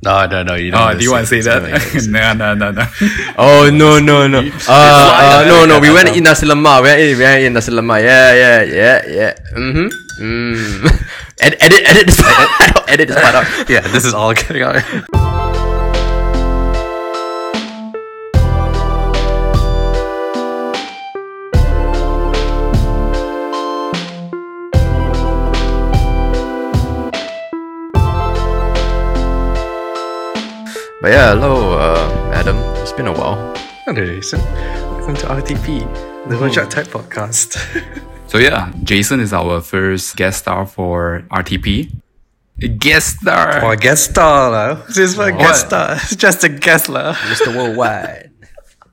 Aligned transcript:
No, 0.00 0.26
no, 0.26 0.42
no. 0.44 0.54
You 0.54 0.70
don't. 0.70 0.94
Oh, 0.94 0.96
do 0.96 1.02
you 1.02 1.10
want 1.10 1.26
to 1.26 1.30
say 1.30 1.40
that? 1.42 1.62
no, 2.08 2.32
no, 2.34 2.54
no, 2.54 2.70
no. 2.70 2.84
Oh 3.38 3.68
no 3.70 3.98
no 3.98 4.26
no. 4.28 4.38
Uh, 4.38 4.70
uh, 4.70 5.44
no 5.46 5.66
no. 5.66 5.80
We 5.80 5.90
went 5.92 6.14
eat 6.16 6.22
nasi 6.22 6.46
lemak. 6.46 6.82
We 6.82 6.88
went 6.88 7.00
eat, 7.00 7.14
we 7.16 7.22
went 7.22 7.42
eat 7.42 7.50
nasi 7.50 7.72
lemak. 7.72 8.02
Yeah 8.02 8.32
yeah 8.34 8.62
yeah 8.62 8.98
yeah. 9.06 9.32
Mhm. 9.58 9.90
Mm. 10.20 10.86
edit 11.40 11.58
edit 11.62 11.82
edit 11.86 12.06
this 12.06 12.20
part 12.22 12.76
out. 12.76 12.90
Edit 12.90 13.08
this 13.08 13.18
part 13.20 13.34
out. 13.34 13.46
yeah, 13.68 13.80
this 13.90 14.04
is 14.04 14.14
all 14.14 14.34
getting 14.34 14.62
out. 14.62 14.82
But 31.00 31.10
yeah, 31.12 31.34
hello, 31.34 31.78
uh, 31.78 32.32
Adam. 32.34 32.56
It's 32.82 32.92
been 32.92 33.06
a 33.06 33.12
while. 33.12 33.38
Hello, 33.86 34.04
Jason. 34.04 34.40
Welcome 34.98 35.14
to 35.16 35.26
RTP, 35.26 35.86
the 36.28 36.34
Rojak 36.34 36.70
Type 36.70 36.88
Podcast. 36.88 37.54
So 38.26 38.38
yeah, 38.38 38.72
Jason 38.82 39.20
is 39.20 39.32
our 39.32 39.60
first 39.60 40.16
guest 40.16 40.40
star 40.40 40.66
for 40.66 41.24
RTP. 41.30 41.90
Guest 42.78 43.20
star. 43.20 43.64
or 43.64 43.72
a 43.74 43.76
guest 43.76 44.10
star, 44.10 44.50
lah. 44.50 44.74
This 44.88 44.98
is 44.98 45.16
my 45.16 45.30
guest 45.30 45.66
star. 45.66 45.92
It's 45.94 46.16
just 46.26 46.42
a 46.42 46.48
guest, 46.48 46.86
star. 46.86 47.14
Mr. 47.14 47.54
Worldwide. 47.54 48.27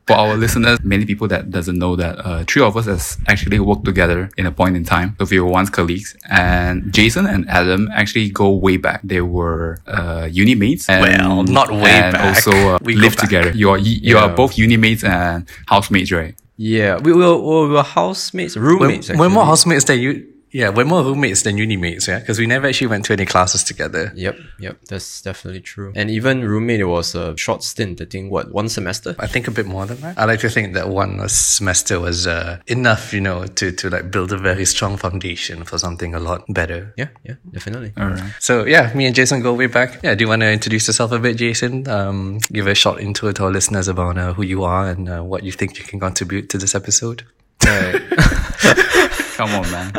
For 0.08 0.14
our 0.14 0.36
listeners, 0.38 0.78
many 0.84 1.04
people 1.06 1.28
that 1.30 1.50
doesn't 1.50 1.80
know 1.80 1.96
that 1.96 2.20
uh, 2.24 2.44
three 2.48 2.62
of 2.62 2.78
us 2.78 2.86
has 2.86 3.18
actually 3.28 3.60
worked 3.60 3.86
together 3.86 4.30
in 4.38 4.46
a 4.46 4.52
point 4.52 4.76
in 4.76 4.84
time. 4.84 5.16
So 5.18 5.26
we 5.32 5.40
were 5.40 5.50
once 5.50 5.72
colleagues, 5.72 6.16
and 6.30 6.94
Jason 6.94 7.26
and 7.26 7.50
Adam 7.50 7.90
actually 7.92 8.30
go 8.30 8.52
way 8.52 8.78
back. 8.78 9.02
They 9.04 9.22
were 9.22 9.80
uh, 9.88 10.28
uni 10.32 10.54
mates. 10.54 10.88
And, 10.90 11.02
Well, 11.02 11.44
not 11.44 11.72
way 11.72 11.90
and 11.90 12.14
back. 12.14 12.24
Also 12.24 12.52
uh, 12.52 12.78
We 12.82 12.94
go 12.94 13.02
lived 13.02 13.18
together. 13.20 13.50
You 13.52 13.72
are 13.72 13.80
you 13.80 14.18
are 14.18 14.30
Yeah. 14.30 14.36
both 14.36 14.58
uni 14.60 14.78
mates 14.78 15.04
and 15.04 15.48
housemates, 15.68 16.12
right? 16.12 16.36
Yeah, 16.58 17.00
we 17.00 17.12
were, 17.12 17.36
we 17.36 17.68
were 17.74 17.84
housemates, 17.84 18.56
We're, 18.56 18.62
roommates. 18.80 19.10
we're 19.10 19.30
more 19.30 19.46
housemates 19.46 19.86
than 19.86 20.00
you. 20.00 20.28
Yeah, 20.56 20.70
we're 20.70 20.86
more 20.86 21.04
roommates 21.04 21.42
than 21.42 21.58
uni 21.58 21.76
mates, 21.76 22.08
yeah? 22.08 22.20
Because 22.20 22.40
we 22.40 22.48
never 22.48 22.68
actually 22.68 22.88
went 22.88 23.04
to 23.06 23.14
any 23.14 23.26
classes 23.26 23.62
together. 23.62 24.14
Yep, 24.16 24.38
yep, 24.58 24.78
that's 24.88 25.22
definitely 25.22 25.60
true. 25.60 25.92
And 25.98 26.10
even 26.10 26.46
roommate, 26.46 26.80
it 26.80 26.86
was 26.86 27.14
a 27.14 27.36
short 27.36 27.62
stint. 27.62 28.00
I 28.00 28.06
think 28.06 28.32
what 28.32 28.54
one 28.54 28.70
semester. 28.70 29.18
I 29.20 29.28
think 29.28 29.50
a 29.50 29.52
bit 29.52 29.66
more 29.66 29.86
than 29.86 30.00
that. 30.00 30.18
I 30.18 30.24
like 30.24 30.40
to 30.40 30.50
think 30.50 30.74
that 30.76 30.88
one 30.88 31.28
semester 31.28 32.00
was 32.00 32.26
uh, 32.26 32.60
enough, 32.68 33.12
you 33.12 33.20
know, 33.20 33.46
to, 33.46 33.74
to 33.74 33.90
like 33.90 34.10
build 34.12 34.32
a 34.32 34.38
very 34.38 34.64
strong 34.64 34.96
foundation 34.96 35.66
for 35.66 35.78
something 35.78 36.16
a 36.16 36.22
lot 36.22 36.46
better. 36.48 36.94
Yeah, 36.96 37.10
yeah, 37.26 37.36
definitely. 37.52 37.92
All 37.98 38.08
right. 38.08 38.34
So 38.40 38.64
yeah, 38.64 38.94
me 38.96 39.08
and 39.08 39.14
Jason 39.14 39.42
go 39.42 39.54
way 39.54 39.68
back. 39.68 40.02
Yeah, 40.04 40.16
do 40.16 40.24
you 40.24 40.30
want 40.30 40.42
to 40.42 40.50
introduce 40.50 40.88
yourself 40.88 41.12
a 41.12 41.20
bit, 41.20 41.36
Jason? 41.36 41.86
Um, 41.90 42.38
give 42.54 42.68
a 42.68 42.76
short 42.76 43.02
intro 43.02 43.34
to 43.34 43.44
our 43.44 43.52
listeners 43.52 43.90
about 43.90 44.18
uh, 44.18 44.32
who 44.32 44.44
you 44.44 44.64
are 44.64 44.90
and 44.90 45.10
uh, 45.10 45.22
what 45.22 45.44
you 45.44 45.52
think 45.52 45.78
you 45.78 45.84
can 45.84 46.00
contribute 46.00 46.50
to 46.52 46.58
this 46.58 46.76
episode. 46.76 47.26
Come 49.36 49.52
on, 49.52 49.70
man. 49.70 49.92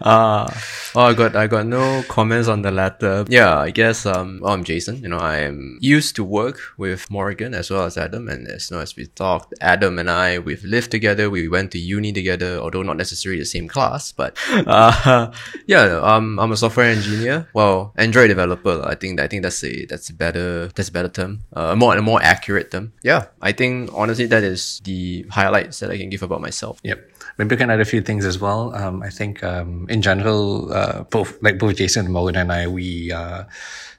Uh, 0.00 0.50
oh, 0.96 1.06
I 1.06 1.14
got 1.14 1.36
I 1.36 1.46
got 1.46 1.66
no 1.66 2.02
comments 2.08 2.48
on 2.48 2.62
the 2.62 2.72
latter. 2.72 3.24
Yeah, 3.28 3.56
I 3.58 3.70
guess 3.70 4.06
um, 4.06 4.40
well, 4.42 4.52
I'm 4.52 4.64
Jason. 4.64 4.96
You 5.02 5.08
know, 5.08 5.18
I 5.18 5.36
am 5.46 5.78
used 5.80 6.16
to 6.16 6.24
work 6.24 6.58
with 6.76 7.08
Morgan 7.08 7.54
as 7.54 7.70
well 7.70 7.84
as 7.84 7.96
Adam, 7.96 8.28
and 8.28 8.48
as 8.48 8.70
you 8.70 8.76
know, 8.76 8.82
as 8.82 8.96
we 8.96 9.06
talked, 9.06 9.54
Adam 9.60 10.00
and 10.00 10.10
I 10.10 10.40
we've 10.40 10.64
lived 10.64 10.90
together. 10.90 11.30
We 11.30 11.46
went 11.46 11.70
to 11.72 11.78
uni 11.78 12.12
together, 12.12 12.58
although 12.58 12.82
not 12.82 12.96
necessarily 12.96 13.38
the 13.38 13.46
same 13.46 13.68
class. 13.68 14.10
But 14.10 14.36
uh, 14.50 15.30
yeah, 15.66 16.00
um, 16.02 16.40
I'm 16.40 16.50
a 16.50 16.56
software 16.56 16.90
engineer. 16.90 17.46
Well, 17.54 17.92
Android 17.96 18.34
developer. 18.34 18.82
I 18.84 18.96
think 18.96 19.20
I 19.20 19.28
think 19.28 19.44
that's 19.44 19.62
a 19.62 19.86
that's 19.86 20.10
a 20.10 20.14
better 20.14 20.74
that's 20.74 20.88
a 20.88 20.92
better 20.92 21.08
term. 21.08 21.44
Uh, 21.54 21.70
a 21.70 21.76
more 21.76 21.96
a 21.96 22.02
more 22.02 22.20
accurate 22.20 22.72
term. 22.72 22.94
Yeah, 23.04 23.26
I 23.40 23.52
think 23.52 23.90
honestly 23.94 24.26
that 24.26 24.42
is 24.42 24.80
the 24.82 25.24
highlights 25.30 25.78
that 25.78 25.92
I 25.92 25.98
can 25.98 26.10
give 26.10 26.24
about 26.24 26.40
myself. 26.40 26.80
Yep. 26.82 27.11
Maybe 27.38 27.54
we 27.54 27.58
can 27.58 27.70
add 27.70 27.80
a 27.80 27.84
few 27.84 28.02
things 28.02 28.24
as 28.24 28.38
well. 28.38 28.74
Um, 28.74 29.02
I 29.02 29.10
think 29.10 29.42
um, 29.42 29.86
in 29.88 30.02
general, 30.02 30.72
uh, 30.72 31.04
both 31.04 31.40
like 31.42 31.58
both 31.58 31.76
Jason 31.76 32.06
and 32.06 32.12
Morgan 32.14 32.36
and 32.36 32.52
I, 32.52 32.66
we 32.68 33.12
uh, 33.12 33.44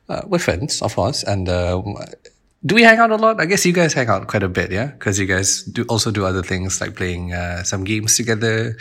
uh, 0.10 0.22
we're 0.26 0.40
friends, 0.40 0.82
of 0.82 0.96
course. 0.96 1.24
And 1.24 1.50
uh, 1.50 1.82
do 2.66 2.76
we 2.76 2.84
hang 2.84 3.00
out 3.00 3.12
a 3.12 3.16
lot? 3.16 3.40
I 3.40 3.46
guess 3.46 3.66
you 3.66 3.74
guys 3.74 3.94
hang 3.94 4.10
out 4.10 4.28
quite 4.28 4.44
a 4.44 4.50
bit, 4.50 4.72
yeah, 4.72 4.88
because 4.88 5.20
you 5.20 5.26
guys 5.26 5.64
do 5.64 5.84
also 5.90 6.12
do 6.12 6.26
other 6.26 6.44
things 6.44 6.80
like 6.80 6.96
playing 6.96 7.34
uh, 7.34 7.64
some 7.64 7.84
games 7.84 8.16
together. 8.18 8.78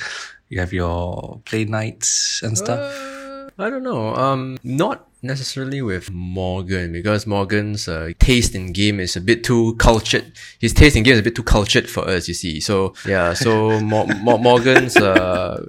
You 0.48 0.60
have 0.60 0.72
your 0.72 1.40
play 1.44 1.64
nights 1.64 2.42
and 2.42 2.58
stuff. 2.58 2.78
Uh, 2.78 3.50
I 3.58 3.70
don't 3.70 3.82
know. 3.82 4.14
Um, 4.14 4.58
not 4.62 5.08
necessarily 5.22 5.80
with 5.80 6.10
Morgan 6.10 6.92
because 6.92 7.26
Morgan's 7.26 7.88
uh, 7.88 8.10
taste 8.18 8.54
in 8.54 8.72
game 8.72 8.98
is 9.00 9.16
a 9.16 9.20
bit 9.20 9.44
too 9.44 9.74
cultured. 9.76 10.32
His 10.58 10.72
taste 10.74 10.96
in 10.96 11.02
game 11.04 11.14
is 11.14 11.20
a 11.20 11.22
bit 11.22 11.36
too 11.36 11.44
cultured 11.44 11.88
for 11.88 12.08
us, 12.08 12.28
you 12.28 12.34
see. 12.34 12.60
So 12.60 12.94
yeah, 13.06 13.32
so 13.32 13.80
Mo- 13.92 14.06
Mo- 14.06 14.38
Morgan's 14.38 14.96
uh, 14.96 15.64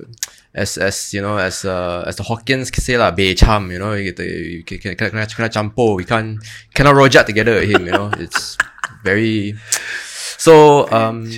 as 0.54 0.78
as 0.78 1.14
you 1.14 1.22
know 1.22 1.38
as 1.38 1.66
uh, 1.66 2.04
as 2.08 2.16
the 2.18 2.24
Hokkiens 2.24 2.74
say 2.76 2.98
lah, 2.98 3.12
be 3.12 3.34
cham. 3.36 3.72
You 3.72 3.80
know, 3.80 3.94
you 3.94 4.06
get 4.06 4.18
the 4.18 4.26
you 4.26 4.64
can 4.64 4.80
can 4.80 4.96
can 4.96 5.10
can 5.12 5.50
champo. 5.50 5.96
We 5.96 6.06
can't 6.06 6.44
cannot 6.74 6.96
rojak 6.96 7.26
together 7.26 7.54
with 7.56 7.70
him. 7.70 7.86
You 7.86 7.92
know, 7.92 8.12
it's 8.18 8.58
very. 9.04 9.56
So 10.38 10.92
um, 10.92 11.30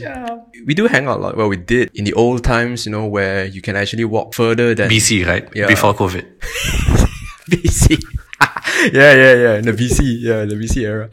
we 0.65 0.73
do 0.73 0.87
hang 0.87 1.05
out 1.07 1.19
a 1.19 1.21
lot. 1.21 1.37
Well, 1.37 1.47
we 1.47 1.57
did 1.57 1.91
in 1.93 2.05
the 2.05 2.13
old 2.13 2.43
times, 2.43 2.87
you 2.87 2.91
know, 2.91 3.05
where 3.05 3.45
you 3.45 3.61
can 3.61 3.75
actually 3.75 4.05
walk 4.05 4.33
further 4.33 4.73
than 4.73 4.89
BC, 4.89 5.27
right? 5.27 5.47
Yeah. 5.53 5.67
Before 5.67 5.93
COVID. 5.93 6.25
BC. 7.49 8.01
yeah, 8.93 9.13
yeah, 9.13 9.33
yeah. 9.33 9.55
In 9.57 9.65
the 9.65 9.73
BC, 9.73 10.21
yeah, 10.21 10.45
the 10.45 10.55
BC 10.55 10.81
era. 10.81 11.09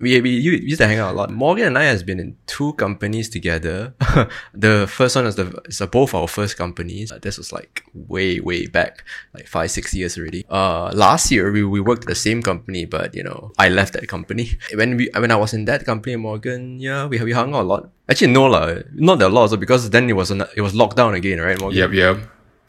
We, 0.00 0.18
we 0.22 0.30
used 0.30 0.80
to 0.80 0.86
hang 0.86 0.98
out 0.98 1.12
a 1.12 1.16
lot. 1.16 1.30
Morgan 1.30 1.66
and 1.66 1.78
I 1.78 1.84
has 1.84 2.02
been 2.02 2.18
in 2.18 2.36
two 2.46 2.72
companies 2.74 3.28
together. 3.28 3.92
the 4.54 4.86
first 4.88 5.14
one 5.14 5.26
is 5.26 5.36
the 5.36 5.60
is 5.66 5.82
both 5.92 6.14
our 6.14 6.26
first 6.26 6.56
companies. 6.56 7.12
Uh, 7.12 7.18
this 7.20 7.36
was 7.36 7.52
like 7.52 7.84
way 7.92 8.40
way 8.40 8.66
back, 8.66 9.04
like 9.34 9.46
five 9.46 9.70
six 9.70 9.92
years 9.92 10.16
already. 10.16 10.46
Uh, 10.48 10.90
last 10.94 11.30
year 11.30 11.52
we, 11.52 11.64
we 11.64 11.80
worked 11.80 12.04
at 12.04 12.08
the 12.08 12.14
same 12.14 12.40
company, 12.42 12.86
but 12.86 13.14
you 13.14 13.22
know 13.22 13.52
I 13.58 13.68
left 13.68 13.92
that 13.92 14.08
company. 14.08 14.56
When 14.74 14.96
we 14.96 15.10
when 15.12 15.30
I 15.30 15.36
was 15.36 15.52
in 15.52 15.66
that 15.66 15.84
company, 15.84 16.16
Morgan, 16.16 16.80
yeah, 16.80 17.04
we 17.04 17.20
we 17.20 17.32
hung 17.32 17.54
out 17.54 17.62
a 17.62 17.68
lot. 17.68 17.90
Actually, 18.08 18.32
no 18.32 18.46
lah, 18.46 18.80
not 18.94 19.18
that 19.18 19.28
lot 19.28 19.42
also 19.42 19.58
because 19.58 19.90
then 19.90 20.08
it 20.08 20.14
was 20.14 20.30
an, 20.30 20.44
it 20.56 20.62
was 20.62 20.74
locked 20.74 20.96
down 20.96 21.12
again, 21.12 21.40
right, 21.40 21.60
Morgan? 21.60 21.76
Yep, 21.76 21.92
yep. 21.92 22.16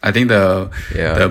I 0.04 0.12
think 0.12 0.30
the 0.30 0.70
Yeah. 0.96 1.14
the 1.14 1.28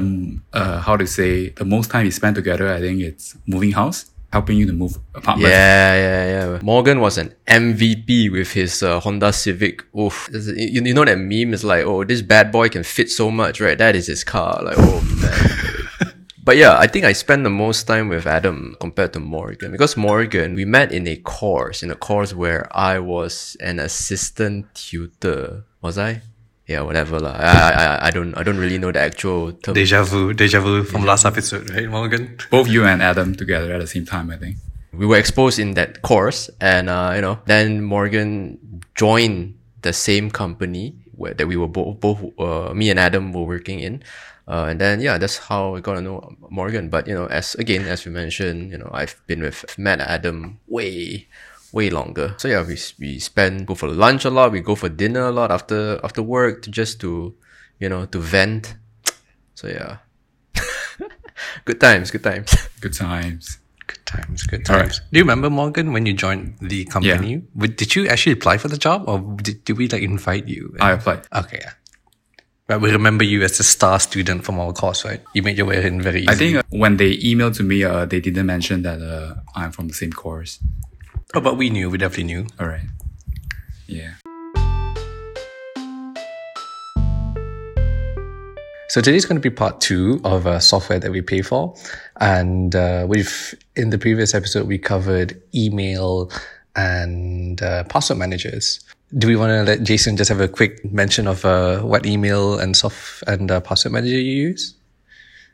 uh, 0.52 0.78
how 0.80 0.96
to 0.96 1.06
say 1.06 1.50
the 1.50 1.64
most 1.64 1.90
time 1.90 2.04
we 2.04 2.10
spent 2.10 2.36
together. 2.36 2.72
I 2.72 2.80
think 2.80 3.00
it's 3.00 3.36
moving 3.46 3.72
house, 3.72 4.06
helping 4.32 4.58
you 4.58 4.66
to 4.66 4.72
move 4.72 4.96
apartment. 5.14 5.50
Yeah, 5.50 5.94
yeah, 5.94 6.24
yeah. 6.54 6.58
Morgan 6.62 7.00
was 7.00 7.18
an 7.18 7.34
MVP 7.46 8.30
with 8.30 8.52
his 8.52 8.82
uh, 8.82 9.00
Honda 9.00 9.32
Civic. 9.32 9.82
Oof. 9.98 10.28
You, 10.32 10.82
you 10.84 10.94
know 10.94 11.04
that 11.04 11.18
meme 11.18 11.52
is 11.54 11.64
like, 11.64 11.84
oh, 11.84 12.04
this 12.04 12.22
bad 12.22 12.52
boy 12.52 12.68
can 12.68 12.84
fit 12.84 13.10
so 13.10 13.30
much, 13.30 13.60
right? 13.60 13.76
That 13.76 13.96
is 13.96 14.06
his 14.06 14.22
car. 14.24 14.62
Like, 14.62 14.76
oh 14.78 15.00
man. 15.20 15.56
But 16.42 16.56
yeah, 16.56 16.78
I 16.78 16.86
think 16.86 17.04
I 17.04 17.12
spent 17.12 17.44
the 17.44 17.50
most 17.50 17.86
time 17.86 18.08
with 18.08 18.26
Adam 18.26 18.74
compared 18.80 19.12
to 19.12 19.20
Morgan 19.20 19.70
because 19.72 19.94
Morgan, 19.96 20.54
we 20.54 20.64
met 20.64 20.90
in 20.90 21.06
a 21.06 21.16
course, 21.16 21.82
in 21.82 21.90
a 21.90 21.94
course 21.94 22.32
where 22.34 22.66
I 22.74 22.98
was 22.98 23.56
an 23.60 23.78
assistant 23.78 24.66
tutor. 24.74 25.64
Was 25.82 25.98
I? 25.98 26.22
Yeah, 26.70 26.86
whatever 26.86 27.18
lah. 27.18 27.34
I, 27.34 27.50
I, 27.50 27.84
I- 27.98 28.00
I 28.06 28.10
don't, 28.14 28.30
I 28.38 28.42
don't 28.46 28.58
really 28.62 28.78
know 28.78 28.92
the 28.94 29.02
actual 29.02 29.50
term. 29.58 29.74
Deja 29.74 30.06
vu, 30.06 30.30
deja 30.32 30.60
vu 30.62 30.84
from 30.86 31.02
last 31.02 31.26
episode, 31.26 31.66
right, 31.74 31.90
Morgan? 31.90 32.38
Both 32.50 32.68
you 32.70 32.86
and 32.86 33.02
Adam 33.02 33.34
together 33.34 33.74
at 33.74 33.80
the 33.82 33.90
same 33.90 34.06
time. 34.06 34.30
I 34.30 34.38
think. 34.38 34.56
we 34.94 35.06
were 35.06 35.18
exposed 35.18 35.58
in 35.62 35.74
that 35.78 36.02
course 36.02 36.50
and 36.58 36.90
uh, 36.90 37.14
you 37.14 37.22
know 37.22 37.38
then 37.46 37.78
morgan 37.78 38.58
joined 38.98 39.54
the 39.86 39.94
same 39.94 40.26
company 40.34 40.98
where 41.14 41.30
that 41.32 41.46
we 41.46 41.54
were 41.54 41.70
both 41.70 42.02
both 42.02 42.18
uh, 42.42 42.74
me 42.74 42.90
and 42.90 42.98
adam 42.98 43.30
were 43.30 43.46
working 43.46 43.78
in 43.78 44.02
uh, 44.50 44.66
and 44.66 44.82
then 44.82 44.98
yeah 44.98 45.14
that's 45.14 45.38
how 45.46 45.78
i 45.78 45.80
got 45.80 45.94
to 45.94 46.02
know 46.02 46.18
morgan 46.50 46.90
but 46.90 47.06
you 47.06 47.14
know 47.14 47.30
as 47.30 47.54
again 47.62 47.86
as 47.86 48.02
we 48.02 48.10
mentioned 48.10 48.74
you 48.74 48.78
know 48.82 48.90
i've 48.90 49.14
been 49.30 49.38
with 49.46 49.62
matt 49.78 50.02
and 50.02 50.10
adam 50.10 50.58
way 50.66 51.22
way 51.72 51.90
longer 51.90 52.34
so 52.38 52.48
yeah 52.48 52.62
we, 52.66 52.76
we 52.98 53.18
spend 53.18 53.66
go 53.66 53.74
for 53.74 53.88
lunch 53.88 54.24
a 54.24 54.30
lot 54.30 54.50
we 54.52 54.60
go 54.60 54.74
for 54.74 54.88
dinner 54.88 55.26
a 55.26 55.30
lot 55.32 55.50
after 55.50 56.00
after 56.04 56.22
work 56.22 56.62
to 56.62 56.70
just 56.70 57.00
to 57.00 57.34
you 57.78 57.88
know 57.88 58.06
to 58.06 58.18
vent 58.18 58.74
so 59.54 59.68
yeah 59.68 59.98
good 61.64 61.80
times 61.80 62.10
good 62.10 62.22
times 62.22 62.54
Good 62.80 62.94
times. 62.94 63.58
Good 63.86 64.06
times, 64.06 64.42
good 64.44 64.70
All 64.70 64.76
right. 64.76 64.82
times. 64.84 65.00
Do 65.12 65.18
you 65.18 65.24
remember 65.24 65.50
Morgan 65.50 65.92
when 65.92 66.06
you 66.06 66.14
joined 66.14 66.56
the 66.62 66.84
company? 66.86 67.42
Would- 67.56 67.76
Did 67.76 67.94
you 67.94 68.06
actually 68.08 68.32
apply 68.32 68.56
for 68.56 68.68
the 68.68 68.78
job, 68.78 69.04
or 69.08 69.18
did, 69.42 69.64
did 69.64 69.76
we 69.76 69.88
like 69.88 70.00
invite 70.02 70.46
you? 70.48 70.74
I 70.80 70.92
applied. 70.92 71.26
okay, 71.34 71.58
yeah. 71.60 71.72
But 72.68 72.80
we 72.80 72.92
remember 72.92 73.24
you 73.24 73.42
as 73.42 73.58
a 73.58 73.64
star 73.64 73.98
student 73.98 74.44
from 74.44 74.60
our 74.60 74.72
course, 74.72 75.04
right? 75.04 75.20
You 75.34 75.42
made 75.42 75.58
your 75.58 75.66
way 75.66 75.84
in 75.84 76.00
very 76.00 76.20
easy. 76.22 76.28
I 76.30 76.34
think 76.36 76.56
uh, 76.58 76.62
when 76.70 76.96
they 76.98 77.16
emailed 77.18 77.56
to 77.56 77.64
me, 77.64 77.82
uh, 77.84 78.06
they 78.06 78.20
didn't 78.20 78.46
mention 78.46 78.82
that 78.82 79.02
uh, 79.02 79.34
I'm 79.56 79.72
from 79.72 79.88
the 79.88 79.94
same 79.94 80.12
course. 80.12 80.60
Oh, 81.32 81.40
but 81.40 81.56
we 81.56 81.70
knew. 81.70 81.88
We 81.88 81.98
definitely 81.98 82.24
knew. 82.24 82.46
All 82.58 82.66
right. 82.66 82.82
Yeah. 83.86 84.14
So 88.88 89.00
today's 89.00 89.24
going 89.24 89.40
to 89.40 89.40
be 89.40 89.54
part 89.54 89.80
two 89.80 90.20
of 90.24 90.48
uh, 90.48 90.58
software 90.58 90.98
that 90.98 91.12
we 91.12 91.22
pay 91.22 91.42
for. 91.42 91.76
And 92.20 92.74
uh, 92.74 93.06
we've, 93.08 93.54
in 93.76 93.90
the 93.90 93.98
previous 93.98 94.34
episode, 94.34 94.66
we 94.66 94.78
covered 94.78 95.40
email 95.54 96.32
and 96.74 97.62
uh, 97.62 97.84
password 97.84 98.18
managers. 98.18 98.80
Do 99.16 99.28
we 99.28 99.36
want 99.36 99.50
to 99.50 99.62
let 99.62 99.84
Jason 99.84 100.16
just 100.16 100.30
have 100.30 100.40
a 100.40 100.48
quick 100.48 100.84
mention 100.84 101.28
of 101.28 101.44
uh, 101.44 101.80
what 101.82 102.06
email 102.06 102.58
and 102.58 102.76
soft 102.76 103.22
and 103.28 103.48
uh, 103.52 103.60
password 103.60 103.92
manager 103.92 104.18
you 104.18 104.48
use? 104.48 104.74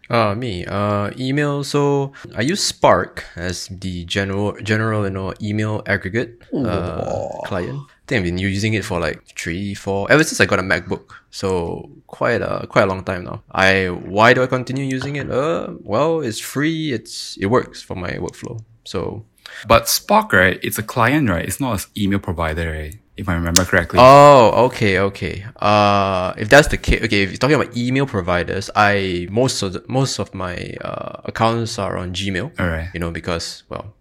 Uh, 0.09 0.35
me, 0.35 0.65
uh, 0.67 1.11
email. 1.19 1.65
So 1.65 2.13
I 2.35 2.43
use 2.43 2.63
Spark 2.63 3.25
as 3.35 3.69
the 3.69 4.05
general, 4.05 4.57
general, 4.63 5.05
you 5.05 5.11
know, 5.11 5.35
email 5.43 5.83
aggregate, 5.87 6.43
uh, 6.55 7.29
client. 7.45 7.81
I 7.89 8.07
think 8.07 8.19
I've 8.21 8.25
been 8.25 8.39
using 8.39 8.75
it 8.75 8.85
for 8.85 9.01
like 9.01 9.27
three, 9.37 9.75
four, 9.75 10.11
ever 10.13 10.23
since 10.23 10.41
I 10.41 10.47
got 10.47 10.61
a 10.61 10.63
MacBook. 10.63 11.11
So 11.31 11.91
quite 12.07 12.41
a, 12.41 12.67
quite 12.69 12.83
a 12.83 12.87
long 12.87 13.03
time 13.03 13.25
now. 13.25 13.43
I, 13.51 13.87
why 13.89 14.33
do 14.33 14.43
I 14.43 14.47
continue 14.47 14.85
using 14.85 15.17
it? 15.17 15.29
Uh, 15.29 15.75
well, 15.83 16.21
it's 16.21 16.39
free. 16.39 16.93
It's, 16.93 17.37
it 17.39 17.47
works 17.47 17.83
for 17.83 17.97
my 17.97 18.13
workflow. 18.13 18.63
So 18.85 19.25
But 19.67 19.89
Spark, 19.89 20.33
right? 20.33 20.61
It's 20.63 20.79
a 20.79 20.83
client, 20.83 21.29
right? 21.29 21.45
It's 21.45 21.61
not 21.61 21.85
an 21.85 21.91
email 21.97 22.21
provider, 22.21 22.71
right? 22.71 22.97
If 23.17 23.29
I 23.29 23.35
remember 23.35 23.65
correctly. 23.65 23.99
Oh, 24.03 24.67
okay, 24.67 24.99
okay. 24.99 25.47
Uh, 25.57 26.35
if 26.37 26.49
that's 26.51 26.69
the 26.69 26.77
case, 26.77 27.03
okay. 27.05 27.23
If 27.23 27.31
you're 27.31 27.39
talking 27.39 27.57
about 27.57 27.75
email 27.77 28.07
providers, 28.07 28.71
I 28.77 29.27
most 29.31 29.63
of 29.63 29.73
the, 29.73 29.83
most 29.89 30.19
of 30.19 30.35
my 30.35 30.75
uh, 30.85 31.23
accounts 31.25 31.79
are 31.79 31.97
on 31.97 32.13
Gmail. 32.13 32.53
All 32.61 32.69
right. 32.69 32.91
You 32.93 33.01
know, 33.01 33.11
because 33.11 33.63
well, 33.71 33.95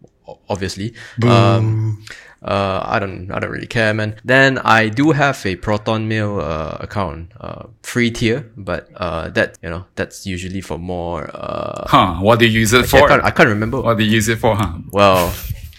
obviously. 0.49 0.93
Um, 1.23 2.03
uh, 2.43 2.79
I 2.85 2.99
don't, 2.99 3.31
I 3.31 3.39
don't 3.39 3.49
really 3.49 3.65
care, 3.65 3.91
man. 3.93 4.17
Then 4.23 4.59
I 4.59 4.89
do 4.89 5.11
have 5.11 5.43
a 5.47 5.55
Proton 5.55 6.07
Mail 6.07 6.39
uh, 6.39 6.77
account, 6.79 7.31
uh, 7.39 7.67
free 7.81 8.11
tier, 8.11 8.51
but 8.55 8.89
uh, 8.95 9.29
that 9.29 9.57
you 9.63 9.69
know, 9.69 9.85
that's 9.95 10.27
usually 10.27 10.61
for 10.61 10.77
more. 10.77 11.29
Uh, 11.33 11.87
Huh? 11.87 12.15
What 12.21 12.39
do 12.39 12.45
you 12.45 12.59
use 12.59 12.73
it 12.73 12.83
I 12.83 12.87
for? 12.87 13.07
can't, 13.07 13.23
I 13.23 13.31
can't 13.31 13.49
remember. 13.49 13.81
What 13.81 13.97
do 13.97 14.03
you 14.03 14.11
use 14.11 14.27
it 14.29 14.37
for, 14.37 14.55
huh? 14.55 14.73
Well, 14.91 15.33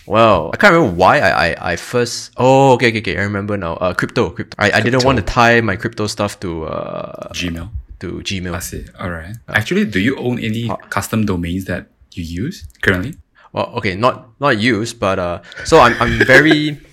well, 0.07 0.51
I 0.53 0.57
can't 0.57 0.73
remember 0.73 0.97
why 0.97 1.19
I, 1.21 1.31
I, 1.31 1.73
I 1.73 1.77
first. 1.77 2.33
Oh, 2.37 2.73
okay, 2.75 2.89
okay, 2.89 3.01
okay. 3.01 3.17
I 3.19 3.23
remember 3.23 3.57
now. 3.57 3.75
Uh, 3.75 3.95
crypto, 3.95 4.31
crypto. 4.31 4.55
I, 4.59 4.71
I 4.73 4.81
didn't 4.81 5.05
want 5.05 5.19
to 5.19 5.25
tie 5.25 5.61
my 5.61 5.77
crypto 5.77 6.07
stuff 6.07 6.39
to 6.41 6.65
uh 6.65 7.33
Gmail. 7.33 7.69
to 8.01 8.21
Gmail. 8.21 8.55
I 8.55 8.61
see. 8.61 8.85
All 8.99 9.11
right. 9.11 9.35
Actually, 9.49 9.85
do 9.87 10.01
you 10.01 10.17
own 10.17 10.39
any 10.39 10.71
custom 10.91 11.27
domains 11.27 11.65
that 11.67 11.89
you 12.13 12.23
use 12.23 12.67
currently? 12.83 13.15
Well, 13.53 13.73
okay, 13.77 13.95
not 13.95 14.39
not 14.41 14.59
used, 14.59 15.01
but 15.01 15.19
uh, 15.19 15.43
so 15.65 15.81
I'm 15.81 15.95
I'm 16.01 16.19
very. 16.25 16.81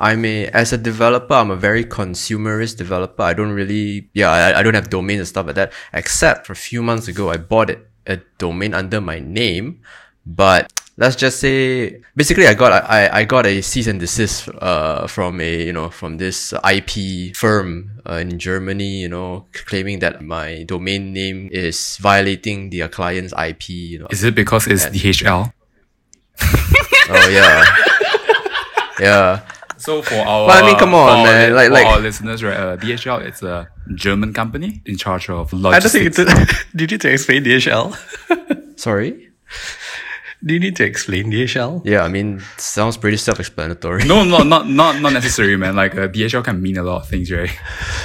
I'm 0.00 0.24
a 0.24 0.46
as 0.48 0.72
a 0.72 0.78
developer. 0.78 1.34
I'm 1.34 1.50
a 1.50 1.56
very 1.56 1.84
consumerist 1.84 2.78
developer. 2.78 3.22
I 3.22 3.34
don't 3.34 3.52
really, 3.52 4.08
yeah, 4.14 4.30
I, 4.30 4.60
I 4.60 4.62
don't 4.62 4.72
have 4.72 4.88
domains 4.88 5.20
and 5.20 5.28
stuff 5.28 5.44
like 5.44 5.56
that. 5.56 5.74
Except 5.92 6.46
for 6.46 6.54
a 6.54 6.56
few 6.56 6.82
months 6.82 7.06
ago, 7.06 7.28
I 7.28 7.36
bought 7.36 7.68
it 7.68 7.86
a 8.06 8.16
domain 8.38 8.72
under 8.72 8.98
my 9.02 9.20
name, 9.20 9.82
but 10.24 10.72
let's 11.00 11.16
just 11.16 11.40
say 11.40 12.00
basically 12.14 12.46
I 12.46 12.52
got 12.54 12.70
I, 12.84 13.08
I 13.20 13.24
got 13.24 13.46
a 13.46 13.60
cease 13.62 13.86
and 13.88 13.98
desist 13.98 14.48
uh 14.60 15.06
from 15.08 15.40
a 15.40 15.64
you 15.64 15.72
know 15.72 15.88
from 15.90 16.18
this 16.18 16.52
IP 16.62 17.34
firm 17.34 17.90
uh, 18.08 18.20
in 18.20 18.38
Germany 18.38 19.00
you 19.00 19.08
know 19.08 19.46
claiming 19.52 19.98
that 20.00 20.20
my 20.22 20.62
domain 20.64 21.12
name 21.12 21.48
is 21.50 21.96
violating 21.96 22.68
their 22.70 22.88
client's 22.88 23.32
IP 23.32 23.68
you 23.70 23.98
know 24.00 24.06
Is 24.10 24.22
it 24.24 24.34
because 24.34 24.66
it's 24.68 24.86
DHL? 24.86 25.52
oh 27.10 27.28
yeah 27.28 27.64
yeah 29.00 29.40
So 29.80 30.02
for 30.04 30.14
our, 30.20 30.44
But 30.46 30.62
I 30.62 30.66
mean, 30.66 30.76
come 30.76 30.92
on, 30.92 31.08
for 31.08 31.16
our 31.16 31.24
man, 31.24 31.48
li- 31.48 31.54
like- 31.56 31.68
for 31.68 31.72
like- 31.72 31.86
our 31.86 32.00
listeners, 32.00 32.42
right? 32.44 32.56
Uh, 32.56 32.76
DHL 32.76 33.24
it's 33.24 33.42
a 33.42 33.68
German 33.94 34.34
company 34.36 34.82
in 34.84 34.96
charge 35.00 35.30
of 35.30 35.52
logistics 35.56 36.18
I 36.20 36.20
don't 36.20 36.26
logistics. 36.28 36.36
think 36.36 36.50
it's. 36.52 36.72
do 36.76 36.84
you 36.84 36.88
need 36.92 37.00
to 37.00 37.10
explain 37.10 37.40
DHL? 37.44 37.96
sorry 38.78 39.30
do 40.44 40.54
you 40.54 40.60
need 40.60 40.76
to 40.76 40.84
explain 40.84 41.30
DHL? 41.30 41.82
yeah 41.84 42.02
I 42.02 42.08
mean 42.08 42.40
sounds 42.56 42.96
pretty 42.96 43.16
self-explanatory 43.18 44.04
no, 44.04 44.24
no, 44.24 44.42
not 44.42 44.68
not 44.80 45.00
not 45.00 45.12
necessary, 45.12 45.56
man. 45.56 45.76
Like 45.76 45.94
uh, 45.94 46.08
DHL 46.08 46.42
can 46.44 46.60
mean 46.62 46.76
a 46.78 46.82
lot 46.82 47.02
of 47.02 47.08
things, 47.08 47.30
right? 47.30 47.50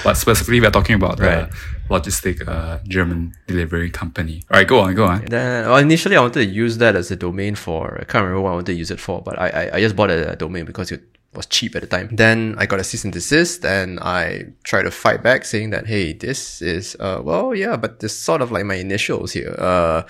But 0.04 0.16
specifically, 0.18 0.60
we're 0.62 0.72
talking 0.72 0.96
about 0.96 1.20
Right. 1.20 1.50
the 1.50 1.56
logistic 1.94 2.48
uh, 2.48 2.80
German 2.88 3.34
delivery 3.48 3.90
company. 3.90 4.42
All 4.52 4.58
right, 4.58 4.68
go 4.68 4.80
on, 4.80 4.96
go 4.96 5.06
on. 5.06 5.26
Then 5.26 5.66
well, 5.68 5.78
initially 5.78 6.16
I 6.18 6.22
wanted 6.22 6.42
to 6.42 6.46
use 6.46 6.78
that 6.80 6.96
as 6.96 7.12
a 7.12 7.16
domain 7.16 7.56
for 7.56 7.98
I 8.02 8.04
can't 8.06 8.24
remember 8.24 8.42
what 8.42 8.50
I 8.52 8.54
wanted 8.54 8.72
to 8.74 8.74
use 8.74 8.92
it 8.92 9.00
for, 9.00 9.22
but 9.22 9.38
I 9.40 9.48
I, 9.50 9.76
I 9.76 9.80
just 9.82 9.96
bought 9.96 10.12
a, 10.12 10.36
domain 10.36 10.66
because 10.66 10.92
it 10.92 11.02
was 11.36 11.46
cheap 11.46 11.76
at 11.76 11.82
the 11.82 11.88
time. 11.88 12.10
Then 12.12 12.56
I 12.58 12.66
got 12.66 12.80
a 12.80 12.84
cease 12.84 13.04
and 13.04 13.14
desist, 13.14 13.66
and 13.66 14.00
I 14.00 14.46
tried 14.64 14.84
to 14.84 14.92
fight 14.92 15.22
back, 15.24 15.46
saying 15.46 15.70
that 15.72 15.88
hey, 15.88 16.14
this 16.14 16.62
is 16.62 16.96
uh 17.00 17.20
well 17.24 17.54
yeah, 17.56 17.76
but 17.78 18.00
this 18.00 18.18
sort 18.18 18.42
of 18.42 18.52
like 18.52 18.66
my 18.66 18.76
initials 18.76 19.32
here. 19.34 19.56
Uh, 19.58 20.04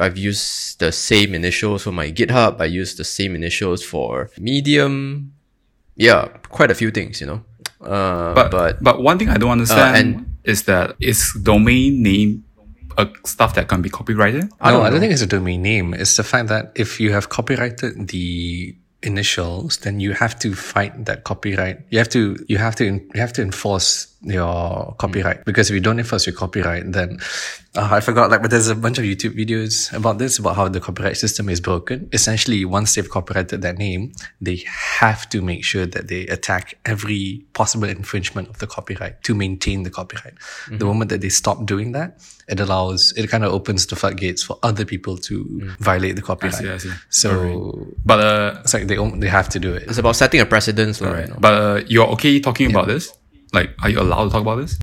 I've 0.00 0.16
used 0.16 0.78
the 0.78 0.92
same 0.92 1.34
initials 1.34 1.82
for 1.84 1.92
my 1.92 2.10
GitHub. 2.10 2.60
I 2.60 2.66
used 2.66 2.96
the 2.98 3.04
same 3.04 3.34
initials 3.34 3.82
for 3.82 4.30
Medium. 4.38 5.32
Yeah, 5.96 6.28
quite 6.48 6.70
a 6.70 6.74
few 6.74 6.90
things, 6.90 7.20
you 7.20 7.26
know. 7.26 7.40
Uh, 7.80 8.32
But 8.34 8.50
but 8.50 8.82
but 8.82 9.02
one 9.02 9.18
thing 9.18 9.28
I 9.28 9.36
don't 9.38 9.50
understand 9.50 9.96
and- 9.96 10.26
is 10.44 10.62
that 10.64 10.96
is 11.00 11.32
domain 11.42 12.02
name 12.02 12.44
uh, 12.98 13.06
stuff 13.24 13.54
that 13.54 13.68
can 13.68 13.80
be 13.82 13.88
copyrighted. 13.90 14.50
I 14.60 14.70
don't 14.70 14.84
I 14.86 14.90
don't 14.90 15.00
think 15.00 15.12
it's 15.12 15.22
a 15.22 15.26
domain 15.38 15.62
name. 15.62 15.94
It's 15.94 16.16
the 16.16 16.24
fact 16.24 16.48
that 16.48 16.72
if 16.74 17.00
you 17.00 17.12
have 17.12 17.28
copyrighted 17.28 18.08
the 18.08 18.74
initials, 19.02 19.78
then 19.78 20.00
you 20.00 20.12
have 20.12 20.38
to 20.40 20.54
fight 20.54 21.04
that 21.04 21.24
copyright. 21.24 21.80
You 21.90 21.98
have 21.98 22.08
to, 22.10 22.44
you 22.48 22.58
have 22.58 22.76
to, 22.76 22.84
you 22.84 23.20
have 23.20 23.32
to 23.34 23.42
enforce 23.42 24.11
your 24.24 24.94
copyright 24.98 25.44
because 25.44 25.70
if 25.70 25.74
you 25.74 25.80
don't 25.80 25.98
enforce 25.98 26.26
your 26.26 26.34
copyright, 26.34 26.92
then 26.92 27.18
uh, 27.74 27.88
I 27.90 28.00
forgot. 28.00 28.30
Like, 28.30 28.42
but 28.42 28.50
there's 28.50 28.68
a 28.68 28.74
bunch 28.74 28.98
of 28.98 29.04
YouTube 29.04 29.36
videos 29.36 29.92
about 29.92 30.18
this 30.18 30.38
about 30.38 30.56
how 30.56 30.68
the 30.68 30.80
copyright 30.80 31.16
system 31.16 31.48
is 31.48 31.60
broken. 31.60 32.08
Essentially, 32.12 32.64
once 32.64 32.94
they've 32.94 33.08
copyrighted 33.08 33.62
that 33.62 33.78
name, 33.78 34.12
they 34.40 34.64
have 34.66 35.28
to 35.30 35.42
make 35.42 35.64
sure 35.64 35.86
that 35.86 36.08
they 36.08 36.26
attack 36.28 36.74
every 36.84 37.44
possible 37.52 37.88
infringement 37.88 38.48
of 38.48 38.58
the 38.58 38.66
copyright 38.66 39.22
to 39.24 39.34
maintain 39.34 39.82
the 39.82 39.90
copyright. 39.90 40.34
The 40.70 40.84
moment 40.84 41.10
that 41.10 41.20
they 41.20 41.28
stop 41.30 41.66
doing 41.66 41.92
that, 41.92 42.20
it 42.48 42.60
allows 42.60 43.12
it 43.16 43.28
kind 43.28 43.44
of 43.44 43.52
opens 43.52 43.86
the 43.86 43.96
floodgates 43.96 44.42
for 44.42 44.58
other 44.62 44.84
people 44.84 45.16
to 45.18 45.72
violate 45.80 46.16
the 46.16 46.22
copyright. 46.22 46.54
see, 46.54 46.68
I 46.70 46.78
see. 46.78 46.92
So 47.10 47.88
But 48.04 48.20
uh, 48.20 48.60
it's 48.62 48.74
like 48.74 48.86
they 48.86 48.96
they 48.96 49.28
have 49.28 49.48
to 49.50 49.58
do 49.58 49.74
it. 49.74 49.84
it's 49.88 49.98
about 49.98 50.16
setting 50.16 50.40
a 50.40 50.46
precedence, 50.46 51.00
lah, 51.00 51.18
you 51.18 51.34
but 51.38 51.52
uh, 51.54 51.82
you're 51.86 52.08
okay 52.14 52.38
talking 52.40 52.70
about 52.70 52.86
this? 52.86 53.12
Like, 53.52 53.74
are 53.82 53.90
you 53.90 54.00
allowed 54.00 54.24
to 54.24 54.30
talk 54.30 54.42
about 54.42 54.56
this? 54.56 54.78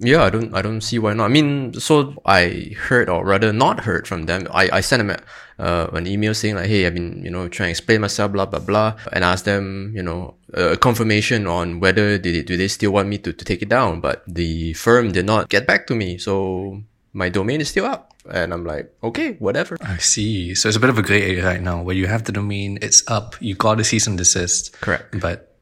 Yeah, 0.00 0.22
I 0.22 0.30
don't 0.30 0.54
I 0.54 0.62
don't 0.62 0.80
see 0.80 0.98
why 1.00 1.12
not. 1.12 1.24
I 1.24 1.28
mean, 1.28 1.74
so 1.74 2.14
I 2.24 2.70
heard 2.86 3.08
or 3.08 3.24
rather 3.24 3.52
not 3.52 3.80
heard 3.80 4.06
from 4.06 4.26
them. 4.26 4.46
I, 4.52 4.70
I 4.78 4.80
sent 4.80 5.00
them 5.00 5.10
a, 5.10 5.18
uh, 5.60 5.90
an 5.92 6.06
email 6.06 6.34
saying 6.34 6.54
like, 6.54 6.66
hey, 6.66 6.86
I've 6.86 6.94
been, 6.94 7.24
you 7.24 7.30
know, 7.30 7.48
trying 7.48 7.66
to 7.66 7.70
explain 7.70 8.02
myself, 8.02 8.30
blah, 8.30 8.46
blah, 8.46 8.60
blah, 8.60 8.94
and 9.12 9.24
ask 9.24 9.44
them, 9.44 9.92
you 9.96 10.02
know, 10.02 10.34
a 10.54 10.76
confirmation 10.76 11.48
on 11.48 11.80
whether 11.80 12.16
they, 12.16 12.42
do 12.42 12.56
they 12.56 12.68
still 12.68 12.92
want 12.92 13.08
me 13.08 13.18
to, 13.18 13.32
to 13.32 13.44
take 13.44 13.60
it 13.60 13.68
down. 13.68 14.00
But 14.00 14.22
the 14.28 14.72
firm 14.74 15.10
did 15.10 15.26
not 15.26 15.48
get 15.48 15.66
back 15.66 15.88
to 15.88 15.96
me. 15.96 16.16
So 16.16 16.80
my 17.12 17.28
domain 17.28 17.60
is 17.60 17.68
still 17.68 17.86
up. 17.86 18.14
And 18.30 18.52
I'm 18.52 18.64
like, 18.64 18.94
okay, 19.02 19.32
whatever. 19.40 19.78
I 19.80 19.96
see. 19.96 20.54
So 20.54 20.68
it's 20.68 20.76
a 20.76 20.80
bit 20.80 20.90
of 20.90 20.98
a 20.98 21.02
gray 21.02 21.22
area 21.22 21.44
right 21.44 21.60
now 21.60 21.82
where 21.82 21.96
you 21.96 22.06
have 22.06 22.22
the 22.22 22.30
domain, 22.30 22.78
it's 22.82 23.02
up, 23.10 23.34
you 23.40 23.56
got 23.56 23.80
a 23.80 23.84
cease 23.84 24.06
and 24.06 24.16
desist. 24.16 24.78
Correct. 24.80 25.18
But 25.18 25.56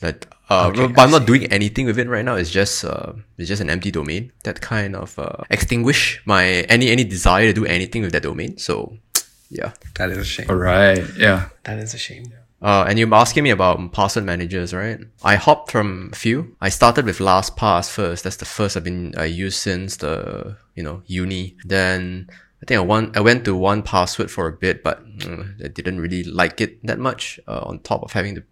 That 0.00 0.26
uh, 0.50 0.72
Okay, 0.74 0.86
but 0.88 1.02
I'm 1.02 1.10
not 1.10 1.26
doing 1.26 1.46
anything 1.46 1.86
with 1.86 1.98
it 1.98 2.08
right 2.08 2.24
now. 2.24 2.34
It's 2.34 2.50
just 2.50 2.84
uh, 2.84 3.12
it's 3.38 3.48
just 3.48 3.62
an 3.62 3.70
empty 3.70 3.90
domain 3.90 4.32
that 4.42 4.60
kind 4.60 4.96
of 4.96 5.18
uh, 5.18 5.44
extinguish 5.48 6.20
my 6.24 6.66
any 6.68 6.90
any 6.90 7.04
desire 7.04 7.46
to 7.46 7.52
do 7.52 7.64
anything 7.64 8.02
with 8.02 8.12
that 8.12 8.24
domain. 8.24 8.58
So 8.58 8.98
yeah. 9.50 9.72
that 9.96 10.10
is 10.10 10.18
a 10.18 10.24
shame. 10.24 10.46
All 10.50 10.56
right, 10.56 11.04
yeah. 11.16 11.48
That 11.64 11.78
is 11.78 11.94
a 11.94 11.98
shame. 11.98 12.32
Uh, 12.62 12.84
and 12.86 12.98
you're 12.98 13.14
asking 13.14 13.44
me 13.44 13.50
about 13.50 13.92
password 13.92 14.24
managers, 14.24 14.74
right? 14.74 14.98
I 15.24 15.36
hopped 15.36 15.70
from 15.70 16.10
a 16.12 16.16
few. 16.16 16.56
I 16.60 16.68
started 16.68 17.06
with 17.06 17.18
LastPass 17.18 17.90
first. 17.90 18.24
That's 18.24 18.36
the 18.36 18.44
first 18.44 18.76
I've 18.76 18.84
been 18.84 19.14
I 19.16 19.24
used 19.24 19.58
since 19.58 19.96
the 19.96 20.56
you 20.74 20.82
know 20.82 21.02
uni. 21.06 21.56
Then 21.64 22.28
I 22.62 22.66
think 22.66 22.78
I 22.78 22.82
went 22.82 23.16
I 23.16 23.20
went 23.20 23.44
to 23.46 23.56
1Password 23.56 24.28
for 24.28 24.46
a 24.46 24.52
bit, 24.52 24.82
but 24.82 25.06
mm, 25.18 25.64
I 25.64 25.68
didn't 25.68 26.00
really 26.00 26.24
like 26.24 26.60
it 26.60 26.84
that 26.86 26.98
much. 26.98 27.40
Uh, 27.48 27.60
on 27.64 27.78
top 27.80 28.02
of 28.02 28.12
having 28.12 28.34
to 28.34 28.42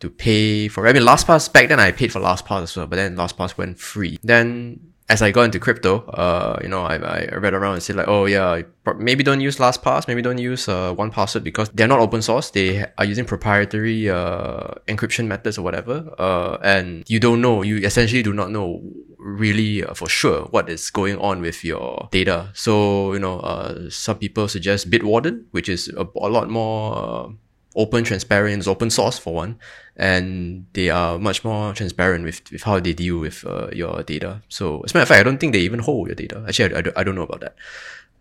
to 0.00 0.10
pay 0.10 0.68
for. 0.68 0.86
I 0.86 0.92
mean, 0.92 1.02
LastPass 1.02 1.52
back 1.52 1.68
then 1.68 1.80
I 1.80 1.92
paid 1.92 2.12
for 2.12 2.20
LastPass 2.20 2.62
as 2.62 2.76
well, 2.76 2.86
but 2.86 2.96
then 2.96 3.16
LastPass 3.16 3.56
went 3.56 3.78
free. 3.78 4.18
Then 4.22 4.92
as 5.08 5.22
I 5.22 5.30
got 5.30 5.42
into 5.42 5.60
crypto, 5.60 6.04
uh, 6.06 6.58
you 6.62 6.68
know, 6.68 6.82
I, 6.82 6.96
I 6.96 7.36
read 7.36 7.54
around 7.54 7.74
and 7.74 7.82
said 7.82 7.96
like, 7.96 8.08
oh 8.08 8.24
yeah, 8.24 8.62
maybe 8.98 9.22
don't 9.22 9.40
use 9.40 9.58
LastPass, 9.58 10.08
maybe 10.08 10.20
don't 10.20 10.38
use 10.38 10.68
uh, 10.68 10.94
1Password 10.94 11.44
because 11.44 11.68
they're 11.70 11.86
not 11.86 12.00
open 12.00 12.22
source. 12.22 12.50
They 12.50 12.84
are 12.98 13.04
using 13.04 13.24
proprietary 13.24 14.10
uh, 14.10 14.74
encryption 14.88 15.26
methods 15.26 15.58
or 15.58 15.62
whatever, 15.62 16.12
uh, 16.18 16.58
and 16.62 17.08
you 17.08 17.20
don't 17.20 17.40
know. 17.40 17.62
You 17.62 17.78
essentially 17.78 18.22
do 18.22 18.32
not 18.32 18.50
know 18.50 18.82
really 19.16 19.84
uh, 19.84 19.94
for 19.94 20.08
sure 20.08 20.42
what 20.50 20.68
is 20.68 20.90
going 20.90 21.18
on 21.18 21.40
with 21.40 21.64
your 21.64 22.08
data. 22.10 22.50
So 22.54 23.12
you 23.12 23.20
know, 23.20 23.38
uh, 23.40 23.88
some 23.90 24.18
people 24.18 24.48
suggest 24.48 24.90
Bitwarden, 24.90 25.44
which 25.52 25.68
is 25.68 25.88
a, 25.96 26.06
a 26.16 26.28
lot 26.28 26.50
more. 26.50 27.32
Open, 27.76 28.04
transparent, 28.04 28.58
it's 28.58 28.66
open 28.66 28.90
source 28.90 29.18
for 29.18 29.34
one, 29.34 29.58
and 29.96 30.66
they 30.72 30.88
are 30.88 31.18
much 31.18 31.44
more 31.44 31.74
transparent 31.74 32.24
with, 32.24 32.40
with 32.50 32.62
how 32.62 32.80
they 32.80 32.92
deal 32.92 33.18
with 33.18 33.44
uh, 33.46 33.68
your 33.72 34.02
data. 34.02 34.42
So, 34.48 34.80
as 34.80 34.92
a 34.92 34.94
matter 34.96 35.02
of 35.02 35.08
fact, 35.08 35.20
I 35.20 35.22
don't 35.22 35.38
think 35.38 35.52
they 35.52 35.60
even 35.60 35.80
hold 35.80 36.08
your 36.08 36.14
data. 36.14 36.42
Actually, 36.48 36.74
I, 36.74 36.78
I, 36.78 36.80
don't, 36.80 36.98
I 36.98 37.04
don't 37.04 37.14
know 37.14 37.22
about 37.22 37.40
that. 37.40 37.54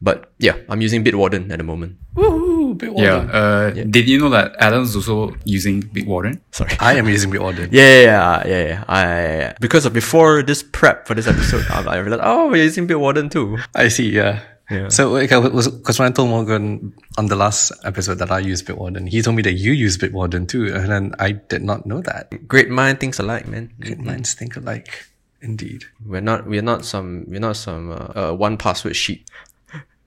But 0.02 0.32
yeah, 0.40 0.58
I'm 0.68 0.82
using 0.82 1.04
Bitwarden 1.04 1.52
at 1.52 1.58
the 1.58 1.64
moment. 1.64 1.98
Woohoo, 2.16 2.78
Bitwarden. 2.78 3.02
Yeah. 3.02 3.32
Uh, 3.32 3.70
Did 3.72 4.10
you 4.10 4.20
know 4.20 4.30
that 4.30 4.56
Adam's 4.60 4.96
also 4.96 5.36
using 5.46 5.82
Bitwarden? 5.82 6.42
Sorry. 6.52 6.72
I 6.80 6.96
am 6.96 7.08
using 7.08 7.32
Bitwarden. 7.32 7.70
Yeah, 7.76 8.02
yeah, 8.02 8.44
yeah, 8.46 8.64
yeah. 8.68 8.84
I 8.88 9.56
because 9.60 9.86
of 9.86 9.94
before 9.94 10.44
this 10.44 10.64
prep 10.64 11.08
for 11.08 11.14
this 11.16 11.28
episode, 11.28 11.66
I, 11.70 11.82
I 11.84 11.98
realized 11.98 12.24
oh, 12.26 12.50
we're 12.50 12.64
using 12.64 12.88
Bitwarden 12.88 13.32
too. 13.32 13.58
I 13.74 13.88
see, 13.88 14.10
yeah. 14.12 14.42
Yeah. 14.70 14.90
So, 14.90 15.12
like, 15.12 15.32
I 15.32 15.38
was 15.38 15.68
because 15.68 16.00
when 16.00 16.10
I 16.10 16.12
told 16.12 16.30
Morgan 16.30 16.94
on 17.18 17.28
the 17.28 17.36
last 17.36 17.72
episode 17.84 18.16
that 18.16 18.32
I 18.32 18.40
use 18.40 18.64
Bitwarden, 18.64 19.08
he 19.08 19.22
told 19.22 19.36
me 19.36 19.44
that 19.44 19.54
you 19.54 19.72
use 19.74 19.98
Bitwarden 19.98 20.48
too, 20.48 20.74
and 20.74 20.90
then 20.90 21.14
I 21.20 21.34
did 21.34 21.62
not 21.62 21.86
know 21.86 22.02
that. 22.02 22.48
Great 22.48 22.70
mind 22.70 23.00
thinks 23.00 23.20
alike, 23.20 23.48
man. 23.48 23.72
Good 23.80 24.02
minds 24.02 24.34
think 24.34 24.56
alike, 24.56 25.06
indeed. 25.42 25.86
We're 26.04 26.22
not 26.22 26.48
we're 26.48 26.64
not 26.64 26.84
some 26.84 27.26
we're 27.28 27.40
not 27.40 27.58
some 27.58 27.92
uh, 27.92 27.96
uh, 28.16 28.32
1Password 28.34 28.96
sheet. 28.96 29.30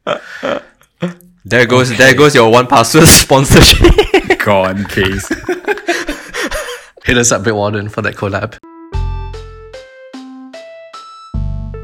there 1.45 1.67
goes 1.67 1.97
there 1.97 2.15
goes 2.15 2.35
your 2.35 2.51
1Password 2.51 3.07
sponsorship. 3.23 4.41
Gone 4.41 4.85
case. 4.87 5.29
Hit 7.05 7.17
us 7.17 7.31
up, 7.31 7.43
Bitwarden, 7.43 7.91
for 7.91 8.03
that 8.03 8.17
collab. 8.17 8.59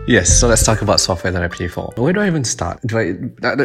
Yes, 0.07 0.39
so 0.39 0.49
let's 0.49 0.63
talk 0.63 0.83
about 0.83 1.01
software 1.01 1.33
that 1.33 1.43
I 1.43 1.49
pay 1.49 1.67
for. 1.67 1.91
Where 1.97 2.13
do 2.13 2.21
I 2.21 2.27
even 2.27 2.45
start? 2.45 2.79
Do 2.85 2.99
I? 2.99 3.13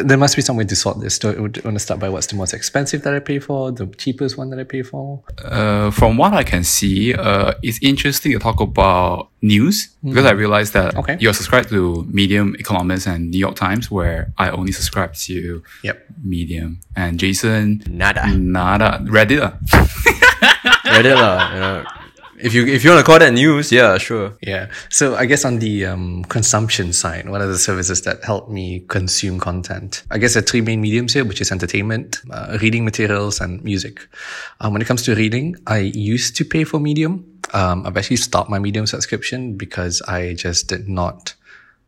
There 0.02 0.16
must 0.16 0.36
be 0.36 0.40
some 0.42 0.56
way 0.56 0.64
to 0.64 0.74
sort 0.74 0.98
this. 0.98 1.18
Do 1.18 1.28
I 1.28 1.38
want 1.38 1.54
to 1.76 1.78
start 1.78 2.00
by 2.00 2.08
what's 2.08 2.28
the 2.28 2.34
most 2.36 2.54
expensive 2.54 3.02
that 3.02 3.12
I 3.14 3.18
pay 3.18 3.40
for, 3.40 3.70
the 3.72 3.86
cheapest 3.98 4.38
one 4.38 4.48
that 4.48 4.58
I 4.58 4.64
pay 4.64 4.82
for? 4.82 5.22
Uh, 5.44 5.90
from 5.90 6.16
what 6.16 6.32
I 6.32 6.42
can 6.42 6.64
see, 6.64 7.12
uh, 7.12 7.52
it's 7.62 7.78
interesting 7.82 8.32
to 8.32 8.38
talk 8.38 8.58
about 8.60 9.28
news 9.42 9.90
because 10.02 10.24
I 10.24 10.30
realized 10.30 10.72
that 10.72 10.96
Okay. 10.96 11.18
you're 11.20 11.34
subscribed 11.34 11.68
to 11.70 12.04
Medium, 12.10 12.56
Economist, 12.58 13.06
and 13.06 13.30
New 13.30 13.38
York 13.38 13.56
Times, 13.56 13.90
where 13.90 14.32
I 14.38 14.48
only 14.48 14.72
subscribe 14.72 15.12
to 15.26 15.62
Yep. 15.84 16.06
Medium. 16.24 16.80
And 16.96 17.18
Jason, 17.20 17.82
Nada. 17.86 18.26
nada, 18.34 18.98
Reddit. 19.04 19.58
Reddit. 20.86 21.04
You 21.04 21.60
know. 21.60 21.84
If 22.42 22.54
you 22.54 22.66
if 22.66 22.84
you 22.84 22.90
want 22.90 23.00
to 23.00 23.06
call 23.06 23.18
that 23.18 23.32
news, 23.32 23.70
yeah, 23.70 23.98
sure. 23.98 24.36
Yeah. 24.40 24.70
So 24.88 25.14
I 25.14 25.26
guess 25.26 25.44
on 25.44 25.58
the 25.58 25.86
um, 25.86 26.24
consumption 26.24 26.92
side, 26.92 27.28
what 27.28 27.40
are 27.40 27.46
the 27.46 27.58
services 27.58 28.02
that 28.02 28.24
help 28.24 28.48
me 28.48 28.80
consume 28.88 29.38
content? 29.38 30.02
I 30.10 30.18
guess 30.18 30.34
there 30.34 30.42
are 30.42 30.46
three 30.46 30.60
main 30.60 30.80
mediums 30.80 31.12
here, 31.12 31.24
which 31.24 31.40
is 31.40 31.52
entertainment, 31.52 32.20
uh, 32.30 32.58
reading 32.60 32.84
materials, 32.84 33.40
and 33.40 33.62
music. 33.62 34.08
Um, 34.60 34.72
when 34.72 34.82
it 34.82 34.86
comes 34.86 35.02
to 35.02 35.14
reading, 35.14 35.56
I 35.66 35.78
used 35.78 36.36
to 36.36 36.44
pay 36.44 36.64
for 36.64 36.80
Medium. 36.80 37.40
Um, 37.52 37.86
I've 37.86 37.96
actually 37.96 38.16
stopped 38.16 38.48
my 38.48 38.58
Medium 38.58 38.86
subscription 38.86 39.56
because 39.56 40.02
I 40.02 40.34
just 40.34 40.68
did 40.68 40.88
not. 40.88 41.34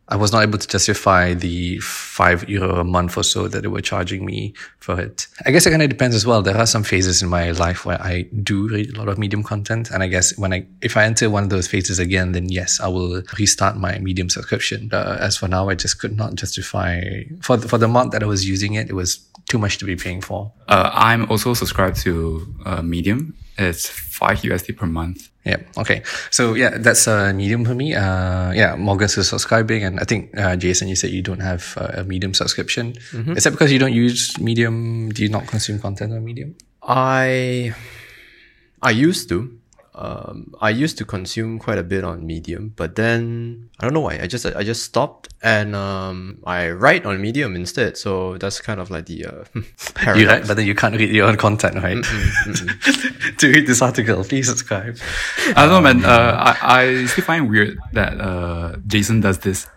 I 0.09 0.17
was 0.17 0.33
not 0.33 0.43
able 0.43 0.57
to 0.57 0.67
justify 0.67 1.33
the 1.33 1.79
five 1.79 2.47
euro 2.49 2.75
a 2.79 2.83
month 2.83 3.17
or 3.17 3.23
so 3.23 3.47
that 3.47 3.61
they 3.61 3.69
were 3.69 3.81
charging 3.81 4.25
me 4.25 4.53
for 4.79 4.99
it. 4.99 5.27
I 5.45 5.51
guess 5.51 5.65
it 5.65 5.69
kind 5.69 5.81
of 5.81 5.89
depends 5.89 6.15
as 6.15 6.25
well. 6.25 6.41
There 6.41 6.57
are 6.57 6.65
some 6.65 6.83
phases 6.83 7.21
in 7.21 7.29
my 7.29 7.51
life 7.51 7.85
where 7.85 8.01
I 8.01 8.23
do 8.43 8.67
read 8.67 8.95
a 8.95 8.99
lot 8.99 9.07
of 9.07 9.17
Medium 9.17 9.43
content, 9.43 9.91
and 9.91 10.03
I 10.03 10.07
guess 10.07 10.37
when 10.37 10.53
I 10.53 10.67
if 10.81 10.97
I 10.97 11.05
enter 11.05 11.29
one 11.29 11.43
of 11.43 11.49
those 11.49 11.67
phases 11.67 11.99
again, 11.99 12.33
then 12.33 12.49
yes, 12.49 12.81
I 12.81 12.89
will 12.89 13.23
restart 13.39 13.77
my 13.77 13.97
Medium 13.99 14.29
subscription. 14.29 14.89
Uh, 14.91 15.17
as 15.21 15.37
for 15.37 15.47
now, 15.47 15.69
I 15.69 15.75
just 15.75 15.99
could 15.99 16.17
not 16.17 16.35
justify 16.35 17.01
for 17.41 17.55
the, 17.55 17.69
for 17.69 17.77
the 17.77 17.87
month 17.87 18.11
that 18.11 18.23
I 18.23 18.25
was 18.25 18.47
using 18.47 18.73
it. 18.73 18.89
It 18.89 18.93
was 18.93 19.25
too 19.47 19.57
much 19.57 19.77
to 19.77 19.85
be 19.85 19.95
paying 19.95 20.21
for. 20.21 20.51
Uh, 20.67 20.89
I'm 20.93 21.29
also 21.31 21.53
subscribed 21.53 21.97
to 22.01 22.53
uh, 22.65 22.81
Medium. 22.81 23.35
It's 23.57 23.87
five 23.87 24.41
USD 24.41 24.77
per 24.77 24.87
month. 24.87 25.29
Yeah. 25.45 25.57
Okay. 25.77 26.01
So 26.31 26.53
yeah, 26.53 26.77
that's 26.77 27.07
a 27.07 27.29
uh, 27.29 27.33
medium 27.33 27.65
for 27.65 27.75
me. 27.75 27.93
Uh, 27.93 28.51
yeah, 28.51 28.75
Morgan's 28.75 29.17
is 29.17 29.29
subscribing, 29.29 29.83
and 29.83 29.99
I 29.99 30.05
think 30.05 30.35
uh, 30.37 30.55
Jason, 30.55 30.87
you 30.87 30.95
said 30.95 31.11
you 31.11 31.21
don't 31.21 31.41
have 31.41 31.77
uh, 31.77 32.01
a 32.01 32.03
medium 32.03 32.33
subscription. 32.33 32.95
Is 33.35 33.43
that 33.43 33.51
because 33.51 33.71
you 33.71 33.79
don't 33.79 33.93
use 33.93 34.39
medium? 34.39 35.09
Do 35.09 35.21
you 35.21 35.29
not 35.29 35.47
consume 35.47 35.79
content 35.79 36.13
on 36.13 36.23
medium? 36.23 36.55
I 36.81 37.75
I 38.81 38.91
used 38.91 39.29
to. 39.29 39.59
Um, 39.95 40.55
I 40.59 40.71
used 40.71 40.97
to 40.97 41.05
consume 41.05 41.59
quite 41.59 41.77
a 41.77 41.83
bit 41.83 42.03
on 42.03 42.25
Medium, 42.25 42.73
but 42.75 42.95
then 42.95 43.69
I 43.79 43.85
don't 43.85 43.93
know 43.93 43.99
why. 43.99 44.19
I 44.19 44.25
just 44.25 44.45
I 44.45 44.63
just 44.63 44.83
stopped 44.83 45.29
and 45.43 45.75
um, 45.75 46.39
I 46.45 46.71
write 46.71 47.05
on 47.05 47.21
Medium 47.21 47.55
instead. 47.55 47.95
So 47.97 48.37
that's 48.39 48.59
kind 48.59 48.79
of 48.79 48.89
like 48.89 49.05
the 49.05 49.25
uh, 49.25 49.43
You 49.55 49.63
paradox. 49.93 50.27
write, 50.27 50.47
but 50.47 50.57
then 50.57 50.65
you 50.65 50.73
can't 50.73 50.95
read 50.97 51.09
your 51.11 51.27
own 51.27 51.37
content, 51.37 51.75
right? 51.75 52.03
to 53.37 53.47
read 53.47 53.67
this 53.67 53.81
article, 53.83 54.23
please 54.23 54.47
subscribe. 54.47 54.97
I 55.55 55.65
don't 55.67 55.69
know, 55.69 55.81
man. 55.81 56.03
Uh, 56.03 56.37
I, 56.39 56.79
I 56.79 57.05
still 57.05 57.23
find 57.23 57.49
weird 57.49 57.77
that 57.93 58.19
uh, 58.19 58.77
Jason 58.87 59.21
does 59.21 59.39
this. 59.39 59.67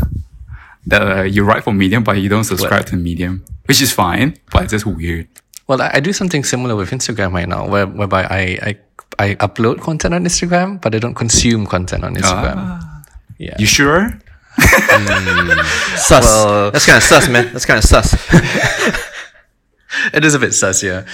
that 0.86 1.02
uh, 1.02 1.22
you 1.22 1.44
write 1.44 1.64
for 1.64 1.72
Medium, 1.72 2.04
but 2.04 2.18
you 2.18 2.28
don't 2.28 2.44
subscribe 2.44 2.86
to 2.86 2.96
Medium, 2.96 3.44
which 3.66 3.82
is 3.82 3.92
fine, 3.92 4.36
but 4.50 4.64
it's 4.64 4.72
just 4.72 4.86
weird. 4.86 5.28
Well, 5.68 5.80
I, 5.80 5.90
I 5.94 6.00
do 6.00 6.12
something 6.12 6.42
similar 6.42 6.74
with 6.74 6.90
Instagram 6.90 7.32
right 7.32 7.48
now, 7.48 7.68
where, 7.68 7.86
whereby 7.86 8.24
I, 8.24 8.58
I 8.62 8.78
I 9.18 9.34
upload 9.36 9.80
content 9.80 10.14
on 10.14 10.24
Instagram, 10.24 10.80
but 10.80 10.94
I 10.94 10.98
don't 10.98 11.14
consume 11.14 11.66
content 11.66 12.04
on 12.04 12.14
Instagram. 12.14 12.54
Ah. 12.56 13.02
yeah. 13.38 13.56
You 13.58 13.66
sure? 13.66 14.10
Hmm. 14.54 15.60
sus. 15.96 16.24
Well- 16.24 16.70
that's 16.70 16.84
kind 16.84 16.98
of 16.98 17.02
sus, 17.02 17.28
man. 17.28 17.52
That's 17.52 17.64
kind 17.64 17.78
of 17.78 17.84
sus. 17.84 18.12
it 20.12 20.24
is 20.24 20.34
a 20.34 20.38
bit 20.38 20.52
sus, 20.52 20.82
yeah. 20.82 21.06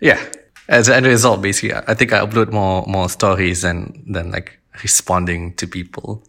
Yeah. 0.00 0.20
As 0.68 0.88
an 0.88 0.94
end 0.94 1.06
result, 1.06 1.42
basically, 1.42 1.74
I 1.74 1.94
think 1.94 2.12
I 2.12 2.20
upload 2.20 2.50
more 2.50 2.84
more 2.86 3.08
stories 3.08 3.62
than 3.62 4.02
than 4.10 4.32
like 4.32 4.58
responding 4.82 5.54
to 5.54 5.68
people. 5.68 6.24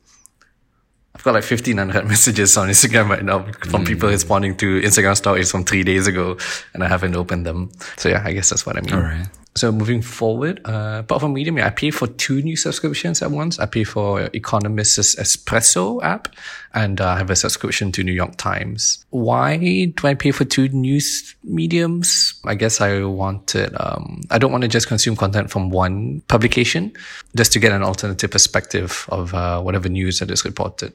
I've 1.16 1.24
got 1.24 1.34
like 1.34 1.44
fifteen 1.44 1.78
hundred 1.78 2.06
messages 2.08 2.58
on 2.58 2.70
Instagram 2.70 3.10
right 3.10 3.24
now 3.24 3.44
from 3.70 3.82
hmm. 3.82 3.88
people 3.88 4.10
responding 4.10 4.56
to 4.58 4.82
Instagram 4.82 5.16
stories 5.16 5.50
from 5.50 5.64
three 5.64 5.84
days 5.84 6.06
ago, 6.06 6.38
and 6.74 6.84
I 6.84 6.88
haven't 6.88 7.16
opened 7.16 7.46
them. 7.46 7.72
So 7.98 8.10
yeah, 8.10 8.22
I 8.26 8.34
guess 8.34 8.50
that's 8.50 8.66
what 8.66 8.78
I 8.78 8.82
mean. 8.82 8.94
All 8.94 9.02
right. 9.02 9.28
So 9.58 9.72
moving 9.72 10.02
forward, 10.02 10.60
uh, 10.66 10.98
apart 11.00 11.22
from 11.22 11.34
Medium, 11.34 11.58
yeah, 11.58 11.68
I 11.68 11.70
pay 11.70 11.90
for 11.90 12.08
two 12.08 12.42
new 12.42 12.58
subscriptions 12.58 13.22
at 13.22 13.32
once. 13.32 13.58
I 13.58 13.66
pay 13.66 13.86
for 13.86 14.30
Economist's 14.34 15.16
Espresso 15.16 16.04
app, 16.04 16.28
and 16.74 17.00
uh, 17.00 17.08
I 17.08 17.18
have 17.20 17.30
a 17.30 17.38
subscription 17.38 17.94
to 17.94 18.04
New 18.04 18.12
York 18.12 18.36
Times. 18.36 19.06
Why 19.12 19.56
do 19.96 20.08
I 20.08 20.14
pay 20.14 20.32
for 20.32 20.44
two 20.44 20.68
news 20.68 21.38
mediums? 21.46 22.34
I 22.44 22.56
guess 22.56 22.82
I 22.82 23.04
wanted, 23.04 23.74
um, 23.80 24.24
I 24.30 24.40
don't 24.40 24.52
want 24.52 24.64
to 24.64 24.68
just 24.68 24.90
consume 24.90 25.16
content 25.16 25.50
from 25.50 25.70
one 25.70 26.22
publication, 26.28 26.92
just 27.38 27.54
to 27.54 27.60
get 27.60 27.72
an 27.72 27.82
alternative 27.82 28.32
perspective 28.32 29.06
of 29.08 29.34
uh, 29.34 29.62
whatever 29.62 29.88
news 29.88 30.20
that 30.20 30.32
is 30.32 30.44
reported. 30.44 30.92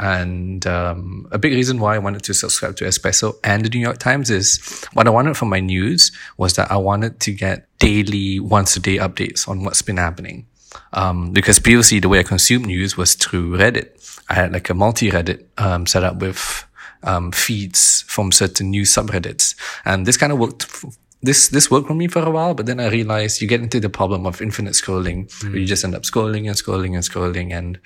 And 0.00 0.66
um, 0.66 1.28
a 1.30 1.38
big 1.38 1.52
reason 1.52 1.78
why 1.78 1.94
I 1.94 1.98
wanted 1.98 2.24
to 2.24 2.34
subscribe 2.34 2.74
to 2.78 2.86
Espresso 2.86 3.38
and 3.44 3.64
the 3.64 3.68
New 3.68 3.78
York 3.78 3.98
Times 3.98 4.30
is 4.30 4.84
what 4.94 5.06
I 5.06 5.10
wanted 5.10 5.36
from 5.36 5.48
my 5.48 5.60
news 5.60 6.10
was 6.38 6.54
that 6.54 6.72
I 6.72 6.76
wanted 6.76 7.20
to 7.20 7.32
get 7.32 7.69
daily, 7.80 8.38
once 8.38 8.76
a 8.76 8.80
day 8.80 8.98
updates 8.98 9.48
on 9.48 9.64
what's 9.64 9.82
been 9.82 9.96
happening. 9.98 10.46
Um, 10.92 11.32
because 11.32 11.58
previously 11.58 11.98
the 12.00 12.08
way 12.08 12.20
I 12.20 12.22
consumed 12.22 12.66
news 12.66 12.96
was 12.96 13.16
through 13.16 13.58
Reddit. 13.58 13.88
I 14.28 14.34
had 14.34 14.52
like 14.52 14.70
a 14.70 14.74
multi-Reddit 14.74 15.40
um, 15.58 15.86
set 15.86 16.04
up 16.04 16.16
with 16.22 16.64
um, 17.02 17.32
feeds 17.32 18.04
from 18.06 18.30
certain 18.30 18.70
news 18.70 18.94
subreddits, 18.94 19.56
and 19.84 20.06
this 20.06 20.16
kind 20.16 20.32
of 20.32 20.38
worked. 20.38 20.62
f- 20.64 20.84
This 21.22 21.48
this 21.52 21.68
worked 21.70 21.88
for 21.88 21.94
me 21.94 22.08
for 22.08 22.22
a 22.24 22.30
while, 22.30 22.54
but 22.54 22.64
then 22.64 22.80
I 22.80 22.88
realized 22.88 23.42
you 23.42 23.48
get 23.48 23.60
into 23.60 23.78
the 23.80 23.90
problem 23.90 24.24
of 24.26 24.40
infinite 24.40 24.72
scrolling, 24.72 25.28
where 25.44 25.60
you 25.60 25.66
just 25.68 25.84
end 25.84 25.94
up 25.94 26.04
scrolling 26.08 26.48
and 26.48 26.56
scrolling 26.56 26.94
and 26.96 27.04
scrolling, 27.04 27.52
and 27.52 27.76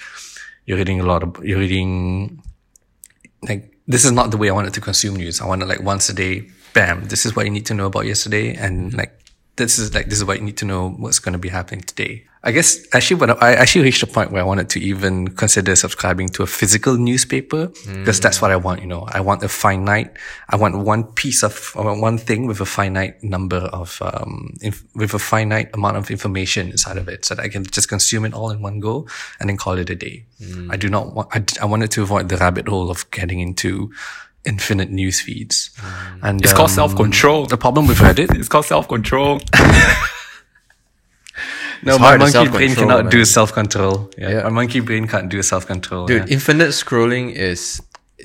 you're 0.66 0.78
reading 0.78 1.00
a 1.00 1.06
lot 1.12 1.22
of 1.26 1.30
you're 1.42 1.58
reading 1.58 2.38
like 3.42 3.74
this 3.90 4.04
is 4.04 4.12
not 4.12 4.30
the 4.30 4.36
way 4.38 4.48
I 4.50 4.52
wanted 4.54 4.74
to 4.74 4.80
consume 4.80 5.16
news. 5.16 5.40
I 5.40 5.46
wanted 5.46 5.66
like 5.66 5.82
once 5.82 6.08
a 6.08 6.14
day, 6.14 6.46
bam, 6.74 7.08
this 7.08 7.26
is 7.26 7.34
what 7.34 7.44
you 7.46 7.50
need 7.50 7.66
to 7.66 7.74
know 7.74 7.86
about 7.90 8.06
yesterday, 8.06 8.54
and 8.54 8.94
like 8.94 9.12
this 9.56 9.78
is 9.78 9.94
like 9.94 10.06
this 10.10 10.18
is 10.18 10.24
what 10.24 10.38
you 10.38 10.44
need 10.44 10.56
to 10.58 10.64
know 10.64 10.90
what's 10.90 11.18
going 11.18 11.32
to 11.32 11.38
be 11.38 11.48
happening 11.48 11.80
today. 11.80 12.24
I 12.46 12.52
guess 12.52 12.84
actually, 12.92 13.20
when 13.20 13.30
I 13.30 13.54
actually 13.54 13.84
reached 13.84 14.02
a 14.02 14.06
point 14.06 14.30
where 14.30 14.42
I 14.42 14.44
wanted 14.44 14.68
to 14.70 14.78
even 14.80 15.28
consider 15.28 15.74
subscribing 15.76 16.28
to 16.36 16.42
a 16.42 16.46
physical 16.46 16.94
newspaper 16.98 17.68
because 17.86 18.20
that's 18.20 18.42
what 18.42 18.50
I 18.50 18.56
want. 18.56 18.82
You 18.82 18.86
know, 18.88 19.06
I 19.08 19.20
want 19.20 19.42
a 19.42 19.48
finite, 19.48 20.10
I 20.50 20.56
want 20.56 20.76
one 20.76 21.04
piece 21.04 21.42
of, 21.42 21.72
I 21.74 21.80
want 21.80 22.02
one 22.02 22.18
thing 22.18 22.46
with 22.46 22.60
a 22.60 22.66
finite 22.66 23.22
number 23.22 23.56
of, 23.80 23.96
um, 24.02 24.52
inf- 24.60 24.84
with 24.94 25.14
a 25.14 25.18
finite 25.18 25.70
amount 25.72 25.96
of 25.96 26.10
information 26.10 26.70
inside 26.70 26.98
of 26.98 27.08
it, 27.08 27.24
so 27.24 27.34
that 27.34 27.42
I 27.42 27.48
can 27.48 27.64
just 27.64 27.88
consume 27.88 28.26
it 28.26 28.34
all 28.34 28.50
in 28.50 28.60
one 28.60 28.78
go 28.78 29.08
and 29.40 29.48
then 29.48 29.56
call 29.56 29.78
it 29.78 29.88
a 29.88 29.94
day. 29.96 30.26
I 30.70 30.76
do 30.76 30.90
not 30.90 31.14
want. 31.14 31.28
I, 31.32 31.38
d- 31.38 31.56
I 31.62 31.64
wanted 31.64 31.90
to 31.92 32.02
avoid 32.02 32.28
the 32.28 32.36
rabbit 32.36 32.68
hole 32.68 32.90
of 32.90 33.10
getting 33.10 33.40
into 33.40 33.90
infinite 34.44 34.90
news 34.90 35.20
feeds. 35.20 35.70
And 36.22 36.42
It's 36.42 36.52
called 36.52 36.70
um, 36.70 36.74
self-control. 36.74 37.46
The 37.46 37.56
problem 37.56 37.86
with 37.86 37.98
Reddit 37.98 38.34
It's 38.38 38.48
called 38.48 38.66
self-control. 38.66 39.40
No, 41.82 41.94
It's 41.94 42.00
my 42.00 42.16
monkey 42.16 42.48
brain 42.48 42.74
cannot 42.74 43.04
man. 43.04 43.10
do 43.12 43.24
self 43.26 43.52
control. 43.52 44.10
Yeah. 44.16 44.30
Yeah. 44.30 44.42
my 44.44 44.48
monkey 44.50 44.80
brain 44.80 45.06
can't 45.06 45.28
do 45.28 45.42
self 45.42 45.66
control. 45.66 46.06
Dude, 46.06 46.30
infinite 46.30 46.68
scrolling 46.70 47.32
is 47.32 47.82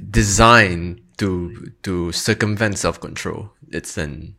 designed 0.09 1.01
to 1.17 1.71
to 1.83 2.11
circumvent 2.13 2.77
self 2.77 2.99
control. 3.01 3.51
It's 3.71 3.97
an 3.97 4.35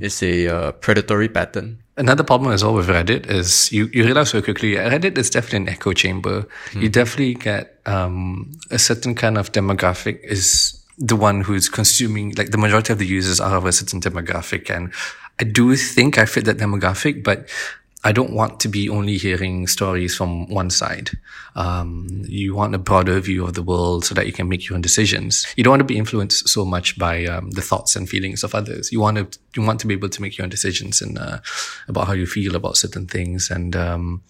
It's 0.00 0.22
a 0.22 0.48
uh, 0.48 0.72
predatory 0.72 1.28
pattern. 1.28 1.78
Another 1.96 2.24
problem 2.24 2.52
as 2.52 2.64
well 2.64 2.74
with 2.74 2.88
Reddit 2.88 3.26
is 3.28 3.70
you, 3.72 3.88
you 3.92 4.04
realize 4.04 4.32
very 4.32 4.42
quickly 4.42 4.74
Reddit 4.74 5.18
is 5.18 5.28
definitely 5.30 5.58
an 5.58 5.68
echo 5.68 5.92
chamber. 5.92 6.46
You 6.74 6.88
definitely 6.88 7.34
get 7.34 7.78
um, 7.86 8.52
a 8.70 8.78
certain 8.78 9.14
kind 9.14 9.36
of 9.36 9.52
demographic 9.52 10.20
is 10.24 10.79
the 11.00 11.16
one 11.16 11.40
who's 11.40 11.68
consuming 11.68 12.34
like 12.36 12.50
the 12.50 12.58
majority 12.58 12.92
of 12.92 12.98
the 12.98 13.06
users 13.06 13.40
are 13.40 13.56
of 13.56 13.64
a 13.64 13.72
certain 13.72 14.00
demographic 14.00 14.68
and 14.74 14.92
I 15.40 15.44
do 15.44 15.74
think 15.74 16.18
I 16.18 16.26
fit 16.26 16.44
that 16.44 16.58
demographic, 16.58 17.24
but 17.24 17.48
I 18.04 18.12
don't 18.12 18.32
want 18.32 18.60
to 18.60 18.68
be 18.68 18.88
only 18.88 19.16
hearing 19.16 19.66
stories 19.66 20.14
from 20.14 20.48
one 20.48 20.70
side. 20.70 21.10
Um, 21.54 22.08
you 22.26 22.54
want 22.54 22.74
a 22.74 22.78
broader 22.78 23.18
view 23.20 23.44
of 23.44 23.54
the 23.54 23.62
world 23.62 24.04
so 24.04 24.14
that 24.14 24.26
you 24.26 24.32
can 24.32 24.48
make 24.48 24.68
your 24.68 24.76
own 24.76 24.82
decisions. 24.82 25.46
You 25.56 25.64
don't 25.64 25.72
want 25.72 25.80
to 25.80 25.84
be 25.84 25.98
influenced 25.98 26.48
so 26.48 26.64
much 26.64 26.98
by 26.98 27.24
um, 27.26 27.50
the 27.50 27.62
thoughts 27.62 27.96
and 27.96 28.08
feelings 28.08 28.44
of 28.44 28.54
others. 28.54 28.92
You 28.92 29.00
want 29.00 29.16
to 29.16 29.38
you 29.54 29.66
want 29.66 29.80
to 29.80 29.86
be 29.86 29.94
able 29.94 30.08
to 30.10 30.22
make 30.22 30.36
your 30.36 30.44
own 30.44 30.50
decisions 30.50 31.00
and 31.00 31.18
uh, 31.18 31.40
about 31.88 32.06
how 32.06 32.12
you 32.12 32.26
feel 32.26 32.54
about 32.54 32.76
certain 32.76 33.06
things. 33.06 33.50
And 33.50 33.74
um, 33.76 34.22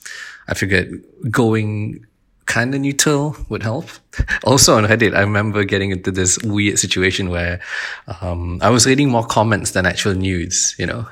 I 0.49 0.55
figured 0.55 1.05
going 1.31 2.07
kind 2.50 2.75
of 2.75 2.80
neutral 2.80 3.37
would 3.49 3.62
help. 3.62 3.87
Also 4.42 4.76
on 4.76 4.85
Reddit, 4.85 5.14
I 5.14 5.21
remember 5.21 5.62
getting 5.62 5.92
into 5.92 6.11
this 6.11 6.37
weird 6.42 6.80
situation 6.80 7.30
where 7.30 7.61
um, 8.21 8.59
I 8.61 8.69
was 8.69 8.85
reading 8.85 9.09
more 9.09 9.25
comments 9.25 9.71
than 9.71 9.87
actual 9.87 10.14
news. 10.14 10.75
You 10.78 10.87
know, 10.87 11.07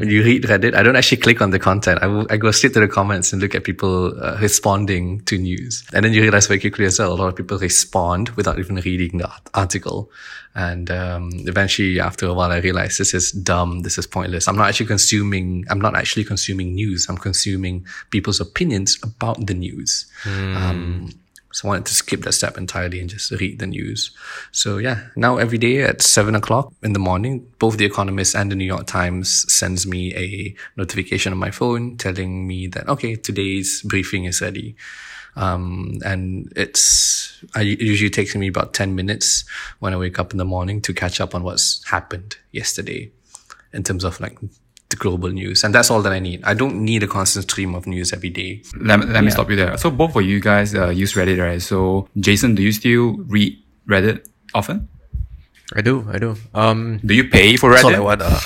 when 0.00 0.10
you 0.10 0.24
read 0.24 0.42
Reddit, 0.42 0.74
I 0.74 0.82
don't 0.82 0.96
actually 0.96 1.18
click 1.18 1.40
on 1.40 1.50
the 1.50 1.60
content. 1.60 2.02
I, 2.02 2.08
will, 2.08 2.26
I 2.28 2.36
go 2.36 2.50
straight 2.50 2.74
to 2.74 2.80
the 2.80 2.88
comments 2.88 3.32
and 3.32 3.40
look 3.40 3.54
at 3.54 3.62
people 3.62 4.12
uh, 4.20 4.38
responding 4.40 5.20
to 5.26 5.38
news. 5.38 5.84
And 5.94 6.04
then 6.04 6.12
you 6.12 6.20
realize 6.20 6.48
very 6.48 6.58
quickly 6.58 6.84
as 6.84 6.98
well, 6.98 7.12
a 7.12 7.14
lot 7.14 7.28
of 7.28 7.36
people 7.36 7.58
respond 7.58 8.30
without 8.30 8.58
even 8.58 8.74
reading 8.76 9.18
the 9.18 9.28
art- 9.30 9.48
article. 9.54 10.10
And 10.56 10.90
um, 10.90 11.30
eventually, 11.34 12.00
after 12.00 12.26
a 12.26 12.32
while, 12.32 12.50
I 12.50 12.58
realized 12.58 12.98
this 12.98 13.12
is 13.12 13.30
dumb. 13.30 13.80
This 13.80 13.98
is 13.98 14.06
pointless. 14.06 14.48
I'm 14.48 14.56
not 14.56 14.68
actually 14.68 14.86
consuming. 14.86 15.66
I'm 15.68 15.80
not 15.80 15.94
actually 15.94 16.24
consuming 16.24 16.74
news. 16.74 17.06
I'm 17.10 17.18
consuming 17.18 17.86
people's 18.08 18.40
opinions 18.40 18.98
about 19.02 19.46
the 19.46 19.52
news. 19.52 20.06
Um, 20.24 21.10
so 21.52 21.68
I 21.68 21.70
wanted 21.70 21.86
to 21.86 21.94
skip 21.94 22.20
that 22.22 22.32
step 22.32 22.58
entirely 22.58 23.00
and 23.00 23.08
just 23.08 23.30
read 23.30 23.58
the 23.58 23.66
news. 23.66 24.10
So 24.50 24.76
yeah, 24.76 25.08
now 25.16 25.38
every 25.38 25.58
day 25.58 25.82
at 25.82 26.02
seven 26.02 26.34
o'clock 26.34 26.72
in 26.82 26.92
the 26.92 26.98
morning, 26.98 27.46
both 27.58 27.78
The 27.78 27.86
Economist 27.86 28.34
and 28.34 28.50
the 28.50 28.56
New 28.56 28.66
York 28.66 28.86
Times 28.86 29.50
sends 29.52 29.86
me 29.86 30.14
a 30.14 30.54
notification 30.76 31.32
on 31.32 31.38
my 31.38 31.50
phone 31.50 31.96
telling 31.96 32.46
me 32.46 32.66
that 32.68 32.88
okay, 32.88 33.14
today's 33.16 33.82
briefing 33.82 34.24
is 34.24 34.42
ready. 34.42 34.76
Um, 35.36 35.98
and 36.04 36.50
it's, 36.56 37.42
I, 37.54 37.62
it 37.62 37.80
usually 37.80 38.10
takes 38.10 38.34
me 38.34 38.48
about 38.48 38.72
10 38.74 38.94
minutes 38.94 39.44
when 39.80 39.92
I 39.92 39.96
wake 39.98 40.18
up 40.18 40.32
in 40.32 40.38
the 40.38 40.44
morning 40.44 40.80
to 40.82 40.94
catch 40.94 41.20
up 41.20 41.34
on 41.34 41.42
what's 41.42 41.84
happened 41.88 42.36
yesterday 42.52 43.12
in 43.72 43.82
terms 43.82 44.02
of 44.02 44.18
like 44.20 44.38
the 44.88 44.96
global 44.96 45.28
news. 45.28 45.62
And 45.62 45.74
that's 45.74 45.90
all 45.90 46.00
that 46.02 46.12
I 46.12 46.18
need. 46.20 46.42
I 46.44 46.54
don't 46.54 46.76
need 46.84 47.02
a 47.02 47.06
constant 47.06 47.42
stream 47.50 47.74
of 47.74 47.86
news 47.86 48.12
every 48.12 48.30
day. 48.30 48.62
Let, 48.80 49.06
let 49.08 49.24
me 49.24 49.30
stop 49.30 49.50
you 49.50 49.56
there. 49.56 49.76
So 49.76 49.90
both 49.90 50.16
of 50.16 50.22
you 50.22 50.40
guys 50.40 50.74
uh, 50.74 50.88
use 50.88 51.12
Reddit, 51.14 51.38
right? 51.38 51.60
So 51.60 52.08
Jason, 52.18 52.54
do 52.54 52.62
you 52.62 52.72
still 52.72 53.16
read 53.26 53.62
Reddit 53.88 54.26
often? 54.54 54.88
I 55.74 55.82
do, 55.82 56.08
I 56.10 56.18
do. 56.18 56.36
Um, 56.54 57.00
Do 57.04 57.12
you 57.12 57.28
pay 57.28 57.56
for 57.56 57.72
Reddit? 57.72 57.82
so 57.82 57.88
like 57.88 58.00
what? 58.00 58.22
Uh, 58.22 58.38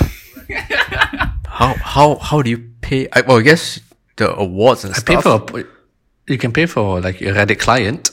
how 1.46 1.74
how 1.74 2.16
how 2.16 2.42
do 2.42 2.50
you 2.50 2.58
pay? 2.80 3.08
I, 3.12 3.20
well, 3.20 3.38
I 3.38 3.42
guess 3.42 3.78
the 4.16 4.34
awards 4.34 4.84
and 4.84 4.94
I 4.94 5.00
pay 5.00 5.20
stuff. 5.20 5.50
for, 5.50 5.60
a, 5.60 5.64
you 6.32 6.38
can 6.38 6.52
pay 6.52 6.66
for 6.66 7.00
like 7.00 7.20
a 7.20 7.32
Reddit 7.32 7.58
client. 7.58 8.10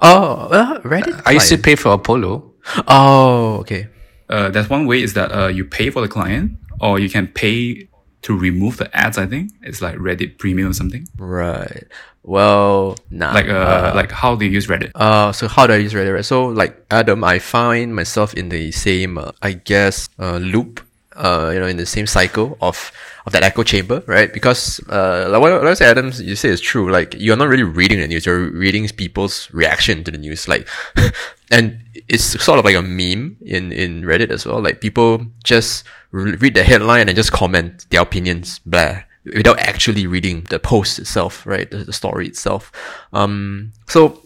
oh, 0.00 0.48
uh, 0.50 0.80
Reddit. 0.82 1.22
I 1.24 1.32
used 1.32 1.48
to 1.48 1.58
pay 1.58 1.76
for 1.76 1.92
Apollo. 1.92 2.52
Oh, 2.88 3.58
okay. 3.60 3.88
Uh, 4.28 4.50
that's 4.50 4.68
one 4.68 4.86
way 4.86 5.02
is 5.02 5.14
that 5.14 5.30
uh, 5.32 5.46
you 5.46 5.64
pay 5.64 5.90
for 5.90 6.02
the 6.02 6.08
client, 6.08 6.52
or 6.80 6.98
you 6.98 7.08
can 7.08 7.28
pay 7.28 7.88
to 8.22 8.36
remove 8.36 8.76
the 8.76 8.94
ads. 8.96 9.18
I 9.18 9.26
think 9.26 9.52
it's 9.62 9.80
like 9.80 9.96
Reddit 9.96 10.38
Premium 10.38 10.70
or 10.70 10.72
something. 10.72 11.06
Right. 11.16 11.84
Well, 12.24 12.96
nah. 13.10 13.32
Like 13.32 13.48
uh, 13.48 13.92
like 13.94 14.10
how 14.10 14.34
do 14.34 14.44
you 14.44 14.50
use 14.50 14.66
Reddit? 14.66 14.90
Uh, 14.94 15.30
so 15.30 15.46
how 15.46 15.66
do 15.66 15.74
I 15.74 15.76
use 15.76 15.94
Reddit? 15.94 16.24
So 16.24 16.46
like 16.46 16.84
Adam, 16.90 17.22
I 17.22 17.38
find 17.38 17.94
myself 17.94 18.34
in 18.34 18.48
the 18.48 18.72
same, 18.72 19.16
uh, 19.16 19.30
I 19.42 19.52
guess, 19.52 20.08
uh, 20.18 20.38
loop. 20.38 20.80
Uh, 21.16 21.50
you 21.52 21.58
know, 21.58 21.66
in 21.66 21.76
the 21.76 21.86
same 21.86 22.06
cycle 22.06 22.56
of 22.60 22.92
of 23.26 23.32
that 23.32 23.42
echo 23.42 23.62
chamber, 23.62 24.02
right? 24.06 24.32
Because 24.32 24.80
uh, 24.88 25.28
like 25.30 25.40
what, 25.40 25.52
what 25.52 25.66
I 25.66 25.74
say, 25.74 25.86
Adams, 25.86 26.20
you 26.20 26.36
say 26.36 26.50
is 26.50 26.60
true. 26.60 26.90
Like 26.90 27.14
you're 27.18 27.36
not 27.36 27.48
really 27.48 27.64
reading 27.64 28.00
the 28.00 28.06
news; 28.06 28.26
you're 28.26 28.50
reading 28.50 28.86
people's 28.88 29.50
reaction 29.52 30.04
to 30.04 30.10
the 30.10 30.18
news. 30.18 30.46
Like, 30.46 30.68
and 31.50 31.80
it's 31.94 32.24
sort 32.44 32.58
of 32.58 32.64
like 32.64 32.76
a 32.76 32.82
meme 32.82 33.36
in 33.44 33.72
in 33.72 34.02
Reddit 34.02 34.30
as 34.30 34.46
well. 34.46 34.60
Like 34.60 34.80
people 34.80 35.26
just 35.42 35.84
re- 36.12 36.36
read 36.36 36.54
the 36.54 36.62
headline 36.62 37.08
and 37.08 37.16
just 37.16 37.32
comment 37.32 37.86
their 37.90 38.02
opinions, 38.02 38.60
blah 38.60 39.02
without 39.34 39.58
actually 39.58 40.06
reading 40.06 40.42
the 40.50 40.58
post 40.58 40.98
itself, 40.98 41.44
right? 41.46 41.70
The, 41.70 41.78
the 41.78 41.92
story 41.92 42.26
itself. 42.26 42.70
Um, 43.12 43.72
so, 43.88 44.22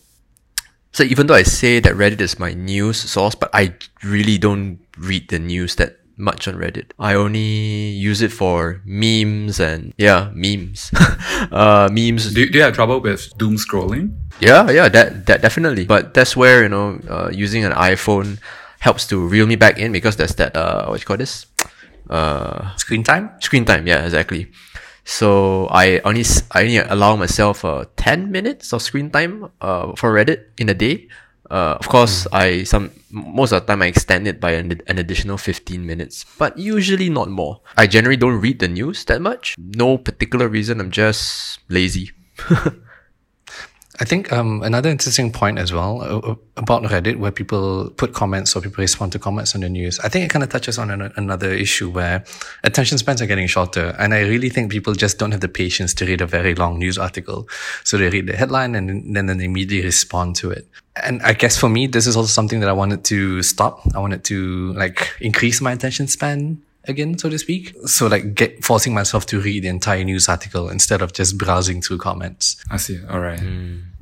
so 0.93 1.05
even 1.05 1.27
though 1.27 1.35
I 1.35 1.43
say 1.43 1.81
that 1.81 1.95
Reddit 1.95 2.21
is 2.21 2.39
my 2.39 2.53
news 2.53 2.99
source, 2.99 3.35
but 3.35 3.51
I 3.55 3.75
really 4.05 4.39
don't 4.39 4.81
read 4.99 5.29
the 5.29 5.39
news 5.39 5.77
that 5.77 6.00
much 6.21 6.47
on 6.47 6.55
Reddit. 6.55 6.93
I 6.99 7.15
only 7.15 7.91
use 7.97 8.21
it 8.21 8.31
for 8.33 8.83
memes 8.85 9.59
and 9.59 9.95
yeah, 9.97 10.31
memes. 10.35 10.93
uh, 11.51 11.89
memes. 11.91 12.35
Do, 12.35 12.45
do 12.49 12.59
you 12.59 12.65
have 12.65 12.75
trouble 12.75 13.01
with 13.01 13.33
doom 13.39 13.57
scrolling? 13.57 14.13
Yeah, 14.41 14.71
yeah, 14.71 14.89
that 14.89 15.27
that 15.27 15.41
definitely. 15.43 15.85
But 15.87 16.15
that's 16.15 16.37
where 16.37 16.63
you 16.63 16.69
know, 16.69 17.01
uh, 17.09 17.31
using 17.33 17.65
an 17.65 17.73
iPhone 17.73 18.39
helps 18.81 19.07
to 19.09 19.17
reel 19.27 19.47
me 19.47 19.57
back 19.57 19.79
in 19.79 19.93
because 19.93 20.17
there's 20.17 20.35
that 20.37 20.57
uh, 20.57 20.87
what 20.89 21.01
you 21.01 21.07
call 21.07 21.17
this, 21.17 21.47
uh, 22.09 22.75
Screen 22.77 23.03
time? 23.03 23.31
screen 23.41 23.65
time. 23.65 23.87
Yeah, 23.87 24.05
exactly. 24.05 24.49
So 25.05 25.67
I 25.73 25.99
only 26.05 26.21
s- 26.23 26.45
I 26.53 26.63
only 26.63 26.79
allow 26.79 27.17
myself 27.17 27.65
uh, 27.65 27.85
ten 27.97 28.31
minutes 28.31 28.73
of 28.73 28.83
screen 28.83 29.11
time 29.11 29.49
uh, 29.61 29.93
for 29.97 30.13
Reddit 30.15 30.53
in 30.59 30.69
a 30.69 30.75
day. 30.75 31.09
Uh, 31.51 31.77
of 31.81 31.89
course, 31.89 32.29
I 32.33 32.63
some 32.63 32.93
most 33.11 33.51
of 33.51 33.63
the 33.63 33.67
time 33.67 33.83
I 33.83 33.87
extend 33.87 34.29
it 34.29 34.41
by 34.41 34.53
an, 34.53 34.81
an 34.87 34.99
additional 34.99 35.37
fifteen 35.37 35.85
minutes, 35.85 36.25
but 36.39 36.57
usually 36.57 37.11
not 37.11 37.29
more. 37.29 37.61
I 37.77 37.89
generally 37.89 38.17
don't 38.17 38.41
read 38.41 38.61
the 38.61 38.69
news 38.69 39.05
that 39.07 39.21
much. 39.21 39.57
No 39.59 39.99
particular 39.99 40.47
reason. 40.47 40.81
I'm 40.81 40.93
just 40.93 41.59
lazy. 41.69 42.13
I 44.01 44.05
think 44.05 44.33
um, 44.33 44.63
another 44.63 44.89
interesting 44.89 45.31
point 45.31 45.59
as 45.59 45.75
well 45.75 46.01
uh, 46.01 46.31
uh, 46.31 46.35
about 46.57 46.85
Reddit, 46.85 47.17
where 47.17 47.31
people 47.31 47.91
put 47.91 48.15
comments 48.15 48.57
or 48.57 48.63
people 48.63 48.81
respond 48.81 49.13
to 49.13 49.19
comments 49.19 49.55
on 49.55 49.61
the 49.61 49.69
news. 49.69 50.01
I 50.01 50.09
think 50.09 50.25
it 50.25 50.31
kind 50.31 50.43
of 50.43 50.49
touches 50.49 50.79
on 50.79 50.91
an, 50.91 51.13
another 51.17 51.51
issue 51.51 51.91
where 51.91 52.25
attention 52.65 52.97
spans 52.97 53.21
are 53.21 53.27
getting 53.27 53.47
shorter, 53.47 53.95
and 53.99 54.15
I 54.15 54.21
really 54.21 54.49
think 54.49 54.73
people 54.73 54.95
just 54.95 55.19
don't 55.19 55.33
have 55.33 55.43
the 55.43 55.49
patience 55.49 55.93
to 55.95 56.07
read 56.07 56.23
a 56.23 56.27
very 56.27 56.55
long 56.55 56.79
news 56.79 56.97
article. 56.97 57.47
So 57.85 57.99
they 57.99 58.09
read 58.09 58.27
the 58.27 58.37
headline 58.37 58.75
and 58.75 59.15
then, 59.15 59.27
then 59.27 59.37
they 59.37 59.45
immediately 59.45 59.85
respond 59.85 60.35
to 60.37 60.51
it. 60.51 60.67
And 61.05 61.21
I 61.21 61.35
guess 61.35 61.59
for 61.59 61.69
me, 61.69 61.87
this 61.87 62.07
is 62.07 62.17
also 62.17 62.29
something 62.29 62.61
that 62.61 62.71
I 62.71 62.73
wanted 62.73 63.05
to 63.05 63.43
stop. 63.43 63.83
I 63.95 63.99
wanted 63.99 64.25
to 64.25 64.73
like 64.73 65.13
increase 65.21 65.61
my 65.61 65.73
attention 65.73 66.07
span 66.09 66.63
again, 66.85 67.19
so 67.19 67.29
to 67.29 67.39
speak. 67.39 67.75
So 67.87 68.07
like 68.07 68.35
get 68.35 68.65
forcing 68.65 68.95
myself 68.95 69.27
to 69.27 69.41
read 69.41 69.65
the 69.65 69.69
entire 69.69 70.05
news 70.05 70.29
article 70.29 70.69
instead 70.69 71.03
of 71.03 71.13
just 71.13 71.39
browsing 71.39 71.83
through 71.83 71.99
comments. 71.99 72.57
I 72.71 72.77
see. 72.79 72.99
All 73.09 73.21
right. 73.21 73.41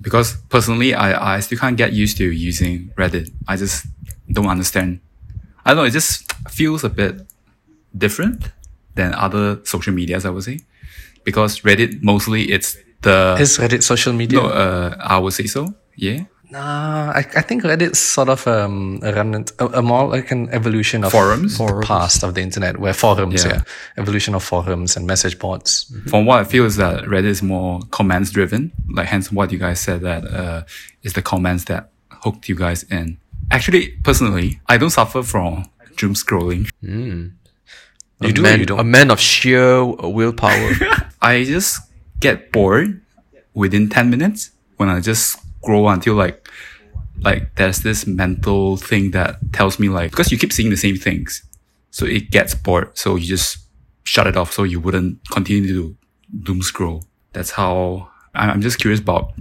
Because 0.00 0.36
personally, 0.48 0.94
I, 0.94 1.36
I 1.36 1.40
still 1.40 1.58
can't 1.58 1.76
get 1.76 1.92
used 1.92 2.16
to 2.18 2.30
using 2.30 2.90
Reddit. 2.96 3.30
I 3.46 3.56
just 3.56 3.86
don't 4.30 4.46
understand. 4.46 5.00
I 5.64 5.70
don't 5.70 5.78
know. 5.78 5.84
It 5.84 5.92
just 5.92 6.32
feels 6.48 6.84
a 6.84 6.88
bit 6.88 7.26
different 7.96 8.50
than 8.94 9.14
other 9.14 9.60
social 9.64 9.92
medias, 9.92 10.24
I 10.24 10.30
would 10.30 10.44
say. 10.44 10.60
Because 11.24 11.60
Reddit, 11.60 12.02
mostly 12.02 12.50
it's 12.50 12.76
the, 13.02 13.36
Is 13.38 13.58
Reddit 13.58 13.82
social 13.82 14.12
media? 14.12 14.40
no, 14.40 14.46
uh, 14.48 14.96
I 14.98 15.18
would 15.18 15.32
say 15.32 15.44
so. 15.46 15.74
Yeah. 15.96 16.24
Nah, 16.50 17.12
I, 17.14 17.18
I 17.18 17.42
think 17.42 17.62
Reddit's 17.62 17.98
sort 17.98 18.30
of 18.30 18.46
um, 18.46 19.00
a 19.02 19.12
remnant, 19.12 19.52
a, 19.58 19.66
a 19.78 19.82
more 19.82 20.08
like 20.08 20.30
an 20.30 20.48
evolution 20.50 21.04
of 21.04 21.12
Forums? 21.12 21.58
the 21.58 21.82
past 21.84 22.22
of 22.22 22.34
the 22.34 22.40
internet, 22.40 22.78
where 22.78 22.94
forums, 22.94 23.44
Yeah. 23.44 23.56
yeah. 23.56 23.62
evolution 23.98 24.34
of 24.34 24.42
forums 24.42 24.96
and 24.96 25.06
message 25.06 25.38
boards. 25.38 25.92
From 26.08 26.24
what 26.24 26.40
I 26.40 26.44
feel 26.44 26.64
is 26.64 26.76
that 26.76 27.04
Reddit 27.04 27.24
is 27.26 27.42
more 27.42 27.80
comments 27.90 28.30
driven. 28.30 28.72
Like 28.90 29.08
hence 29.08 29.30
what 29.30 29.52
you 29.52 29.58
guys 29.58 29.80
said 29.80 30.00
that, 30.02 30.24
uh, 30.24 30.62
is 31.02 31.12
the 31.12 31.22
comments 31.22 31.64
that 31.64 31.90
hooked 32.10 32.48
you 32.48 32.54
guys 32.54 32.82
in. 32.84 33.18
Actually, 33.50 33.88
personally, 34.02 34.60
I 34.68 34.78
don't 34.78 34.90
suffer 34.90 35.22
from 35.22 35.66
doom 35.96 36.14
scrolling. 36.14 36.70
You 36.80 37.32
a 38.20 38.32
do 38.32 38.42
man, 38.42 38.60
you 38.60 38.66
don't? 38.66 38.80
a 38.80 38.84
man 38.84 39.10
of 39.10 39.20
sheer 39.20 39.84
willpower. 39.84 40.72
I 41.22 41.44
just 41.44 41.80
get 42.20 42.52
bored 42.52 43.00
within 43.54 43.88
10 43.88 44.10
minutes 44.10 44.50
when 44.76 44.88
I 44.88 45.00
just 45.00 45.38
scroll 45.62 45.88
until 45.88 46.14
like, 46.14 46.48
like 47.20 47.54
there's 47.56 47.80
this 47.80 48.06
mental 48.06 48.76
thing 48.76 49.10
that 49.12 49.38
tells 49.52 49.78
me 49.78 49.88
like, 49.88 50.10
because 50.10 50.30
you 50.32 50.38
keep 50.38 50.52
seeing 50.52 50.70
the 50.70 50.76
same 50.76 50.96
things. 50.96 51.42
So 51.90 52.06
it 52.06 52.30
gets 52.30 52.54
bored. 52.54 52.96
So 52.96 53.16
you 53.16 53.26
just 53.26 53.58
shut 54.04 54.26
it 54.26 54.36
off 54.36 54.52
so 54.52 54.62
you 54.62 54.80
wouldn't 54.80 55.18
continue 55.30 55.66
to 55.68 55.96
doom 56.42 56.62
scroll. 56.62 57.04
That's 57.32 57.50
how 57.52 58.08
I- 58.34 58.48
I'm 58.50 58.60
just 58.62 58.78
curious 58.78 59.00
about 59.00 59.32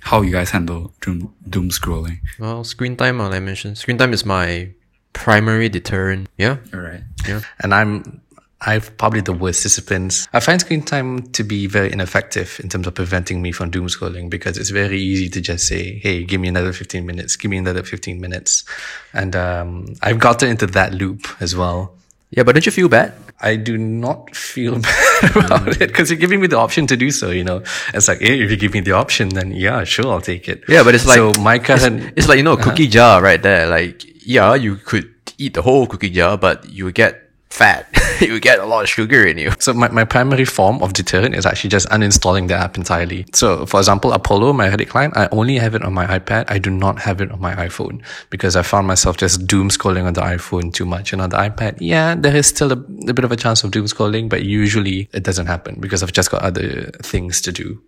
how 0.00 0.22
you 0.22 0.32
guys 0.32 0.50
handle 0.50 0.92
doom, 1.00 1.34
doom 1.48 1.70
scrolling. 1.70 2.20
well, 2.38 2.64
screen 2.64 2.96
time, 2.96 3.18
like 3.18 3.32
I 3.34 3.40
mentioned, 3.40 3.78
screen 3.78 3.98
time 3.98 4.12
is 4.12 4.24
my 4.24 4.70
primary 5.12 5.68
deterrent. 5.68 6.28
Yeah. 6.38 6.56
All 6.72 6.80
right. 6.80 7.02
Yeah. 7.28 7.40
And 7.60 7.74
I'm 7.74 8.21
I've 8.64 8.96
probably 8.96 9.20
the 9.20 9.32
worst 9.32 9.62
disciplines. 9.62 10.28
I 10.32 10.40
find 10.40 10.60
screen 10.60 10.82
time 10.82 11.22
to 11.32 11.42
be 11.42 11.66
very 11.66 11.92
ineffective 11.92 12.60
in 12.62 12.68
terms 12.68 12.86
of 12.86 12.94
preventing 12.94 13.42
me 13.42 13.50
from 13.50 13.70
doom 13.70 13.88
scrolling 13.88 14.30
because 14.30 14.56
it's 14.56 14.70
very 14.70 15.00
easy 15.00 15.28
to 15.30 15.40
just 15.40 15.66
say, 15.66 15.98
"Hey, 15.98 16.24
give 16.24 16.40
me 16.40 16.48
another 16.48 16.72
fifteen 16.72 17.04
minutes. 17.04 17.36
Give 17.36 17.50
me 17.50 17.58
another 17.58 17.82
fifteen 17.82 18.20
minutes," 18.20 18.64
and 19.12 19.34
um, 19.34 19.94
I've 20.00 20.18
gotten 20.20 20.48
into 20.48 20.66
that 20.68 20.94
loop 20.94 21.26
as 21.40 21.56
well. 21.56 21.94
Yeah, 22.30 22.44
but 22.44 22.54
don't 22.54 22.64
you 22.64 22.72
feel 22.72 22.88
bad? 22.88 23.12
I 23.40 23.56
do 23.56 23.76
not 23.76 24.34
feel 24.36 24.78
bad 24.80 25.36
about 25.36 25.68
it 25.68 25.88
because 25.88 26.10
you're 26.10 26.20
giving 26.20 26.40
me 26.40 26.46
the 26.46 26.56
option 26.58 26.86
to 26.86 26.96
do 26.96 27.10
so. 27.10 27.30
You 27.30 27.42
know, 27.42 27.62
it's 27.92 28.06
like, 28.06 28.20
hey, 28.20 28.40
if 28.40 28.50
you 28.50 28.56
give 28.56 28.72
me 28.72 28.80
the 28.80 28.92
option, 28.92 29.28
then 29.30 29.50
yeah, 29.52 29.82
sure, 29.82 30.06
I'll 30.06 30.20
take 30.20 30.48
it. 30.48 30.62
Yeah, 30.68 30.84
but 30.84 30.94
it's 30.94 31.06
like 31.06 31.16
so 31.16 31.32
my 31.40 31.56
it's, 31.56 31.66
current 31.66 32.12
it's 32.16 32.28
like 32.28 32.38
you 32.38 32.44
know 32.44 32.54
a 32.54 32.62
cookie 32.62 32.86
jar 32.86 33.20
right 33.20 33.42
there. 33.42 33.66
Like 33.66 34.04
yeah, 34.24 34.54
you 34.54 34.76
could 34.76 35.12
eat 35.36 35.54
the 35.54 35.62
whole 35.62 35.86
cookie 35.88 36.10
jar, 36.10 36.38
but 36.38 36.70
you 36.70 36.92
get 36.92 37.31
fat. 37.52 37.86
you 38.20 38.40
get 38.40 38.58
a 38.58 38.64
lot 38.64 38.82
of 38.82 38.88
sugar 38.88 39.24
in 39.26 39.36
you. 39.36 39.52
So 39.58 39.74
my, 39.74 39.88
my 39.90 40.04
primary 40.04 40.46
form 40.46 40.82
of 40.82 40.94
deterrent 40.94 41.34
is 41.34 41.44
actually 41.44 41.70
just 41.70 41.86
uninstalling 41.88 42.48
the 42.48 42.54
app 42.54 42.76
entirely. 42.76 43.26
So 43.34 43.66
for 43.66 43.78
example, 43.78 44.12
Apollo, 44.12 44.54
my 44.54 44.68
Reddit 44.70 44.88
client, 44.88 45.16
I 45.16 45.28
only 45.32 45.56
have 45.56 45.74
it 45.74 45.82
on 45.82 45.92
my 45.92 46.06
iPad. 46.06 46.46
I 46.48 46.58
do 46.58 46.70
not 46.70 46.98
have 47.00 47.20
it 47.20 47.30
on 47.30 47.40
my 47.40 47.54
iPhone 47.54 48.02
because 48.30 48.56
I 48.56 48.62
found 48.62 48.86
myself 48.86 49.18
just 49.18 49.46
doom 49.46 49.68
scrolling 49.68 50.04
on 50.04 50.14
the 50.14 50.22
iPhone 50.22 50.72
too 50.72 50.86
much. 50.86 51.12
And 51.12 51.20
on 51.20 51.30
the 51.30 51.36
iPad, 51.36 51.76
yeah, 51.78 52.14
there 52.14 52.34
is 52.34 52.46
still 52.46 52.72
a, 52.72 52.78
a 53.08 53.12
bit 53.12 53.24
of 53.24 53.32
a 53.32 53.36
chance 53.36 53.62
of 53.64 53.70
doom 53.70 53.84
scrolling, 53.84 54.28
but 54.30 54.44
usually 54.44 55.08
it 55.12 55.22
doesn't 55.22 55.46
happen 55.46 55.76
because 55.78 56.02
I've 56.02 56.12
just 56.12 56.30
got 56.30 56.42
other 56.42 56.90
things 57.02 57.42
to 57.42 57.52
do. 57.52 57.82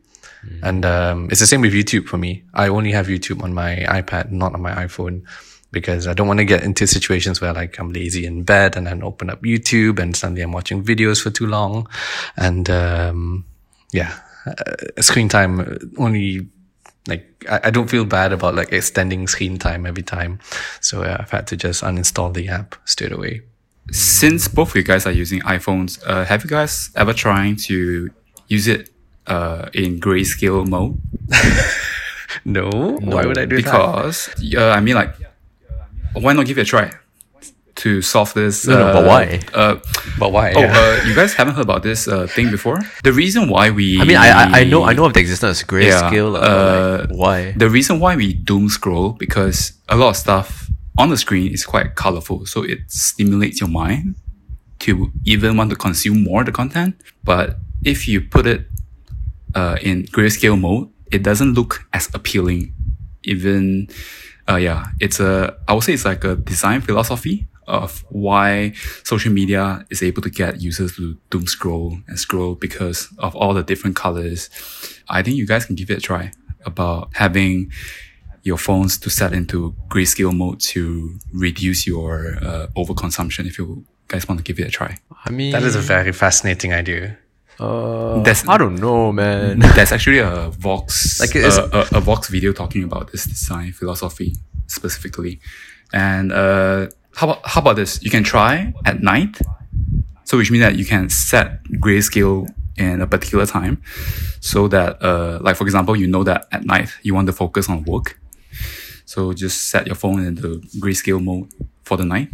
And 0.63 0.85
um, 0.85 1.29
it's 1.31 1.41
the 1.41 1.47
same 1.47 1.63
with 1.63 1.73
YouTube 1.73 2.05
for 2.05 2.19
me. 2.19 2.45
I 2.53 2.69
only 2.69 2.93
have 2.93 3.07
YouTube 3.07 3.43
on 3.43 3.55
my 3.55 3.77
iPad, 3.89 4.31
not 4.31 4.53
on 4.53 4.61
my 4.61 4.73
iPhone 4.73 5.23
because 5.75 6.07
I 6.07 6.15
don't 6.15 6.27
want 6.27 6.39
to 6.39 6.45
get 6.45 6.63
into 6.63 6.87
situations 6.87 7.41
where 7.41 7.53
like 7.53 7.79
I'm 7.79 7.93
lazy 7.93 8.25
in 8.25 8.45
bed 8.45 8.77
and 8.77 8.87
then 8.87 9.03
open 9.03 9.29
up 9.29 9.43
YouTube 9.43 9.99
and 9.99 10.17
suddenly 10.17 10.43
I'm 10.43 10.53
watching 10.53 10.83
videos 10.83 11.23
for 11.23 11.31
too 11.31 11.47
long. 11.47 11.89
And, 12.37 12.71
um, 12.71 13.45
yeah, 13.93 14.19
uh, 14.47 15.03
screen 15.03 15.29
time 15.29 15.79
only 15.99 16.49
like 17.07 17.45
I, 17.51 17.61
I 17.65 17.71
don't 17.71 17.89
feel 17.89 18.05
bad 18.05 18.33
about 18.33 18.55
like 18.55 18.73
extending 18.73 19.29
screen 19.29 19.59
time 19.59 19.85
every 19.85 20.03
time. 20.03 20.39
So 20.81 21.03
uh, 21.03 21.19
I've 21.21 21.31
had 21.31 21.47
to 21.49 21.57
just 21.57 21.83
uninstall 21.83 22.33
the 22.33 22.49
app 22.49 22.77
straight 22.87 23.13
away. 23.13 23.43
Since 23.91 24.49
both 24.49 24.71
of 24.71 24.77
you 24.77 24.83
guys 24.83 25.07
are 25.07 25.13
using 25.13 25.41
iPhones, 25.43 26.03
uh, 26.07 26.25
have 26.25 26.43
you 26.43 26.49
guys 26.49 26.91
ever 26.97 27.13
tried 27.13 27.59
to 27.61 28.09
use 28.49 28.67
it 28.67 28.89
uh, 29.27 29.69
in 29.75 30.01
grayscale 30.01 30.67
mode? 30.67 30.99
No, 32.45 32.69
why 33.01 33.27
would 33.27 33.39
I 33.39 33.45
do 33.45 33.57
that? 33.57 33.65
because 33.65 34.29
uh, 34.57 34.71
I 34.71 34.81
mean, 34.81 34.95
like, 34.97 35.15
why 36.23 36.33
not 36.33 36.47
give 36.47 36.59
it 36.59 36.63
a 36.63 36.65
try 36.65 36.91
to 37.77 38.01
solve 38.03 38.33
this? 38.35 38.67
No, 38.67 38.79
no, 38.79 38.87
uh, 38.87 38.93
but 38.93 39.05
why? 39.07 39.41
Uh, 39.53 39.77
But 40.19 40.33
why? 40.33 40.53
oh, 40.55 40.63
uh, 40.63 41.03
you 41.07 41.15
guys 41.15 41.35
haven't 41.35 41.55
heard 41.55 41.65
about 41.65 41.83
this 41.83 42.07
uh, 42.07 42.27
thing 42.27 42.51
before? 42.51 42.79
The 43.03 43.13
reason 43.13 43.49
why 43.49 43.71
we 43.71 44.01
I 44.01 44.05
mean, 44.05 44.17
I 44.17 44.61
I, 44.61 44.65
know 44.65 44.85
I 44.85 44.93
know 44.93 45.07
of 45.07 45.13
the 45.15 45.21
existence 45.21 45.63
of 45.63 45.69
grayscale. 45.69 46.35
Yeah, 46.35 46.39
uh, 46.39 46.53
uh, 46.55 47.07
like, 47.11 47.19
why? 47.19 47.53
The 47.57 47.69
reason 47.69 47.99
why 48.01 48.15
we 48.17 48.33
doom 48.33 48.69
scroll 48.69 49.13
because 49.13 49.73
a 49.89 49.97
lot 49.97 50.11
of 50.11 50.17
stuff 50.17 50.71
on 50.97 51.11
the 51.11 51.17
screen 51.17 51.53
is 51.53 51.65
quite 51.67 51.97
colorful, 51.97 52.47
so 52.47 52.63
it 52.63 52.79
stimulates 52.89 53.61
your 53.61 53.69
mind 53.69 54.15
to 54.81 55.11
even 55.25 55.57
want 55.57 55.71
to 55.71 55.77
consume 55.77 56.23
more 56.23 56.41
of 56.41 56.47
the 56.47 56.53
content. 56.53 56.95
But 57.25 57.57
if 57.85 58.07
you 58.07 58.21
put 58.21 58.47
it 58.47 58.67
uh, 59.55 59.77
in 59.83 60.05
grayscale 60.05 60.59
mode, 60.61 60.91
it 61.11 61.23
doesn't 61.23 61.55
look 61.55 61.87
as 61.93 62.09
appealing. 62.15 62.73
Even, 63.25 63.89
uh, 64.49 64.57
yeah, 64.57 64.87
it's 65.01 65.21
a 65.21 65.57
I 65.69 65.75
would 65.75 65.85
say 65.85 65.95
it's 65.95 66.05
like 66.05 66.25
a 66.25 66.37
design 66.37 66.81
philosophy 66.81 67.47
of 67.67 68.05
why 68.11 68.73
social 69.05 69.33
media 69.33 69.87
is 69.91 70.03
able 70.03 70.21
to 70.23 70.31
get 70.31 70.61
users 70.61 70.97
to 70.97 71.17
doom 71.31 71.47
scroll 71.47 71.99
and 72.09 72.19
scroll 72.19 72.55
because 72.55 73.09
of 73.19 73.35
all 73.35 73.55
the 73.55 73.63
different 73.63 73.97
colors. 73.97 74.51
I 75.09 75.23
think 75.23 75.37
you 75.37 75.47
guys 75.47 75.65
can 75.65 75.75
give 75.75 75.91
it 75.91 75.99
a 75.99 76.01
try 76.01 76.33
about 76.67 77.11
having 77.15 77.73
your 78.43 78.59
phones 78.59 78.99
to 78.99 79.09
set 79.09 79.33
into 79.33 79.75
grayscale 79.89 80.37
mode 80.37 80.61
to 80.61 81.19
reduce 81.33 81.87
your 81.87 82.37
uh, 82.43 82.67
overconsumption 82.77 83.47
if 83.47 83.59
you 83.59 83.85
guys 84.09 84.29
want 84.29 84.39
to 84.39 84.45
give 84.45 84.61
it 84.61 84.69
a 84.69 84.71
try. 84.71 84.99
I 85.25 85.31
mean, 85.31 85.53
that 85.53 85.63
is 85.63 85.75
a 85.75 85.81
very 85.81 86.13
fascinating 86.13 86.75
idea. 86.75 87.17
Uh, 87.61 88.17
That's- 88.23 88.47
I 88.49 88.57
don't 88.59 88.77
know, 88.77 89.13
man. 89.13 89.59
There's 89.77 89.93
actually 89.93 90.19
a 90.19 90.51
Vox 90.51 91.21
Like, 91.21 91.37
uh, 91.37 91.69
a, 91.73 91.99
a 91.99 92.01
Vox 92.01 92.29
video 92.29 92.53
talking 92.53 92.85
about 92.85 93.13
this 93.13 93.25
design 93.25 93.73
philosophy 93.73 94.35
specifically. 94.67 95.41
And 95.93 96.33
uh, 96.33 96.89
how 97.15 97.31
about 97.31 97.41
how 97.47 97.61
about 97.61 97.77
this? 97.77 98.03
You 98.03 98.11
can 98.11 98.25
try 98.25 98.73
at 98.85 99.03
night. 99.03 99.39
So 100.25 100.39
which 100.39 100.51
means 100.51 100.63
that 100.65 100.77
you 100.77 100.85
can 100.87 101.09
set 101.11 101.63
grayscale 101.85 102.49
in 102.77 103.01
a 103.01 103.07
particular 103.07 103.47
time, 103.47 103.83
so 104.41 104.67
that 104.69 105.01
uh, 105.03 105.39
like 105.43 105.55
for 105.57 105.65
example, 105.65 105.95
you 105.95 106.07
know 106.09 106.25
that 106.25 106.47
at 106.51 106.65
night 106.65 106.89
you 107.03 107.15
want 107.15 107.27
to 107.29 107.33
focus 107.33 107.69
on 107.69 107.85
work. 107.85 108.19
So 109.05 109.33
just 109.35 109.69
set 109.69 109.87
your 109.87 109.95
phone 109.97 110.25
in 110.25 110.35
the 110.35 110.61
grayscale 110.81 111.23
mode 111.23 111.53
for 111.85 111.97
the 111.99 112.05
night, 112.05 112.31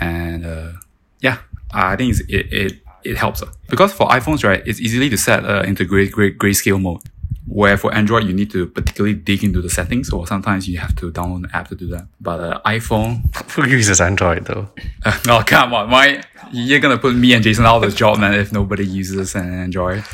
and 0.00 0.44
uh, 0.46 0.72
yeah, 1.20 1.38
I 1.70 1.96
think 1.96 2.16
it 2.28 2.52
it 2.52 2.72
it 3.04 3.16
helps 3.16 3.42
uh. 3.42 3.46
because 3.68 3.92
for 3.92 4.06
iPhones, 4.08 4.44
right, 4.44 4.62
it's 4.66 4.80
easily 4.80 5.08
to 5.10 5.16
set 5.16 5.44
uh, 5.44 5.62
into 5.62 5.84
gray, 5.84 6.08
gray 6.08 6.32
grayscale 6.32 6.80
mode. 6.80 7.00
Where 7.46 7.76
for 7.76 7.94
Android, 7.94 8.24
you 8.24 8.32
need 8.32 8.50
to 8.52 8.66
particularly 8.66 9.14
dig 9.14 9.44
into 9.44 9.60
the 9.60 9.68
settings, 9.68 10.10
or 10.10 10.26
sometimes 10.26 10.66
you 10.66 10.78
have 10.78 10.96
to 10.96 11.12
download 11.12 11.44
an 11.44 11.50
app 11.52 11.68
to 11.68 11.74
do 11.74 11.86
that. 11.88 12.06
But 12.18 12.40
uh, 12.40 12.60
iPhone, 12.64 13.20
Who 13.52 13.68
uses 13.68 14.00
Android 14.00 14.46
though? 14.46 14.68
oh 15.28 15.42
come 15.46 15.74
on, 15.74 15.90
why 15.90 16.22
you're 16.52 16.80
gonna 16.80 16.98
put 16.98 17.14
me 17.14 17.34
and 17.34 17.42
Jason 17.44 17.66
out 17.66 17.84
of 17.84 17.90
the 17.90 17.96
job, 17.96 18.18
man? 18.18 18.32
If 18.32 18.50
nobody 18.52 18.86
uses 18.86 19.34
an 19.34 19.52
Android, 19.52 20.04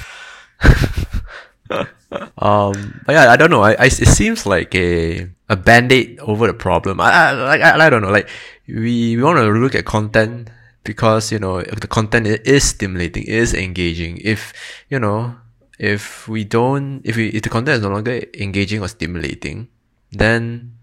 Um, 2.38 3.00
but 3.06 3.12
yeah, 3.12 3.30
I 3.30 3.36
don't 3.36 3.50
know. 3.50 3.62
I, 3.62 3.72
I 3.72 3.84
it 3.86 4.08
seems 4.08 4.44
like 4.44 4.74
a 4.74 5.30
a 5.48 5.56
band 5.56 5.92
aid 5.92 6.18
over 6.20 6.46
the 6.46 6.54
problem. 6.54 7.00
I 7.00 7.10
I, 7.10 7.56
I 7.58 7.86
I 7.86 7.90
don't 7.90 8.02
know. 8.02 8.10
Like 8.10 8.28
we 8.66 9.16
we 9.16 9.22
want 9.22 9.38
to 9.38 9.44
look 9.46 9.74
at 9.74 9.84
content 9.84 10.50
because 10.84 11.32
you 11.32 11.38
know 11.38 11.62
the 11.62 11.88
content 11.88 12.26
is 12.26 12.64
stimulating, 12.64 13.24
is 13.24 13.54
engaging. 13.54 14.18
If 14.22 14.52
you 14.88 14.98
know 14.98 15.36
if 15.78 16.28
we 16.28 16.44
don't 16.44 17.00
if 17.04 17.16
we 17.16 17.28
if 17.28 17.42
the 17.42 17.50
content 17.50 17.78
is 17.78 17.82
no 17.82 17.90
longer 17.90 18.22
engaging 18.34 18.82
or 18.82 18.88
stimulating, 18.88 19.68
then 20.12 20.76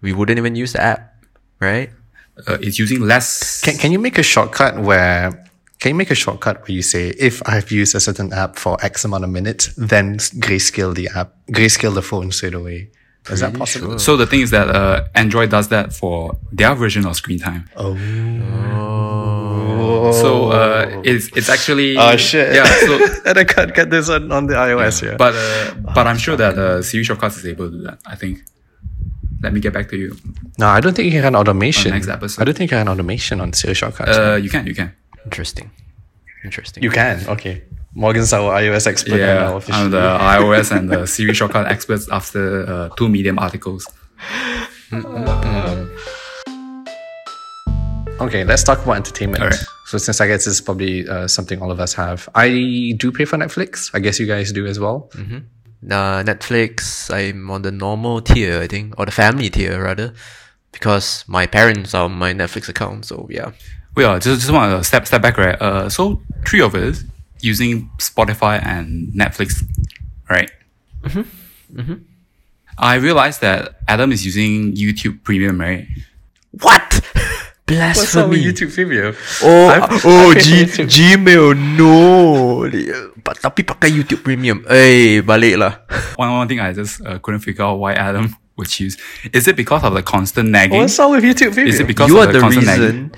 we 0.00 0.12
wouldn't 0.12 0.38
even 0.38 0.54
use 0.54 0.72
the 0.72 0.82
app, 0.82 1.14
right? 1.60 1.90
uh, 2.46 2.58
it's 2.60 2.78
using 2.78 3.00
less. 3.00 3.60
Can 3.60 3.76
can 3.76 3.92
you 3.92 3.98
make 3.98 4.18
a 4.18 4.22
shortcut 4.22 4.78
where 4.78 5.30
can 5.78 5.90
you 5.90 5.94
make 5.94 6.10
a 6.10 6.14
shortcut 6.14 6.62
where 6.62 6.72
you 6.72 6.82
say 6.82 7.08
if 7.18 7.42
I've 7.46 7.70
used 7.70 7.94
a 7.94 8.00
certain 8.00 8.32
app 8.32 8.56
for 8.56 8.76
X 8.82 9.04
amount 9.04 9.24
of 9.24 9.30
minutes, 9.30 9.74
then 9.76 10.16
grayscale 10.16 10.94
the 10.94 11.08
app, 11.14 11.34
grayscale 11.50 11.94
the 11.94 12.02
phone 12.02 12.32
straight 12.32 12.54
away? 12.54 12.90
Is 13.30 13.40
that 13.40 13.54
possible? 13.54 13.98
so 13.98 14.16
the 14.16 14.26
thing 14.26 14.40
is 14.42 14.50
that 14.50 14.68
uh, 14.68 15.04
Android 15.14 15.50
does 15.50 15.68
that 15.68 15.92
for 15.94 16.36
their 16.52 16.74
version 16.74 17.06
of 17.06 17.16
screen 17.16 17.38
time. 17.38 17.68
Oh. 17.76 17.94
So 20.12 20.50
uh, 20.50 21.02
it's 21.04 21.28
it's 21.36 21.48
actually 21.48 21.96
Oh 21.96 22.16
shit! 22.16 22.54
yeah. 22.54 22.64
So 22.64 23.06
and 23.26 23.38
I 23.42 23.44
can't 23.44 23.74
get 23.74 23.90
this 23.90 24.08
on, 24.08 24.30
on 24.30 24.46
the 24.46 24.54
iOS 24.54 25.00
here. 25.00 25.16
but 25.16 25.34
uh, 25.34 25.74
but 25.94 26.06
I'm 26.06 26.18
sure 26.18 26.36
that 26.36 26.58
uh, 26.58 26.82
Siri 26.82 27.04
shortcuts 27.04 27.38
is 27.38 27.46
able 27.46 27.70
to 27.70 27.76
do 27.78 27.82
that. 27.84 27.98
I 28.06 28.16
think. 28.16 28.40
Let 29.42 29.52
me 29.52 29.60
get 29.60 29.74
back 29.74 29.90
to 29.90 29.96
you. 29.96 30.16
no, 30.58 30.68
I 30.68 30.80
don't 30.80 30.94
think 30.96 31.04
you 31.06 31.12
can 31.12 31.22
run 31.24 31.36
automation. 31.36 31.92
On 31.92 31.98
next 31.98 32.08
episode. 32.08 32.40
I 32.40 32.44
don't 32.46 32.56
think 32.56 32.70
you 32.70 32.76
can 32.78 32.88
automation 32.88 33.40
on 33.42 33.52
Siri 33.52 33.74
shortcuts. 33.74 34.16
Uh, 34.16 34.38
you 34.42 34.48
can, 34.48 34.66
you 34.66 34.74
can. 34.74 34.92
Interesting. 35.24 35.70
Interesting. 36.44 36.82
you 36.82 36.90
can. 36.90 37.20
Okay. 37.28 37.62
Morgan's 37.94 38.32
our 38.32 38.52
iOS 38.60 38.86
expert 38.86 39.18
Yeah, 39.18 39.54
officially. 39.56 39.84
I'm 39.84 39.90
the 39.90 40.18
iOS 40.18 40.76
and 40.76 40.90
the 40.90 41.06
Siri 41.06 41.32
shortcut 41.34 41.66
experts 41.70 42.08
after 42.10 42.68
uh, 42.68 42.88
two 42.96 43.08
Medium 43.08 43.38
articles. 43.38 43.86
Okay, 48.20 48.44
let's 48.44 48.62
talk 48.62 48.80
about 48.82 48.96
entertainment. 48.96 49.42
Alright. 49.42 49.58
So 49.86 49.98
since 49.98 50.20
I 50.20 50.28
guess 50.28 50.44
this 50.44 50.54
is 50.54 50.60
probably 50.60 51.06
uh, 51.06 51.26
something 51.26 51.60
all 51.60 51.70
of 51.72 51.80
us 51.80 51.92
have, 51.94 52.28
I 52.34 52.94
do 52.96 53.10
pay 53.10 53.24
for 53.24 53.36
Netflix. 53.36 53.90
I 53.92 53.98
guess 53.98 54.20
you 54.20 54.26
guys 54.26 54.52
do 54.52 54.66
as 54.66 54.78
well. 54.78 55.10
uh, 55.16 56.22
Netflix, 56.22 57.12
I'm 57.12 57.50
on 57.50 57.62
the 57.62 57.72
normal 57.72 58.20
tier, 58.20 58.60
I 58.60 58.68
think, 58.68 58.94
or 58.98 59.04
the 59.06 59.12
family 59.12 59.50
tier 59.50 59.82
rather, 59.82 60.14
because 60.72 61.24
my 61.26 61.46
parents 61.46 61.92
are 61.92 62.04
on 62.04 62.12
my 62.12 62.32
Netflix 62.32 62.68
account. 62.68 63.04
So 63.04 63.26
yeah, 63.30 63.50
Well, 63.96 64.18
just 64.20 64.40
just 64.40 64.52
want 64.52 64.78
to 64.78 64.84
step 64.84 65.06
step 65.08 65.20
back, 65.20 65.36
right? 65.36 65.60
Uh, 65.60 65.88
so 65.90 66.22
three 66.46 66.60
of 66.60 66.74
us 66.76 67.02
using 67.44 67.90
Spotify 68.00 68.56
and 68.64 69.12
Netflix, 69.12 69.60
right? 70.32 70.48
Mm-hmm. 71.04 72.00
I 72.78 72.94
realized 72.96 73.40
that 73.42 73.76
Adam 73.86 74.10
is 74.10 74.24
using 74.24 74.72
YouTube 74.74 75.22
Premium, 75.22 75.60
right? 75.60 75.86
what? 76.60 77.00
Blasphemy. 77.66 77.70
What's 77.96 78.14
wrong 78.16 78.30
with 78.30 78.40
Blasphemy! 78.40 78.44
YouTube 78.44 78.70
Premium? 78.74 79.14
Oh, 79.42 79.68
I'm- 79.74 80.00
oh, 80.04 80.30
I 80.30 80.34
pay 80.34 80.40
G, 80.40 80.50
YouTube. 80.64 80.88
Gmail, 80.88 81.44
no. 81.78 81.92
But 83.24 83.40
tapi 83.40 83.62
pakai 83.64 83.88
YouTube 83.92 84.24
Premium. 84.24 84.64
Eh, 84.68 85.20
balik 85.24 85.56
lah. 85.56 85.72
One 86.20 86.32
one 86.32 86.48
thing 86.48 86.60
I 86.60 86.72
just 86.72 87.00
uh, 87.04 87.18
couldn't 87.20 87.40
figure 87.40 87.64
out 87.64 87.80
why 87.80 87.94
Adam 87.96 88.36
would 88.56 88.68
choose. 88.68 88.96
Is 89.32 89.48
it 89.48 89.56
because 89.56 89.82
of 89.82 89.94
the 89.94 90.02
constant 90.04 90.50
nagging? 90.52 90.78
What's 90.78 90.98
wrong 90.98 91.16
with 91.16 91.24
YouTube 91.24 91.54
Premium? 91.56 91.72
Is 91.72 91.80
it 91.80 91.88
because 91.88 92.08
you 92.10 92.20
of 92.20 92.28
are 92.28 92.32
the, 92.32 92.38
the 92.38 92.42
constant 92.44 92.66
nagging? 92.68 93.10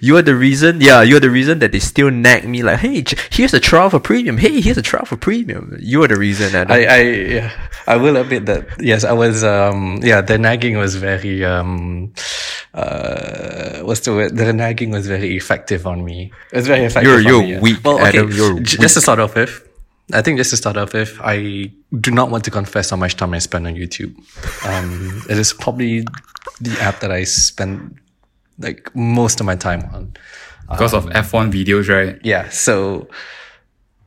You 0.00 0.16
are 0.18 0.22
the 0.22 0.36
reason. 0.36 0.80
Yeah, 0.80 1.02
you 1.02 1.16
are 1.16 1.20
the 1.20 1.30
reason 1.30 1.58
that 1.60 1.72
they 1.72 1.78
still 1.80 2.10
nag 2.10 2.46
me 2.46 2.62
like, 2.62 2.78
hey, 2.78 3.02
here's 3.30 3.54
a 3.54 3.58
trial 3.60 3.90
for 3.90 3.98
premium. 3.98 4.36
Hey, 4.38 4.60
here's 4.60 4.76
a 4.78 4.82
trial 4.82 5.04
for 5.04 5.16
premium. 5.16 5.76
You 5.80 6.02
are 6.04 6.08
the 6.08 6.16
reason. 6.18 6.54
Adam. 6.54 6.70
I, 6.70 6.84
I 6.86 7.00
yeah, 7.00 7.50
I 7.86 7.96
will 7.96 8.16
admit 8.16 8.46
that 8.46 8.66
yes, 8.78 9.04
I 9.04 9.12
was 9.12 9.42
um 9.42 9.98
yeah, 10.02 10.20
the 10.20 10.38
nagging 10.38 10.76
was 10.76 10.94
very 10.96 11.44
um 11.44 12.12
uh 12.74 13.80
what's 13.80 14.00
the 14.00 14.12
word? 14.12 14.36
The 14.36 14.52
nagging 14.52 14.90
was 14.90 15.06
very 15.06 15.36
effective 15.36 15.86
on 15.86 16.04
me. 16.04 16.32
It 16.52 16.56
was 16.56 16.66
very 16.66 16.84
effective. 16.84 17.10
You're- 17.10 17.24
you're 17.24 17.42
me, 17.42 17.52
yeah. 17.54 17.60
weak, 17.60 17.78
Well, 17.84 17.96
okay, 17.98 18.08
Adam, 18.18 18.30
you're 18.30 18.54
j- 18.60 18.76
weak. 18.76 18.80
just 18.84 18.94
to 18.94 19.00
start 19.00 19.18
off 19.18 19.34
with, 19.34 19.66
I 20.12 20.22
think 20.22 20.38
just 20.38 20.50
to 20.50 20.56
start 20.56 20.76
off 20.76 20.92
with, 20.92 21.18
I 21.22 21.72
do 21.98 22.10
not 22.10 22.30
want 22.30 22.44
to 22.44 22.50
confess 22.50 22.90
how 22.90 22.96
much 22.96 23.16
time 23.16 23.32
I 23.34 23.38
spend 23.38 23.66
on 23.66 23.74
YouTube. 23.74 24.14
Um, 24.66 25.22
it 25.28 25.38
is 25.38 25.52
probably 25.52 26.04
the 26.60 26.76
app 26.80 27.00
that 27.00 27.10
I 27.10 27.24
spend 27.24 27.98
like 28.60 28.94
most 28.94 29.40
of 29.40 29.46
my 29.46 29.56
time 29.56 29.82
on. 29.92 30.12
Because 30.68 30.94
of 30.94 31.06
F1 31.06 31.50
videos, 31.50 31.88
right? 31.88 32.20
Yeah, 32.22 32.48
so 32.48 33.08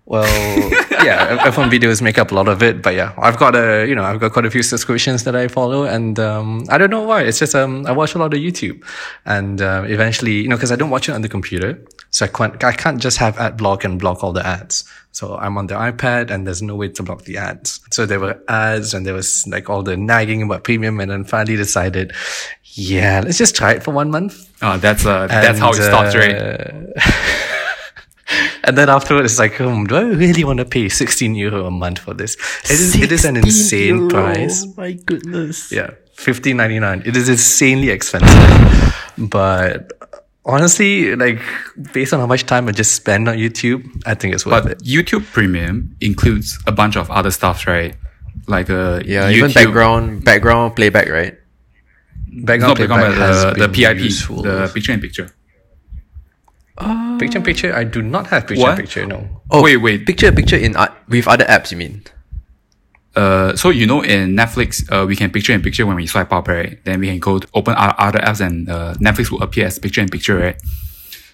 well, 0.05 0.25
yeah, 0.91 1.37
F1 1.47 1.69
videos 1.69 2.01
make 2.01 2.17
up 2.17 2.31
a 2.31 2.35
lot 2.35 2.47
of 2.47 2.61
it, 2.61 2.81
but 2.81 2.93
yeah, 2.93 3.13
I've 3.17 3.37
got 3.37 3.55
a 3.55 3.85
you 3.87 3.95
know 3.95 4.03
I've 4.03 4.19
got 4.19 4.33
quite 4.33 4.45
a 4.45 4.51
few 4.51 4.63
subscriptions 4.63 5.23
that 5.23 5.35
I 5.35 5.47
follow, 5.47 5.85
and 5.85 6.19
um, 6.19 6.65
I 6.69 6.77
don't 6.77 6.89
know 6.89 7.03
why. 7.03 7.21
It's 7.21 7.39
just 7.39 7.55
um, 7.55 7.85
I 7.85 7.91
watch 7.93 8.13
a 8.15 8.17
lot 8.17 8.33
of 8.33 8.39
YouTube, 8.39 8.83
and 9.25 9.61
uh, 9.61 9.83
eventually 9.87 10.41
you 10.41 10.49
know 10.49 10.57
because 10.57 10.71
I 10.71 10.75
don't 10.75 10.89
watch 10.89 11.07
it 11.07 11.13
on 11.13 11.21
the 11.21 11.29
computer, 11.29 11.81
so 12.13 12.25
I 12.25 12.27
can't 12.29 12.63
I 12.63 12.71
can't 12.73 13.01
just 13.01 13.17
have 13.17 13.37
ad 13.39 13.57
block 13.57 13.83
and 13.83 13.99
block 13.99 14.23
all 14.23 14.33
the 14.33 14.45
ads. 14.45 14.83
So 15.11 15.35
I'm 15.35 15.57
on 15.57 15.67
the 15.67 15.75
iPad, 15.75 16.29
and 16.31 16.45
there's 16.45 16.61
no 16.61 16.75
way 16.75 16.89
to 16.89 17.03
block 17.03 17.23
the 17.25 17.37
ads. 17.37 17.79
So 17.91 18.05
there 18.05 18.19
were 18.19 18.39
ads, 18.47 18.93
and 18.93 19.05
there 19.05 19.13
was 19.15 19.45
like 19.47 19.69
all 19.69 19.81
the 19.83 19.97
nagging 19.97 20.41
about 20.43 20.63
premium, 20.63 20.99
and 20.99 21.09
then 21.11 21.23
finally 21.23 21.55
decided, 21.55 22.13
yeah, 22.75 23.21
let's 23.23 23.37
just 23.37 23.55
try 23.55 23.73
it 23.73 23.83
for 23.83 23.91
one 23.91 24.09
month. 24.11 24.49
Uh, 24.61 24.77
that's 24.77 25.05
uh, 25.05 25.27
that's 25.27 25.59
how 25.59 25.69
it 25.71 25.77
And, 25.77 25.85
starts, 25.85 26.15
right? 26.15 26.35
uh, 26.35 27.11
and 28.63 28.77
then 28.77 28.89
afterwards, 28.89 29.33
it's 29.33 29.39
like, 29.39 29.59
um, 29.61 29.85
do 29.85 29.95
I 29.95 30.01
really 30.03 30.43
want 30.43 30.59
to 30.59 30.65
pay 30.65 30.89
16 30.89 31.35
euro 31.35 31.65
a 31.65 31.71
month 31.71 31.99
for 31.99 32.13
this? 32.13 32.35
It 32.65 32.71
is, 32.71 32.95
it 32.95 33.11
is 33.11 33.25
an 33.25 33.37
insane 33.37 33.97
euro, 33.97 34.09
price. 34.09 34.65
My 34.77 34.93
goodness. 34.93 35.71
Yeah, 35.71 35.91
15.99. 36.17 37.05
It 37.05 37.15
is 37.17 37.29
insanely 37.29 37.89
expensive. 37.89 38.95
but 39.17 39.91
honestly, 40.45 41.15
like, 41.15 41.39
based 41.93 42.13
on 42.13 42.19
how 42.19 42.27
much 42.27 42.45
time 42.45 42.67
I 42.67 42.71
just 42.71 42.93
spend 42.95 43.27
on 43.27 43.37
YouTube, 43.37 43.83
I 44.05 44.13
think 44.15 44.33
it's 44.33 44.45
worth 44.45 44.63
But 44.63 44.71
it. 44.73 44.83
YouTube 44.83 45.25
Premium 45.31 45.95
includes 46.01 46.57
a 46.67 46.71
bunch 46.71 46.95
of 46.95 47.09
other 47.11 47.31
stuff, 47.31 47.65
right? 47.67 47.95
Like 48.47 48.69
uh, 48.69 49.01
Yeah, 49.05 49.31
YouTube, 49.31 49.35
even 49.37 49.51
background 49.53 50.23
background 50.25 50.75
playback, 50.75 51.07
right? 51.09 51.33
It's 52.35 52.45
Background 52.45 52.71
not 52.71 52.77
playback 52.77 52.99
but 53.01 53.17
has 53.17 53.45
uh, 53.45 53.53
the 53.53 53.69
PIP, 53.69 53.99
useful. 53.99 54.41
the 54.41 54.69
picture 54.73 54.91
in 54.93 54.99
picture. 55.01 55.29
Picture 57.19 57.37
in 57.37 57.43
picture, 57.43 57.73
I 57.75 57.83
do 57.83 58.01
not 58.01 58.27
have 58.27 58.47
picture 58.47 58.63
What? 58.63 58.71
in 58.79 58.85
picture, 58.85 59.05
no. 59.05 59.41
Oh, 59.51 59.61
Wait, 59.61 59.77
wait. 59.77 60.05
Picture 60.07 60.27
in 60.29 60.35
picture 60.35 60.57
in 60.57 60.75
uh, 60.75 60.91
with 61.07 61.27
other 61.27 61.45
apps. 61.45 61.71
You 61.71 61.77
mean? 61.77 62.03
Uh, 63.15 63.55
so 63.55 63.69
you 63.69 63.85
know 63.85 64.01
in 64.01 64.35
Netflix, 64.35 64.83
uh, 64.91 65.05
we 65.05 65.15
can 65.15 65.29
picture 65.31 65.53
in 65.53 65.61
picture 65.61 65.85
when 65.85 65.95
we 65.95 66.07
swipe 66.07 66.31
up, 66.33 66.47
right? 66.47 66.83
Then 66.83 66.99
we 66.99 67.07
can 67.07 67.19
go 67.19 67.39
to 67.39 67.47
open 67.53 67.75
our 67.75 67.95
other 67.99 68.19
apps 68.19 68.41
and 68.41 68.69
uh, 68.69 68.95
Netflix 68.95 69.31
will 69.31 69.43
appear 69.43 69.67
as 69.67 69.77
picture 69.79 70.01
in 70.01 70.09
picture, 70.09 70.37
right? 70.37 70.55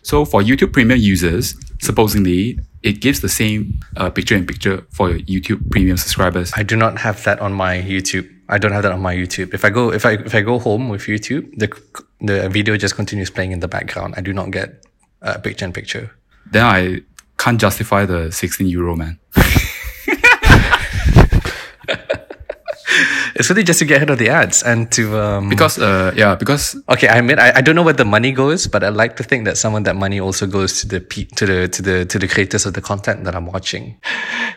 So 0.01 0.25
for 0.25 0.41
YouTube 0.41 0.73
Premium 0.73 0.99
users, 0.99 1.55
supposedly 1.81 2.59
it 2.83 3.01
gives 3.01 3.19
the 3.19 3.29
same 3.29 3.79
uh, 3.97 4.09
picture 4.09 4.35
in 4.35 4.45
picture 4.45 4.85
for 4.91 5.09
YouTube 5.09 5.69
Premium 5.71 5.97
subscribers. 5.97 6.51
I 6.55 6.63
do 6.63 6.75
not 6.75 6.97
have 6.99 7.23
that 7.23 7.39
on 7.39 7.53
my 7.53 7.77
YouTube. 7.81 8.29
I 8.47 8.57
don't 8.57 8.71
have 8.71 8.83
that 8.83 8.91
on 8.91 9.01
my 9.01 9.15
YouTube. 9.15 9.53
If 9.53 9.63
I 9.63 9.69
go 9.69 9.91
if 9.93 10.05
I 10.05 10.13
if 10.13 10.33
I 10.33 10.41
go 10.41 10.59
home 10.59 10.89
with 10.89 11.03
YouTube, 11.03 11.57
the 11.57 11.69
the 12.21 12.49
video 12.49 12.77
just 12.77 12.95
continues 12.95 13.29
playing 13.29 13.51
in 13.51 13.59
the 13.59 13.67
background. 13.67 14.15
I 14.17 14.21
do 14.21 14.33
not 14.33 14.51
get 14.51 14.85
uh, 15.21 15.37
picture 15.37 15.65
in 15.65 15.73
picture. 15.73 16.11
then 16.51 16.65
I 16.65 17.01
can't 17.37 17.61
justify 17.61 18.05
the 18.05 18.31
16 18.31 18.67
euro, 18.67 18.95
man. 18.95 19.19
It's 23.35 23.49
really 23.49 23.63
just 23.63 23.79
to 23.79 23.85
get 23.85 23.97
ahead 23.97 24.09
of 24.09 24.17
the 24.17 24.29
ads 24.29 24.63
and 24.63 24.91
to 24.93 25.17
um. 25.19 25.49
Because 25.49 25.77
uh, 25.77 26.11
yeah, 26.15 26.35
because 26.35 26.75
Okay, 26.89 27.07
I 27.07 27.21
mean 27.21 27.37
I, 27.39 27.57
I 27.57 27.61
don't 27.61 27.75
know 27.75 27.83
where 27.83 27.93
the 27.93 28.05
money 28.05 28.31
goes, 28.31 28.67
but 28.67 28.83
I 28.83 28.89
like 28.89 29.15
to 29.17 29.23
think 29.23 29.45
that 29.45 29.57
some 29.57 29.75
of 29.75 29.83
that 29.83 29.95
money 29.95 30.19
also 30.19 30.47
goes 30.47 30.81
to 30.81 30.87
the 30.87 30.99
pe- 30.99 31.29
to 31.35 31.45
the 31.45 31.67
to 31.67 31.81
the 31.81 32.05
to 32.05 32.17
the 32.19 32.27
creators 32.27 32.65
of 32.65 32.73
the 32.73 32.81
content 32.81 33.23
that 33.25 33.35
I'm 33.35 33.45
watching. 33.45 33.99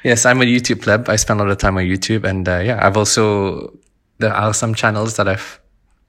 Yes, 0.05 0.27
I'm 0.27 0.43
a 0.43 0.45
YouTube 0.45 0.83
pleb. 0.83 1.09
I 1.09 1.15
spend 1.15 1.39
a 1.39 1.45
lot 1.45 1.53
of 1.53 1.59
time 1.59 1.77
on 1.77 1.85
YouTube, 1.85 2.25
and 2.25 2.49
uh, 2.49 2.59
yeah, 2.59 2.85
I've 2.85 2.97
also 2.97 3.71
there 4.19 4.35
are 4.35 4.53
some 4.53 4.75
channels 4.75 5.15
that 5.15 5.29
I've 5.29 5.61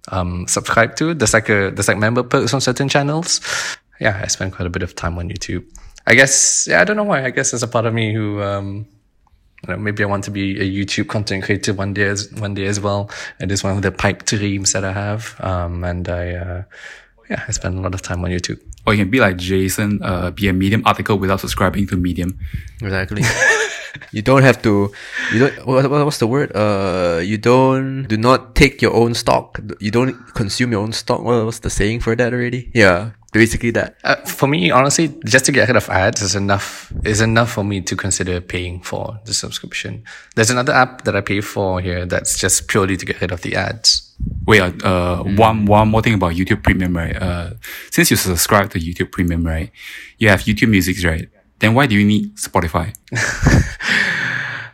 um 0.10 0.48
subscribed 0.48 0.98
to. 0.98 1.14
There's 1.14 1.34
like 1.34 1.50
a 1.50 1.70
there's 1.70 1.88
like 1.88 2.00
member 2.00 2.24
perks 2.24 2.56
on 2.56 2.62
certain 2.62 2.90
channels. 2.90 3.40
Yeah, 4.00 4.20
I 4.24 4.28
spend 4.28 4.54
quite 4.54 4.66
a 4.66 4.72
bit 4.72 4.82
of 4.82 4.96
time 4.96 5.20
on 5.20 5.30
YouTube. 5.30 5.64
I 6.08 6.16
guess 6.16 6.66
yeah, 6.68 6.82
I 6.82 6.86
don't 6.86 6.98
know 6.98 7.04
why. 7.04 7.24
I 7.24 7.30
guess 7.30 7.52
there's 7.52 7.62
a 7.62 7.68
part 7.68 7.86
of 7.86 7.94
me 7.94 8.14
who 8.16 8.42
um 8.42 8.88
you 9.68 9.74
know, 9.74 9.80
maybe 9.80 10.04
I 10.04 10.08
want 10.08 10.24
to 10.26 10.32
be 10.32 10.60
a 10.60 10.64
YouTube 10.64 11.08
content 11.08 11.44
creator 11.44 11.74
one 11.74 11.94
day 11.94 12.04
as 12.04 12.32
one 12.34 12.54
day 12.54 12.66
as 12.66 12.80
well. 12.80 13.10
It 13.40 13.52
is 13.52 13.64
one 13.64 13.76
of 13.76 13.82
the 13.82 13.92
pipe 13.92 14.26
dreams 14.26 14.74
that 14.74 14.84
I 14.84 14.92
have. 14.92 15.36
Um, 15.40 15.84
and 15.84 16.08
I, 16.10 16.32
uh, 16.36 16.64
yeah, 17.30 17.44
I 17.48 17.52
spend 17.52 17.78
a 17.78 17.82
lot 17.82 17.94
of 17.94 18.02
time 18.02 18.24
on 18.24 18.32
YouTube. 18.32 18.60
or 18.86 18.94
you 18.94 19.04
can 19.04 19.10
be 19.10 19.20
like 19.20 19.38
Jason, 19.38 20.02
uh, 20.04 20.32
be 20.32 20.48
a 20.50 20.54
Medium 20.54 20.84
article 20.86 21.18
without 21.18 21.40
subscribing 21.40 21.88
to 21.88 21.96
Medium. 21.96 22.38
Exactly. 22.82 23.24
you 24.12 24.22
don't 24.22 24.44
have 24.44 24.62
to. 24.64 24.92
You 25.34 25.40
don't. 25.40 25.66
What, 25.66 25.90
what, 25.90 26.06
what's 26.06 26.18
the 26.18 26.28
word? 26.28 26.52
Uh, 26.56 27.22
you 27.24 27.38
don't. 27.38 28.04
Do 28.04 28.18
not 28.18 28.56
take 28.56 28.82
your 28.82 28.94
own 28.94 29.14
stock. 29.14 29.60
You 29.80 29.92
don't 29.92 30.16
consume 30.34 30.72
your 30.72 30.82
own 30.82 30.94
stock. 30.94 31.22
What, 31.22 31.46
what's 31.46 31.60
the 31.60 31.70
saying 31.70 32.02
for 32.02 32.16
that 32.16 32.34
already? 32.34 32.72
Yeah, 32.74 33.12
basically 33.32 33.72
that. 33.72 33.98
Uh, 34.04 34.16
for 34.26 34.48
me, 34.48 34.72
honestly, 34.72 35.14
just 35.26 35.46
to 35.46 35.52
get 35.52 35.64
ahead 35.64 35.76
of 35.76 35.90
ads 35.90 36.22
is 36.22 36.36
enough. 36.36 36.92
Is 37.04 37.22
enough 37.22 37.52
for 37.52 37.64
me 37.64 37.82
to 37.82 37.96
consider 37.96 38.42
paying 38.42 38.82
for 38.82 39.20
the 39.26 39.34
subscription. 39.34 40.04
There's 40.36 40.50
another 40.50 40.74
app 40.74 41.04
that 41.06 41.16
I 41.16 41.22
pay 41.22 41.42
for 41.42 41.82
here 41.82 42.06
that's 42.06 42.40
just 42.40 42.68
purely 42.68 42.98
to 42.98 43.06
get 43.06 43.18
ahead 43.18 43.32
of 43.32 43.42
the 43.42 43.56
ads. 43.56 44.14
Wait, 44.46 44.62
uh, 44.62 44.68
uh, 44.84 45.24
one 45.24 45.66
one 45.66 45.90
more 45.90 46.02
thing 46.02 46.14
about 46.14 46.34
YouTube 46.34 46.64
Premium, 46.64 46.96
right? 46.96 47.16
Uh, 47.16 47.54
since 47.92 48.12
you 48.12 48.18
subscribe 48.18 48.70
to 48.72 48.80
YouTube 48.80 49.12
Premium, 49.12 49.46
right, 49.46 49.72
you 50.18 50.30
have 50.30 50.42
YouTube 50.42 50.70
Music, 50.70 51.04
right? 51.04 51.30
Then 51.64 51.76
why 51.76 51.86
do 51.88 51.96
you 51.96 52.04
need 52.04 52.36
Spotify? 52.36 52.94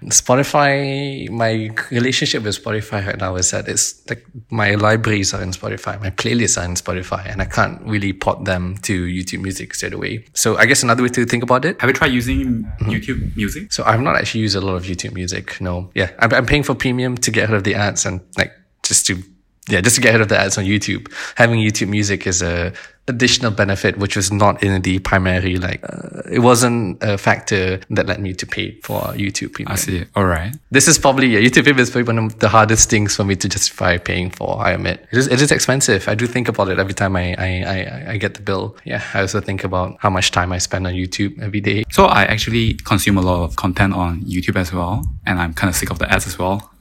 Spotify, 0.10 1.30
my 1.30 1.70
relationship 1.92 2.42
with 2.42 2.64
Spotify 2.64 3.06
right 3.06 3.20
now 3.20 3.36
is 3.36 3.52
that 3.52 3.68
it's 3.68 4.02
like 4.10 4.26
my 4.50 4.74
libraries 4.74 5.32
are 5.36 5.44
in 5.44 5.52
Spotify, 5.52 6.02
my 6.02 6.10
playlists 6.10 6.60
are 6.60 6.66
in 6.66 6.74
Spotify, 6.74 7.32
and 7.32 7.44
I 7.44 7.46
can't 7.46 7.80
really 7.84 8.12
port 8.12 8.46
them 8.46 8.78
to 8.80 9.06
YouTube 9.06 9.44
Music 9.44 9.76
straight 9.76 9.94
away. 9.94 10.26
So 10.34 10.58
I 10.58 10.66
guess 10.66 10.82
another 10.82 11.04
way 11.04 11.10
to 11.10 11.26
think 11.26 11.44
about 11.44 11.64
it. 11.64 11.80
Have 11.80 11.92
you 11.92 11.94
tried 11.94 12.12
using 12.12 12.64
mm-hmm. 12.64 12.90
YouTube 12.90 13.38
Music? 13.38 13.72
So 13.72 13.84
I've 13.84 14.02
not 14.02 14.16
actually 14.16 14.42
used 14.42 14.56
a 14.56 14.62
lot 14.62 14.74
of 14.74 14.84
YouTube 14.86 15.14
Music. 15.14 15.62
No, 15.62 15.92
yeah, 15.94 16.10
I'm, 16.18 16.34
I'm 16.34 16.48
paying 16.48 16.64
for 16.64 16.74
premium 16.74 17.18
to 17.18 17.30
get 17.30 17.50
rid 17.50 17.58
of 17.58 17.66
the 17.66 17.76
ads 17.76 18.08
and 18.08 18.20
like 18.36 18.52
just 18.82 19.06
to 19.06 19.22
yeah 19.70 19.82
just 19.82 19.96
to 19.96 20.02
get 20.02 20.10
ahead 20.10 20.22
of 20.22 20.30
the 20.30 20.40
ads 20.40 20.58
on 20.58 20.66
YouTube. 20.66 21.12
Having 21.36 21.60
YouTube 21.60 21.90
Music 21.90 22.28
is 22.28 22.42
a 22.42 22.74
additional 23.10 23.50
benefit 23.50 23.98
which 23.98 24.16
was 24.16 24.32
not 24.32 24.62
in 24.62 24.82
the 24.84 25.00
primary 25.00 25.58
like 25.58 25.84
uh, 25.84 26.22
it 26.32 26.40
wasn't 26.40 27.02
a 27.02 27.18
factor 27.18 27.80
that 27.90 28.06
led 28.06 28.20
me 28.22 28.34
to 28.34 28.46
pay 28.46 28.80
for 28.82 29.02
YouTube 29.14 29.52
Premium. 29.54 29.74
I 29.74 29.76
see. 29.76 30.06
All 30.16 30.26
right. 30.26 30.54
This 30.70 30.88
is 30.88 31.00
probably 31.00 31.28
yeah, 31.28 31.40
YouTube 31.40 31.64
Premium 31.64 31.80
is 31.80 31.90
probably 31.90 32.14
one 32.14 32.26
of 32.26 32.40
the 32.40 32.50
hardest 32.50 32.90
things 32.90 33.16
for 33.16 33.24
me 33.24 33.36
to 33.36 33.50
justify 33.50 33.98
paying 33.98 34.30
for. 34.30 34.62
I 34.62 34.72
admit 34.72 35.08
it 35.12 35.18
is 35.18 35.28
it 35.28 35.42
is 35.42 35.52
expensive. 35.52 36.08
I 36.08 36.16
do 36.16 36.28
think 36.28 36.48
about 36.48 36.70
it 36.70 36.80
every 36.80 36.94
time 36.94 37.16
I 37.16 37.36
I, 37.38 37.50
I, 37.76 38.12
I 38.12 38.18
get 38.18 38.36
the 38.36 38.42
bill. 38.42 38.78
Yeah, 38.86 39.04
I 39.14 39.22
also 39.22 39.42
think 39.42 39.64
about 39.64 39.98
how 40.00 40.10
much 40.10 40.32
time 40.32 40.52
I 40.52 40.60
spend 40.60 40.86
on 40.86 40.94
YouTube 40.94 41.42
every 41.42 41.62
day. 41.62 41.84
So 41.90 42.06
I 42.06 42.24
actually 42.24 42.76
consume 42.76 43.18
a 43.18 43.22
lot 43.22 43.44
of 43.44 43.56
content 43.56 43.94
on 43.94 44.22
YouTube 44.22 44.56
as 44.56 44.72
well, 44.72 45.04
and 45.26 45.40
I'm 45.40 45.54
kind 45.54 45.70
of 45.70 45.76
sick 45.76 45.90
of 45.90 46.00
the 46.00 46.12
ads 46.12 46.28
as 46.28 46.38
well, 46.38 46.72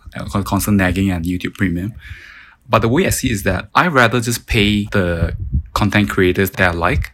constant 0.44 0.76
nagging 0.76 1.10
and 1.10 1.24
YouTube 1.24 1.54
Premium. 1.54 1.94
But 2.68 2.80
the 2.80 2.88
way 2.88 3.06
I 3.06 3.10
see 3.10 3.28
it 3.28 3.32
is 3.32 3.42
that 3.44 3.68
I 3.74 3.88
rather 3.88 4.20
just 4.20 4.46
pay 4.46 4.84
the 4.92 5.36
content 5.74 6.10
creators 6.10 6.50
that 6.50 6.74
I 6.74 6.76
like 6.76 7.12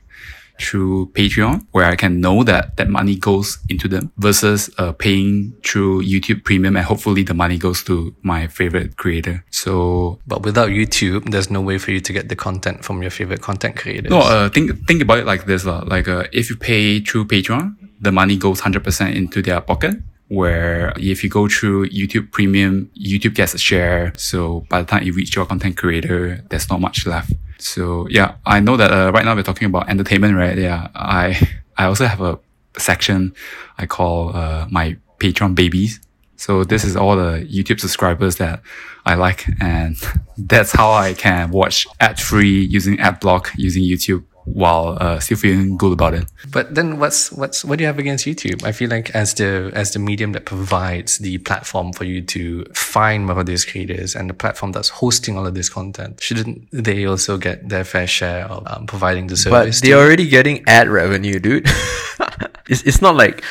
through 0.61 1.11
Patreon, 1.13 1.67
where 1.73 1.85
I 1.85 1.97
can 1.97 2.21
know 2.21 2.45
that 2.45 2.77
that 2.77 2.89
money 2.89 3.17
goes 3.17 3.59
into 3.69 3.89
them 3.89 4.13
versus 4.19 4.71
uh, 4.79 4.93
paying 4.93 5.55
through 5.65 6.03
YouTube 6.03 6.45
Premium 6.45 6.77
and 6.77 6.85
hopefully 6.85 7.23
the 7.25 7.35
money 7.35 7.59
goes 7.59 7.83
to 7.85 8.15
my 8.23 8.47
favorite 8.47 8.97
creator. 8.97 9.45
So 9.51 10.21
But 10.27 10.43
without 10.43 10.69
YouTube, 10.69 11.31
there's 11.31 11.51
no 11.51 11.61
way 11.61 11.79
for 11.79 11.91
you 11.91 12.01
to 12.01 12.13
get 12.13 12.29
the 12.29 12.37
content 12.37 12.85
from 12.85 13.03
your 13.03 13.11
favorite 13.11 13.43
content 13.43 13.77
creators. 13.77 14.11
No, 14.11 14.21
uh, 14.21 14.49
think 14.49 14.87
think 14.87 15.03
about 15.03 15.19
it 15.19 15.27
like 15.27 15.47
this, 15.47 15.65
lah. 15.65 15.83
Like, 15.87 16.07
uh, 16.09 16.25
if 16.33 16.51
you 16.51 16.57
pay 16.57 17.01
through 17.01 17.27
Patreon, 17.27 17.75
the 18.01 18.13
money 18.13 18.37
goes 18.37 18.61
hundred 18.61 18.85
percent 18.85 19.17
into 19.17 19.43
their 19.43 19.61
pocket. 19.61 19.97
Where 20.29 20.93
if 20.97 21.23
you 21.23 21.31
go 21.31 21.49
through 21.49 21.91
YouTube 21.91 22.33
Premium, 22.33 22.91
YouTube 22.99 23.35
gets 23.35 23.55
a 23.55 23.59
share. 23.59 24.13
So 24.17 24.65
by 24.71 24.81
the 24.81 24.87
time 24.87 25.03
you 25.03 25.13
reach 25.13 25.37
your 25.37 25.47
content 25.47 25.77
creator, 25.77 26.43
there's 26.49 26.69
not 26.71 26.81
much 26.81 27.07
left. 27.07 27.33
So 27.59 28.07
yeah, 28.09 28.37
I 28.47 28.61
know 28.61 28.77
that 28.77 28.91
uh, 28.91 29.13
right 29.13 29.25
now 29.25 29.35
we're 29.35 29.43
talking 29.43 29.67
about 29.67 29.89
entertainment, 29.89 30.37
right? 30.37 30.57
Yeah, 30.57 30.89
I 30.95 31.39
I 31.77 31.85
also 31.85 32.07
have 32.07 32.21
a 32.21 32.39
section 32.79 33.35
I 33.79 33.87
call 33.87 34.35
uh, 34.35 34.67
my 34.71 34.97
Patreon 35.19 35.55
babies. 35.55 36.01
So 36.37 36.65
this 36.65 36.85
is 36.85 36.97
all 36.97 37.17
the 37.17 37.47
YouTube 37.51 37.81
subscribers 37.81 38.37
that 38.37 38.61
I 39.07 39.15
like. 39.15 39.47
And 39.61 39.97
that's 40.37 40.73
how 40.73 40.93
I 40.93 41.15
can 41.15 41.51
watch 41.51 41.87
ad 42.01 42.21
free 42.21 42.65
using 42.65 42.99
ad 43.01 43.21
block 43.21 43.53
using 43.57 43.83
YouTube 43.83 44.25
while 44.45 44.99
uh, 45.01 45.19
still 45.21 45.37
feeling 45.37 45.77
good 45.77 45.93
about 45.93 46.15
it. 46.15 46.27
But 46.51 46.75
then 46.75 46.99
what's 46.99 47.33
what's 47.33 47.65
what 47.65 47.79
do 47.79 47.83
you 47.83 47.87
have 47.87 47.99
against 47.99 48.27
YouTube? 48.27 48.65
I 48.65 48.73
feel 48.73 48.91
like 48.91 49.11
as 49.15 49.35
the 49.35 49.71
as 49.75 49.93
the 49.93 49.99
medium 49.99 50.33
that 50.33 50.45
provides 50.45 51.19
the 51.19 51.39
platform 51.39 51.93
for 51.93 52.05
you 52.05 52.23
to 52.23 52.65
find 52.75 53.27
more 53.27 53.41
of 53.41 53.47
these 53.47 53.65
creators 53.65 54.15
and 54.15 54.29
the 54.29 54.35
platform 54.35 54.73
that's 54.73 54.89
hosting 54.89 55.37
all 55.37 55.47
of 55.47 55.55
this 55.55 55.69
content, 55.69 56.21
shouldn't 56.21 56.69
they 56.73 57.05
also 57.07 57.39
get 57.39 57.69
their 57.69 57.85
fair 57.85 58.07
share 58.07 58.45
of 58.47 58.67
um, 58.67 58.87
providing 58.87 59.27
the 59.27 59.37
service? 59.37 59.51
But 59.51 59.63
service? 59.63 59.81
they're 59.81 59.97
to- 59.97 60.03
already 60.03 60.29
getting 60.29 60.65
ad 60.67 60.89
revenue, 60.89 61.39
dude. 61.39 61.67
it's, 62.69 62.83
it's 62.83 63.01
not 63.01 63.17
like 63.17 63.43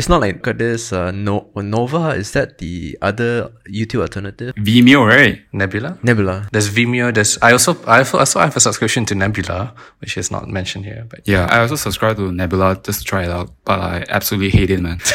it's 0.00 0.08
not 0.08 0.22
like 0.22 0.40
got 0.40 0.56
this 0.56 0.92
uh, 0.94 1.10
no- 1.10 1.50
Nova. 1.54 2.16
Is 2.16 2.32
that 2.32 2.56
the 2.56 2.96
other 3.02 3.52
YouTube 3.68 4.00
alternative? 4.00 4.54
Vimeo, 4.56 5.06
right? 5.06 5.42
Nebula. 5.52 5.98
Nebula. 6.02 6.48
There's 6.52 6.70
Vimeo. 6.70 7.12
There's 7.12 7.36
I 7.42 7.52
also 7.52 7.76
I 7.86 7.98
also 7.98 8.16
also 8.18 8.40
have 8.40 8.56
a 8.56 8.60
subscription 8.60 9.04
to 9.06 9.14
Nebula, 9.14 9.74
which 10.00 10.16
is 10.16 10.30
not 10.30 10.48
mentioned 10.48 10.86
here. 10.86 11.04
But 11.10 11.28
Yeah, 11.28 11.44
I 11.52 11.60
also 11.60 11.76
subscribe 11.76 12.16
to 12.16 12.32
Nebula 12.32 12.80
just 12.82 13.00
to 13.00 13.04
try 13.04 13.24
it 13.24 13.30
out, 13.30 13.52
but 13.66 13.78
I 13.78 14.04
absolutely 14.08 14.48
hate 14.58 14.70
it, 14.70 14.80
man. 14.80 15.00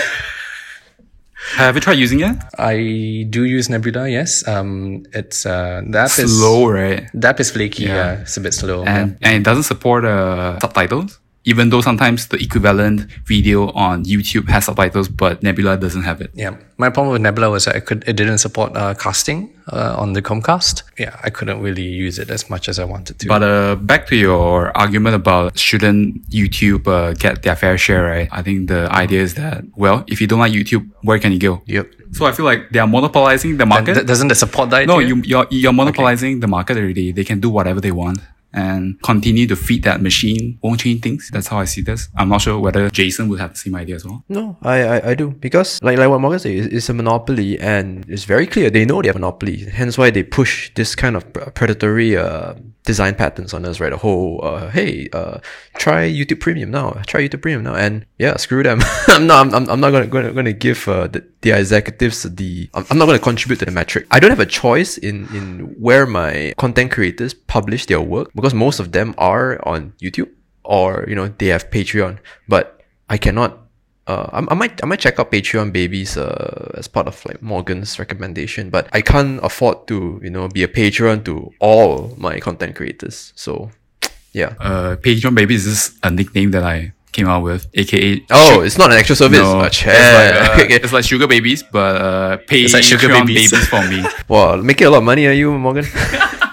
Have 1.58 1.76
you 1.76 1.82
tried 1.82 1.98
using 2.00 2.22
it? 2.22 2.36
I 2.58 3.26
do 3.30 3.44
use 3.44 3.70
Nebula. 3.70 4.10
Yes. 4.10 4.48
Um, 4.48 5.04
it's 5.14 5.46
uh, 5.46 5.82
the 5.88 6.00
app 6.00 6.18
is 6.20 6.38
Slow, 6.38 6.70
right? 6.70 7.10
The 7.14 7.28
app 7.30 7.40
is 7.40 7.50
flaky. 7.52 7.84
Yeah. 7.84 7.96
Yeah, 7.96 8.22
it's 8.22 8.38
a 8.38 8.42
bit 8.42 8.54
slow. 8.54 8.84
And, 8.84 9.18
and 9.22 9.36
it 9.38 9.44
doesn't 9.44 9.64
support 9.64 10.06
uh, 10.06 10.60
subtitles. 10.60 11.20
Even 11.46 11.70
though 11.70 11.82
sometimes 11.82 12.28
the 12.28 12.38
equivalent 12.38 13.02
video 13.26 13.72
on 13.72 14.04
YouTube 14.04 14.50
has 14.50 14.66
subtitles, 14.66 15.08
but 15.08 15.44
Nebula 15.44 15.78
doesn't 15.78 16.04
have 16.04 16.22
it. 16.22 16.32
Yeah, 16.34 16.58
my 16.78 16.90
problem 16.90 17.14
with 17.14 17.22
Nebula 17.22 17.50
was 17.50 17.66
that 17.66 17.76
I 17.76 17.80
could 17.80 18.04
it 18.08 18.16
didn't 18.16 18.40
support 18.40 18.76
uh, 18.76 18.94
casting 18.96 19.54
uh, 19.72 19.96
on 19.98 20.14
the 20.14 20.22
Chromecast. 20.22 20.84
Yeah, 20.98 21.20
I 21.24 21.30
couldn't 21.30 21.62
really 21.62 21.84
use 21.84 22.20
it 22.20 22.30
as 22.30 22.50
much 22.50 22.68
as 22.68 22.80
I 22.80 22.86
wanted 22.86 23.20
to. 23.20 23.28
But 23.28 23.44
uh, 23.44 23.76
back 23.76 24.08
to 24.08 24.16
your 24.16 24.76
argument 24.76 25.16
about 25.16 25.58
shouldn't 25.58 26.28
YouTube 26.30 26.88
uh, 26.88 27.14
get 27.14 27.44
their 27.44 27.56
fair 27.56 27.78
share, 27.78 28.04
right? 28.04 28.28
I 28.32 28.42
think 28.42 28.70
the 28.70 28.92
idea 28.92 29.22
is 29.22 29.36
that, 29.36 29.64
well, 29.76 30.04
if 30.08 30.22
you 30.22 30.28
don't 30.28 30.40
like 30.40 30.54
YouTube, 30.54 30.90
where 31.02 31.20
can 31.20 31.32
you 31.32 31.40
go? 31.40 31.62
Yep. 31.66 31.92
So 32.14 32.26
I 32.26 32.32
feel 32.32 32.46
like 32.46 32.70
they 32.72 32.80
are 32.80 32.88
monopolizing 32.88 33.58
the 33.58 33.66
market. 33.66 33.96
th- 33.96 34.08
doesn't 34.08 34.30
the 34.30 34.36
support 34.36 34.70
that? 34.70 34.88
no, 34.88 35.00
you, 35.00 35.22
you're, 35.26 35.48
you're 35.52 35.74
monopolizing 35.74 36.40
the 36.40 36.48
market 36.48 36.78
already. 36.78 37.12
They 37.12 37.24
can 37.24 37.40
do 37.40 37.50
whatever 37.50 37.82
they 37.82 37.92
want 37.92 38.20
and 38.56 39.02
continue 39.04 39.46
to 39.48 39.56
feed 39.56 39.84
that 39.84 40.02
machine. 40.02 40.58
Won't 40.64 40.80
change 40.80 41.02
things. 41.02 41.30
That's 41.32 41.48
how 41.48 41.60
I 41.60 41.66
see 41.66 41.82
this. 41.82 42.10
I'm 42.16 42.30
not 42.30 42.42
sure 42.42 42.58
whether 42.60 42.90
Jason 42.90 43.28
would 43.30 43.40
have 43.40 43.52
the 43.54 43.60
same 43.60 43.76
idea 43.76 43.96
as 43.96 44.06
well. 44.06 44.24
No, 44.30 44.58
I, 44.64 44.82
I, 44.84 45.10
I 45.12 45.16
do 45.16 45.32
because 45.32 45.82
like 45.84 45.98
like 45.98 46.10
what 46.10 46.22
Morgan 46.22 46.40
said, 46.40 46.52
it's, 46.52 46.90
a 46.90 46.94
monopoly 46.94 47.60
and 47.60 48.06
it's 48.08 48.24
very 48.24 48.48
clear 48.48 48.70
they 48.70 48.86
know 48.86 49.02
they 49.02 49.10
have 49.10 49.16
a 49.16 49.20
monopoly. 49.20 49.58
Hence 49.66 49.98
why 49.98 50.10
they 50.10 50.24
push 50.24 50.72
this 50.76 50.96
kind 50.96 51.16
of 51.16 51.32
predatory 51.54 52.16
uh, 52.16 52.56
design 52.86 53.16
patterns 53.16 53.54
on 53.54 53.66
us, 53.66 53.80
right? 53.80 53.92
A 53.92 53.98
whole 53.98 54.40
uh, 54.44 54.70
hey, 54.70 55.10
uh, 55.12 55.40
try 55.76 56.08
YouTube 56.08 56.40
Premium 56.40 56.72
now, 56.72 56.92
try 57.08 57.22
YouTube 57.22 57.42
Premium 57.42 57.64
now, 57.64 57.76
and 57.76 58.06
yeah, 58.18 58.38
screw 58.38 58.64
them. 58.64 58.80
I'm 59.08 59.28
not 59.28 59.54
I'm, 59.54 59.70
I'm 59.70 59.80
not 59.80 59.92
gonna 59.92 60.08
gonna, 60.08 60.32
gonna 60.32 60.54
give 60.54 60.88
uh, 60.88 61.08
the, 61.08 61.26
the 61.42 61.52
executives 61.52 62.24
the 62.24 62.70
I'm, 62.74 62.86
I'm 62.90 62.98
not 62.98 63.08
gonna 63.08 63.20
contribute 63.20 63.60
to 63.60 63.66
the 63.66 63.72
metric. 63.72 64.08
I 64.12 64.20
don't 64.20 64.30
have 64.30 64.40
a 64.40 64.46
choice 64.46 64.98
in 64.98 65.28
in 65.36 65.76
where 65.80 66.06
my 66.06 66.54
content 66.58 66.92
creators 66.92 67.34
publish 67.34 67.88
their 67.88 68.02
work 68.02 68.32
because 68.36 68.54
most 68.54 68.80
of 68.80 68.92
them 68.92 69.16
are 69.18 69.60
on 69.68 69.94
YouTube 70.02 70.30
or 70.64 71.06
you 71.08 71.16
know 71.16 71.28
they 71.28 71.48
have 71.48 71.70
Patreon, 71.70 72.20
but 72.48 72.82
I 73.10 73.18
cannot 73.18 73.65
uh, 74.08 74.30
I, 74.32 74.40
I 74.52 74.54
might 74.54 74.84
I 74.84 74.86
might 74.86 75.00
check 75.00 75.20
out 75.20 75.32
Patreon 75.32 75.72
babies 75.74 76.18
uh, 76.18 76.72
as 76.78 76.88
part 76.88 77.08
of 77.08 77.24
like 77.26 77.42
Morgan's 77.42 77.98
recommendation, 78.00 78.70
but 78.70 78.88
I 78.94 79.02
can't 79.02 79.40
afford 79.44 79.88
to 79.88 80.20
you 80.24 80.30
know 80.30 80.48
be 80.48 80.64
a 80.64 80.68
patron 80.68 81.24
to 81.26 81.52
all 81.60 82.14
my 82.18 82.40
content 82.40 82.76
creators. 82.76 83.34
So 83.36 83.72
yeah. 84.34 84.54
Uh, 84.60 84.96
Patreon 84.98 85.34
Babies 85.36 85.66
is 85.66 85.98
a 86.04 86.12
nickname 86.12 86.52
that 86.52 86.64
I 86.64 86.94
came 87.12 87.28
out 87.28 87.44
with, 87.44 87.66
aka 87.74 88.22
Oh, 88.30 88.60
it's 88.62 88.78
not 88.78 88.92
an 88.92 88.98
actual 89.00 89.16
service. 89.16 89.40
No, 89.40 89.62
Oh, 89.62 89.64
it's, 89.64 89.86
like, 89.86 89.96
uh, 89.96 90.60
Okay, 90.66 90.76
it's 90.76 90.92
like 90.94 91.06
sugar 91.06 91.28
babies, 91.28 91.64
but 91.64 91.96
uh, 92.02 92.38
Patreon 92.44 92.74
like 92.74 92.84
sugar 92.84 93.08
babies. 93.08 93.50
babies 93.52 93.68
for 93.68 93.82
me. 93.88 94.04
Wow, 94.28 94.58
making 94.58 94.88
a 94.88 94.90
lot 94.90 94.98
of 95.00 95.04
money, 95.06 95.26
are 95.26 95.32
you, 95.32 95.58
Morgan? 95.58 95.86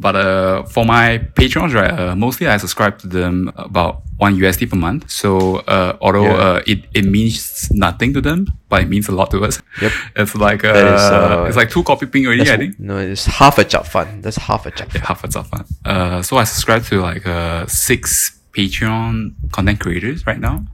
But 0.00 0.14
uh, 0.14 0.62
for 0.74 0.84
my 0.84 1.18
patrons, 1.34 1.74
right, 1.74 1.90
uh, 1.90 2.14
mostly 2.14 2.46
I 2.46 2.56
subscribe 2.58 2.98
to 3.00 3.08
them 3.08 3.50
about 3.56 4.02
one 4.18 4.36
USD 4.38 4.70
per 4.70 4.76
month. 4.76 5.10
So 5.10 5.56
uh, 5.66 5.96
although 6.00 6.22
Yeah. 6.24 6.44
uh, 6.46 6.62
it, 6.72 6.84
it 6.94 7.04
means 7.04 7.68
nothing 7.72 8.12
to 8.14 8.20
them, 8.20 8.46
but 8.68 8.82
it 8.82 8.88
means 8.88 9.08
a 9.08 9.12
lot 9.12 9.30
to 9.32 9.44
us. 9.44 9.60
Yep. 9.82 9.92
It's 10.16 10.34
like 10.36 10.62
uh, 10.64 10.68
is, 10.94 11.02
uh, 11.10 11.44
it's 11.48 11.56
like 11.56 11.70
two 11.70 11.82
kopi 11.82 12.06
peng 12.12 12.26
already. 12.26 12.48
I 12.48 12.56
think. 12.56 12.78
no, 12.78 12.96
it's 12.98 13.26
half 13.26 13.58
a 13.58 13.64
job 13.64 13.86
fund. 13.86 14.22
That's 14.22 14.36
half 14.36 14.66
a 14.66 14.70
job. 14.70 14.88
Yeah, 14.94 15.04
half 15.04 15.24
a 15.24 15.28
fun. 15.42 15.64
Uh, 15.84 16.22
so 16.22 16.36
I 16.38 16.44
subscribe 16.44 16.84
to 16.90 17.00
like 17.00 17.26
uh, 17.26 17.66
six 17.66 18.38
Patreon 18.56 19.34
content 19.52 19.80
creators 19.80 20.26
right 20.26 20.38
now. 20.40 20.64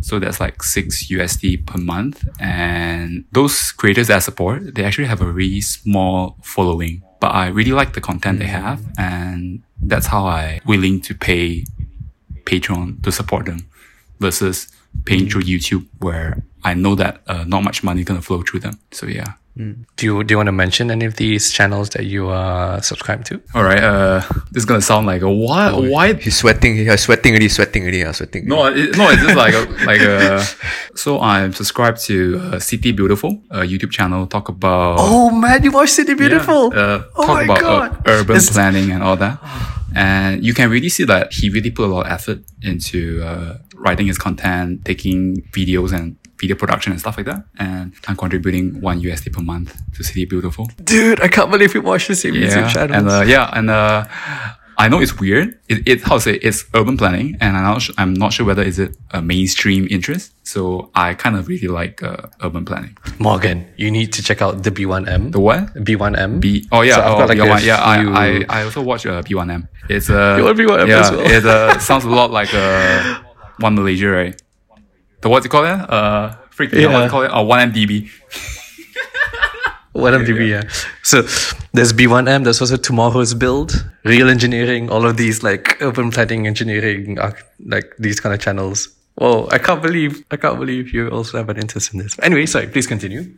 So 0.00 0.18
that's 0.18 0.38
like 0.40 0.62
six 0.62 1.08
USD 1.10 1.66
per 1.66 1.78
month. 1.78 2.24
And 2.38 3.24
those 3.32 3.72
creators 3.72 4.06
that 4.08 4.16
I 4.16 4.20
support, 4.20 4.74
they 4.74 4.84
actually 4.84 5.06
have 5.08 5.20
a 5.22 5.30
really 5.40 5.60
small 5.60 6.36
following. 6.42 7.02
But 7.24 7.34
I 7.34 7.46
really 7.46 7.72
like 7.72 7.94
the 7.94 8.02
content 8.02 8.38
they 8.38 8.48
have. 8.48 8.84
And 8.98 9.62
that's 9.80 10.08
how 10.08 10.26
I 10.26 10.60
willing 10.66 11.00
to 11.00 11.14
pay 11.14 11.64
Patreon 12.44 13.02
to 13.02 13.10
support 13.10 13.46
them 13.46 13.66
versus 14.20 14.68
paying 15.06 15.30
through 15.30 15.44
YouTube 15.44 15.86
where 16.00 16.42
I 16.64 16.74
know 16.74 16.94
that 16.96 17.22
uh, 17.26 17.44
not 17.44 17.64
much 17.64 17.82
money 17.82 18.04
gonna 18.04 18.20
flow 18.20 18.42
through 18.42 18.60
them. 18.60 18.78
So 18.90 19.06
yeah. 19.06 19.32
Do 19.56 20.06
you 20.06 20.24
do 20.24 20.32
you 20.32 20.36
want 20.36 20.48
to 20.48 20.52
mention 20.52 20.90
any 20.90 21.04
of 21.04 21.14
these 21.16 21.52
channels 21.52 21.90
that 21.90 22.04
you 22.06 22.28
are 22.28 22.82
subscribed 22.82 23.26
to? 23.26 23.40
All 23.54 23.62
right. 23.62 23.82
Uh, 23.82 24.20
this 24.50 24.62
is 24.62 24.64
gonna 24.64 24.80
sound 24.82 25.06
like 25.06 25.22
a 25.22 25.30
what? 25.30 25.80
Why 25.90 26.14
He's 26.14 26.36
sweating. 26.38 26.74
He's 26.76 27.00
sweating 27.02 27.32
already. 27.32 27.48
Sweating 27.48 27.82
already. 27.82 28.04
Uh, 28.04 28.12
sweating. 28.12 28.46
No, 28.48 28.66
it, 28.66 28.96
no, 28.96 29.08
it's 29.10 29.22
just 29.22 29.36
like 29.36 29.54
a, 29.54 29.62
like 29.86 30.00
a. 30.00 30.42
So 30.96 31.20
I'm 31.20 31.52
subscribed 31.52 32.00
to 32.06 32.40
uh, 32.42 32.58
City 32.58 32.90
Beautiful, 32.90 33.40
a 33.50 33.60
YouTube 33.60 33.90
channel. 33.92 34.26
Talk 34.26 34.48
about 34.48 34.96
Oh 34.98 35.30
man, 35.30 35.62
you 35.62 35.70
watch 35.70 35.90
City 35.90 36.14
Beautiful. 36.14 36.74
Yeah, 36.74 36.80
uh, 36.80 37.04
oh 37.14 37.26
talk 37.26 37.36
my 37.36 37.44
about 37.44 37.60
god. 37.60 37.92
Uh, 38.08 38.10
urban 38.10 38.36
It's- 38.36 38.50
planning 38.52 38.90
and 38.90 39.02
all 39.02 39.16
that. 39.16 39.38
And 39.96 40.44
you 40.44 40.54
can 40.54 40.70
really 40.70 40.88
see 40.88 41.04
that 41.04 41.32
he 41.32 41.48
really 41.50 41.70
put 41.70 41.84
a 41.88 41.92
lot 41.94 42.06
of 42.06 42.12
effort 42.12 42.40
into 42.62 43.22
uh, 43.22 43.58
writing 43.76 44.08
his 44.08 44.18
content, 44.18 44.84
taking 44.84 45.42
videos 45.52 45.92
and 45.92 46.16
video 46.44 46.56
production 46.62 46.90
and 46.92 47.00
stuff 47.04 47.16
like 47.18 47.28
that. 47.32 47.40
And 47.58 47.86
I'm 48.08 48.16
contributing 48.24 48.66
one 48.90 48.96
USD 49.06 49.26
per 49.36 49.42
month 49.52 49.70
to 49.94 50.00
City 50.08 50.24
Beautiful. 50.34 50.64
Dude, 50.92 51.20
I 51.26 51.28
can't 51.28 51.50
believe 51.54 51.70
you 51.74 51.82
watched 51.90 52.08
the 52.08 52.18
same 52.22 52.34
YouTube 52.34 52.68
channel. 52.74 52.94
And 52.96 53.08
uh, 53.08 53.24
yeah, 53.34 53.56
and 53.58 53.66
uh, 53.70 54.04
I 54.76 54.88
know 54.90 54.98
it's 55.04 55.18
weird. 55.22 55.48
It, 55.72 55.78
it 55.90 55.98
how 56.08 56.16
to 56.16 56.20
say 56.26 56.34
it's 56.48 56.60
urban 56.74 56.96
planning, 56.96 57.28
and 57.40 57.56
I'm 57.56 57.64
not 57.72 57.82
su- 57.82 57.94
I'm 57.96 58.12
not 58.22 58.30
sure 58.34 58.44
whether 58.50 58.62
is 58.62 58.78
it 58.84 58.90
a 59.18 59.20
mainstream 59.22 59.82
interest. 59.96 60.24
So 60.42 60.90
I 60.94 61.14
kind 61.14 61.36
of 61.38 61.48
really 61.52 61.68
like 61.80 62.02
uh, 62.02 62.28
urban 62.46 62.64
planning. 62.68 62.94
Morgan, 63.18 63.58
you 63.82 63.90
need 63.90 64.12
to 64.16 64.20
check 64.28 64.42
out 64.44 64.62
the 64.66 64.72
B1M. 64.78 65.32
The 65.32 65.40
what? 65.40 65.62
B1M. 65.88 66.40
B 66.44 66.66
oh 66.72 66.82
yeah 66.82 66.96
So 66.96 67.00
I've 67.02 67.14
oh, 67.14 67.18
got, 67.20 67.28
like, 67.32 67.38
B1, 67.38 67.60
yeah 67.70 67.78
I, 67.92 67.96
few- 68.00 68.14
I 68.24 68.26
I 68.56 68.58
also 68.66 68.82
watch 68.82 69.06
uh, 69.06 69.22
B1M. 69.22 69.62
It's 69.88 70.08
uh 70.10 70.36
You 70.38 70.44
want 70.44 70.58
B1M 70.58 70.88
yeah 70.88 71.00
as 71.00 71.10
well? 71.10 71.30
it 71.36 71.44
uh, 71.46 71.78
sounds 71.88 72.04
a 72.04 72.12
lot 72.18 72.28
like 72.38 72.52
uh 72.52 73.20
one 73.66 73.74
Malaysia 73.80 74.08
right. 74.10 74.34
The 75.24 75.30
what's 75.30 75.46
it 75.46 75.48
called? 75.48 75.64
Uh, 75.64 75.84
uh 75.88 76.36
freaking 76.54 76.74
yeah. 76.74 76.80
Yeah. 76.80 76.92
what's 76.92 77.06
it 77.06 77.10
called? 77.10 77.30
Uh, 77.32 77.42
one 77.42 77.72
MDB. 77.72 78.10
One 79.94 80.12
MDB, 80.12 80.48
yeah. 80.48 80.68
So 81.04 81.22
there's 81.72 81.92
B1M, 81.92 82.42
there's 82.42 82.60
also 82.60 82.76
Tomorrow's 82.76 83.32
Build, 83.32 83.88
Real 84.02 84.28
Engineering, 84.28 84.90
all 84.90 85.06
of 85.06 85.16
these 85.16 85.44
like 85.44 85.80
urban 85.80 86.10
planning 86.10 86.48
engineering, 86.48 87.16
like 87.64 87.94
these 88.00 88.18
kind 88.18 88.34
of 88.34 88.40
channels. 88.40 88.88
Whoa, 89.16 89.46
I 89.52 89.58
can't 89.58 89.80
believe, 89.80 90.24
I 90.32 90.36
can't 90.36 90.58
believe 90.58 90.92
you 90.92 91.08
also 91.08 91.38
have 91.38 91.48
an 91.48 91.56
interest 91.56 91.94
in 91.94 92.00
this. 92.00 92.18
Anyway, 92.20 92.46
sorry, 92.46 92.66
please 92.66 92.88
continue. 92.88 93.32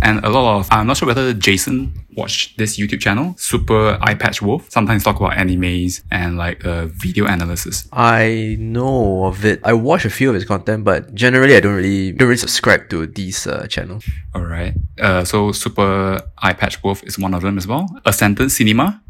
And 0.00 0.24
a 0.24 0.30
lot 0.30 0.58
of, 0.58 0.68
I'm 0.70 0.86
not 0.86 0.96
sure 0.96 1.06
whether 1.06 1.34
Jason 1.34 1.92
watched 2.16 2.56
this 2.56 2.78
YouTube 2.78 3.00
channel, 3.00 3.34
Super 3.36 3.98
Eyepatch 4.00 4.40
Wolf. 4.40 4.70
Sometimes 4.70 5.04
talk 5.04 5.16
about 5.20 5.32
animes 5.32 6.02
and 6.10 6.38
like 6.38 6.64
uh, 6.64 6.86
video 6.86 7.26
analysis. 7.26 7.86
I 7.92 8.56
know 8.58 9.26
of 9.26 9.44
it. 9.44 9.60
I 9.64 9.74
watch 9.74 10.06
a 10.06 10.10
few 10.10 10.30
of 10.30 10.34
his 10.34 10.46
content, 10.46 10.84
but 10.84 11.14
generally 11.14 11.56
I 11.56 11.60
don't 11.60 11.74
really 11.74 12.12
don't 12.12 12.28
really 12.28 12.38
subscribe 12.38 12.88
to 12.88 13.06
these 13.06 13.46
uh, 13.46 13.66
channels. 13.66 14.08
All 14.34 14.46
right. 14.46 14.72
Uh, 14.98 15.24
so 15.24 15.52
Super 15.52 16.22
Eyepatch 16.42 16.82
Wolf 16.82 17.04
is 17.04 17.18
one 17.18 17.34
of 17.34 17.42
them 17.42 17.58
as 17.58 17.66
well. 17.66 17.86
Accented 18.06 18.50
Cinema 18.50 19.02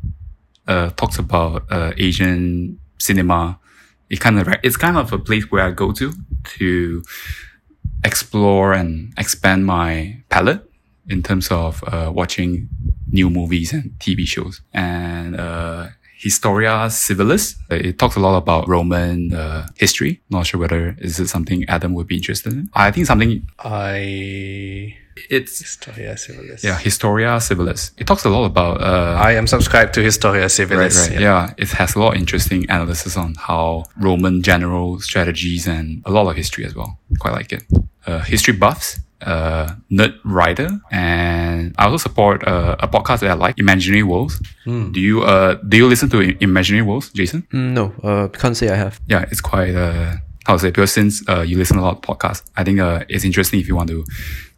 uh, 0.66 0.90
talks 0.90 1.18
about 1.20 1.70
uh, 1.70 1.92
Asian 1.96 2.80
cinema. 2.98 3.60
It 4.11 4.20
kind 4.20 4.38
of 4.38 4.48
it's 4.62 4.76
kind 4.76 4.96
of 4.96 5.12
a 5.12 5.18
place 5.18 5.50
where 5.50 5.64
I 5.64 5.70
go 5.70 5.92
to 5.92 6.12
to 6.59 7.02
explore 8.04 8.72
and 8.72 9.12
expand 9.18 9.66
my 9.66 10.22
palette 10.28 10.64
in 11.09 11.22
terms 11.22 11.50
of 11.50 11.82
uh, 11.86 12.11
watching 12.14 12.68
new 13.11 13.30
movies 13.30 13.72
and 13.72 13.92
TV 13.98 14.26
shows. 14.26 14.61
And 14.72 15.38
uh, 15.38 15.88
Historia 16.18 16.88
Civilis, 16.90 17.54
it 17.70 17.98
talks 17.98 18.16
a 18.16 18.20
lot 18.20 18.36
about 18.36 18.68
Roman 18.68 19.32
uh, 19.32 19.68
history. 19.76 20.20
Not 20.30 20.46
sure 20.46 20.61
whether 20.61 20.96
is 20.98 21.18
it 21.18 21.28
something 21.28 21.64
Adam 21.68 21.94
would 21.94 22.06
be 22.06 22.16
interested 22.16 22.52
in. 22.52 22.68
I 22.74 22.90
think 22.90 23.06
something 23.06 23.48
I 23.59 24.96
It's 25.30 25.58
Historia 25.58 26.14
Civilis. 26.14 26.62
yeah, 26.64 26.78
Historia 26.78 27.38
Civilis. 27.40 27.92
It 27.98 28.06
talks 28.06 28.24
a 28.24 28.28
lot 28.30 28.44
about 28.44 28.80
uh, 28.80 29.16
I 29.28 29.32
am 29.32 29.46
subscribed 29.46 29.94
to 29.94 30.02
Historia 30.02 30.46
Civilis. 30.46 30.96
Right, 31.00 31.10
right. 31.10 31.20
yeah. 31.20 31.54
It 31.56 31.68
has 31.70 31.94
a 31.96 31.98
lot 32.00 32.14
of 32.14 32.20
interesting 32.20 32.64
analysis 32.68 33.16
on 33.16 33.34
how 33.34 33.84
Roman 34.00 34.42
general 34.42 35.00
strategies 35.00 35.66
and 35.66 36.02
a 36.06 36.10
lot 36.10 36.28
of 36.30 36.36
history 36.36 36.64
as 36.64 36.74
well. 36.74 36.98
Quite 37.18 37.32
like 37.34 37.52
it. 37.52 37.62
Uh, 38.06 38.20
history 38.20 38.54
buffs, 38.54 39.00
uh, 39.20 39.74
Nerd 39.90 40.14
writer, 40.24 40.70
and 40.90 41.74
I 41.78 41.84
also 41.84 41.96
support 41.98 42.46
uh, 42.46 42.76
a 42.80 42.88
podcast 42.88 43.20
that 43.20 43.30
I 43.30 43.34
like, 43.34 43.58
Imaginary 43.58 44.02
Worlds. 44.02 44.40
Do 44.64 45.00
you 45.00 45.22
uh 45.22 45.54
do 45.68 45.76
you 45.76 45.86
listen 45.86 46.08
to 46.10 46.20
Imaginary 46.42 46.82
Worlds, 46.82 47.10
Jason? 47.10 47.42
Mm, 47.52 47.72
no, 47.72 47.84
uh, 48.02 48.28
can't 48.28 48.56
say 48.56 48.68
I 48.68 48.76
have. 48.76 49.00
Yeah, 49.08 49.24
it's 49.30 49.40
quite 49.40 49.74
uh 49.74 50.14
how 50.46 50.54
to 50.54 50.58
say 50.60 50.68
because 50.68 50.92
since 50.92 51.22
uh 51.28 51.40
you 51.42 51.58
listen 51.58 51.76
a 51.78 51.82
lot 51.82 51.96
of 51.96 52.00
podcasts, 52.02 52.42
I 52.56 52.64
think 52.64 52.80
uh 52.80 53.04
it's 53.08 53.24
interesting 53.24 53.60
if 53.60 53.66
you 53.68 53.74
want 53.76 53.90
to 53.90 54.04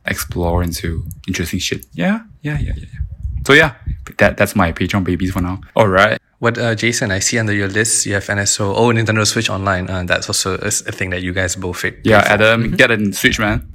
explore 0.07 0.63
into 0.63 1.05
interesting 1.29 1.61
shit. 1.61 1.87
Yeah, 1.93 2.21
yeah, 2.43 2.59
yeah, 2.59 2.73
yeah. 2.77 2.87
yeah. 2.93 3.01
So 3.47 3.53
yeah, 3.55 3.75
that 4.19 4.37
that's 4.37 4.55
my 4.55 4.73
Patreon 4.73 5.05
babies 5.05 5.33
for 5.33 5.41
now. 5.41 5.61
All 5.75 5.89
right. 5.89 6.19
What, 6.41 6.57
uh, 6.57 6.75
Jason, 6.75 7.11
I 7.11 7.19
see 7.19 7.39
under 7.39 7.53
your 7.53 7.69
list, 7.69 8.07
you 8.07 8.15
have 8.15 8.25
NSO. 8.25 8.73
Oh, 8.75 8.89
Nintendo 8.89 9.27
Switch 9.27 9.51
Online. 9.51 9.91
Uh, 9.91 10.05
that's 10.05 10.27
also 10.27 10.55
a, 10.55 10.71
thing 10.71 11.11
that 11.11 11.21
you 11.21 11.35
guys 11.35 11.55
both 11.55 11.77
fit. 11.77 11.99
Yeah, 12.03 12.21
Adam, 12.25 12.71
get 12.71 12.91
a 12.91 13.13
Switch, 13.13 13.39
man. 13.39 13.71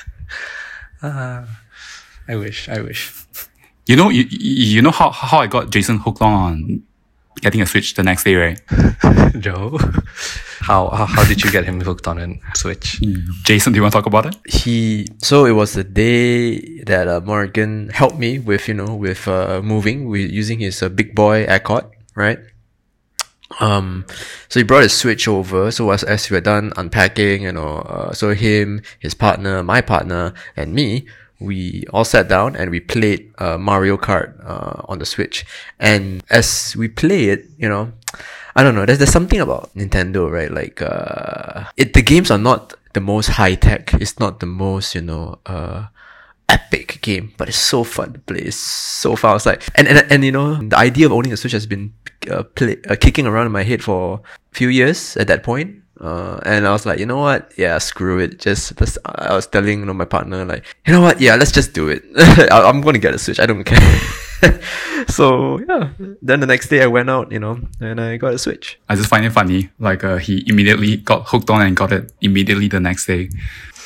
uh, 1.02 1.44
I 2.26 2.36
wish, 2.36 2.66
I 2.70 2.80
wish. 2.80 3.12
You 3.86 3.96
know, 3.96 4.08
you 4.08 4.24
you 4.30 4.80
know 4.80 4.90
how 4.90 5.10
how 5.10 5.38
I 5.38 5.48
got 5.48 5.70
Jason 5.70 5.98
hooked 5.98 6.22
on 6.22 6.82
getting 7.40 7.60
a 7.62 7.66
Switch 7.66 7.94
the 7.94 8.02
next 8.02 8.24
day, 8.24 8.34
right? 8.34 8.60
Joe, 9.38 9.78
how, 10.60 10.90
how 10.90 11.06
how 11.06 11.24
did 11.24 11.42
you 11.42 11.50
get 11.50 11.64
him 11.64 11.80
hooked 11.80 12.06
on 12.06 12.18
a 12.18 12.56
Switch? 12.56 13.00
Jason, 13.44 13.72
do 13.72 13.78
you 13.78 13.82
want 13.82 13.92
to 13.92 13.98
talk 13.98 14.06
about 14.06 14.26
it? 14.26 14.36
He 14.44 15.08
so 15.18 15.44
it 15.46 15.52
was 15.52 15.72
the 15.74 15.84
day 15.84 16.82
that 16.84 17.08
uh, 17.08 17.20
Morgan 17.20 17.88
helped 17.90 18.18
me 18.18 18.38
with 18.38 18.68
you 18.68 18.74
know 18.74 18.94
with 18.94 19.26
uh, 19.26 19.60
moving 19.62 20.08
with 20.08 20.30
using 20.30 20.60
his 20.60 20.82
uh, 20.82 20.88
big 20.88 21.14
boy 21.14 21.44
Accord, 21.44 21.84
right? 22.14 22.38
Um, 23.58 24.06
so 24.48 24.60
he 24.60 24.64
brought 24.64 24.84
his 24.84 24.96
switch 24.96 25.26
over. 25.26 25.70
So 25.70 25.90
as 25.90 26.04
as 26.04 26.30
we 26.30 26.36
were 26.36 26.40
done 26.40 26.72
unpacking, 26.76 27.42
you 27.42 27.52
know, 27.52 27.78
uh, 27.78 28.12
so 28.12 28.32
him, 28.34 28.82
his 29.00 29.14
partner, 29.14 29.62
my 29.62 29.80
partner, 29.80 30.34
and 30.56 30.72
me, 30.72 31.06
we 31.40 31.84
all 31.92 32.04
sat 32.04 32.28
down 32.28 32.54
and 32.54 32.70
we 32.70 32.80
played 32.80 33.32
uh, 33.38 33.56
Mario 33.58 33.96
Kart 33.96 34.36
uh, 34.44 34.82
on 34.88 34.98
the 34.98 35.06
Switch. 35.06 35.44
And 35.78 36.22
as 36.30 36.76
we 36.76 36.88
play 36.88 37.30
it, 37.30 37.46
you 37.58 37.68
know, 37.68 37.92
I 38.54 38.62
don't 38.62 38.74
know. 38.74 38.84
There's 38.84 38.98
there's 38.98 39.12
something 39.12 39.40
about 39.40 39.74
Nintendo, 39.74 40.30
right? 40.30 40.50
Like, 40.50 40.82
uh, 40.82 41.64
it 41.76 41.94
the 41.94 42.02
games 42.02 42.30
are 42.30 42.38
not 42.38 42.74
the 42.92 43.00
most 43.00 43.28
high 43.28 43.54
tech. 43.54 43.94
It's 43.94 44.18
not 44.18 44.40
the 44.40 44.46
most, 44.46 44.94
you 44.94 45.00
know, 45.00 45.38
uh, 45.46 45.86
epic 46.48 46.98
game, 47.00 47.32
but 47.38 47.48
it's 47.48 47.58
so 47.58 47.84
fun 47.84 48.12
to 48.12 48.18
play. 48.20 48.40
It's 48.40 48.56
so 48.56 49.16
fun. 49.16 49.30
I 49.30 49.34
was 49.34 49.46
like, 49.46 49.62
and, 49.76 49.88
and, 49.88 50.04
and 50.10 50.24
you 50.24 50.32
know, 50.32 50.56
the 50.56 50.76
idea 50.76 51.06
of 51.06 51.12
owning 51.12 51.32
a 51.32 51.36
Switch 51.36 51.52
has 51.52 51.66
been 51.66 51.94
uh, 52.30 52.42
play, 52.42 52.76
uh, 52.88 52.96
kicking 53.00 53.26
around 53.26 53.46
in 53.46 53.52
my 53.52 53.62
head 53.62 53.82
for 53.82 54.20
a 54.52 54.54
few 54.54 54.68
years 54.68 55.16
at 55.16 55.26
that 55.28 55.42
point. 55.42 55.76
Uh, 56.00 56.40
and 56.46 56.66
I 56.66 56.72
was 56.72 56.86
like, 56.86 56.98
you 56.98 57.06
know 57.06 57.18
what? 57.18 57.52
Yeah, 57.56 57.76
screw 57.78 58.18
it. 58.18 58.38
Just, 58.38 58.72
I 59.04 59.34
was 59.34 59.46
telling 59.46 59.80
you 59.80 59.84
know 59.84 59.92
my 59.92 60.06
partner 60.06 60.44
like, 60.44 60.64
you 60.86 60.92
know 60.92 61.02
what? 61.02 61.20
Yeah, 61.20 61.36
let's 61.36 61.52
just 61.52 61.74
do 61.74 61.88
it. 61.88 62.04
I, 62.50 62.62
I'm 62.62 62.80
gonna 62.80 62.98
get 62.98 63.14
a 63.14 63.18
Switch. 63.18 63.38
I 63.38 63.46
don't 63.46 63.64
care. 63.64 64.00
so 65.08 65.60
yeah, 65.68 65.90
then 66.22 66.40
the 66.40 66.46
next 66.46 66.68
day 66.68 66.82
I 66.82 66.86
went 66.86 67.10
out, 67.10 67.30
you 67.30 67.38
know, 67.38 67.60
and 67.80 68.00
I 68.00 68.16
got 68.16 68.32
a 68.32 68.38
Switch. 68.38 68.78
I 68.88 68.96
just 68.96 69.08
find 69.08 69.26
it 69.26 69.30
funny. 69.30 69.70
Like 69.78 70.02
uh, 70.02 70.16
he 70.16 70.42
immediately 70.46 70.96
got 70.96 71.28
hooked 71.28 71.50
on 71.50 71.60
and 71.60 71.76
got 71.76 71.92
it 71.92 72.12
immediately 72.22 72.68
the 72.68 72.80
next 72.80 73.06
day. 73.06 73.28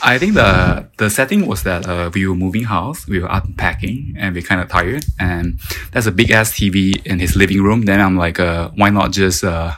I 0.02 0.18
think 0.18 0.34
the 0.34 0.86
the 0.98 1.08
setting 1.08 1.46
was 1.46 1.62
that 1.62 1.88
uh, 1.88 2.10
we 2.14 2.26
were 2.26 2.34
moving 2.34 2.64
house, 2.64 3.08
we 3.08 3.20
were 3.20 3.28
unpacking, 3.30 4.14
and 4.18 4.34
we're 4.34 4.42
kind 4.42 4.60
of 4.60 4.68
tired. 4.68 5.04
And 5.18 5.58
there's 5.92 6.06
a 6.06 6.12
big 6.12 6.30
ass 6.30 6.52
TV 6.52 7.04
in 7.06 7.18
his 7.18 7.34
living 7.36 7.62
room. 7.62 7.82
Then 7.82 8.00
I'm 8.00 8.16
like, 8.16 8.38
uh, 8.38 8.70
why 8.76 8.90
not 8.90 9.12
just 9.12 9.44
uh, 9.44 9.72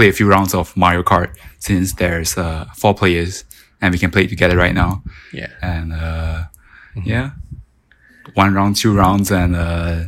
play 0.00 0.08
a 0.08 0.12
few 0.12 0.26
rounds 0.26 0.54
of 0.54 0.74
Mario 0.78 1.02
Kart 1.02 1.36
since 1.58 1.92
there's 1.92 2.38
uh, 2.38 2.64
four 2.74 2.94
players 2.94 3.44
and 3.82 3.92
we 3.92 3.98
can 3.98 4.10
play 4.10 4.24
it 4.24 4.30
together 4.30 4.56
right 4.56 4.74
now. 4.74 5.02
Yeah. 5.30 5.50
And 5.60 5.92
uh, 5.92 6.44
yeah, 7.04 7.32
one 8.32 8.54
round, 8.54 8.76
two 8.76 8.94
rounds, 8.94 9.30
and 9.30 9.54
uh, 9.54 10.04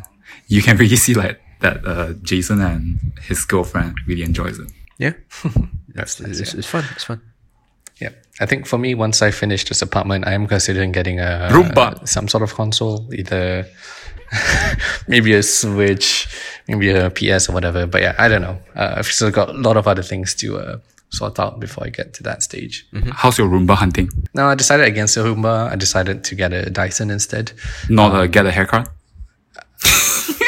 you 0.46 0.62
can 0.62 0.76
really 0.82 0.96
see 0.96 1.12
like 1.12 1.40
that 1.60 1.84
uh, 1.86 2.14
Jason 2.22 2.62
and 2.62 3.12
his 3.20 3.44
girlfriend 3.44 3.98
really 4.06 4.22
enjoys 4.22 4.58
it. 4.58 4.72
Yeah, 4.98 5.12
That's, 5.88 6.20
it's, 6.20 6.38
that's 6.38 6.54
it's 6.54 6.66
fun. 6.66 6.84
It's 6.92 7.04
fun. 7.04 7.20
Yeah. 8.00 8.10
I 8.40 8.46
think 8.46 8.66
for 8.66 8.78
me, 8.78 8.94
once 8.94 9.20
I 9.20 9.30
finish 9.30 9.64
this 9.66 9.82
apartment, 9.82 10.26
I 10.26 10.32
am 10.32 10.46
considering 10.46 10.92
getting 10.92 11.20
a 11.20 11.48
Roomba. 11.52 12.08
some 12.08 12.28
sort 12.28 12.42
of 12.42 12.54
console, 12.54 13.12
either 13.12 13.66
maybe 15.08 15.34
a 15.34 15.42
Switch, 15.42 16.28
maybe 16.68 16.90
a 16.90 17.10
PS 17.10 17.48
or 17.48 17.52
whatever. 17.52 17.86
But 17.86 18.02
yeah, 18.02 18.14
I 18.18 18.28
don't 18.28 18.42
know. 18.42 18.58
Uh, 18.74 18.94
I've 18.98 19.06
still 19.06 19.30
got 19.30 19.50
a 19.50 19.52
lot 19.52 19.76
of 19.76 19.86
other 19.88 20.02
things 20.02 20.34
to 20.36 20.58
uh, 20.58 20.78
sort 21.10 21.38
out 21.38 21.60
before 21.60 21.84
I 21.84 21.90
get 21.90 22.14
to 22.14 22.22
that 22.24 22.42
stage. 22.42 22.86
How's 23.12 23.38
your 23.38 23.48
Roomba 23.48 23.74
hunting? 23.74 24.08
No, 24.34 24.46
I 24.46 24.54
decided 24.54 24.86
against 24.86 25.16
a 25.16 25.20
Roomba. 25.20 25.70
I 25.70 25.76
decided 25.76 26.24
to 26.24 26.34
get 26.34 26.52
a 26.52 26.70
Dyson 26.70 27.10
instead. 27.10 27.52
Not 27.88 28.14
uh, 28.14 28.26
get 28.26 28.46
a 28.46 28.50
haircut? 28.50 28.88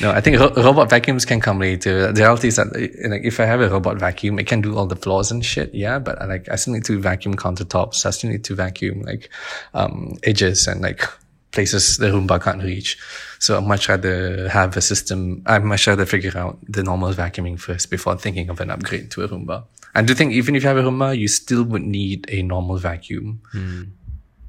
No, 0.00 0.10
I 0.10 0.20
think 0.20 0.40
ro- 0.40 0.52
robot 0.56 0.90
vacuums 0.90 1.24
can 1.24 1.40
come 1.40 1.60
later. 1.60 2.10
The 2.12 2.22
reality 2.22 2.48
is 2.48 2.56
that 2.56 2.74
like 2.74 3.22
if 3.22 3.38
I 3.38 3.44
have 3.44 3.60
a 3.60 3.70
robot 3.70 3.96
vacuum, 3.98 4.40
it 4.40 4.48
can 4.48 4.60
do 4.60 4.76
all 4.76 4.86
the 4.86 4.96
floors 4.96 5.30
and 5.30 5.44
shit. 5.44 5.72
Yeah, 5.72 6.00
but 6.00 6.18
like 6.28 6.48
I 6.48 6.56
still 6.56 6.74
need 6.74 6.84
to 6.86 6.98
vacuum 6.98 7.36
countertops. 7.36 8.04
I 8.04 8.10
still 8.10 8.30
need 8.30 8.42
to 8.44 8.56
vacuum 8.56 9.02
like 9.02 9.30
um, 9.72 10.16
edges 10.24 10.66
and 10.66 10.80
like 10.80 11.04
places 11.52 11.96
the 11.96 12.06
Roomba 12.06 12.42
can't 12.42 12.62
reach. 12.62 12.98
So 13.38 13.58
I'd 13.58 13.64
much 13.64 13.88
rather 13.88 14.48
have 14.48 14.76
a 14.76 14.80
system. 14.80 15.42
I'd 15.46 15.64
much 15.64 15.86
rather 15.86 16.06
figure 16.06 16.36
out 16.36 16.58
the 16.68 16.82
normal 16.82 17.12
vacuuming 17.12 17.58
first 17.58 17.90
before 17.90 18.16
thinking 18.16 18.48
of 18.50 18.60
an 18.60 18.70
upgrade 18.70 19.10
to 19.12 19.22
a 19.22 19.28
Roomba. 19.28 19.64
I 19.94 20.02
do 20.02 20.14
think 20.14 20.32
even 20.32 20.54
if 20.54 20.62
you 20.62 20.68
have 20.68 20.78
a 20.78 20.82
Roomba, 20.82 21.16
you 21.16 21.28
still 21.28 21.64
would 21.64 21.82
need 21.82 22.26
a 22.30 22.42
normal 22.42 22.76
vacuum. 22.76 23.40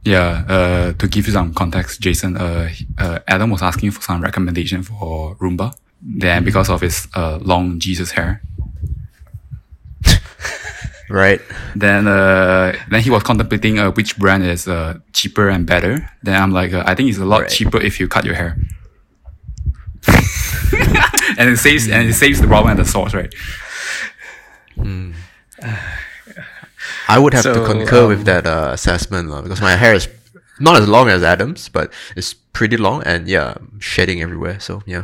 Yeah, 0.04 0.44
uh, 0.48 0.94
to 0.94 1.08
give 1.08 1.28
you 1.28 1.34
some 1.34 1.54
context, 1.54 2.02
Jason, 2.02 2.36
uh, 2.36 2.70
uh, 2.98 3.20
Adam 3.28 3.52
was 3.52 3.62
asking 3.62 3.92
for 3.92 4.02
some 4.02 4.22
recommendation 4.22 4.82
for 4.84 5.36
Roomba. 5.36 5.76
Then 6.02 6.44
because 6.44 6.70
of 6.70 6.82
his 6.82 7.08
uh, 7.14 7.38
long 7.42 7.78
Jesus 7.80 8.12
hair, 8.12 8.42
Right. 11.12 11.42
then 11.76 12.08
uh, 12.08 12.72
then 12.90 13.02
he 13.04 13.10
was 13.12 13.24
contemplating 13.24 13.80
uh, 13.80 13.92
which 13.92 14.16
brand 14.18 14.44
is 14.48 14.68
uh, 14.68 15.00
cheaper 15.14 15.50
and 15.52 15.66
better. 15.68 16.08
Then 16.24 16.42
I'm 16.42 16.52
like, 16.56 16.72
uh, 16.74 16.84
I 16.88 16.96
think 16.96 17.10
it's 17.10 17.20
a 17.20 17.26
lot 17.28 17.42
Right. 17.42 17.50
cheaper 17.52 17.80
if 17.84 18.00
you 18.00 18.08
cut 18.08 18.24
your 18.24 18.36
hair. 18.36 18.56
and 21.38 21.50
it 21.50 21.58
saves 21.60 21.88
and 21.90 22.10
it 22.10 22.14
saves 22.16 22.40
the 22.42 22.48
problem 22.48 22.72
and 22.72 22.80
the 22.80 22.86
source, 22.90 23.14
right? 23.14 23.34
I 27.08 27.20
would 27.20 27.34
have 27.34 27.44
to 27.44 27.54
So, 27.56 27.66
concur 27.66 28.08
with 28.08 28.20
um, 28.20 28.24
that 28.26 28.46
uh, 28.48 28.70
assessment 28.74 29.30
lah, 29.30 29.42
because 29.42 29.62
my 29.62 29.76
hair 29.76 29.94
is 29.94 30.08
not 30.60 30.76
as 30.82 30.88
long 30.88 31.10
as 31.10 31.24
Adam's, 31.24 31.70
but 31.70 31.92
it's 32.16 32.34
pretty 32.34 32.78
long 32.78 33.04
and 33.04 33.28
yeah, 33.28 33.56
shedding 33.80 34.22
everywhere. 34.22 34.60
So 34.60 34.82
yeah. 34.86 35.04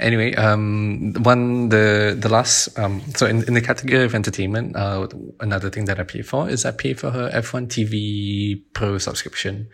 Anyway, 0.00 0.34
um, 0.34 1.12
one 1.22 1.68
the 1.68 2.16
the 2.18 2.28
last 2.28 2.78
um, 2.78 3.02
so 3.14 3.26
in, 3.26 3.44
in 3.46 3.54
the 3.54 3.60
category 3.60 4.02
of 4.04 4.14
entertainment, 4.14 4.74
uh, 4.74 5.06
another 5.40 5.68
thing 5.68 5.84
that 5.84 6.00
I 6.00 6.04
pay 6.04 6.22
for 6.22 6.48
is 6.48 6.64
I 6.64 6.70
pay 6.70 6.94
for 6.94 7.10
her 7.10 7.30
F1 7.34 7.68
TV 7.68 8.62
Pro 8.72 8.96
subscription, 8.96 9.68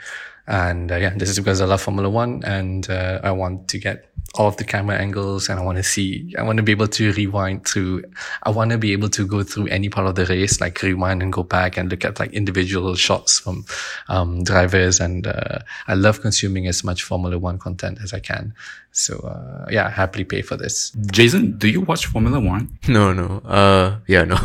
and 0.49 0.91
uh, 0.91 0.97
yeah, 0.97 1.15
this 1.17 1.31
is 1.31 1.39
because 1.39 1.61
I 1.61 1.67
love 1.67 1.81
Formula 1.81 2.11
One 2.11 2.43
and 2.45 2.91
uh, 2.91 3.21
I 3.23 3.31
want 3.31 3.69
to 3.69 3.79
get 3.79 4.13
all 4.35 4.49
of 4.49 4.57
the 4.57 4.65
camera 4.65 4.97
angles 4.97 5.49
and 5.49 5.59
I 5.59 5.63
want 5.63 5.79
to 5.79 5.83
see, 5.83 6.35
I 6.39 6.43
want 6.43 6.59
to 6.59 6.63
be 6.63 6.73
able 6.73 6.89
to 6.89 7.13
rewind 7.13 7.65
to, 7.67 8.05
I 8.43 8.51
want 8.51 8.71
to 8.71 8.79
be 8.79 8.93
able 8.93 9.09
to 9.11 9.27
go 9.27 9.43
through 9.43 9.69
any 9.69 9.89
part 9.89 10.07
of 10.07 10.15
the 10.15 10.27
race, 10.27 10.61
like 10.61 10.83
rewind 10.83 11.23
and 11.23 11.33
go 11.33 11.43
back 11.43 11.77
and 11.77 11.91
look 11.91 12.05
at 12.05 12.21
like 12.21 12.33
individual 12.33 12.95
shots 12.95 13.39
from 13.39 13.65
um, 14.09 14.45
drivers, 14.45 15.01
and 15.01 15.27
uh, 15.27 15.61
I 15.89 15.95
love 15.95 16.21
consuming 16.21 16.67
as 16.67 16.85
much 16.85 17.03
Formula 17.03 17.39
One 17.39 17.59
content 17.59 17.99
as 18.03 18.13
I 18.13 18.21
can. 18.21 18.55
So 18.93 19.19
uh, 19.19 19.67
yeah, 19.71 19.87
I 19.87 19.91
happily 19.91 20.25
pay 20.25 20.43
for 20.43 20.57
this. 20.57 20.91
Jason, 21.11 21.57
do 21.59 21.69
you 21.69 21.81
watch 21.81 22.07
Formula 22.07 22.41
One? 22.41 22.79
No, 22.89 23.13
no. 23.13 23.43
Uh, 23.45 23.99
yeah, 24.07 24.25
no. 24.25 24.39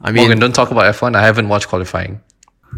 I 0.00 0.10
mean, 0.10 0.22
Morgan, 0.22 0.38
don't 0.38 0.54
talk 0.54 0.70
about 0.70 0.92
F1. 0.94 1.14
I 1.14 1.22
haven't 1.22 1.48
watched 1.48 1.68
qualifying. 1.68 2.20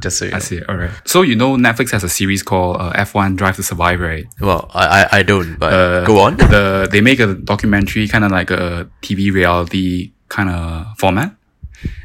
Just 0.01 0.19
so 0.19 0.25
you 0.25 0.31
know. 0.31 0.37
I 0.37 0.41
see. 0.41 0.63
All 0.65 0.77
right. 0.77 0.91
So 1.05 1.23
you 1.23 1.37
know 1.37 1.57
Netflix 1.57 1.91
has 1.91 2.03
a 2.05 2.09
series 2.09 2.43
called 2.43 2.77
uh, 2.81 2.93
F1 2.95 3.37
Drive 3.37 3.57
to 3.57 3.63
Survive, 3.63 4.01
right? 4.01 4.27
well, 4.41 4.71
I, 4.75 4.85
I, 5.03 5.19
I 5.19 5.23
don't, 5.23 5.59
but 5.59 5.73
Uh, 5.73 6.05
go 6.05 6.21
on. 6.21 6.37
The 6.37 6.89
they 6.91 7.01
make 7.01 7.21
a 7.21 7.35
documentary, 7.35 8.09
kind 8.09 8.25
of 8.25 8.31
like 8.31 8.51
a 8.51 8.89
TV 9.03 9.33
reality 9.33 10.13
kind 10.29 10.49
of 10.49 10.87
format, 10.99 11.37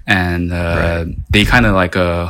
and 0.05 0.51
uh, 0.51 1.05
they 1.29 1.45
kind 1.45 1.65
of 1.65 1.75
like 1.75 1.95
uh, 1.95 2.29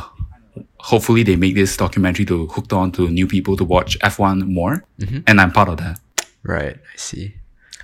hopefully 0.78 1.22
they 1.24 1.36
make 1.36 1.54
this 1.54 1.76
documentary 1.76 2.24
to 2.26 2.46
hook 2.46 2.72
on 2.72 2.92
to 2.92 3.08
new 3.10 3.26
people 3.26 3.56
to 3.56 3.64
watch 3.64 3.98
F1 3.98 4.46
more, 4.46 4.84
and 5.26 5.40
I'm 5.40 5.50
part 5.52 5.68
of 5.68 5.76
that. 5.78 5.98
Right, 6.44 6.76
I 6.76 6.96
see. 6.96 7.34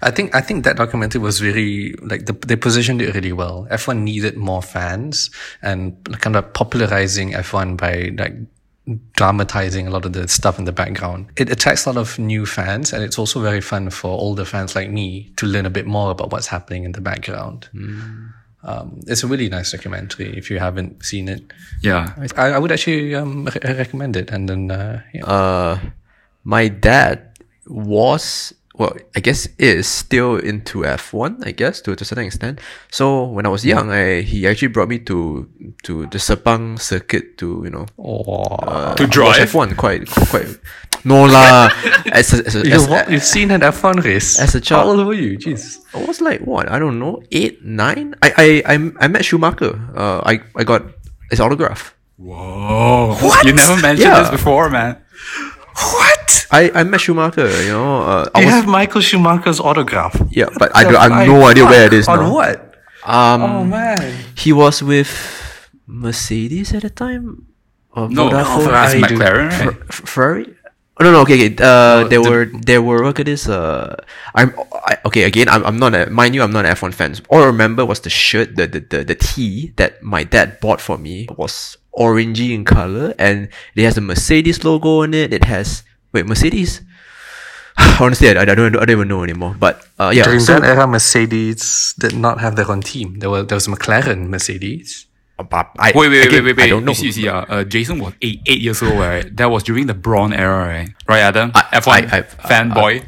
I 0.04 0.10
think 0.10 0.34
I 0.34 0.40
think 0.40 0.64
that 0.64 0.76
documentary 0.76 1.20
was 1.20 1.42
really 1.42 1.94
like 1.94 2.26
the, 2.26 2.32
they 2.32 2.56
positioned 2.56 3.00
it 3.00 3.14
really 3.14 3.32
well. 3.32 3.66
F1 3.70 4.02
needed 4.02 4.36
more 4.36 4.62
fans 4.62 5.30
and 5.62 5.96
kind 6.20 6.36
of 6.36 6.52
popularizing 6.52 7.32
F1 7.32 7.76
by 7.76 8.12
like 8.16 8.34
dramatizing 9.12 9.86
a 9.86 9.90
lot 9.90 10.04
of 10.04 10.12
the 10.12 10.28
stuff 10.28 10.58
in 10.58 10.66
the 10.66 10.72
background. 10.72 11.30
It 11.36 11.50
attracts 11.50 11.86
a 11.86 11.92
lot 11.92 11.98
of 11.98 12.18
new 12.18 12.44
fans 12.44 12.92
and 12.92 13.02
it's 13.02 13.18
also 13.18 13.40
very 13.40 13.62
fun 13.62 13.88
for 13.90 14.08
older 14.08 14.44
fans 14.44 14.76
like 14.76 14.90
me 14.90 15.32
to 15.36 15.46
learn 15.46 15.64
a 15.64 15.70
bit 15.70 15.86
more 15.86 16.10
about 16.10 16.30
what's 16.30 16.48
happening 16.48 16.84
in 16.84 16.92
the 16.92 17.00
background. 17.00 17.68
Um, 18.62 19.00
it's 19.06 19.22
a 19.22 19.26
really 19.26 19.48
nice 19.48 19.72
documentary 19.72 20.36
if 20.36 20.50
you 20.50 20.58
haven't 20.58 21.04
seen 21.04 21.28
it. 21.28 21.52
Yeah. 21.82 22.14
I, 22.36 22.48
I 22.50 22.58
would 22.58 22.72
actually 22.72 23.14
um, 23.14 23.46
re- 23.46 23.74
recommend 23.74 24.16
it. 24.16 24.30
And 24.30 24.48
then, 24.48 24.70
uh, 24.70 25.02
yeah. 25.12 25.24
Uh, 25.24 25.78
my 26.44 26.68
dad 26.68 27.38
was 27.66 28.52
well, 28.74 28.92
I 29.14 29.20
guess 29.20 29.46
is 29.58 29.86
still 29.86 30.34
into 30.36 30.82
F1, 30.82 31.46
I 31.46 31.52
guess, 31.52 31.80
to, 31.82 31.94
to 31.94 32.02
a 32.02 32.04
certain 32.04 32.26
extent. 32.26 32.58
So 32.90 33.22
when 33.24 33.46
I 33.46 33.48
was 33.48 33.64
young, 33.64 33.90
I, 33.90 34.22
he 34.22 34.46
actually 34.48 34.68
brought 34.74 34.88
me 34.88 34.98
to 35.06 35.46
to 35.84 36.06
the 36.10 36.18
Sepang 36.18 36.78
circuit 36.80 37.38
to, 37.38 37.62
you 37.62 37.70
know, 37.70 37.86
uh, 38.02 38.94
To 38.98 39.06
drive? 39.06 39.48
F1 39.48 39.76
quite 39.76 40.06
quite 40.30 40.58
no 41.04 41.22
lah. 41.24 41.68
as 42.12 42.32
a, 42.34 42.42
as 42.46 42.54
a, 42.56 42.66
You've, 42.66 42.72
as, 42.74 42.88
wa- 42.88 43.06
you've 43.08 43.22
seen 43.22 43.50
an 43.52 43.60
F1 43.60 44.02
race 44.02 44.40
as 44.40 44.54
a 44.56 44.60
child- 44.60 44.86
How 44.90 44.98
old 44.98 45.06
were 45.06 45.14
you? 45.14 45.38
Jeez. 45.38 45.78
I 45.94 46.02
was 46.04 46.20
like 46.20 46.40
what 46.42 46.66
I 46.70 46.78
don't 46.82 46.98
know 46.98 47.22
eight 47.30 47.62
nine. 47.64 48.14
I 48.26 48.32
I 48.36 48.48
I, 48.74 48.74
I 49.04 49.06
met 49.06 49.22
Schumacher. 49.24 49.78
Uh, 49.94 50.18
I 50.26 50.40
I 50.58 50.64
got 50.64 50.82
his 51.30 51.38
autograph. 51.38 51.94
Whoa. 52.18 53.14
What? 53.22 53.44
You 53.46 53.52
never 53.54 53.78
mentioned 53.82 54.10
Yeah. 54.10 54.22
this 54.22 54.30
before, 54.30 54.70
man. 54.70 54.98
What? 55.74 56.46
I, 56.50 56.70
I 56.74 56.82
met 56.84 57.00
Schumacher. 57.00 57.50
You 57.62 57.72
know, 57.72 58.02
uh, 58.02 58.30
I 58.34 58.40
You 58.40 58.46
was 58.46 58.54
have 58.54 58.66
Michael 58.66 59.00
Schumacher's 59.00 59.58
autograph. 59.60 60.14
yeah, 60.30 60.46
but 60.58 60.70
I, 60.74 60.84
don't, 60.84 60.96
I 60.96 61.08
have 61.24 61.26
no 61.28 61.44
idea 61.46 61.64
where 61.64 61.86
it 61.86 61.92
is 61.92 62.06
On 62.08 62.18
now. 62.20 62.32
what? 62.32 62.74
Um, 63.04 63.42
Oh 63.42 63.64
man. 63.64 64.24
he 64.36 64.52
was 64.52 64.82
with 64.82 65.10
Mercedes 65.86 66.72
at 66.74 66.82
the 66.82 66.90
time. 66.90 67.46
Or 67.92 68.08
No, 68.08 68.30
Vodafone? 68.30 68.58
it's 68.58 68.94
Ferrari. 68.94 69.00
McLaren, 69.02 69.50
right? 69.50 69.92
Fer- 69.92 70.06
Ferrari. 70.06 70.54
Oh, 70.96 71.02
no, 71.02 71.10
no, 71.10 71.20
okay, 71.26 71.34
okay. 71.50 71.56
Uh, 71.58 72.06
there 72.06 72.22
were, 72.22 72.46
there 72.46 72.80
were. 72.80 73.02
Look 73.04 73.18
at 73.18 73.26
this. 73.26 73.48
Uh, 73.48 73.96
I'm 74.34 74.54
I, 74.86 74.96
okay. 75.06 75.24
Again, 75.24 75.48
I'm, 75.48 75.66
I'm 75.66 75.76
not 75.76 75.92
a. 75.92 76.06
Mind 76.08 76.36
you, 76.36 76.42
I'm 76.42 76.52
not 76.52 76.66
an 76.66 76.74
F1 76.76 76.94
fan. 76.94 77.16
All 77.30 77.42
I 77.42 77.46
remember 77.46 77.84
was 77.84 77.98
the 77.98 78.10
shirt, 78.10 78.54
the, 78.54 78.68
the, 78.68 78.78
the, 78.78 78.98
the 79.02 79.14
tee 79.16 79.72
that 79.74 80.04
my 80.04 80.22
dad 80.22 80.60
bought 80.60 80.80
for 80.80 80.96
me 80.96 81.26
was 81.36 81.76
orangey 81.98 82.50
in 82.54 82.64
color, 82.64 83.14
and 83.18 83.48
it 83.74 83.84
has 83.84 83.96
a 83.96 84.00
Mercedes 84.00 84.64
logo 84.64 85.02
on 85.02 85.14
it. 85.14 85.32
It 85.32 85.44
has 85.44 85.82
wait, 86.12 86.26
Mercedes. 86.26 86.82
Honestly, 88.00 88.28
I, 88.28 88.42
I 88.42 88.44
don't, 88.44 88.76
I 88.76 88.84
don't 88.86 88.90
even 88.90 89.08
know 89.08 89.24
anymore. 89.24 89.56
But 89.58 89.84
uh, 89.98 90.12
yeah, 90.14 90.24
During 90.24 90.40
so- 90.40 90.60
that 90.60 90.64
era, 90.68 90.86
Mercedes 90.86 91.94
did 91.98 92.14
not 92.16 92.40
have 92.40 92.54
their 92.56 92.70
own 92.70 92.80
team. 92.82 93.18
There 93.18 93.30
was 93.30 93.46
there 93.46 93.56
was 93.56 93.66
McLaren 93.66 94.28
Mercedes. 94.28 95.06
but 95.36 95.70
I, 95.78 95.90
Wait, 95.94 96.08
wait, 96.08 96.26
again, 96.26 96.44
wait, 96.44 96.54
wait, 96.54 96.56
wait. 96.58 96.62
I 96.64 96.68
don't 96.68 96.84
know. 96.84 96.92
You 96.92 96.94
see, 96.94 97.06
you 97.06 97.12
see, 97.12 97.28
uh, 97.28 97.42
uh, 97.48 97.64
Jason 97.64 97.98
was 97.98 98.14
eight, 98.22 98.40
eight 98.46 98.60
years 98.60 98.80
old, 98.82 98.94
right? 98.98 99.26
That 99.36 99.50
was 99.50 99.64
during 99.64 99.86
the 99.88 99.94
Brawn 99.94 100.32
era, 100.32 100.66
right? 100.68 100.90
Right, 101.08 101.20
Adam? 101.22 101.50
I- 101.54 101.62
F1 101.82 101.90
I- 102.12 102.18
I- 102.18 102.22
fanboy. 102.22 103.02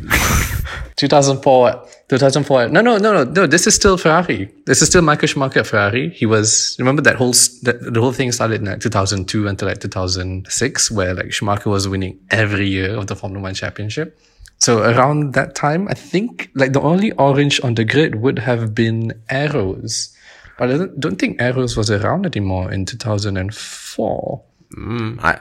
2004. 0.96 1.88
2004. 2.08 2.68
No, 2.68 2.80
no, 2.80 2.96
no, 2.96 3.12
no, 3.12 3.24
no. 3.24 3.46
This 3.46 3.66
is 3.66 3.74
still 3.74 3.98
Ferrari. 3.98 4.50
This 4.64 4.80
is 4.80 4.88
still 4.88 5.02
Michael 5.02 5.28
Schumacher 5.28 5.60
at 5.60 5.66
Ferrari. 5.66 6.10
He 6.10 6.24
was, 6.24 6.74
remember 6.78 7.02
that 7.02 7.16
whole, 7.16 7.32
that, 7.62 7.76
the 7.80 8.00
whole 8.00 8.12
thing 8.12 8.32
started 8.32 8.60
in 8.60 8.66
like 8.66 8.80
2002 8.80 9.46
until 9.46 9.68
like 9.68 9.80
2006, 9.80 10.90
where 10.90 11.14
like 11.14 11.32
Schumacher 11.32 11.68
was 11.68 11.86
winning 11.86 12.18
every 12.30 12.66
year 12.66 12.96
of 12.96 13.08
the 13.08 13.16
Formula 13.16 13.42
One 13.42 13.54
championship. 13.54 14.18
So 14.58 14.82
around 14.82 15.34
that 15.34 15.54
time, 15.54 15.86
I 15.88 15.94
think 15.94 16.50
like 16.54 16.72
the 16.72 16.80
only 16.80 17.12
orange 17.12 17.60
on 17.62 17.74
the 17.74 17.84
grid 17.84 18.16
would 18.16 18.38
have 18.38 18.74
been 18.74 19.12
Arrows. 19.28 20.16
But 20.58 20.70
I 20.70 20.78
don't, 20.78 20.98
don't 20.98 21.16
think 21.16 21.40
Arrows 21.42 21.76
was 21.76 21.90
around 21.90 22.24
anymore 22.24 22.72
in 22.72 22.86
2004. 22.86 24.42
Mm, 24.78 25.22
I, 25.22 25.38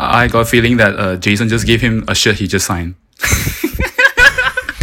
I 0.00 0.26
got 0.26 0.40
a 0.40 0.44
feeling 0.44 0.78
that 0.78 0.98
uh, 0.98 1.16
Jason 1.16 1.48
just 1.48 1.66
gave 1.66 1.80
him 1.80 2.04
a 2.08 2.16
shirt 2.16 2.36
he 2.36 2.48
just 2.48 2.66
signed. 2.66 2.96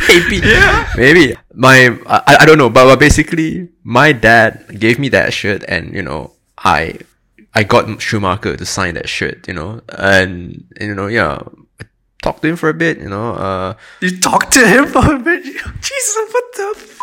maybe, 0.09 0.37
yeah. 0.47 0.89
maybe 0.97 1.35
my 1.53 1.93
I, 2.05 2.41
I 2.41 2.45
don't 2.45 2.57
know, 2.57 2.69
but, 2.69 2.85
but 2.85 2.99
basically 2.99 3.69
my 3.83 4.11
dad 4.11 4.65
gave 4.79 4.97
me 4.99 5.09
that 5.09 5.33
shirt, 5.33 5.63
and 5.67 5.93
you 5.93 6.01
know 6.01 6.33
I 6.57 6.99
I 7.53 7.63
got 7.63 8.01
Schumacher 8.01 8.57
to 8.57 8.65
sign 8.65 8.95
that 8.95 9.09
shirt, 9.09 9.47
you 9.47 9.53
know, 9.53 9.81
and 9.89 10.65
you 10.79 10.95
know 10.95 11.07
yeah, 11.07 11.39
I 11.79 11.85
talked 12.21 12.41
to 12.43 12.49
him 12.49 12.55
for 12.55 12.69
a 12.69 12.73
bit, 12.73 12.99
you 12.99 13.09
know, 13.09 13.33
uh, 13.33 13.73
You 14.01 14.17
talked 14.19 14.51
to 14.53 14.67
him 14.67 14.87
for 14.87 15.03
a 15.03 15.19
bit? 15.19 15.43
Jesus, 15.81 16.15
what 16.31 16.45
the 16.55 16.73
f- 16.75 16.99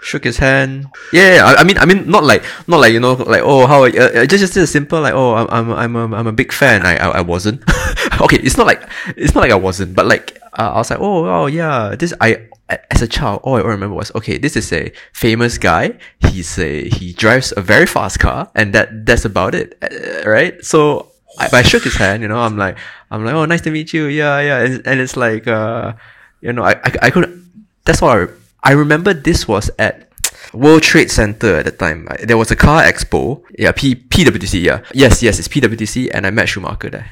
shook 0.00 0.24
his 0.24 0.38
hand. 0.38 0.88
Yeah, 1.12 1.44
I, 1.44 1.60
I 1.60 1.64
mean, 1.64 1.78
I 1.78 1.84
mean, 1.84 2.08
not 2.08 2.24
like, 2.24 2.42
not 2.66 2.80
like 2.80 2.92
you 2.92 3.00
know, 3.00 3.12
like 3.14 3.42
oh, 3.44 3.66
how, 3.66 3.84
uh, 3.84 4.24
just 4.26 4.40
just 4.40 4.56
a 4.56 4.66
simple 4.66 5.00
like 5.00 5.14
oh, 5.14 5.34
I'm 5.36 5.48
I'm 5.72 5.96
I'm 5.96 5.96
a, 5.96 6.16
I'm 6.16 6.26
a 6.26 6.32
big 6.32 6.52
fan. 6.52 6.84
I 6.86 6.96
I, 6.96 7.08
I 7.18 7.20
wasn't. 7.20 7.62
okay, 8.20 8.38
it's 8.40 8.56
not 8.56 8.66
like 8.66 8.82
it's 9.16 9.34
not 9.34 9.42
like 9.42 9.52
I 9.52 9.60
wasn't, 9.60 9.94
but 9.94 10.06
like 10.06 10.39
uh, 10.58 10.72
I 10.74 10.78
was 10.78 10.90
like 10.90 11.00
oh 11.00 11.26
oh 11.26 11.46
yeah, 11.46 11.94
this 11.98 12.14
I 12.20 12.48
as 12.90 13.02
a 13.02 13.08
child 13.08 13.40
all 13.42 13.56
I 13.56 13.60
remember 13.62 13.94
was 13.94 14.12
okay, 14.14 14.38
this 14.38 14.56
is 14.56 14.72
a 14.72 14.92
famous 15.12 15.58
guy. 15.58 15.98
He's 16.20 16.58
a 16.58 16.88
he 16.88 17.12
drives 17.12 17.52
a 17.56 17.60
very 17.60 17.86
fast 17.86 18.18
car, 18.20 18.50
and 18.54 18.72
that 18.74 19.06
that's 19.06 19.24
about 19.24 19.54
it, 19.54 19.76
uh, 19.82 20.28
right? 20.28 20.62
So. 20.64 21.06
I, 21.38 21.48
I 21.52 21.62
shook 21.62 21.84
his 21.84 21.94
hand, 21.94 22.22
you 22.22 22.28
know. 22.28 22.38
I'm 22.38 22.58
like, 22.58 22.76
I'm 23.08 23.24
like, 23.24 23.34
oh, 23.34 23.44
nice 23.44 23.60
to 23.62 23.70
meet 23.70 23.92
you. 23.94 24.06
Yeah, 24.06 24.40
yeah. 24.40 24.58
And, 24.64 24.84
and 24.84 25.00
it's 25.00 25.16
like, 25.16 25.46
uh, 25.46 25.92
you 26.40 26.52
know, 26.52 26.64
I, 26.64 26.72
I, 26.72 26.92
I 27.02 27.10
couldn't. 27.10 27.46
That's 27.84 28.02
all 28.02 28.10
I, 28.10 28.26
I 28.64 28.72
remember. 28.72 29.14
This 29.14 29.46
was 29.46 29.70
at 29.78 30.10
World 30.52 30.82
Trade 30.82 31.08
Center 31.08 31.56
at 31.56 31.66
the 31.66 31.70
time. 31.70 32.08
There 32.24 32.36
was 32.36 32.50
a 32.50 32.56
car 32.56 32.82
expo. 32.82 33.42
Yeah, 33.56 33.70
P 33.70 33.94
PWTC. 33.94 34.60
Yeah, 34.60 34.82
yes, 34.92 35.22
yes, 35.22 35.38
it's 35.38 35.46
PWTC, 35.46 36.10
and 36.12 36.26
I 36.26 36.30
met 36.30 36.48
Schumacher 36.48 36.90
there. 36.90 37.10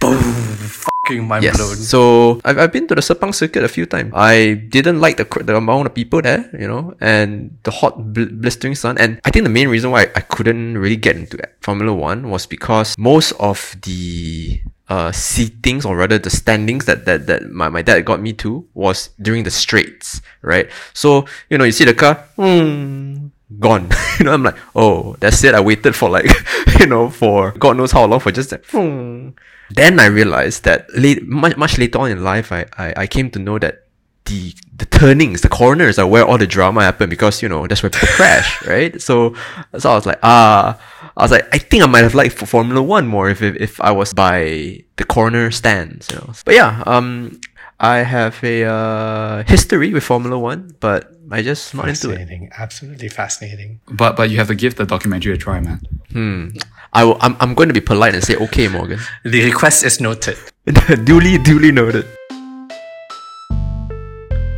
Fucking 1.09 1.27
mind 1.27 1.45
Yes. 1.45 1.57
blown? 1.57 1.77
So 1.77 2.41
I've, 2.45 2.59
I've 2.59 2.73
been 2.73 2.87
to 2.89 2.95
the 2.95 3.01
Sepang 3.01 3.35
circuit 3.35 3.65
a 3.65 3.69
few 3.69 3.87
times. 3.87 4.13
I 4.15 4.55
didn't 4.69 5.01
like 5.01 5.17
the 5.17 5.25
the 5.43 5.57
amount 5.57 5.87
of 5.89 5.95
people 5.95 6.21
there, 6.23 6.49
you 6.53 6.69
know, 6.69 6.95
and 7.01 7.57
the 7.65 7.71
hot 7.71 8.13
bl- 8.13 8.29
blistering 8.31 8.75
sun. 8.75 8.99
And 8.99 9.21
I 9.25 9.31
think 9.31 9.45
the 9.45 9.51
main 9.53 9.69
reason 9.69 9.91
why 9.91 10.13
I 10.15 10.21
couldn't 10.21 10.77
really 10.79 10.97
get 11.01 11.17
into 11.17 11.39
Formula 11.61 11.93
One 11.95 12.29
was 12.31 12.47
because 12.47 12.97
most 12.99 13.33
of 13.41 13.77
the 13.83 14.61
uh 14.89 15.13
seatings 15.13 15.85
or 15.85 15.97
rather 15.97 16.17
the 16.19 16.31
standings 16.33 16.87
that 16.87 17.05
that, 17.05 17.27
that 17.29 17.51
my, 17.53 17.69
my 17.69 17.83
dad 17.83 18.05
got 18.09 18.21
me 18.25 18.33
to 18.33 18.65
was 18.75 19.11
during 19.21 19.45
the 19.45 19.51
straights, 19.53 20.21
right? 20.43 20.69
So 20.95 21.27
you 21.51 21.59
know 21.59 21.65
you 21.65 21.73
see 21.73 21.85
the 21.85 21.93
car, 21.95 22.15
hmm, 22.37 23.29
gone. 23.61 23.89
you 24.19 24.25
know, 24.25 24.33
I'm 24.33 24.43
like, 24.43 24.57
oh, 24.75 25.17
that's 25.21 25.45
it. 25.45 25.55
I 25.55 25.61
waited 25.61 25.95
for 25.95 26.09
like, 26.09 26.25
you 26.81 26.87
know, 26.87 27.11
for 27.11 27.53
God 27.53 27.77
knows 27.77 27.93
how 27.93 28.05
long 28.07 28.21
for 28.21 28.33
just 28.33 28.49
that. 28.51 28.65
Hmm. 28.67 29.37
Then 29.71 30.01
I 30.01 30.07
realized 30.07 30.65
that 30.65 30.87
late, 30.95 31.27
much, 31.27 31.57
much 31.57 31.79
later 31.79 31.99
on 31.99 32.11
in 32.11 32.25
life, 32.25 32.53
I, 32.53 32.67
I, 32.79 32.95
I 32.97 33.07
came 33.07 33.31
to 33.33 33.39
know 33.39 33.59
that 33.59 33.85
the 34.29 34.55
the 34.77 34.87
turnings, 34.87 35.41
the 35.41 35.49
corners 35.49 35.99
are 35.99 36.07
where 36.07 36.25
all 36.25 36.39
the 36.39 36.47
drama 36.47 36.83
happened 36.83 37.11
because 37.11 37.43
you 37.43 37.49
know 37.49 37.67
that's 37.67 37.83
where 37.83 37.91
people 37.91 38.09
crash, 38.09 38.65
right? 38.67 39.01
So 39.01 39.35
so 39.79 39.91
I 39.91 39.95
was 39.95 40.07
like, 40.07 40.21
ah, 40.23 40.79
I 41.17 41.23
was 41.23 41.31
like, 41.31 41.49
I 41.53 41.59
think 41.59 41.83
I 41.83 41.87
might 41.87 42.05
have 42.05 42.15
liked 42.15 42.35
Formula 42.35 42.81
One 42.81 43.07
more 43.07 43.29
if, 43.29 43.43
if 43.43 43.57
if 43.57 43.81
I 43.81 43.91
was 43.91 44.13
by 44.13 44.85
the 44.97 45.05
corner 45.05 45.51
stands, 45.51 46.09
you 46.11 46.17
know. 46.17 46.33
But 46.45 46.55
yeah, 46.55 46.83
um, 46.87 47.41
I 47.81 47.99
have 47.99 48.43
a 48.45 48.65
uh, 48.65 49.43
history 49.45 49.93
with 49.93 50.05
Formula 50.05 50.39
One, 50.39 50.75
but 50.81 51.11
I 51.31 51.43
just 51.43 51.75
not 51.75 51.89
into 51.89 52.11
it. 52.11 52.19
Fascinating. 52.19 52.51
Absolutely 52.57 53.09
fascinating. 53.09 53.81
But 53.91 54.17
but 54.17 54.31
you 54.31 54.37
have 54.39 54.49
to 54.49 54.55
give 54.55 54.77
the 54.77 54.87
documentary 54.87 55.33
a 55.33 55.37
try, 55.37 55.61
man. 55.61 55.81
Hmm. 56.13 56.49
I 56.93 57.05
will, 57.05 57.19
I'm 57.21 57.37
I'm 57.41 57.55
going 57.55 57.69
to 57.69 57.75
be 57.75 57.81
polite 57.81 58.15
and 58.15 58.25
say 58.25 58.37
okay, 58.37 58.69
Morgan. 58.69 59.01
The 59.25 59.45
request 59.45 59.85
is 59.85 60.01
noted. 60.01 60.39
duly 61.05 61.39
duly 61.39 61.73
noted. 61.73 62.07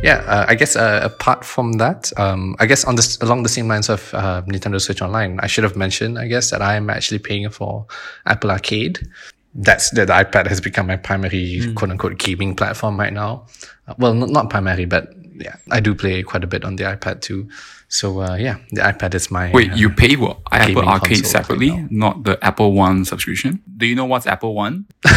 Yeah, 0.03 0.23
uh, 0.25 0.45
I 0.47 0.55
guess 0.55 0.75
uh, 0.75 1.01
apart 1.03 1.45
from 1.45 1.73
that, 1.73 2.11
um, 2.17 2.55
I 2.59 2.65
guess 2.65 2.85
on 2.85 2.95
this 2.95 3.21
along 3.21 3.43
the 3.43 3.49
same 3.49 3.67
lines 3.67 3.87
of 3.87 4.13
uh, 4.15 4.41
Nintendo 4.47 4.81
Switch 4.81 5.01
Online, 5.01 5.39
I 5.41 5.47
should 5.47 5.63
have 5.63 5.75
mentioned, 5.75 6.17
I 6.17 6.27
guess, 6.27 6.49
that 6.49 6.61
I'm 6.61 6.89
actually 6.89 7.19
paying 7.19 7.47
for 7.49 7.85
Apple 8.25 8.49
Arcade. 8.49 9.07
That's 9.53 9.91
that 9.91 10.07
the 10.07 10.13
iPad 10.13 10.47
has 10.47 10.59
become 10.61 10.87
my 10.87 10.95
primary 10.95 11.71
quote 11.75 11.91
unquote 11.91 12.17
gaming 12.17 12.55
platform 12.55 12.97
right 12.97 13.13
now. 13.13 13.45
Uh, 13.87 13.93
well, 13.99 14.13
not, 14.13 14.29
not 14.29 14.49
primary, 14.49 14.85
but 14.85 15.13
yeah, 15.35 15.55
I 15.69 15.79
do 15.79 15.95
play 15.95 16.23
quite 16.23 16.43
a 16.43 16.47
bit 16.47 16.63
on 16.63 16.75
the 16.75 16.83
iPad 16.83 17.21
too. 17.21 17.49
So 17.87 18.21
uh, 18.21 18.35
yeah, 18.35 18.57
the 18.71 18.81
iPad 18.81 19.15
is 19.15 19.29
my 19.31 19.51
Wait, 19.51 19.71
uh, 19.71 19.75
you 19.75 19.89
pay 19.89 20.15
what? 20.15 20.39
Apple 20.51 20.87
Arcade 20.87 21.25
separately, 21.25 21.87
not 21.89 22.23
the 22.23 22.37
Apple 22.43 22.73
One 22.73 23.05
subscription. 23.05 23.61
Do 23.77 23.85
you 23.85 23.95
know 23.95 24.05
what's 24.05 24.27
Apple 24.27 24.53
One? 24.53 24.85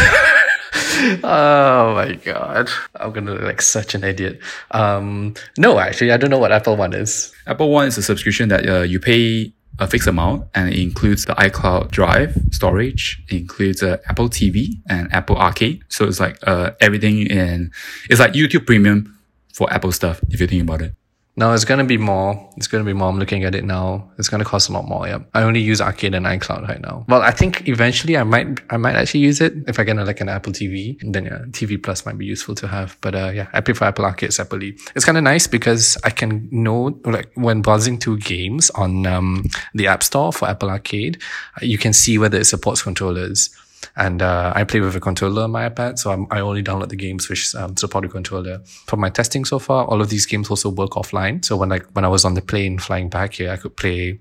Oh 1.22 1.94
my 1.94 2.14
god, 2.24 2.70
I'm 2.96 3.12
gonna 3.12 3.32
look 3.32 3.42
like 3.42 3.62
such 3.62 3.94
an 3.94 4.04
idiot. 4.04 4.40
Um, 4.70 5.34
no, 5.58 5.78
actually, 5.78 6.12
I 6.12 6.16
don't 6.16 6.30
know 6.30 6.38
what 6.38 6.50
Apple 6.50 6.76
One 6.76 6.94
is. 6.94 7.32
Apple 7.46 7.70
One 7.70 7.86
is 7.86 7.98
a 7.98 8.02
subscription 8.02 8.48
that 8.48 8.68
uh, 8.68 8.82
you 8.82 9.00
pay 9.00 9.52
a 9.78 9.86
fixed 9.86 10.06
amount 10.06 10.46
and 10.54 10.72
it 10.72 10.80
includes 10.80 11.24
the 11.24 11.34
iCloud 11.34 11.90
Drive 11.90 12.36
storage, 12.50 13.22
it 13.28 13.36
includes 13.36 13.82
uh, 13.82 13.98
Apple 14.08 14.28
TV 14.28 14.68
and 14.88 15.12
Apple 15.12 15.36
Arcade. 15.36 15.82
So 15.88 16.06
it's 16.06 16.20
like 16.20 16.38
uh, 16.46 16.72
everything 16.80 17.26
in, 17.26 17.72
it's 18.08 18.20
like 18.20 18.32
YouTube 18.32 18.66
Premium 18.66 19.18
for 19.54 19.72
Apple 19.72 19.92
stuff, 19.92 20.20
if 20.28 20.40
you 20.40 20.46
think 20.46 20.62
about 20.62 20.82
it. 20.82 20.94
No, 21.36 21.52
it's 21.52 21.64
gonna 21.64 21.84
be 21.84 21.98
more. 21.98 22.48
It's 22.56 22.68
gonna 22.68 22.84
be 22.84 22.92
more. 22.92 23.08
I'm 23.08 23.18
looking 23.18 23.42
at 23.42 23.56
it 23.56 23.64
now. 23.64 24.08
It's 24.18 24.28
gonna 24.28 24.44
cost 24.44 24.68
a 24.68 24.72
lot 24.72 24.86
more. 24.86 25.08
Yeah. 25.08 25.18
I 25.34 25.42
only 25.42 25.60
use 25.60 25.80
Arcade 25.80 26.14
and 26.14 26.26
iCloud 26.26 26.68
right 26.68 26.80
now. 26.80 27.04
Well, 27.08 27.22
I 27.22 27.32
think 27.32 27.68
eventually 27.68 28.16
I 28.16 28.22
might, 28.22 28.60
I 28.70 28.76
might 28.76 28.94
actually 28.94 29.20
use 29.20 29.40
it 29.40 29.52
if 29.66 29.80
I 29.80 29.84
get 29.84 29.98
a, 29.98 30.04
like 30.04 30.20
an 30.20 30.28
Apple 30.28 30.52
TV. 30.52 30.96
Then 31.02 31.24
yeah, 31.24 31.38
TV 31.50 31.82
Plus 31.82 32.06
might 32.06 32.18
be 32.18 32.24
useful 32.24 32.54
to 32.56 32.68
have. 32.68 32.96
But 33.00 33.16
uh, 33.16 33.32
yeah, 33.34 33.48
I 33.52 33.62
prefer 33.62 33.86
Apple 33.86 34.04
Arcade 34.04 34.32
separately. 34.32 34.78
It's 34.94 35.04
kind 35.04 35.18
of 35.18 35.24
nice 35.24 35.48
because 35.48 35.98
I 36.04 36.10
can 36.10 36.48
know 36.52 37.00
like 37.04 37.32
when 37.34 37.62
browsing 37.62 37.98
to 38.00 38.16
games 38.18 38.70
on 38.70 39.04
um, 39.06 39.46
the 39.74 39.88
App 39.88 40.04
Store 40.04 40.32
for 40.32 40.48
Apple 40.48 40.70
Arcade, 40.70 41.20
you 41.60 41.78
can 41.78 41.92
see 41.92 42.16
whether 42.16 42.38
it 42.38 42.44
supports 42.44 42.82
controllers. 42.82 43.50
And 43.96 44.22
uh, 44.22 44.52
I 44.54 44.64
play 44.64 44.80
with 44.80 44.96
a 44.96 45.00
controller 45.00 45.42
on 45.44 45.52
my 45.52 45.68
iPad, 45.68 45.98
so 45.98 46.10
I'm, 46.10 46.26
i 46.30 46.40
only 46.40 46.62
download 46.62 46.88
the 46.88 46.96
games 46.96 47.28
which 47.28 47.54
um, 47.54 47.76
support 47.76 48.04
a 48.04 48.08
controller. 48.08 48.60
For 48.86 48.96
my 48.96 49.08
testing 49.08 49.44
so 49.44 49.58
far, 49.58 49.84
all 49.86 50.00
of 50.00 50.10
these 50.10 50.26
games 50.26 50.50
also 50.50 50.68
work 50.68 50.90
offline. 50.92 51.44
So 51.44 51.56
when 51.56 51.68
like 51.68 51.86
when 51.92 52.04
I 52.04 52.08
was 52.08 52.24
on 52.24 52.34
the 52.34 52.42
plane 52.42 52.78
flying 52.78 53.08
back 53.08 53.34
here, 53.34 53.52
I 53.52 53.56
could 53.56 53.76
play 53.76 54.18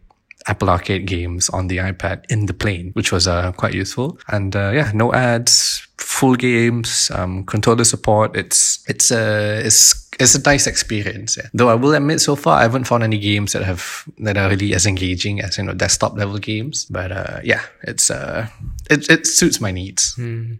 Apple 0.47 0.69
Arcade 0.69 1.05
games 1.05 1.49
on 1.49 1.67
the 1.67 1.77
iPad 1.77 2.25
in 2.29 2.45
the 2.45 2.53
plane, 2.53 2.91
which 2.93 3.11
was 3.11 3.27
uh, 3.27 3.51
quite 3.53 3.73
useful. 3.73 4.19
And 4.27 4.55
uh, 4.55 4.71
yeah, 4.73 4.91
no 4.93 5.13
ads, 5.13 5.87
full 6.03 6.35
games, 6.35 7.09
um, 7.13 7.43
controller 7.45 7.83
support. 7.83 8.35
It's 8.35 8.83
it's 8.87 9.11
a 9.11 9.59
uh, 9.59 9.65
it's 9.65 10.07
it's 10.19 10.35
a 10.35 10.41
nice 10.41 10.67
experience. 10.67 11.37
Yeah. 11.37 11.47
Though 11.53 11.69
I 11.69 11.75
will 11.75 11.93
admit, 11.93 12.21
so 12.21 12.35
far 12.35 12.59
I 12.59 12.63
haven't 12.63 12.85
found 12.85 13.03
any 13.03 13.17
games 13.17 13.53
that 13.53 13.63
have 13.63 14.05
that 14.19 14.37
are 14.37 14.49
really 14.49 14.73
as 14.73 14.85
engaging 14.85 15.41
as 15.41 15.57
you 15.57 15.63
know 15.63 15.73
desktop 15.73 16.15
level 16.15 16.37
games. 16.37 16.85
But 16.85 17.11
uh, 17.11 17.39
yeah, 17.43 17.61
it's 17.83 18.11
uh, 18.11 18.47
it 18.89 19.09
it 19.09 19.27
suits 19.27 19.61
my 19.61 19.71
needs. 19.71 20.15
Mm. 20.15 20.59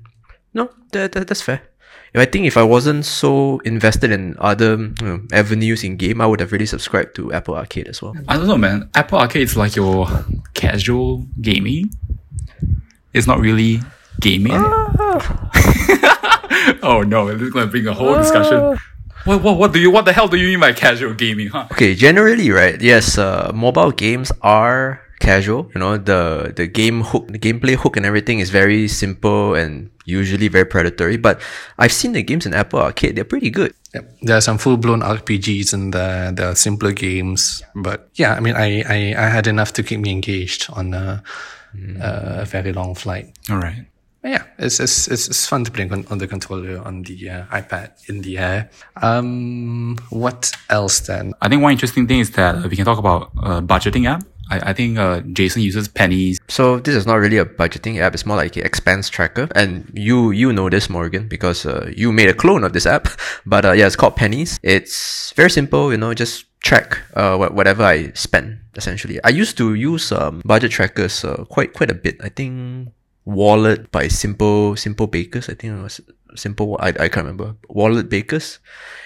No, 0.53 0.69
that, 0.91 1.11
that 1.11 1.27
that's 1.27 1.41
fair. 1.41 1.61
I 2.15 2.25
think 2.25 2.45
if 2.45 2.57
I 2.57 2.63
wasn't 2.63 3.05
so 3.05 3.57
invested 3.65 4.11
in 4.11 4.35
other 4.37 4.77
you 4.77 4.93
know, 5.01 5.21
avenues 5.31 5.83
in 5.83 5.97
game, 5.97 6.21
I 6.21 6.27
would 6.27 6.39
have 6.41 6.51
really 6.51 6.67
subscribed 6.67 7.15
to 7.15 7.33
Apple 7.33 7.55
Arcade 7.55 7.87
as 7.87 8.03
well. 8.03 8.13
I 8.27 8.37
don't 8.37 8.45
know, 8.45 8.57
man. 8.57 8.87
Apple 8.93 9.17
Arcade 9.17 9.41
is 9.41 9.57
like 9.57 9.75
your 9.75 10.05
casual 10.53 11.25
gaming. 11.41 11.89
It's 13.13 13.25
not 13.25 13.39
really 13.39 13.81
gaming. 14.19 14.53
Oh 16.81 17.01
no, 17.01 17.31
this 17.31 17.41
is 17.41 17.53
going 17.53 17.65
to 17.65 17.71
bring 17.71 17.87
a 17.87 17.93
whole 17.93 18.15
discussion. 18.15 18.57
Ah. 18.57 18.75
What, 19.25 19.41
what, 19.41 19.57
what 19.57 19.73
do 19.73 19.79
you 19.79 19.89
what 19.89 20.05
the 20.05 20.11
hell 20.13 20.27
do 20.27 20.37
you 20.37 20.47
mean 20.47 20.59
by 20.59 20.73
casual 20.73 21.13
gaming, 21.13 21.47
huh? 21.47 21.67
Okay, 21.71 21.95
generally, 21.95 22.51
right? 22.51 22.79
Yes, 22.81 23.17
uh, 23.17 23.51
mobile 23.53 23.91
games 23.91 24.31
are 24.41 25.01
casual. 25.19 25.71
You 25.73 25.79
know, 25.79 25.97
the 25.97 26.51
the 26.55 26.67
game 26.67 27.01
hook, 27.01 27.29
the 27.29 27.39
gameplay 27.39 27.75
hook, 27.75 27.95
and 27.95 28.05
everything 28.05 28.39
is 28.39 28.49
very 28.49 28.87
simple 28.87 29.55
and 29.55 29.89
usually 30.03 30.49
very 30.49 30.65
predatory. 30.65 31.15
But 31.15 31.39
I've 31.79 31.93
seen 31.93 32.11
the 32.11 32.21
games 32.21 32.45
in 32.45 32.53
Apple 32.53 32.79
Arcade; 32.79 33.15
they're 33.15 33.23
pretty 33.23 33.49
good. 33.49 33.73
Yep. 33.95 34.03
There 34.23 34.37
are 34.37 34.41
some 34.41 34.57
full 34.57 34.75
blown 34.75 34.99
RPGs 34.99 35.73
and 35.73 35.93
the 35.93 36.33
the 36.35 36.55
simpler 36.55 36.91
games, 36.91 37.63
but 37.75 38.09
yeah, 38.15 38.35
I 38.35 38.41
mean, 38.41 38.55
I 38.55 38.83
I, 38.83 38.99
I 39.15 39.27
had 39.31 39.47
enough 39.47 39.71
to 39.79 39.83
keep 39.83 40.01
me 40.01 40.11
engaged 40.11 40.67
on 40.75 40.93
a, 40.93 41.23
mm. 41.71 41.95
a 42.03 42.43
very 42.43 42.73
long 42.73 42.93
flight. 42.93 43.31
All 43.49 43.57
right. 43.57 43.87
Yeah, 44.23 44.43
it's, 44.57 44.79
it's 44.79 45.07
it's 45.09 45.27
it's 45.27 45.47
fun 45.47 45.65
to 45.65 45.71
play 45.71 45.89
on, 45.89 46.05
on 46.09 46.17
the 46.17 46.27
controller 46.27 46.81
on 46.81 47.03
the 47.03 47.29
uh, 47.29 47.45
iPad 47.47 47.91
in 48.07 48.21
the 48.21 48.37
air. 48.37 48.69
Um, 49.01 49.97
what 50.11 50.51
else 50.69 51.01
then? 51.01 51.33
I 51.41 51.49
think 51.49 51.61
one 51.61 51.73
interesting 51.73 52.07
thing 52.07 52.19
is 52.19 52.31
that 52.31 52.55
uh, 52.55 52.67
we 52.69 52.77
can 52.77 52.85
talk 52.85 52.99
about 52.99 53.31
uh, 53.43 53.59
budgeting 53.59 54.07
app. 54.07 54.23
I, 54.49 54.69
I 54.69 54.73
think 54.73 54.97
uh, 54.97 55.21
Jason 55.33 55.61
uses 55.61 55.89
pennies. 55.89 56.39
So 56.47 56.79
this 56.79 56.95
is 56.95 57.05
not 57.05 57.15
really 57.15 57.37
a 57.37 57.45
budgeting 57.45 57.99
app. 57.99 58.13
It's 58.13 58.25
more 58.25 58.37
like 58.37 58.55
an 58.55 58.65
expense 58.65 59.09
tracker. 59.09 59.49
And 59.55 59.91
you 59.93 60.31
you 60.31 60.53
know 60.53 60.69
this, 60.69 60.89
Morgan, 60.89 61.27
because 61.27 61.65
uh, 61.65 61.91
you 61.95 62.13
made 62.13 62.29
a 62.29 62.33
clone 62.33 62.63
of 62.63 62.71
this 62.71 62.85
app. 62.85 63.07
But 63.45 63.65
uh, 63.65 63.71
yeah, 63.73 63.87
it's 63.87 63.97
called 63.97 64.15
Pennies. 64.15 64.57
It's 64.63 65.33
very 65.35 65.49
simple. 65.49 65.91
You 65.91 65.97
know, 65.97 66.13
just 66.13 66.45
track 66.61 66.99
uh, 67.13 67.35
whatever 67.37 67.83
I 67.83 68.11
spend. 68.13 68.59
Essentially, 68.75 69.19
I 69.23 69.29
used 69.29 69.57
to 69.57 69.73
use 69.73 70.11
um, 70.11 70.41
budget 70.45 70.71
trackers 70.71 71.25
uh, 71.25 71.43
quite 71.49 71.73
quite 71.73 71.91
a 71.91 71.93
bit. 71.95 72.17
I 72.23 72.29
think 72.29 72.89
Wallet 73.25 73.91
by 73.91 74.07
Simple 74.07 74.75
Simple 74.75 75.07
Bakers. 75.07 75.49
I 75.49 75.53
think 75.53 75.73
it 75.73 75.81
was 75.81 76.01
Simple. 76.35 76.77
I, 76.79 76.87
I 76.87 77.09
can't 77.09 77.27
remember. 77.27 77.55
Wallet 77.69 78.09
Bakers. 78.09 78.59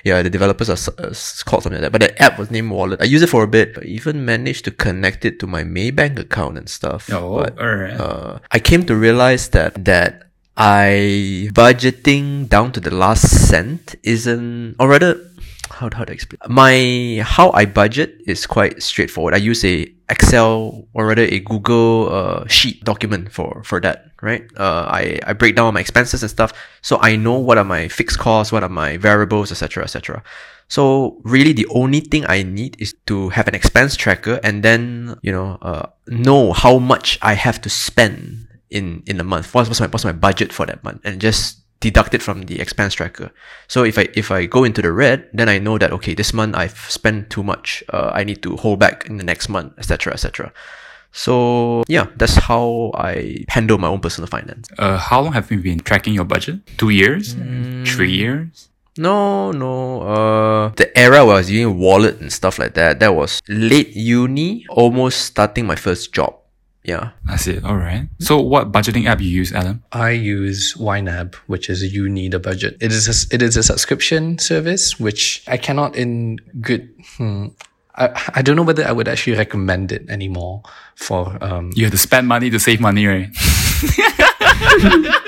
Yeah, 0.03 0.21
the 0.21 0.29
developers 0.29 0.69
are 0.69 0.93
uh, 0.97 1.13
called 1.43 1.63
something 1.63 1.73
like 1.73 1.81
that. 1.81 1.91
But 1.91 2.01
the 2.01 2.21
app 2.21 2.39
was 2.39 2.49
named 2.49 2.71
Wallet. 2.71 3.01
I 3.01 3.03
used 3.03 3.23
it 3.23 3.27
for 3.27 3.43
a 3.43 3.47
bit. 3.47 3.77
I 3.77 3.81
even 3.83 4.23
managed 4.23 4.63
to 4.65 4.71
connect 4.71 5.25
it 5.25 5.37
to 5.39 5.47
my 5.47 5.63
Maybank 5.63 6.17
account 6.19 6.57
and 6.57 6.69
stuff. 6.69 7.09
Oh, 7.11 7.39
but, 7.39 7.59
alright. 7.59 7.99
Uh, 7.99 8.39
I 8.51 8.59
came 8.59 8.85
to 8.85 8.95
realize 8.95 9.49
that 9.49 9.83
that 9.83 10.23
I 10.55 11.49
budgeting 11.51 12.47
down 12.47 12.71
to 12.71 12.79
the 12.79 12.95
last 12.95 13.27
cent 13.49 13.95
isn't, 14.03 14.75
or 14.79 14.87
rather, 14.87 15.19
how, 15.69 15.89
how 15.93 16.05
to 16.05 16.13
explain? 16.13 16.39
My, 16.47 17.21
how 17.25 17.51
I 17.51 17.65
budget 17.65 18.21
is 18.25 18.47
quite 18.47 18.81
straightforward. 18.81 19.33
I 19.33 19.37
use 19.37 19.65
a 19.65 19.91
Excel 20.09 20.87
or 20.93 21.07
rather 21.07 21.23
a 21.23 21.39
Google 21.39 22.09
uh, 22.11 22.47
sheet 22.47 22.83
document 22.83 23.31
for, 23.31 23.61
for 23.63 23.81
that, 23.81 24.11
right? 24.21 24.45
Uh, 24.57 24.87
I, 24.87 25.19
I 25.25 25.33
break 25.33 25.55
down 25.55 25.73
my 25.73 25.81
expenses 25.81 26.23
and 26.23 26.29
stuff. 26.29 26.53
So 26.81 26.97
I 27.01 27.15
know 27.17 27.37
what 27.37 27.57
are 27.57 27.65
my 27.65 27.87
fixed 27.87 28.17
costs, 28.19 28.51
what 28.53 28.63
are 28.63 28.69
my 28.69 28.97
variables, 28.97 29.51
etc., 29.51 29.83
etc. 29.83 30.23
So 30.69 31.19
really 31.23 31.53
the 31.53 31.67
only 31.67 31.99
thing 31.99 32.25
I 32.27 32.43
need 32.43 32.75
is 32.79 32.95
to 33.07 33.29
have 33.29 33.47
an 33.47 33.55
expense 33.55 33.95
tracker 33.95 34.39
and 34.43 34.63
then, 34.63 35.17
you 35.21 35.31
know, 35.31 35.57
uh, 35.61 35.87
know 36.07 36.53
how 36.53 36.77
much 36.77 37.19
I 37.21 37.33
have 37.33 37.59
to 37.61 37.69
spend 37.69 38.47
in, 38.69 39.03
in 39.07 39.19
a 39.19 39.23
month. 39.23 39.53
What's, 39.53 39.69
what's 39.69 39.81
my, 39.81 39.87
what's 39.87 40.05
my 40.05 40.13
budget 40.13 40.53
for 40.53 40.65
that 40.65 40.83
month 40.83 41.01
and 41.03 41.19
just 41.19 41.66
deduct 41.79 42.13
it 42.13 42.21
from 42.21 42.43
the 42.43 42.59
expense 42.59 42.93
tracker. 42.93 43.31
So 43.67 43.83
if 43.83 43.97
I 43.97 44.07
if 44.15 44.31
I 44.31 44.45
go 44.45 44.63
into 44.63 44.81
the 44.81 44.91
red, 44.91 45.29
then 45.33 45.49
I 45.49 45.59
know 45.59 45.77
that 45.77 45.91
okay, 45.93 46.13
this 46.13 46.33
month 46.33 46.55
I've 46.55 46.77
spent 46.89 47.29
too 47.29 47.43
much. 47.43 47.83
Uh, 47.89 48.11
I 48.13 48.23
need 48.23 48.41
to 48.43 48.55
hold 48.57 48.79
back 48.79 49.05
in 49.07 49.17
the 49.17 49.23
next 49.23 49.49
month, 49.49 49.73
etc., 49.77 50.13
etc. 50.13 50.51
So 51.11 51.83
yeah, 51.87 52.07
that's 52.15 52.35
how 52.35 52.91
I 52.93 53.45
handle 53.49 53.77
my 53.77 53.87
own 53.87 53.99
personal 53.99 54.27
finance. 54.27 54.69
Uh, 54.77 54.97
how 54.97 55.21
long 55.21 55.33
have 55.33 55.51
you 55.51 55.59
been 55.59 55.79
tracking 55.79 56.13
your 56.13 56.25
budget? 56.25 56.65
Two 56.77 56.89
years? 56.89 57.35
Mm. 57.35 57.87
Three 57.87 58.11
years? 58.11 58.69
No, 58.97 59.51
no. 59.51 60.01
Uh, 60.01 60.69
the 60.75 60.89
era 60.97 61.23
where 61.25 61.35
I 61.35 61.37
was 61.39 61.51
using 61.51 61.77
wallet 61.77 62.19
and 62.19 62.33
stuff 62.33 62.57
like 62.59 62.73
that, 62.73 62.99
that 62.99 63.15
was 63.15 63.41
late 63.47 63.95
uni, 63.95 64.65
almost 64.69 65.21
starting 65.21 65.65
my 65.65 65.75
first 65.75 66.13
job. 66.13 66.36
Yeah. 66.87 67.11
That's 67.25 67.45
it. 67.47 67.65
All 67.65 67.75
right. 67.75 68.07
So 68.19 68.39
what 68.39 68.71
budgeting 68.71 69.07
app 69.07 69.19
you 69.19 69.27
use, 69.29 69.51
Adam? 69.51 69.83
I 69.91 70.11
use 70.11 70.73
YNAB, 70.79 71.35
which 71.45 71.69
is 71.69 71.83
you 71.83 72.07
need 72.07 72.33
a 72.33 72.39
budget. 72.39 72.77
It 72.79 72.93
is 72.93 73.07
a, 73.09 73.35
it 73.35 73.41
is 73.41 73.57
a 73.57 73.63
subscription 73.63 74.39
service, 74.39 74.97
which 74.97 75.43
I 75.47 75.57
cannot 75.57 75.97
in 75.97 76.39
good, 76.61 76.89
hmm, 77.17 77.47
I, 77.95 78.31
I 78.35 78.41
don't 78.41 78.55
know 78.55 78.63
whether 78.63 78.87
I 78.87 78.93
would 78.93 79.09
actually 79.09 79.35
recommend 79.35 79.91
it 79.91 80.09
anymore 80.09 80.63
for, 80.95 81.37
um, 81.43 81.71
you 81.75 81.83
have 81.83 81.91
to 81.91 81.97
spend 81.97 82.29
money 82.29 82.49
to 82.49 82.59
save 82.59 82.79
money, 82.79 83.05
right? 83.05 83.27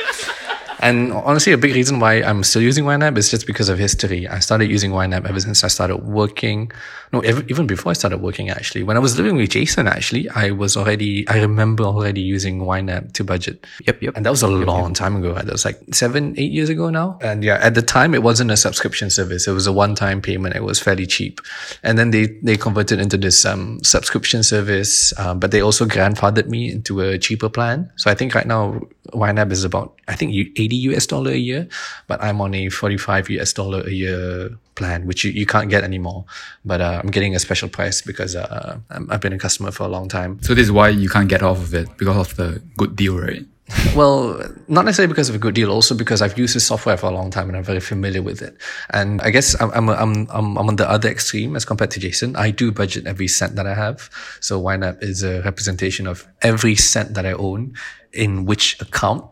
And 0.79 1.11
honestly, 1.11 1.51
a 1.51 1.57
big 1.57 1.75
reason 1.75 1.99
why 1.99 2.15
I'm 2.15 2.43
still 2.43 2.61
using 2.61 2.85
YNAB 2.85 3.17
is 3.17 3.29
just 3.29 3.45
because 3.45 3.67
of 3.67 3.77
history. 3.77 4.27
I 4.27 4.39
started 4.39 4.69
using 4.69 4.91
YNAB 4.91 5.27
ever 5.27 5.39
since 5.39 5.63
I 5.63 5.67
started 5.67 5.97
working. 5.97 6.71
No, 7.11 7.23
even 7.23 7.67
before 7.67 7.89
I 7.89 7.93
started 7.93 8.21
working, 8.21 8.49
actually. 8.49 8.83
When 8.83 8.95
I 8.95 8.99
was 8.99 9.17
living 9.17 9.35
with 9.35 9.49
Jason, 9.49 9.87
actually, 9.87 10.29
I 10.29 10.51
was 10.51 10.77
already, 10.77 11.27
I 11.27 11.41
remember 11.41 11.83
already 11.83 12.21
using 12.21 12.61
YNAB 12.61 13.13
to 13.13 13.23
budget. 13.23 13.65
Yep, 13.85 14.01
yep. 14.01 14.15
And 14.15 14.25
that 14.25 14.29
was 14.29 14.43
a 14.43 14.47
yep, 14.47 14.67
long 14.67 14.89
yep. 14.89 14.93
time 14.95 15.15
ago. 15.17 15.33
That 15.33 15.51
was 15.51 15.65
like 15.65 15.79
seven, 15.91 16.35
eight 16.37 16.51
years 16.51 16.69
ago 16.69 16.89
now. 16.89 17.17
And 17.21 17.43
yeah, 17.43 17.55
at 17.55 17.73
the 17.73 17.81
time, 17.81 18.13
it 18.13 18.23
wasn't 18.23 18.51
a 18.51 18.57
subscription 18.57 19.09
service. 19.09 19.47
It 19.47 19.51
was 19.51 19.67
a 19.67 19.73
one-time 19.73 20.21
payment. 20.21 20.55
It 20.55 20.63
was 20.63 20.79
fairly 20.79 21.05
cheap. 21.05 21.41
And 21.83 21.97
then 21.97 22.11
they, 22.11 22.27
they 22.41 22.55
converted 22.55 23.01
into 23.01 23.17
this, 23.17 23.43
um, 23.43 23.83
subscription 23.83 24.43
service. 24.43 25.17
Um, 25.19 25.39
but 25.39 25.51
they 25.51 25.61
also 25.61 25.85
grandfathered 25.85 26.47
me 26.47 26.71
into 26.71 27.01
a 27.01 27.17
cheaper 27.17 27.49
plan. 27.49 27.91
So 27.97 28.09
I 28.09 28.13
think 28.13 28.33
right 28.33 28.47
now, 28.47 28.79
YNAB 29.13 29.51
is 29.51 29.63
about, 29.63 29.99
I 30.07 30.15
think 30.15 30.31
80 30.33 30.68
US 30.75 31.05
dollar 31.05 31.31
a 31.31 31.37
year, 31.37 31.67
but 32.07 32.21
I'm 32.21 32.41
on 32.41 32.53
a 32.53 32.69
45 32.69 33.29
US 33.29 33.53
dollar 33.53 33.81
a 33.81 33.91
year 33.91 34.57
plan, 34.75 35.05
which 35.05 35.23
you, 35.23 35.31
you 35.31 35.45
can't 35.45 35.69
get 35.69 35.83
anymore. 35.83 36.25
But 36.65 36.81
uh, 36.81 37.01
I'm 37.03 37.11
getting 37.11 37.35
a 37.35 37.39
special 37.39 37.69
price 37.69 38.01
because 38.01 38.35
uh, 38.35 38.79
I've 38.89 39.21
been 39.21 39.33
a 39.33 39.39
customer 39.39 39.71
for 39.71 39.83
a 39.83 39.89
long 39.89 40.07
time. 40.07 40.39
So 40.41 40.53
this 40.53 40.65
is 40.65 40.71
why 40.71 40.89
you 40.89 41.09
can't 41.09 41.29
get 41.29 41.43
off 41.43 41.57
of 41.57 41.73
it 41.73 41.89
because 41.97 42.17
of 42.17 42.35
the 42.37 42.61
good 42.77 42.95
deal, 42.95 43.17
right? 43.17 43.45
well, 43.95 44.41
not 44.67 44.85
necessarily 44.85 45.11
because 45.11 45.29
of 45.29 45.35
a 45.35 45.37
good 45.37 45.53
deal, 45.53 45.71
also 45.71 45.93
because 45.93 46.21
I've 46.21 46.37
used 46.37 46.55
this 46.55 46.65
software 46.65 46.97
for 46.97 47.07
a 47.07 47.11
long 47.11 47.29
time 47.29 47.49
and 47.49 47.57
I'm 47.57 47.63
very 47.63 47.79
familiar 47.79 48.21
with 48.21 48.41
it. 48.41 48.57
And 48.91 49.21
I 49.21 49.29
guess 49.29 49.59
I'm, 49.61 49.71
I'm, 49.71 49.89
I'm, 49.89 50.27
I'm, 50.31 50.57
on 50.57 50.75
the 50.75 50.89
other 50.89 51.09
extreme 51.09 51.55
as 51.55 51.65
compared 51.65 51.91
to 51.91 51.99
Jason. 51.99 52.35
I 52.35 52.51
do 52.51 52.71
budget 52.71 53.05
every 53.05 53.27
cent 53.27 53.55
that 53.55 53.67
I 53.67 53.75
have. 53.75 54.09
So 54.39 54.61
YNAB 54.61 55.03
is 55.03 55.23
a 55.23 55.41
representation 55.41 56.07
of 56.07 56.27
every 56.41 56.75
cent 56.75 57.13
that 57.13 57.25
I 57.25 57.33
own 57.33 57.73
in 58.11 58.45
which 58.45 58.79
account 58.81 59.25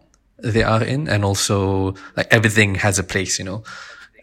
they 0.44 0.64
are 0.64 0.84
in. 0.84 1.08
And 1.08 1.24
also 1.24 1.96
like 2.16 2.28
everything 2.32 2.76
has 2.76 3.00
a 3.00 3.04
place, 3.04 3.40
you 3.40 3.46
know 3.46 3.64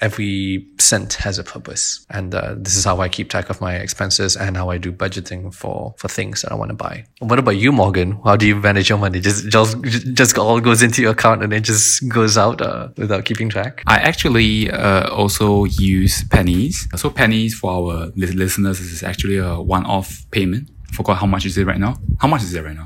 every 0.01 0.67
cent 0.79 1.15
has 1.15 1.39
a 1.39 1.45
purpose. 1.45 2.05
And 2.11 2.35
uh, 2.35 2.55
this 2.59 2.77
is 2.77 2.85
how 2.85 3.01
I 3.01 3.09
keep 3.09 3.31
track 3.31 3.49
of 3.51 3.61
my 3.61 3.77
expenses 3.77 4.37
and 4.37 4.57
how 4.57 4.71
I 4.71 4.79
do 4.79 4.93
budgeting 4.93 5.53
for, 5.55 5.95
for 5.99 6.09
things 6.09 6.43
that 6.43 6.53
I 6.53 6.55
want 6.55 6.71
to 6.71 6.75
buy. 6.75 7.07
What 7.21 7.39
about 7.39 7.57
you, 7.57 7.73
Morgan? 7.73 8.21
How 8.25 8.37
do 8.37 8.47
you 8.47 8.57
manage 8.57 8.89
your 8.89 8.99
money? 8.99 9.21
Just, 9.21 9.49
just, 9.49 9.81
just 10.15 10.39
all 10.39 10.61
goes 10.61 10.83
into 10.83 11.03
your 11.03 11.13
account 11.13 11.43
and 11.43 11.53
it 11.53 11.61
just 11.61 12.07
goes 12.09 12.37
out 12.37 12.61
uh, 12.61 12.89
without 12.97 13.25
keeping 13.25 13.49
track? 13.49 13.83
I 13.87 13.97
actually 13.97 14.71
uh, 14.71 15.09
also 15.09 15.65
use 15.65 16.25
pennies. 16.25 16.87
So 16.97 17.11
pennies 17.11 17.55
for 17.55 17.73
our 17.73 18.13
listeners 18.17 18.81
is 18.81 19.03
actually 19.03 19.39
a 19.39 19.61
one-off 19.61 20.27
payment. 20.31 20.71
Forgot 20.93 21.17
how 21.19 21.27
much 21.27 21.45
is 21.45 21.57
it 21.59 21.67
right 21.67 21.81
now? 21.81 21.97
How 22.21 22.29
much 22.29 22.43
is 22.43 22.55
it 22.55 22.63
right 22.63 22.77
now? 22.77 22.85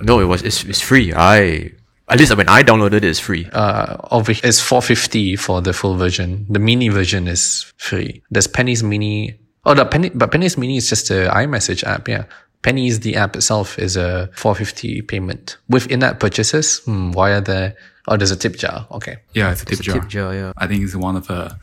No, 0.00 0.20
it 0.20 0.24
was 0.24 0.42
it's, 0.42 0.64
it's 0.64 0.80
free. 0.80 1.12
I 1.14 1.72
at 2.08 2.18
least 2.18 2.36
when 2.36 2.48
I 2.48 2.62
downloaded 2.62 2.94
it, 2.94 3.04
it's 3.04 3.20
free. 3.20 3.48
Uh, 3.52 3.96
over 4.10 4.32
it's 4.32 4.60
450 4.60 5.36
for 5.36 5.60
the 5.62 5.72
full 5.72 5.96
version. 5.96 6.46
The 6.50 6.58
mini 6.58 6.88
version 6.88 7.26
is 7.28 7.72
free. 7.78 8.22
There's 8.30 8.46
Penny's 8.46 8.82
Mini. 8.82 9.38
Oh, 9.64 9.74
the 9.74 9.84
Penny, 9.84 10.10
but 10.10 10.30
Penny's 10.32 10.58
Mini 10.58 10.76
is 10.76 10.88
just 10.88 11.10
a 11.10 11.30
iMessage 11.32 11.84
app. 11.84 12.08
Yeah. 12.08 12.24
Penny's 12.62 13.00
the 13.00 13.16
app 13.16 13.34
itself 13.36 13.78
is 13.78 13.96
a 13.96 14.28
450 14.34 15.02
payment 15.02 15.56
with 15.68 15.90
in-app 15.90 16.20
purchases. 16.20 16.78
Hmm, 16.80 17.10
why 17.12 17.30
are 17.32 17.40
there? 17.40 17.74
Oh, 18.08 18.16
there's 18.16 18.30
a 18.30 18.36
tip 18.36 18.56
jar. 18.56 18.86
Okay. 18.90 19.16
Yeah, 19.32 19.52
it's 19.52 19.62
a 19.62 19.64
tip 19.64 19.72
It's 19.72 19.80
a 19.80 19.84
jar. 19.84 20.00
tip 20.00 20.08
jar, 20.08 20.34
yeah. 20.34 20.52
I 20.56 20.66
think 20.66 20.82
it's 20.84 20.94
one 20.94 21.16
of 21.16 21.28
a 21.30 21.58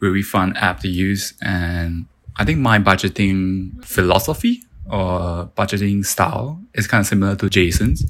really 0.00 0.22
fun 0.22 0.56
app 0.56 0.80
to 0.80 0.88
use. 0.88 1.34
And 1.42 2.06
I 2.36 2.44
think 2.44 2.58
my 2.58 2.78
budgeting 2.78 3.84
philosophy 3.84 4.62
or 4.90 5.50
budgeting 5.56 6.04
style 6.04 6.60
is 6.74 6.86
kind 6.86 7.00
of 7.00 7.06
similar 7.06 7.36
to 7.36 7.48
Jason's. 7.48 8.04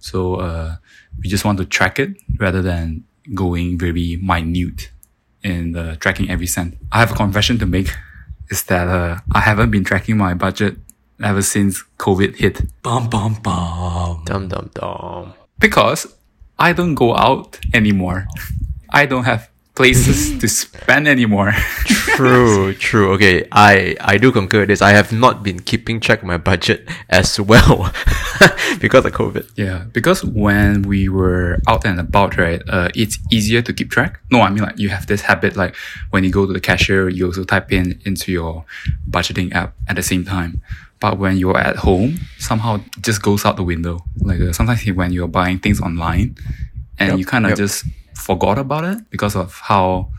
So, 0.00 0.36
uh, 0.36 0.76
we 1.22 1.28
just 1.28 1.44
want 1.44 1.58
to 1.58 1.64
track 1.64 1.98
it 1.98 2.16
rather 2.38 2.62
than 2.62 3.04
going 3.34 3.78
very 3.78 4.16
minute 4.22 4.90
in 5.42 5.76
uh, 5.76 5.96
tracking 5.96 6.30
every 6.30 6.46
cent. 6.46 6.76
I 6.92 7.00
have 7.00 7.12
a 7.12 7.14
confession 7.14 7.58
to 7.58 7.66
make 7.66 7.90
is 8.50 8.62
that, 8.64 8.88
uh, 8.88 9.18
I 9.32 9.40
haven't 9.40 9.70
been 9.70 9.84
tracking 9.84 10.16
my 10.16 10.34
budget 10.34 10.76
ever 11.22 11.42
since 11.42 11.82
COVID 11.98 12.36
hit 12.36 12.62
Bum, 12.82 13.08
bum, 13.10 13.34
bum. 13.42 14.22
Dum 14.24 14.48
dum 14.48 14.70
dum. 14.74 15.34
because 15.58 16.06
I 16.58 16.72
don't 16.72 16.94
go 16.94 17.14
out 17.14 17.58
anymore. 17.74 18.26
I 18.90 19.06
don't 19.06 19.24
have 19.24 19.50
places 19.78 20.36
to 20.42 20.48
spend 20.48 21.06
anymore. 21.06 21.52
True, 22.18 22.74
true. 22.88 23.12
Okay, 23.14 23.46
I 23.52 23.94
I 24.02 24.18
do 24.18 24.32
concur 24.34 24.60
with 24.66 24.68
this. 24.74 24.82
I 24.82 24.90
have 24.90 25.10
not 25.14 25.42
been 25.46 25.60
keeping 25.62 26.00
track 26.02 26.20
of 26.22 26.26
my 26.26 26.36
budget 26.36 26.80
as 27.08 27.38
well 27.38 27.94
because 28.82 29.06
of 29.06 29.12
COVID. 29.14 29.46
yeah, 29.54 29.86
because 29.94 30.24
when 30.24 30.82
we 30.82 31.08
were 31.08 31.62
out 31.70 31.86
and 31.86 32.00
about, 32.02 32.36
right, 32.36 32.60
uh, 32.68 32.88
it's 32.94 33.16
easier 33.30 33.62
to 33.62 33.72
keep 33.72 33.88
track. 33.90 34.18
No, 34.34 34.42
I 34.42 34.50
mean 34.50 34.64
like 34.66 34.78
you 34.82 34.90
have 34.90 35.06
this 35.06 35.22
habit, 35.22 35.54
like 35.54 35.72
when 36.10 36.24
you 36.26 36.30
go 36.34 36.44
to 36.44 36.52
the 36.52 36.60
cashier, 36.60 37.08
you 37.08 37.26
also 37.30 37.44
type 37.44 37.70
in 37.72 38.02
into 38.04 38.32
your 38.32 38.64
budgeting 39.08 39.54
app 39.54 39.70
at 39.88 39.94
the 39.94 40.02
same 40.02 40.24
time. 40.26 40.60
But 41.00 41.22
when 41.22 41.38
you're 41.38 41.56
at 41.70 41.76
home, 41.86 42.18
somehow 42.38 42.82
just 43.00 43.22
goes 43.22 43.46
out 43.46 43.54
the 43.54 43.62
window. 43.62 44.02
Like 44.18 44.40
uh, 44.42 44.52
sometimes 44.52 44.82
when 44.90 45.12
you're 45.14 45.30
buying 45.30 45.60
things 45.62 45.80
online, 45.80 46.34
and 46.98 47.10
Yep, 47.10 47.18
you 47.18 47.24
kind 47.24 47.44
of 47.46 47.50
yep. 47.50 47.58
just 47.58 47.86
forgot 48.18 48.58
about 48.58 48.84
it 48.84 48.98
because 49.10 49.36
of 49.36 49.54
how 49.60 50.10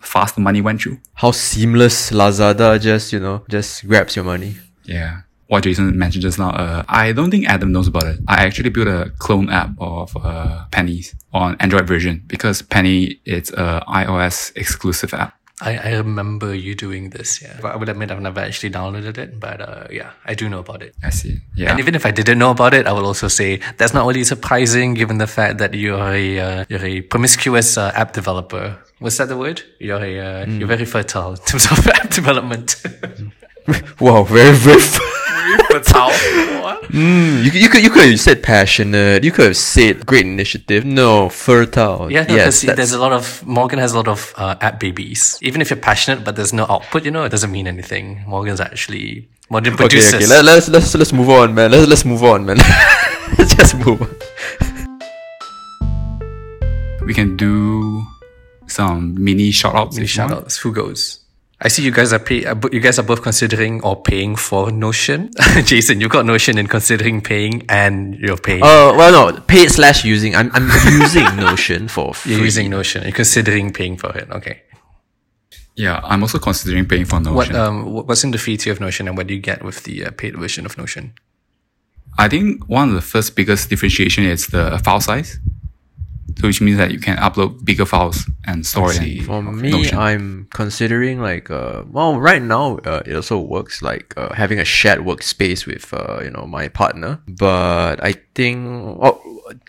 fast 0.00 0.34
the 0.34 0.40
money 0.40 0.60
went 0.60 0.82
through. 0.82 0.98
How 1.14 1.30
seamless 1.30 2.10
Lazada 2.10 2.80
just 2.80 3.12
you 3.12 3.20
know 3.20 3.44
just 3.48 3.86
grabs 3.86 4.16
your 4.16 4.24
money. 4.24 4.56
Yeah. 4.84 5.22
What 5.46 5.64
Jason 5.64 5.96
mentioned 5.96 6.20
just 6.22 6.38
now, 6.38 6.50
uh, 6.50 6.82
I 6.90 7.12
don't 7.12 7.30
think 7.30 7.48
Adam 7.48 7.72
knows 7.72 7.88
about 7.88 8.04
it. 8.04 8.20
I 8.28 8.44
actually 8.44 8.68
built 8.68 8.86
a 8.86 9.10
clone 9.18 9.48
app 9.48 9.70
of 9.78 10.14
uh, 10.22 10.66
Pennies 10.70 11.14
on 11.32 11.56
Android 11.58 11.86
version 11.86 12.22
because 12.26 12.60
Penny 12.60 13.20
it's 13.24 13.50
a 13.52 13.82
iOS 13.88 14.54
exclusive 14.56 15.14
app. 15.14 15.37
I, 15.60 15.76
I 15.76 15.96
remember 15.96 16.54
you 16.54 16.74
doing 16.74 17.10
this. 17.10 17.42
Yeah. 17.42 17.58
But 17.60 17.74
I 17.74 17.76
would 17.76 17.88
admit 17.88 18.10
I've 18.10 18.20
never 18.20 18.40
actually 18.40 18.70
downloaded 18.70 19.18
it, 19.18 19.40
but 19.40 19.60
uh, 19.60 19.86
yeah, 19.90 20.12
I 20.24 20.34
do 20.34 20.48
know 20.48 20.60
about 20.60 20.82
it. 20.82 20.94
I 21.02 21.10
see. 21.10 21.38
Yeah. 21.56 21.70
And 21.70 21.80
even 21.80 21.94
if 21.94 22.06
I 22.06 22.10
didn't 22.12 22.38
know 22.38 22.50
about 22.50 22.74
it, 22.74 22.86
I 22.86 22.92
will 22.92 23.06
also 23.06 23.28
say 23.28 23.60
that's 23.76 23.92
not 23.92 24.06
really 24.06 24.24
surprising 24.24 24.94
given 24.94 25.18
the 25.18 25.26
fact 25.26 25.58
that 25.58 25.74
you're 25.74 25.98
a 25.98 26.38
uh, 26.38 26.64
you're 26.68 26.84
a 26.84 27.00
promiscuous 27.02 27.76
uh, 27.76 27.90
app 27.94 28.12
developer. 28.12 28.78
Was 29.00 29.16
that 29.18 29.28
the 29.28 29.36
word? 29.36 29.62
You're 29.80 30.02
a 30.02 30.42
uh, 30.42 30.46
you're 30.46 30.68
very 30.68 30.84
fertile 30.84 31.32
in 31.32 31.38
terms 31.38 31.66
of 31.70 31.86
app 31.98 32.10
development. 32.10 32.82
Wow, 34.00 34.22
very 34.24 34.56
very. 34.56 34.80
Fertile. 35.70 36.10
Mm, 36.88 37.44
you, 37.44 37.50
you 37.52 37.68
could 37.68 37.82
you 37.82 37.90
could 37.90 38.08
have 38.08 38.20
said 38.20 38.42
passionate. 38.42 39.24
You 39.24 39.30
could 39.32 39.46
have 39.46 39.56
said 39.56 40.04
great 40.06 40.26
initiative. 40.26 40.84
No, 40.84 41.28
fertile. 41.28 42.10
yeah, 42.10 42.24
no, 42.24 42.34
yes, 42.34 42.62
there's 42.62 42.92
a 42.92 42.98
lot 42.98 43.12
of 43.12 43.44
Morgan 43.46 43.78
has 43.78 43.92
a 43.92 43.96
lot 43.96 44.08
of 44.08 44.32
uh, 44.36 44.56
app 44.60 44.80
babies. 44.80 45.38
Even 45.42 45.60
if 45.60 45.70
you're 45.70 45.78
passionate, 45.80 46.24
but 46.24 46.36
there's 46.36 46.52
no 46.52 46.64
output, 46.68 47.04
you 47.04 47.10
know, 47.10 47.24
it 47.24 47.30
doesn't 47.30 47.50
mean 47.52 47.66
anything. 47.66 48.22
Morgan's 48.26 48.60
actually 48.60 49.28
Morgan 49.50 49.72
Okay, 49.74 49.82
produces. 49.84 50.14
okay. 50.14 50.26
Let, 50.26 50.44
let's 50.44 50.68
let's 50.68 50.94
let's 50.94 51.12
move 51.12 51.30
on, 51.30 51.54
man. 51.54 51.70
Let's 51.70 51.86
let's 51.88 52.04
move 52.04 52.22
on, 52.24 52.44
man. 52.46 52.56
let's 53.38 53.54
just 53.54 53.74
move 53.76 54.00
on. 54.02 54.10
we 57.06 57.14
can 57.14 57.36
do 57.36 58.04
some 58.66 59.14
mini 59.22 59.50
shout 59.50 59.74
outs. 59.74 59.96
Many 59.96 60.06
shout 60.06 60.30
outs. 60.32 60.58
Who 60.58 60.72
goes? 60.72 61.20
I 61.60 61.68
see 61.68 61.82
you 61.82 61.90
guys 61.90 62.12
are 62.12 62.20
pay, 62.20 62.44
uh, 62.46 62.54
you 62.70 62.78
guys 62.78 63.00
are 63.00 63.02
both 63.02 63.20
considering 63.22 63.82
or 63.82 64.00
paying 64.00 64.36
for 64.36 64.70
Notion. 64.70 65.30
Jason, 65.64 66.00
You've 66.00 66.12
got 66.12 66.24
Notion 66.24 66.56
and 66.56 66.70
considering 66.70 67.20
paying 67.20 67.64
and 67.68 68.14
you're 68.14 68.36
paying. 68.36 68.62
Uh, 68.62 68.94
well, 68.96 69.32
no, 69.32 69.40
paid 69.40 69.68
slash 69.70 70.04
using. 70.04 70.36
I'm 70.36 70.50
I'm 70.54 70.70
using 71.00 71.24
Notion 71.36 71.88
for 71.88 72.14
free. 72.14 72.32
you're 72.34 72.44
using 72.44 72.70
Notion. 72.70 73.02
You're 73.02 73.12
considering 73.12 73.72
paying 73.72 73.96
for 73.96 74.16
it. 74.16 74.30
Okay. 74.30 74.62
Yeah, 75.74 76.00
I'm 76.04 76.22
also 76.22 76.38
considering 76.38 76.86
paying 76.86 77.06
for 77.06 77.18
Notion. 77.18 77.34
What 77.34 77.54
um 77.54 78.06
what's 78.06 78.22
in 78.22 78.30
the 78.30 78.38
free 78.38 78.56
tier 78.56 78.72
of 78.72 78.80
Notion 78.80 79.08
and 79.08 79.16
what 79.16 79.26
do 79.26 79.34
you 79.34 79.40
get 79.40 79.64
with 79.64 79.82
the 79.82 80.06
uh, 80.06 80.10
paid 80.12 80.36
version 80.38 80.64
of 80.64 80.78
Notion? 80.78 81.12
I 82.18 82.28
think 82.28 82.68
one 82.68 82.88
of 82.90 82.94
the 82.94 83.00
first 83.00 83.34
biggest 83.34 83.68
differentiation 83.68 84.24
is 84.24 84.46
the 84.48 84.80
file 84.84 85.00
size. 85.00 85.38
So 86.38 86.46
which 86.46 86.60
means 86.60 86.78
that 86.78 86.92
you 86.92 87.00
can 87.00 87.16
upload 87.16 87.64
bigger 87.64 87.84
files 87.84 88.30
and 88.46 88.64
store 88.64 88.92
it 88.92 89.24
For 89.24 89.42
me, 89.42 89.70
Notion. 89.70 89.98
I'm 89.98 90.48
considering 90.52 91.20
like 91.20 91.50
uh 91.50 91.82
well 91.90 92.20
right 92.20 92.40
now 92.40 92.78
uh, 92.78 93.02
it 93.04 93.14
also 93.16 93.40
works 93.40 93.82
like 93.82 94.14
uh, 94.16 94.32
having 94.34 94.60
a 94.60 94.64
shared 94.64 95.00
workspace 95.00 95.66
with 95.66 95.92
uh 95.92 96.20
you 96.22 96.30
know 96.30 96.46
my 96.46 96.68
partner. 96.68 97.20
But 97.26 98.02
I 98.04 98.12
think 98.34 98.66
oh, 98.66 99.20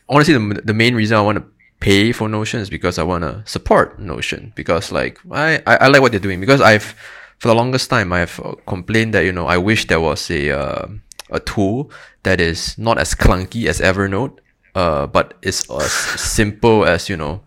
honestly 0.07 0.35
the, 0.35 0.61
the 0.63 0.73
main 0.73 0.93
reason 0.93 1.17
I 1.17 1.21
want 1.21 1.39
to 1.39 1.45
pay 1.79 2.11
for 2.11 2.29
Notion 2.29 2.59
is 2.59 2.69
because 2.69 2.99
I 2.99 3.03
want 3.03 3.23
to 3.23 3.41
support 3.45 3.99
Notion 3.99 4.53
because 4.55 4.91
like 4.91 5.19
I, 5.31 5.61
I 5.65 5.75
I 5.77 5.87
like 5.87 6.01
what 6.01 6.11
they're 6.11 6.19
doing 6.19 6.39
because 6.39 6.61
I've 6.61 6.93
for 7.39 7.47
the 7.47 7.55
longest 7.55 7.89
time 7.89 8.13
I've 8.13 8.39
uh, 8.41 8.53
complained 8.67 9.13
that 9.15 9.25
you 9.25 9.31
know 9.31 9.47
I 9.47 9.57
wish 9.57 9.87
there 9.87 10.01
was 10.01 10.29
a 10.29 10.51
uh, 10.51 10.87
a 11.31 11.39
tool 11.39 11.91
that 12.23 12.39
is 12.39 12.77
not 12.77 12.97
as 12.97 13.15
clunky 13.15 13.65
as 13.65 13.79
Evernote 13.79 14.37
uh 14.79 15.07
but 15.07 15.25
it's 15.41 15.69
as 15.69 15.91
simple 16.35 16.85
as 16.85 17.09
you 17.09 17.17
know 17.17 17.41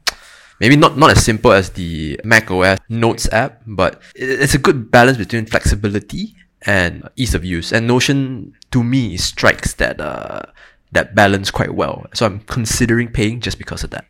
maybe 0.62 0.76
not 0.76 0.96
not 0.96 1.10
as 1.10 1.24
simple 1.24 1.52
as 1.52 1.70
the 1.70 2.20
Mac 2.22 2.48
OS 2.50 2.78
Notes 2.88 3.26
app, 3.32 3.62
but 3.66 4.00
it's 4.14 4.54
a 4.54 4.58
good 4.58 4.90
balance 4.92 5.18
between 5.18 5.44
flexibility 5.44 6.36
and 6.62 7.08
ease 7.16 7.34
of 7.34 7.44
use. 7.44 7.72
And 7.72 7.88
Notion, 7.88 8.54
to 8.70 8.84
me, 8.84 9.16
strikes 9.16 9.74
that 9.74 10.00
uh, 10.00 10.42
that 10.92 11.16
balance 11.16 11.50
quite 11.50 11.74
well. 11.74 12.06
So 12.14 12.24
I'm 12.26 12.40
considering 12.46 13.08
paying 13.08 13.40
just 13.40 13.58
because 13.58 13.82
of 13.82 13.90
that. 13.90 14.06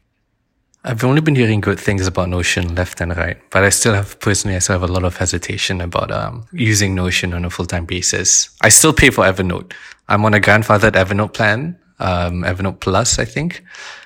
I've 0.84 1.04
only 1.04 1.20
been 1.20 1.36
hearing 1.36 1.60
good 1.60 1.78
things 1.80 2.06
about 2.06 2.28
Notion 2.28 2.74
left 2.74 3.00
and 3.00 3.16
right, 3.16 3.38
but 3.50 3.64
I 3.64 3.70
still 3.70 3.94
have 3.94 4.20
personally 4.20 4.56
I 4.56 4.58
still 4.58 4.78
have 4.78 4.88
a 4.88 4.92
lot 4.92 5.04
of 5.04 5.16
hesitation 5.16 5.80
about 5.80 6.10
um, 6.10 6.44
using 6.52 6.94
Notion 6.94 7.32
on 7.32 7.46
a 7.46 7.50
full 7.50 7.66
time 7.66 7.86
basis. 7.86 8.50
I 8.60 8.68
still 8.68 8.92
pay 8.92 9.08
for 9.08 9.24
Evernote. 9.24 9.72
I'm 10.08 10.24
on 10.26 10.34
a 10.34 10.40
grandfathered 10.40 10.98
Evernote 11.02 11.32
plan, 11.32 11.78
um, 12.02 12.42
Evernote 12.44 12.80
Plus, 12.80 13.18
I 13.18 13.24
think. 13.24 13.62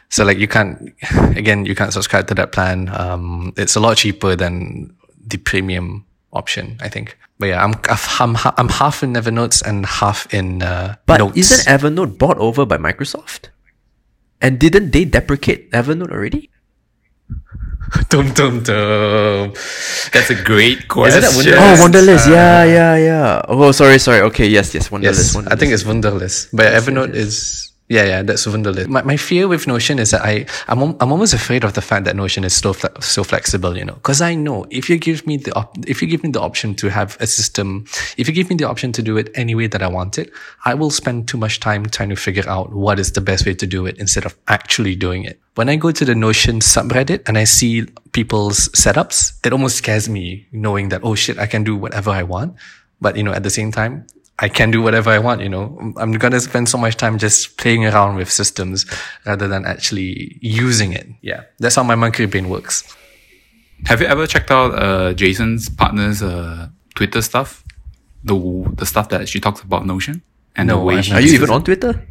So 0.08 0.24
like 0.24 0.38
you 0.38 0.46
can't, 0.48 0.92
again, 1.36 1.66
you 1.66 1.74
can't 1.74 1.92
subscribe 1.92 2.28
to 2.28 2.34
that 2.34 2.52
plan. 2.52 2.88
Um, 2.94 3.52
it's 3.56 3.74
a 3.76 3.80
lot 3.80 3.96
cheaper 3.96 4.36
than 4.36 4.94
the 5.26 5.38
premium 5.38 6.04
option, 6.32 6.76
I 6.80 6.88
think. 6.88 7.16
But 7.38 7.46
yeah, 7.46 7.64
I'm 7.64 7.74
I'm 8.20 8.36
I'm 8.56 8.68
half 8.68 9.02
in 9.02 9.12
Evernote 9.14 9.60
and 9.66 9.84
half 9.84 10.32
in 10.32 10.62
uh, 10.62 10.96
But 11.06 11.18
Notes. 11.18 11.36
isn't 11.36 11.66
Evernote 11.66 12.16
bought 12.18 12.38
over 12.38 12.64
by 12.64 12.78
Microsoft? 12.78 13.48
And 14.40 14.58
didn't 14.58 14.92
they 14.92 15.04
deprecate 15.04 15.70
Evernote 15.72 16.12
already? 16.12 16.50
dum 18.08 18.32
dum 18.32 18.62
dum. 18.62 19.52
That's 20.12 20.30
a 20.30 20.38
great 20.44 20.88
question. 20.94 21.22
Isn't 21.22 21.28
that 21.28 21.36
Windows? 21.36 21.58
Oh, 21.58 21.66
Yes. 21.66 21.82
Wunderlist. 21.82 22.26
yeah, 22.30 22.64
yeah, 22.64 22.96
yeah. 22.96 23.42
Oh, 23.48 23.72
sorry, 23.72 23.98
sorry. 23.98 24.20
Okay, 24.32 24.46
yes, 24.46 24.72
yes, 24.74 24.88
Wunderlist. 24.88 25.34
Yes, 25.34 25.46
I 25.52 25.56
think 25.56 25.72
it's 25.72 25.84
Wunderlist. 25.84 26.48
But 26.52 26.72
Evernote 26.72 27.14
is 27.14 27.72
Yeah, 27.88 28.02
yeah, 28.04 28.22
that's 28.22 28.44
Wunderlist. 28.46 28.88
My, 28.88 29.02
my 29.02 29.16
fear 29.16 29.46
with 29.46 29.68
Notion 29.68 30.00
is 30.00 30.10
that 30.10 30.22
I, 30.22 30.46
I'm, 30.66 30.82
I'm 31.00 31.12
almost 31.12 31.34
afraid 31.34 31.62
of 31.62 31.74
the 31.74 31.80
fact 31.80 32.04
that 32.06 32.16
Notion 32.16 32.42
is 32.42 32.52
so, 32.56 32.72
fle- 32.72 33.00
so 33.00 33.22
flexible, 33.22 33.78
you 33.78 33.84
know, 33.84 33.94
cause 34.02 34.20
I 34.20 34.34
know 34.34 34.66
if 34.70 34.90
you 34.90 34.98
give 34.98 35.24
me 35.24 35.36
the, 35.36 35.54
op- 35.54 35.78
if 35.86 36.02
you 36.02 36.08
give 36.08 36.24
me 36.24 36.30
the 36.30 36.40
option 36.40 36.74
to 36.76 36.88
have 36.88 37.16
a 37.20 37.28
system, 37.28 37.84
if 38.16 38.26
you 38.26 38.34
give 38.34 38.50
me 38.50 38.56
the 38.56 38.64
option 38.64 38.90
to 38.90 39.02
do 39.02 39.16
it 39.16 39.30
any 39.36 39.54
way 39.54 39.68
that 39.68 39.84
I 39.84 39.86
want 39.86 40.18
it, 40.18 40.32
I 40.64 40.74
will 40.74 40.90
spend 40.90 41.28
too 41.28 41.38
much 41.38 41.60
time 41.60 41.86
trying 41.86 42.08
to 42.08 42.16
figure 42.16 42.48
out 42.48 42.72
what 42.72 42.98
is 42.98 43.12
the 43.12 43.20
best 43.20 43.46
way 43.46 43.54
to 43.54 43.66
do 43.68 43.86
it 43.86 43.98
instead 43.98 44.26
of 44.26 44.36
actually 44.48 44.96
doing 44.96 45.22
it. 45.22 45.40
When 45.54 45.68
I 45.68 45.76
go 45.76 45.92
to 45.92 46.04
the 46.04 46.16
Notion 46.16 46.58
subreddit 46.58 47.28
and 47.28 47.38
I 47.38 47.44
see 47.44 47.86
people's 48.10 48.68
setups, 48.70 49.46
it 49.46 49.52
almost 49.52 49.76
scares 49.76 50.08
me 50.08 50.48
knowing 50.50 50.88
that, 50.88 51.02
oh 51.04 51.14
shit, 51.14 51.38
I 51.38 51.46
can 51.46 51.62
do 51.62 51.76
whatever 51.76 52.10
I 52.10 52.24
want. 52.24 52.56
But, 53.00 53.16
you 53.16 53.22
know, 53.22 53.32
at 53.32 53.44
the 53.44 53.50
same 53.50 53.70
time, 53.70 54.06
I 54.38 54.48
can 54.50 54.70
do 54.70 54.82
whatever 54.82 55.10
I 55.10 55.18
want, 55.18 55.40
you 55.40 55.48
know. 55.48 55.92
I'm 55.96 56.12
gonna 56.12 56.40
spend 56.40 56.68
so 56.68 56.76
much 56.78 56.96
time 56.96 57.16
just 57.18 57.56
playing 57.56 57.86
around 57.86 58.16
with 58.16 58.30
systems 58.30 58.84
rather 59.24 59.48
than 59.48 59.64
actually 59.64 60.38
using 60.42 60.92
it. 60.92 61.06
Yeah. 61.22 61.44
That's 61.58 61.76
how 61.76 61.82
my 61.82 61.94
monkey 61.94 62.26
brain 62.26 62.48
works. 62.50 62.84
Have 63.86 64.00
you 64.00 64.06
ever 64.06 64.26
checked 64.26 64.50
out 64.50 64.74
uh, 64.74 65.14
Jason's 65.14 65.68
partner's 65.68 66.22
uh, 66.22 66.68
Twitter 66.94 67.22
stuff? 67.22 67.64
The 68.24 68.34
the 68.76 68.84
stuff 68.86 69.08
that 69.10 69.28
she 69.28 69.40
talks 69.40 69.60
about 69.62 69.86
Notion 69.86 70.22
and 70.56 70.68
the 70.68 70.74
No, 70.74 70.84
way 70.84 70.96
I've 70.98 71.04
she 71.04 71.12
Are 71.12 71.20
you 71.20 71.32
even 71.34 71.50
on 71.50 71.62
Twitter? 71.64 72.06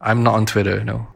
I'm 0.00 0.22
not 0.22 0.34
on 0.34 0.46
Twitter, 0.46 0.82
no. 0.84 1.08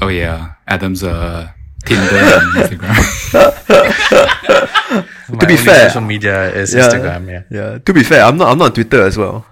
Oh 0.00 0.08
yeah, 0.08 0.52
Adam's 0.68 1.02
uh, 1.02 1.48
Tinder 1.84 2.16
and 2.16 2.54
Instagram. 2.54 3.54
My 5.28 5.44
be 5.46 5.56
fair- 5.56 5.88
social 5.88 6.00
media 6.00 6.50
is 6.54 6.74
Yeah. 6.74 6.88
Instagram, 6.88 7.28
yeah. 7.28 7.42
Yeah. 7.50 7.78
To 7.78 7.92
be 7.92 8.02
fair, 8.02 8.24
I'm 8.24 8.36
not. 8.36 8.48
I'm 8.50 8.58
not 8.58 8.66
on 8.66 8.72
Twitter 8.74 9.02
as 9.04 9.16
well. 9.18 9.44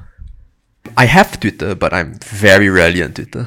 I 0.96 1.04
have 1.06 1.38
Twitter, 1.40 1.74
but 1.74 1.92
I'm 1.92 2.14
very 2.24 2.68
rarely 2.68 3.02
on 3.02 3.12
Twitter. 3.12 3.46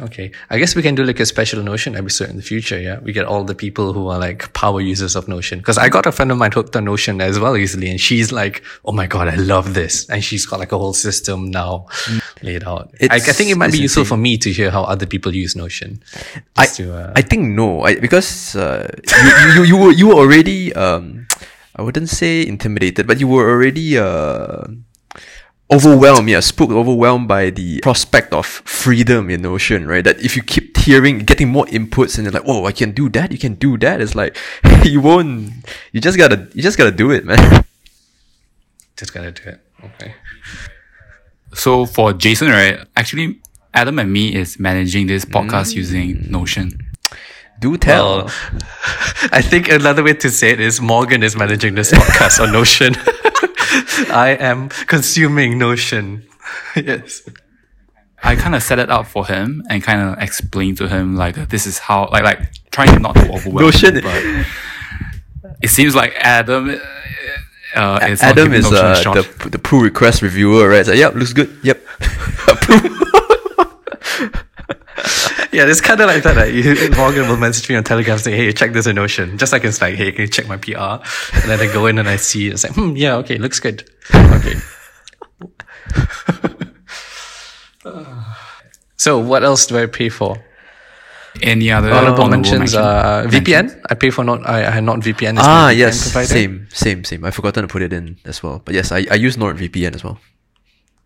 Okay. 0.00 0.30
I 0.50 0.58
guess 0.58 0.74
we 0.76 0.82
can 0.82 0.94
do 0.94 1.04
like 1.04 1.20
a 1.20 1.26
special 1.26 1.62
Notion 1.62 1.96
episode 1.96 2.30
in 2.30 2.36
the 2.36 2.42
future, 2.42 2.78
yeah? 2.78 2.98
We 3.00 3.12
get 3.12 3.24
all 3.24 3.44
the 3.44 3.54
people 3.54 3.92
who 3.92 4.08
are 4.08 4.18
like 4.18 4.52
power 4.52 4.80
users 4.80 5.16
of 5.16 5.28
Notion. 5.28 5.60
Cause 5.60 5.78
I 5.78 5.88
got 5.88 6.06
a 6.06 6.12
friend 6.12 6.30
of 6.30 6.38
mine 6.38 6.52
hooked 6.52 6.76
on 6.76 6.84
Notion 6.84 7.20
as 7.20 7.38
well 7.38 7.56
easily. 7.56 7.90
and 7.90 8.00
she's 8.00 8.30
like, 8.32 8.62
oh 8.84 8.92
my 8.92 9.06
God, 9.06 9.28
I 9.28 9.34
love 9.36 9.74
this. 9.74 10.08
And 10.08 10.22
she's 10.22 10.46
got 10.46 10.60
like 10.60 10.72
a 10.72 10.78
whole 10.78 10.94
system 10.94 11.50
now 11.50 11.86
laid 12.42 12.64
out. 12.64 12.94
I, 13.00 13.16
I 13.16 13.18
think 13.18 13.50
it 13.50 13.56
might 13.56 13.72
be 13.72 13.78
useful 13.78 14.04
for 14.04 14.16
me 14.16 14.38
to 14.38 14.52
hear 14.52 14.70
how 14.70 14.82
other 14.82 15.06
people 15.06 15.34
use 15.34 15.56
Notion. 15.56 16.02
I, 16.56 16.66
to, 16.66 16.94
uh, 16.94 17.12
I 17.16 17.22
think 17.22 17.48
no, 17.48 17.82
I, 17.82 17.96
because 17.96 18.56
uh, 18.56 18.88
you, 19.54 19.62
you 19.62 19.64
you 19.64 19.76
were 19.76 19.92
you 19.92 20.06
were 20.08 20.14
already 20.14 20.72
um, 20.74 21.26
I 21.76 21.82
wouldn't 21.82 22.08
say 22.08 22.46
intimidated, 22.46 23.06
but 23.06 23.20
you 23.20 23.28
were 23.28 23.48
already 23.48 23.98
uh, 23.98 24.64
overwhelmed, 25.70 26.28
yeah, 26.28 26.40
spooked, 26.40 26.72
overwhelmed 26.72 27.28
by 27.28 27.50
the 27.50 27.80
prospect 27.80 28.32
of 28.32 28.46
freedom 28.46 29.30
in 29.30 29.42
Notion, 29.42 29.86
right? 29.86 30.02
That 30.02 30.20
if 30.20 30.36
you 30.36 30.42
keep 30.42 30.76
hearing, 30.76 31.20
getting 31.20 31.48
more 31.48 31.66
inputs, 31.66 32.16
and 32.16 32.24
you're 32.24 32.32
like, 32.32 32.44
oh, 32.46 32.64
I 32.66 32.72
can 32.72 32.92
do 32.92 33.08
that, 33.10 33.32
you 33.32 33.38
can 33.38 33.54
do 33.54 33.76
that. 33.78 34.00
It's 34.00 34.14
like 34.14 34.36
you 34.84 35.00
won't. 35.00 35.50
You 35.92 36.00
just 36.00 36.18
gotta, 36.18 36.48
you 36.54 36.62
just 36.62 36.78
gotta 36.78 36.92
do 36.92 37.10
it, 37.10 37.24
man. 37.24 37.64
just 38.96 39.12
gotta 39.12 39.30
do 39.30 39.42
it. 39.50 39.60
Okay. 39.84 40.14
so 41.54 41.86
for 41.86 42.12
Jason, 42.12 42.48
right? 42.48 42.80
Actually, 42.96 43.40
Adam 43.74 43.98
and 43.98 44.12
me 44.12 44.34
is 44.34 44.58
managing 44.58 45.06
this 45.06 45.24
podcast 45.24 45.72
mm. 45.72 45.76
using 45.76 46.30
Notion. 46.30 46.84
Do 47.60 47.76
tell. 47.76 48.24
Well, 48.24 48.26
I 49.32 49.42
think 49.42 49.68
another 49.68 50.02
way 50.02 50.14
to 50.14 50.30
say 50.30 50.50
it 50.50 50.60
is 50.60 50.80
Morgan 50.80 51.22
is 51.22 51.36
managing 51.36 51.74
this 51.74 51.92
podcast 51.92 52.42
on 52.42 52.52
Notion. 52.52 52.94
I 54.10 54.36
am 54.38 54.68
consuming 54.68 55.58
Notion. 55.58 56.26
yes. 56.76 57.22
I 58.22 58.34
kind 58.34 58.54
of 58.54 58.62
set 58.62 58.78
it 58.78 58.90
up 58.90 59.06
for 59.06 59.26
him 59.26 59.62
and 59.70 59.82
kind 59.82 60.00
of 60.00 60.18
explain 60.18 60.74
to 60.76 60.88
him 60.88 61.14
like 61.14 61.48
this 61.50 61.66
is 61.66 61.78
how 61.78 62.08
like 62.10 62.24
like 62.24 62.52
trying 62.70 63.00
not 63.00 63.14
to 63.14 63.30
overwhelm 63.30 63.64
Notion- 63.64 63.96
him, 63.96 64.02
but 64.02 64.46
it 65.62 65.68
seems 65.68 65.94
like 65.94 66.14
Adam 66.16 66.80
uh, 67.76 68.00
is 68.08 68.22
Adam 68.22 68.52
is 68.52 68.66
uh, 68.72 69.02
the 69.14 69.48
the 69.50 69.58
pull 69.58 69.80
request 69.80 70.22
reviewer, 70.22 70.68
right? 70.68 70.80
It's 70.80 70.88
like, 70.88 70.98
yep, 70.98 71.14
looks 71.14 71.32
good. 71.32 71.56
Yep, 71.62 71.80
approve. 72.48 73.02
Yeah, 75.50 75.64
it's 75.66 75.80
kind 75.80 76.00
of 76.00 76.06
like 76.08 76.22
that. 76.24 76.36
Like, 76.36 76.52
you- 76.52 76.90
Morgan 76.96 77.28
will 77.28 77.36
message 77.38 77.68
me 77.68 77.76
on 77.76 77.84
Telegram 77.84 78.18
saying, 78.18 78.36
hey, 78.36 78.52
check 78.52 78.72
this 78.72 78.86
in 78.86 78.96
Notion. 78.96 79.38
Just 79.38 79.52
like 79.52 79.64
it's 79.64 79.80
like, 79.80 79.94
hey, 79.94 80.12
can 80.12 80.22
you 80.22 80.28
check 80.28 80.46
my 80.46 80.56
PR? 80.58 81.00
And 81.34 81.44
then 81.50 81.60
I 81.60 81.72
go 81.72 81.86
in 81.86 81.98
and 81.98 82.08
I 82.08 82.16
see, 82.16 82.48
it's 82.48 82.64
like, 82.64 82.74
hmm, 82.74 82.94
yeah, 82.96 83.16
okay, 83.16 83.38
looks 83.38 83.58
good. 83.60 83.88
Okay. 84.14 84.54
so 88.96 89.18
what 89.18 89.42
else 89.44 89.66
do 89.66 89.78
I 89.78 89.86
pay 89.86 90.08
for? 90.08 90.36
Any 91.40 91.70
other 91.70 91.90
Honorable 91.92 92.24
honorable 92.24 92.28
mentions, 92.30 92.74
mention? 92.74 92.80
uh, 92.80 93.24
VPN. 93.28 93.80
I 93.88 93.94
pay 93.94 94.10
for 94.10 94.24
not, 94.24 94.46
I, 94.48 94.78
I 94.78 94.80
NordVPN. 94.80 95.34
Is 95.34 95.38
ah, 95.38 95.66
my 95.66 95.74
VPN 95.74 95.78
yes, 95.78 96.02
provider. 96.10 96.26
same, 96.26 96.66
same, 96.72 97.04
same. 97.04 97.24
I've 97.24 97.34
forgotten 97.34 97.62
to 97.62 97.68
put 97.68 97.82
it 97.82 97.92
in 97.92 98.16
as 98.24 98.42
well. 98.42 98.60
But 98.64 98.74
yes, 98.74 98.90
I, 98.90 99.06
I 99.10 99.14
use 99.14 99.36
NordVPN 99.36 99.94
as 99.94 100.02
well. 100.02 100.18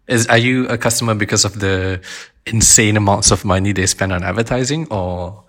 Is 0.08 0.26
are 0.26 0.38
you 0.38 0.66
a 0.68 0.76
customer 0.76 1.14
because 1.14 1.44
of 1.44 1.60
the 1.60 2.00
insane 2.46 2.96
amounts 2.96 3.30
of 3.30 3.44
money 3.44 3.72
they 3.72 3.86
spend 3.86 4.12
on 4.12 4.22
advertising, 4.24 4.86
or 4.90 5.44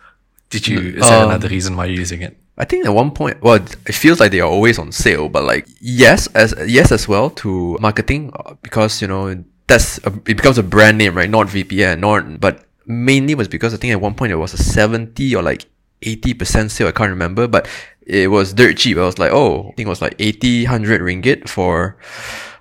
did 0.49 0.67
you? 0.67 0.79
Is 0.97 1.01
that 1.01 1.21
Um, 1.23 1.29
another 1.29 1.47
reason 1.49 1.75
why 1.75 1.85
you're 1.85 1.99
using 1.99 2.21
it? 2.21 2.37
I 2.57 2.65
think 2.65 2.85
at 2.85 2.93
one 2.93 3.09
point, 3.11 3.41
well, 3.41 3.55
it 3.55 3.95
feels 3.95 4.19
like 4.19 4.31
they 4.31 4.39
are 4.39 4.49
always 4.49 4.77
on 4.77 4.91
sale, 4.91 5.27
but 5.27 5.43
like 5.43 5.67
yes, 5.81 6.27
as 6.35 6.53
yes 6.67 6.91
as 6.91 7.07
well 7.07 7.31
to 7.41 7.77
marketing 7.81 8.31
because 8.61 9.01
you 9.01 9.07
know 9.07 9.43
that's 9.65 9.97
a, 10.05 10.09
it 10.27 10.37
becomes 10.37 10.57
a 10.59 10.63
brand 10.63 10.97
name, 10.99 11.15
right? 11.17 11.29
NordVPN, 11.29 11.99
not 11.99 12.39
but 12.39 12.65
mainly 12.85 13.33
was 13.33 13.47
because 13.47 13.73
I 13.73 13.77
think 13.77 13.91
at 13.93 14.01
one 14.01 14.13
point 14.13 14.31
it 14.31 14.35
was 14.35 14.53
a 14.53 14.61
seventy 14.61 15.33
or 15.35 15.41
like 15.41 15.65
eighty 16.03 16.35
percent 16.35 16.69
sale. 16.69 16.87
I 16.87 16.91
can't 16.91 17.09
remember, 17.09 17.47
but 17.47 17.67
it 18.05 18.29
was 18.29 18.53
dirt 18.53 18.77
cheap. 18.77 18.97
I 18.97 19.01
was 19.01 19.17
like, 19.17 19.31
oh, 19.31 19.61
I 19.69 19.73
think 19.73 19.87
it 19.87 19.89
was 19.89 20.01
like 20.01 20.15
80, 20.19 20.65
100 20.65 21.01
ringgit 21.01 21.47
for 21.49 21.97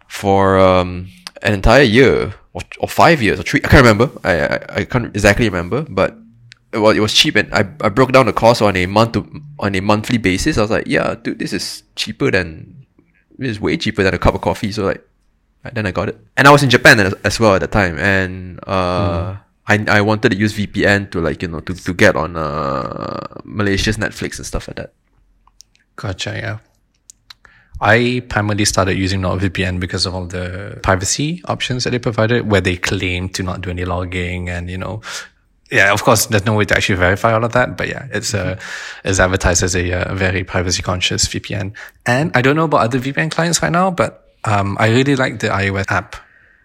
for 0.09 0.59
um 0.59 1.09
an 1.43 1.53
entire 1.55 1.83
year 1.83 2.35
or, 2.53 2.63
or 2.79 2.89
five 2.89 3.23
years 3.23 3.41
or 3.41 3.43
three. 3.43 3.61
I 3.65 3.69
can't 3.69 3.85
remember. 3.85 4.11
I, 4.25 4.33
I 4.47 4.59
I 4.81 4.85
can't 4.85 5.07
exactly 5.15 5.47
remember, 5.49 5.83
but 5.89 6.17
well, 6.73 6.91
it 6.91 7.01
was 7.01 7.13
cheap, 7.13 7.37
and 7.37 7.53
I, 7.53 7.69
I 7.81 7.89
broke 7.89 8.13
down 8.13 8.27
the 8.27 8.33
cost 8.33 8.63
on 8.63 8.77
a 8.77 8.87
month 8.87 9.13
to 9.13 9.43
on 9.59 9.75
a 9.75 9.81
monthly 9.81 10.19
basis. 10.19 10.57
I 10.59 10.63
was 10.63 10.71
like, 10.71 10.87
yeah, 10.87 11.15
dude, 11.15 11.39
this 11.39 11.53
is 11.53 11.83
cheaper 11.97 12.31
than 12.31 12.87
this 13.39 13.51
is 13.51 13.61
way 13.61 13.77
cheaper 13.77 14.03
than 14.03 14.15
a 14.15 14.19
cup 14.19 14.35
of 14.35 14.41
coffee. 14.41 14.73
So 14.73 14.85
like, 14.87 15.07
then 15.73 15.87
I 15.87 15.91
got 15.91 16.09
it, 16.09 16.19
and 16.37 16.49
I 16.49 16.51
was 16.51 16.63
in 16.63 16.71
Japan 16.71 17.01
as, 17.01 17.13
as 17.25 17.41
well 17.41 17.55
at 17.55 17.61
the 17.61 17.67
time, 17.69 17.99
and 17.99 18.59
uh, 18.67 19.37
I 19.69 19.85
I 19.89 20.01
wanted 20.01 20.31
to 20.31 20.37
use 20.37 20.55
VPN 20.57 21.11
to 21.13 21.21
like 21.21 21.43
you 21.43 21.49
know 21.49 21.61
to, 21.61 21.75
to 21.75 21.93
get 21.95 22.17
on 22.17 22.37
uh 22.37 23.41
Malaysia's 23.45 23.97
Netflix 23.97 24.39
and 24.39 24.47
stuff 24.47 24.69
like 24.69 24.77
that. 24.77 24.93
Gotcha. 25.97 26.33
Yeah. 26.37 26.59
I 27.83 28.23
primarily 28.29 28.65
started 28.65 28.97
using 28.97 29.21
NordVPN 29.23 29.81
because 29.81 30.07
of 30.07 30.15
all 30.15 30.27
the 30.27 30.79
privacy 30.85 31.43
options 31.47 31.83
that 31.83 31.91
they 31.91 31.99
provided, 31.99 32.49
where 32.49 32.61
they 32.61 32.77
claim 32.77 33.29
to 33.31 33.43
not 33.43 33.61
do 33.61 33.71
any 33.71 33.85
logging 33.85 34.49
and, 34.49 34.71
you 34.71 34.79
know, 34.79 35.03
yeah, 35.73 35.91
of 35.91 36.05
course, 36.05 36.27
there's 36.27 36.45
no 36.45 36.55
way 36.55 36.67
to 36.67 36.77
actually 36.77 36.97
verify 36.97 37.33
all 37.33 37.43
of 37.43 37.53
that, 37.53 37.79
but 37.79 37.89
yeah, 37.89 38.07
it's 38.13 38.35
uh, 38.35 38.61
it's 39.05 39.19
advertised 39.19 39.63
as 39.63 39.75
a, 39.75 39.91
uh 39.93 40.15
very 40.15 40.45
privacy 40.45 40.83
conscious 40.83 41.27
VPN. 41.27 41.73
And 42.05 42.31
I 42.37 42.43
don't 42.43 42.57
know 42.57 42.65
about 42.65 42.83
other 42.83 42.99
VPN 42.99 43.31
clients 43.31 43.63
right 43.63 43.73
now, 43.73 43.91
but 43.91 44.35
um, 44.45 44.77
I 44.79 44.89
really 44.91 45.17
like 45.17 45.41
the 45.41 45.49
iOS 45.49 45.91
app 45.91 46.17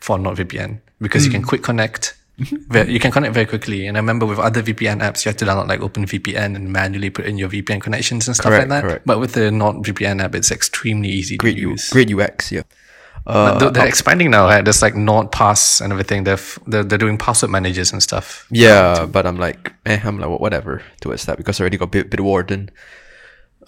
for 0.02 0.18
NordVPN 0.18 0.82
because 1.00 1.26
you 1.26 1.32
can 1.32 1.42
quick 1.42 1.64
connect. 1.64 2.17
Ve- 2.70 2.92
you 2.92 3.00
can 3.00 3.12
connect 3.12 3.34
very 3.34 3.46
quickly. 3.48 3.88
And 3.88 3.98
I 3.98 4.00
remember 4.00 4.26
with 4.26 4.38
other 4.40 4.62
VPN 4.62 5.02
apps, 5.02 5.26
you 5.26 5.30
have 5.30 5.38
to 5.38 5.46
download 5.46 5.68
like 5.70 5.80
OpenVPN 5.80 6.56
and 6.56 6.72
manually 6.72 7.10
put 7.10 7.26
in 7.26 7.38
your 7.38 7.50
VPN 7.50 7.82
connections 7.82 8.28
and 8.28 8.36
stuff 8.36 8.46
Correct, 8.52 8.70
like 8.70 8.82
that. 8.82 8.88
correct. 8.88 9.06
But 9.08 9.20
with 9.20 9.34
the 9.34 9.50
NordVPN 9.50 10.22
app, 10.24 10.36
it's 10.36 10.52
extremely 10.52 11.10
easy 11.10 11.38
Great 11.38 11.56
to 11.56 11.62
U, 11.62 11.70
use. 11.72 11.90
great 11.90 12.12
UX, 12.14 12.52
yeah. 12.52 12.62
Uh, 13.26 13.58
they're, 13.60 13.72
they're 13.72 13.88
expanding 13.88 14.32
now, 14.32 14.46
right? 14.46 14.64
There's 14.64 14.82
like 14.82 14.94
NordPass 14.94 15.82
and 15.82 15.92
everything. 15.92 16.24
They're, 16.24 16.36
f- 16.36 16.60
they're, 16.68 16.84
they're 16.84 16.98
doing 16.98 17.18
password 17.18 17.50
managers 17.52 17.92
and 17.92 18.02
stuff. 18.02 18.48
Yeah, 18.52 19.06
but 19.06 19.26
I'm 19.26 19.38
like, 19.38 19.74
eh, 19.86 20.00
I'm 20.04 20.18
like, 20.20 20.40
whatever 20.40 20.82
towards 21.02 21.26
that 21.26 21.38
because 21.38 21.60
I 21.60 21.64
already 21.64 21.78
got 21.78 21.92
Bit 21.92 22.10
Bitwarden. 22.10 22.70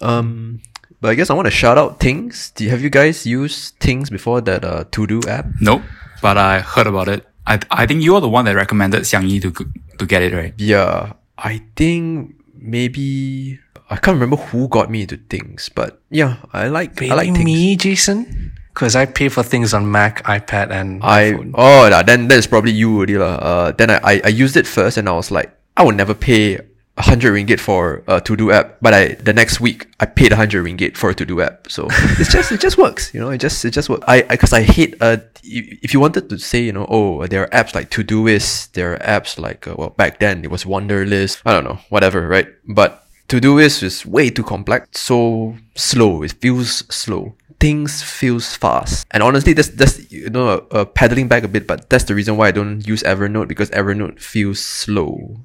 Um, 0.00 0.62
but 1.00 1.10
I 1.10 1.14
guess 1.14 1.28
I 1.28 1.34
want 1.34 1.46
to 1.46 1.50
shout 1.50 1.76
out 1.76 2.00
Things. 2.00 2.52
Do 2.52 2.64
you, 2.64 2.70
have 2.70 2.80
you 2.82 2.88
guys 2.88 3.26
used 3.26 3.74
Things 3.80 4.08
before 4.08 4.40
that 4.42 4.64
uh, 4.64 4.84
To 4.92 5.06
Do 5.06 5.20
app? 5.28 5.46
Nope, 5.60 5.82
but 6.22 6.38
I 6.38 6.60
heard 6.60 6.86
about 6.86 7.08
it. 7.08 7.26
I 7.50 7.58
I 7.70 7.84
think 7.90 8.06
you 8.06 8.14
are 8.14 8.22
the 8.22 8.30
one 8.30 8.46
that 8.46 8.54
recommended 8.54 9.02
Xiang 9.02 9.26
Yi 9.26 9.42
to 9.42 9.50
to 9.98 10.04
get 10.06 10.22
it 10.22 10.30
right. 10.30 10.54
Yeah, 10.56 11.18
I 11.34 11.66
think 11.74 12.38
maybe 12.54 13.58
I 13.90 13.98
can't 13.98 14.14
remember 14.14 14.38
who 14.38 14.68
got 14.70 14.86
me 14.86 15.02
into 15.02 15.18
Things, 15.18 15.66
but 15.74 15.98
yeah, 16.14 16.38
I 16.54 16.70
like 16.70 16.94
Maybe 17.00 17.10
I 17.10 17.14
like 17.18 17.34
Things. 17.34 17.44
me, 17.44 17.74
Jason? 17.76 18.54
Because 18.70 18.94
I 18.94 19.04
pay 19.04 19.26
for 19.28 19.42
things 19.42 19.74
on 19.74 19.90
Mac, 19.90 20.22
iPad, 20.30 20.70
and 20.70 21.02
I 21.02 21.34
iPhone. 21.34 21.50
oh 21.58 21.90
nah, 21.90 22.06
then 22.06 22.30
that's 22.30 22.46
probably 22.46 22.70
you 22.70 22.94
already 22.94 23.18
lah. 23.18 23.34
Uh, 23.42 23.68
then 23.74 23.90
I, 23.90 23.98
I 24.06 24.14
I 24.24 24.32
used 24.32 24.54
it 24.54 24.64
first 24.70 24.94
and 24.96 25.10
I 25.10 25.12
was 25.18 25.34
like, 25.34 25.50
I 25.74 25.82
would 25.82 25.98
never 25.98 26.14
pay 26.14 26.62
hundred 26.98 27.32
ringgit 27.32 27.60
for 27.60 28.02
a 28.06 28.20
to 28.20 28.36
do 28.36 28.50
app, 28.50 28.76
but 28.80 28.92
I 28.92 29.14
the 29.14 29.32
next 29.32 29.60
week 29.60 29.88
I 30.00 30.06
paid 30.06 30.32
hundred 30.32 30.64
ringgit 30.64 30.96
for 30.96 31.10
a 31.10 31.14
to 31.14 31.24
do 31.24 31.40
app. 31.40 31.70
So 31.70 31.88
it's 31.90 32.32
just 32.32 32.52
it 32.52 32.60
just 32.60 32.78
works, 32.78 33.12
you 33.14 33.20
know. 33.20 33.30
It 33.30 33.38
just 33.38 33.64
it 33.64 33.70
just 33.70 33.88
works. 33.88 34.04
I 34.06 34.22
because 34.22 34.52
I, 34.52 34.62
hate 34.62 34.94
uh 35.00 35.18
if 35.42 35.94
you 35.94 36.00
wanted 36.00 36.28
to 36.28 36.38
say 36.38 36.62
you 36.62 36.72
know 36.72 36.86
oh 36.88 37.26
there 37.26 37.42
are 37.42 37.48
apps 37.48 37.74
like 37.74 37.90
Todoist, 37.90 38.72
there 38.72 38.94
are 38.94 38.98
apps 38.98 39.38
like 39.38 39.66
uh, 39.66 39.74
well 39.78 39.90
back 39.90 40.18
then 40.20 40.44
it 40.44 40.50
was 40.50 40.64
Wunderlist. 40.64 41.42
I 41.44 41.52
don't 41.52 41.64
know 41.64 41.78
whatever 41.88 42.28
right, 42.28 42.48
but 42.68 43.06
Todoist 43.28 43.82
is 43.82 44.04
way 44.04 44.30
too 44.30 44.42
complex, 44.42 45.00
so 45.00 45.56
slow. 45.74 46.22
It 46.22 46.32
feels 46.32 46.84
slow 46.92 47.36
things 47.60 48.02
feels 48.02 48.56
fast. 48.56 49.06
And 49.12 49.22
honestly, 49.22 49.52
that's 49.52 49.68
that's 49.68 50.10
you 50.10 50.30
know 50.30 50.66
uh, 50.72 50.86
pedaling 50.86 51.28
back 51.28 51.44
a 51.44 51.48
bit, 51.48 51.66
but 51.66 51.88
that's 51.90 52.04
the 52.04 52.14
reason 52.14 52.36
why 52.36 52.48
I 52.48 52.50
don't 52.50 52.80
use 52.88 53.02
Evernote 53.02 53.48
because 53.48 53.70
Evernote 53.70 54.18
feels 54.18 54.58
slow. 54.58 55.36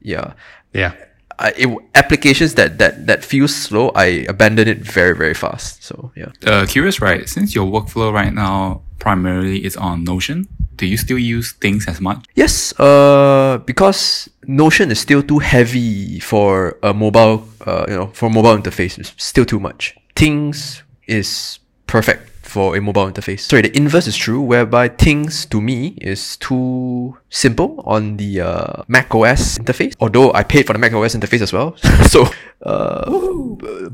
Yeah, 0.00 0.32
Yeah. 0.72 0.94
I, 1.38 1.52
it, 1.56 1.68
applications 1.94 2.54
that 2.54 2.78
that 2.78 3.06
that 3.06 3.24
feel 3.24 3.48
slow, 3.48 3.90
I 3.94 4.26
abandon 4.28 4.68
it 4.68 4.78
very 4.78 5.16
very 5.16 5.34
fast. 5.34 5.82
So 5.82 6.12
yeah. 6.14 6.30
Uh, 6.46 6.66
curious, 6.66 7.00
right? 7.00 7.28
Since 7.28 7.54
your 7.54 7.66
workflow 7.66 8.12
right 8.12 8.32
now 8.32 8.82
primarily 8.98 9.64
is 9.64 9.76
on 9.76 10.04
Notion, 10.04 10.46
do 10.76 10.86
you 10.86 10.96
still 10.96 11.18
use 11.18 11.52
things 11.52 11.88
as 11.88 12.00
much? 12.00 12.24
Yes, 12.34 12.78
uh, 12.78 13.58
because 13.66 14.28
Notion 14.46 14.90
is 14.90 15.00
still 15.00 15.22
too 15.22 15.38
heavy 15.38 16.20
for 16.20 16.78
a 16.82 16.94
mobile, 16.94 17.48
uh, 17.66 17.86
you 17.88 17.96
know, 17.96 18.06
for 18.08 18.30
mobile 18.30 18.56
interface. 18.56 18.98
It's 18.98 19.12
still 19.16 19.44
too 19.44 19.58
much. 19.58 19.96
Things 20.14 20.82
is 21.08 21.58
perfect 21.86 22.31
for 22.52 22.76
a 22.76 22.80
mobile 22.80 23.06
interface. 23.10 23.40
Sorry, 23.40 23.62
the 23.62 23.76
inverse 23.76 24.06
is 24.06 24.16
true, 24.16 24.40
whereby 24.40 24.88
things 24.88 25.46
to 25.46 25.60
me 25.60 25.96
is 26.00 26.36
too 26.36 27.16
simple 27.30 27.82
on 27.86 28.16
the 28.18 28.40
uh, 28.42 28.82
Mac 28.88 29.14
OS 29.14 29.58
interface. 29.58 29.94
Although 30.00 30.32
I 30.34 30.42
paid 30.44 30.66
for 30.66 30.74
the 30.74 30.78
Mac 30.78 30.92
OS 30.92 31.14
interface 31.16 31.40
as 31.40 31.52
well, 31.52 31.76
so 32.14 32.26
uh, 32.62 33.10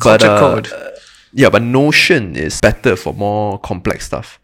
but 0.05 0.25
uh, 0.25 0.41
code. 0.41 0.69
yeah, 1.33 1.51
but 1.51 1.63
Notion 1.63 2.37
is 2.37 2.61
better 2.61 2.97
for 2.97 3.15
more 3.15 3.59
complex 3.61 4.07
stuff. 4.07 4.39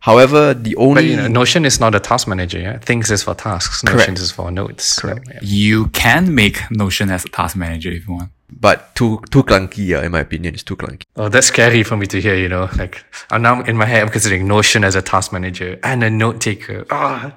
However, 0.00 0.52
the 0.52 0.76
only 0.76 0.94
But 0.94 1.04
you 1.04 1.16
know, 1.16 1.28
Notion 1.28 1.64
is 1.64 1.80
not 1.80 1.94
a 1.94 2.00
task 2.00 2.28
manager. 2.28 2.58
Yeah? 2.58 2.76
Things 2.78 3.10
is 3.10 3.22
for 3.22 3.34
tasks. 3.34 3.82
Notion 3.82 3.98
Correct. 3.98 4.18
is 4.18 4.30
for 4.30 4.50
notes. 4.50 4.98
Correct. 4.98 5.26
Yeah. 5.32 5.38
You 5.40 5.86
can 5.88 6.34
make 6.34 6.58
Notion 6.70 7.08
as 7.08 7.24
a 7.24 7.28
task 7.28 7.56
manager 7.56 7.90
if 7.90 8.06
you 8.06 8.12
want. 8.12 8.30
But 8.60 8.94
too 8.94 9.20
too 9.30 9.42
clunky. 9.42 9.94
Uh, 9.96 10.02
in 10.02 10.12
my 10.12 10.20
opinion, 10.20 10.54
it's 10.54 10.62
too 10.62 10.76
clunky. 10.76 11.02
Oh, 11.16 11.28
that's 11.28 11.46
scary 11.48 11.82
for 11.82 11.96
me 11.96 12.06
to 12.06 12.20
hear. 12.20 12.34
You 12.34 12.48
know, 12.48 12.68
like 12.78 13.04
I'm 13.30 13.42
now 13.42 13.62
in 13.62 13.76
my 13.76 13.86
head. 13.86 14.02
I'm 14.02 14.08
considering 14.08 14.46
Notion 14.46 14.84
as 14.84 14.94
a 14.96 15.02
task 15.02 15.32
manager 15.32 15.78
and 15.82 16.02
a 16.04 16.10
note 16.10 16.40
taker. 16.40 16.84
Ah, 16.90 17.32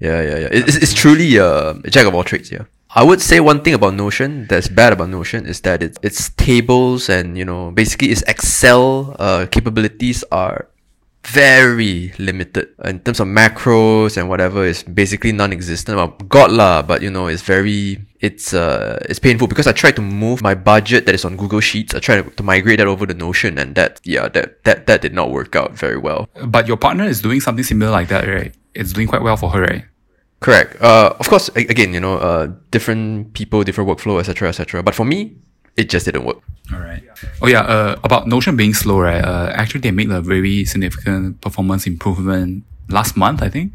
Yeah, 0.00 0.22
yeah, 0.22 0.38
yeah. 0.38 0.48
It- 0.50 0.68
It's, 0.68 0.76
it's 0.76 0.94
truly 0.94 1.38
uh, 1.38 1.74
a 1.84 1.90
jack 1.90 2.06
of 2.06 2.14
all 2.14 2.24
trades. 2.24 2.50
Yeah. 2.50 2.64
I 2.94 3.04
would 3.04 3.20
say 3.20 3.38
one 3.38 3.60
thing 3.62 3.74
about 3.74 3.94
Notion 3.94 4.46
that's 4.48 4.66
bad 4.68 4.92
about 4.92 5.10
Notion 5.10 5.46
is 5.46 5.60
that 5.60 5.82
it's 5.82 5.98
its 6.02 6.30
tables 6.36 7.08
and 7.08 7.36
you 7.38 7.44
know 7.44 7.70
basically 7.70 8.08
its 8.10 8.22
Excel 8.26 9.14
uh, 9.18 9.46
capabilities 9.50 10.24
are 10.32 10.66
very 11.24 12.12
limited 12.18 12.68
in 12.84 13.00
terms 13.00 13.20
of 13.20 13.28
macros 13.28 14.16
and 14.16 14.28
whatever 14.28 14.64
is 14.64 14.82
basically 14.82 15.32
non-existent. 15.32 15.96
Well, 15.96 16.16
God 16.28 16.50
lah, 16.50 16.82
but 16.82 17.02
you 17.02 17.10
know 17.10 17.26
it's 17.26 17.42
very 17.42 18.00
it's 18.20 18.54
uh 18.54 18.98
it's 19.08 19.18
painful 19.18 19.46
because 19.46 19.66
I 19.66 19.72
tried 19.72 19.96
to 19.96 20.02
move 20.02 20.42
my 20.42 20.54
budget 20.54 21.06
that 21.06 21.14
is 21.14 21.24
on 21.24 21.36
Google 21.36 21.60
Sheets. 21.60 21.94
I 21.94 21.98
tried 22.00 22.36
to 22.36 22.42
migrate 22.42 22.78
that 22.78 22.86
over 22.86 23.06
to 23.06 23.14
Notion, 23.14 23.58
and 23.58 23.74
that 23.74 24.00
yeah 24.04 24.28
that 24.28 24.64
that 24.64 24.86
that 24.86 25.02
did 25.02 25.12
not 25.12 25.30
work 25.30 25.54
out 25.54 25.72
very 25.72 25.98
well. 25.98 26.28
But 26.46 26.66
your 26.66 26.76
partner 26.76 27.04
is 27.04 27.20
doing 27.20 27.40
something 27.40 27.64
similar 27.64 27.90
like 27.90 28.08
that, 28.08 28.26
right? 28.26 28.54
It's 28.74 28.92
doing 28.92 29.08
quite 29.08 29.22
well 29.22 29.36
for 29.36 29.50
her, 29.50 29.62
right? 29.62 29.84
Correct. 30.40 30.80
Uh, 30.80 31.14
of 31.20 31.28
course, 31.28 31.50
again, 31.54 31.92
you 31.92 32.00
know, 32.00 32.16
uh, 32.16 32.48
different 32.70 33.34
people, 33.34 33.62
different 33.62 33.90
workflow, 33.90 34.18
etc., 34.18 34.48
etc. 34.48 34.82
But 34.82 34.94
for 34.94 35.04
me, 35.04 35.36
it 35.76 35.88
just 35.90 36.04
didn't 36.06 36.24
work. 36.24 36.38
All 36.72 36.78
right. 36.80 37.02
Oh 37.42 37.48
yeah. 37.48 37.60
Uh, 37.62 37.96
about 38.04 38.26
Notion 38.28 38.56
being 38.56 38.74
slow, 38.74 39.00
right? 39.00 39.22
Uh, 39.24 39.52
actually, 39.54 39.80
they 39.80 39.90
made 39.90 40.10
a 40.10 40.20
very 40.20 40.64
significant 40.64 41.40
performance 41.40 41.86
improvement 41.86 42.64
last 42.88 43.16
month, 43.16 43.42
I 43.42 43.48
think. 43.48 43.72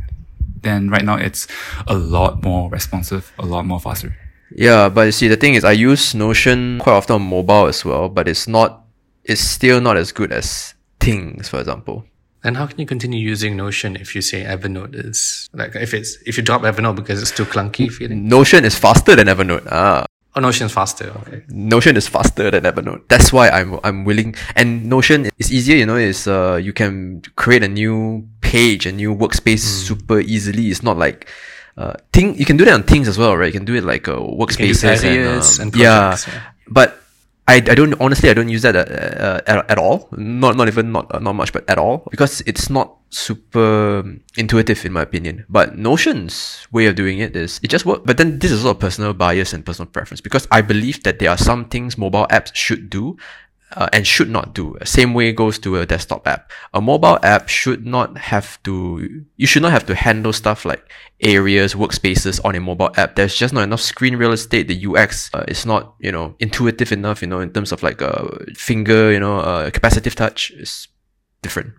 Then 0.61 0.89
right 0.89 1.03
now, 1.05 1.15
it's 1.17 1.47
a 1.87 1.95
lot 1.95 2.41
more 2.43 2.69
responsive, 2.69 3.31
a 3.37 3.45
lot 3.45 3.65
more 3.65 3.79
faster. 3.79 4.15
Yeah, 4.55 4.89
but 4.89 5.01
you 5.07 5.11
see, 5.11 5.27
the 5.27 5.35
thing 5.37 5.55
is, 5.55 5.63
I 5.63 5.73
use 5.73 6.15
Notion 6.15 6.79
quite 6.79 6.93
often 6.93 7.15
on 7.15 7.21
mobile 7.23 7.67
as 7.67 7.83
well, 7.83 8.09
but 8.09 8.27
it's 8.27 8.47
not, 8.47 8.83
it's 9.23 9.41
still 9.41 9.81
not 9.81 9.97
as 9.97 10.11
good 10.11 10.31
as 10.31 10.73
Things, 10.99 11.49
for 11.49 11.59
example. 11.59 12.05
and 12.43 12.57
how 12.57 12.65
can 12.65 12.79
you 12.79 12.85
continue 12.85 13.19
using 13.19 13.55
Notion 13.57 13.95
if 13.95 14.15
you 14.15 14.21
say 14.21 14.43
Evernote 14.43 14.95
is 14.95 15.47
like 15.53 15.75
if 15.75 15.93
it's 15.93 16.17
if 16.25 16.35
you 16.37 16.41
drop 16.43 16.61
Evernote 16.63 16.95
because 16.95 17.21
it's 17.21 17.29
too 17.31 17.45
clunky 17.45 17.91
feeling? 17.91 18.27
Notion 18.27 18.65
is 18.65 18.75
faster 18.77 19.15
than 19.15 19.27
Evernote. 19.27 19.67
Ah, 19.69 20.05
Oh, 20.35 20.41
Notion's 20.41 20.73
faster. 20.73 21.13
Okay. 21.21 21.43
Notion 21.47 21.95
is 21.95 22.07
faster 22.09 22.51
than 22.51 22.63
Evernote. 22.63 23.07
That's 23.07 23.31
why 23.31 23.49
I'm 23.49 23.79
I'm 23.83 24.03
willing. 24.03 24.35
And 24.55 24.85
Notion 24.89 25.31
is 25.37 25.51
easier. 25.51 25.77
You 25.77 25.85
know, 25.85 25.95
is 25.95 26.27
uh 26.27 26.59
you 26.61 26.73
can 26.73 27.21
create 27.37 27.63
a 27.63 27.69
new 27.69 28.27
page, 28.41 28.85
a 28.85 28.91
new 28.91 29.15
workspace 29.15 29.59
super 29.59 30.19
easily. 30.19 30.67
It's 30.67 30.83
not 30.83 30.97
like 30.97 31.29
uh 31.77 31.93
thing. 32.11 32.35
You 32.35 32.45
can 32.45 32.57
do 32.57 32.65
that 32.65 32.73
on 32.73 32.83
Things 32.83 33.07
as 33.07 33.17
well, 33.17 33.37
right? 33.37 33.47
You 33.47 33.57
can 33.57 33.65
do 33.65 33.75
it 33.75 33.85
like 33.85 34.09
uh, 34.09 34.19
workspaces 34.19 35.03
and, 35.03 35.27
um, 35.27 35.61
and 35.61 35.75
yeah. 35.75 36.17
yeah. 36.27 36.41
But 36.67 36.99
I, 37.47 37.55
I 37.57 37.75
don't 37.75 37.93
honestly 38.01 38.29
I 38.29 38.33
don't 38.33 38.49
use 38.49 38.63
that 38.63 38.75
uh, 38.75 38.79
uh, 38.79 39.41
at, 39.45 39.71
at 39.71 39.77
all. 39.77 40.09
Not 40.17 40.57
not 40.57 40.67
even 40.67 40.91
not 40.91 41.13
uh, 41.13 41.19
not 41.19 41.33
much, 41.33 41.53
but 41.53 41.63
at 41.69 41.77
all 41.77 42.07
because 42.09 42.41
it's 42.47 42.69
not 42.69 42.97
super 43.11 44.03
intuitive 44.35 44.83
in 44.83 44.91
my 44.91 45.03
opinion. 45.03 45.45
But 45.47 45.77
Notion's 45.77 46.67
way 46.71 46.87
of 46.87 46.95
doing 46.95 47.19
it 47.19 47.35
is 47.35 47.59
it 47.61 47.69
just 47.69 47.85
works. 47.85 48.01
But 48.03 48.17
then 48.17 48.39
this 48.39 48.51
is 48.51 48.65
a 48.65 48.73
personal 48.73 49.13
bias 49.13 49.53
and 49.53 49.63
personal 49.63 49.89
preference 49.91 50.21
because 50.21 50.47
I 50.49 50.61
believe 50.61 51.03
that 51.03 51.19
there 51.19 51.29
are 51.29 51.37
some 51.37 51.65
things 51.65 51.97
mobile 51.97 52.25
apps 52.31 52.53
should 52.55 52.89
do. 52.89 53.17
Uh, 53.75 53.89
and 53.91 54.07
should 54.07 54.29
not 54.29 54.53
do. 54.53 54.77
Same 54.85 55.13
way 55.13 55.33
goes 55.33 55.59
to 55.59 55.75
a 55.75 55.85
desktop 55.85 56.25
app. 56.25 56.49
A 56.73 56.79
mobile 56.79 57.19
app 57.23 57.49
should 57.49 57.85
not 57.85 58.17
have 58.17 58.61
to. 58.63 59.25
You 59.35 59.47
should 59.47 59.63
not 59.63 59.73
have 59.73 59.85
to 59.87 59.95
handle 59.95 60.31
stuff 60.31 60.63
like 60.63 60.89
areas, 61.19 61.73
workspaces 61.75 62.39
on 62.45 62.55
a 62.55 62.61
mobile 62.61 62.91
app. 62.95 63.15
There's 63.15 63.35
just 63.35 63.53
not 63.53 63.63
enough 63.63 63.81
screen 63.81 64.15
real 64.15 64.31
estate. 64.31 64.69
The 64.69 64.85
UX 64.87 65.29
uh, 65.33 65.43
is 65.49 65.65
not, 65.65 65.95
you 65.99 66.09
know, 66.09 66.35
intuitive 66.39 66.93
enough. 66.93 67.21
You 67.21 67.27
know, 67.27 67.41
in 67.41 67.51
terms 67.51 67.73
of 67.73 67.83
like 67.83 67.99
a 67.99 68.45
finger, 68.55 69.11
you 69.11 69.19
know, 69.19 69.39
uh, 69.39 69.69
capacitive 69.71 70.15
touch 70.15 70.51
is 70.51 70.87
different. 71.41 71.73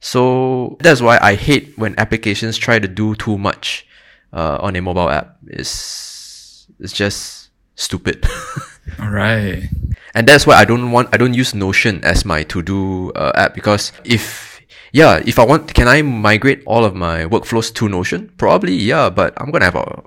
So 0.00 0.76
that's 0.80 1.00
why 1.00 1.18
I 1.22 1.34
hate 1.34 1.78
when 1.78 1.94
applications 1.96 2.58
try 2.58 2.78
to 2.78 2.88
do 2.88 3.14
too 3.14 3.38
much 3.38 3.86
uh, 4.32 4.58
on 4.60 4.76
a 4.76 4.82
mobile 4.82 5.08
app. 5.08 5.38
It's 5.46 6.66
it's 6.78 6.92
just 6.92 7.50
stupid. 7.76 8.26
All 9.00 9.10
right. 9.10 9.68
And 10.14 10.26
that's 10.26 10.46
why 10.46 10.54
I 10.54 10.64
don't 10.64 10.92
want 10.92 11.08
I 11.12 11.16
don't 11.16 11.34
use 11.34 11.54
Notion 11.54 12.04
as 12.04 12.24
my 12.24 12.42
to 12.44 12.62
do 12.62 13.12
uh, 13.12 13.32
app 13.34 13.54
because 13.54 13.92
if 14.04 14.60
yeah 14.92 15.20
if 15.24 15.38
I 15.38 15.44
want 15.44 15.72
can 15.74 15.88
I 15.88 16.02
migrate 16.02 16.62
all 16.66 16.84
of 16.84 16.94
my 16.94 17.24
workflows 17.24 17.72
to 17.74 17.88
Notion? 17.88 18.32
Probably 18.36 18.74
yeah 18.74 19.10
but 19.10 19.34
I'm 19.40 19.50
gonna 19.50 19.64
have 19.64 19.76
a 19.76 20.02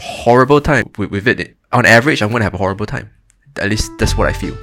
horrible 0.00 0.60
time 0.60 0.90
with, 0.98 1.10
with 1.10 1.28
it. 1.28 1.56
On 1.72 1.86
average 1.86 2.22
I'm 2.22 2.30
gonna 2.30 2.44
have 2.44 2.54
a 2.54 2.58
horrible 2.58 2.86
time. 2.86 3.10
At 3.56 3.68
least 3.68 3.92
that's 3.98 4.16
what 4.16 4.28
I 4.28 4.32
feel 4.32 4.56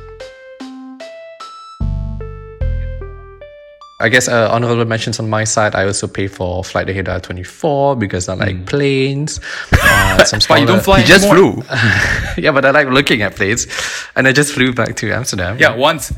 I 4.00 4.10
guess 4.10 4.28
uh, 4.28 4.50
honorable 4.52 4.86
mentions 4.86 5.20
on 5.20 5.28
my 5.28 5.44
side. 5.44 5.74
I 5.74 5.86
also 5.86 6.08
pay 6.08 6.28
for 6.28 6.64
Flight 6.64 6.88
Radar 6.88 7.20
24 7.20 7.96
because 7.96 8.30
I 8.30 8.36
like 8.36 8.66
planes. 8.66 9.40
Uh, 9.80 10.24
some 10.24 10.40
But 10.48 10.62
you 10.62 10.66
don't 10.66 10.84
fly 10.84 11.02
he 11.02 11.06
just 11.06 11.30
flew 11.30 11.62
yeah, 12.38 12.52
but 12.52 12.66
I 12.66 12.72
like 12.72 12.88
looking 12.88 13.22
at 13.22 13.36
planes, 13.36 13.68
and 14.16 14.28
I 14.28 14.32
just 14.32 14.52
flew 14.52 14.74
back 14.74 14.96
to 14.98 15.12
Amsterdam. 15.12 15.58
Yeah, 15.60 15.76
once. 15.76 16.12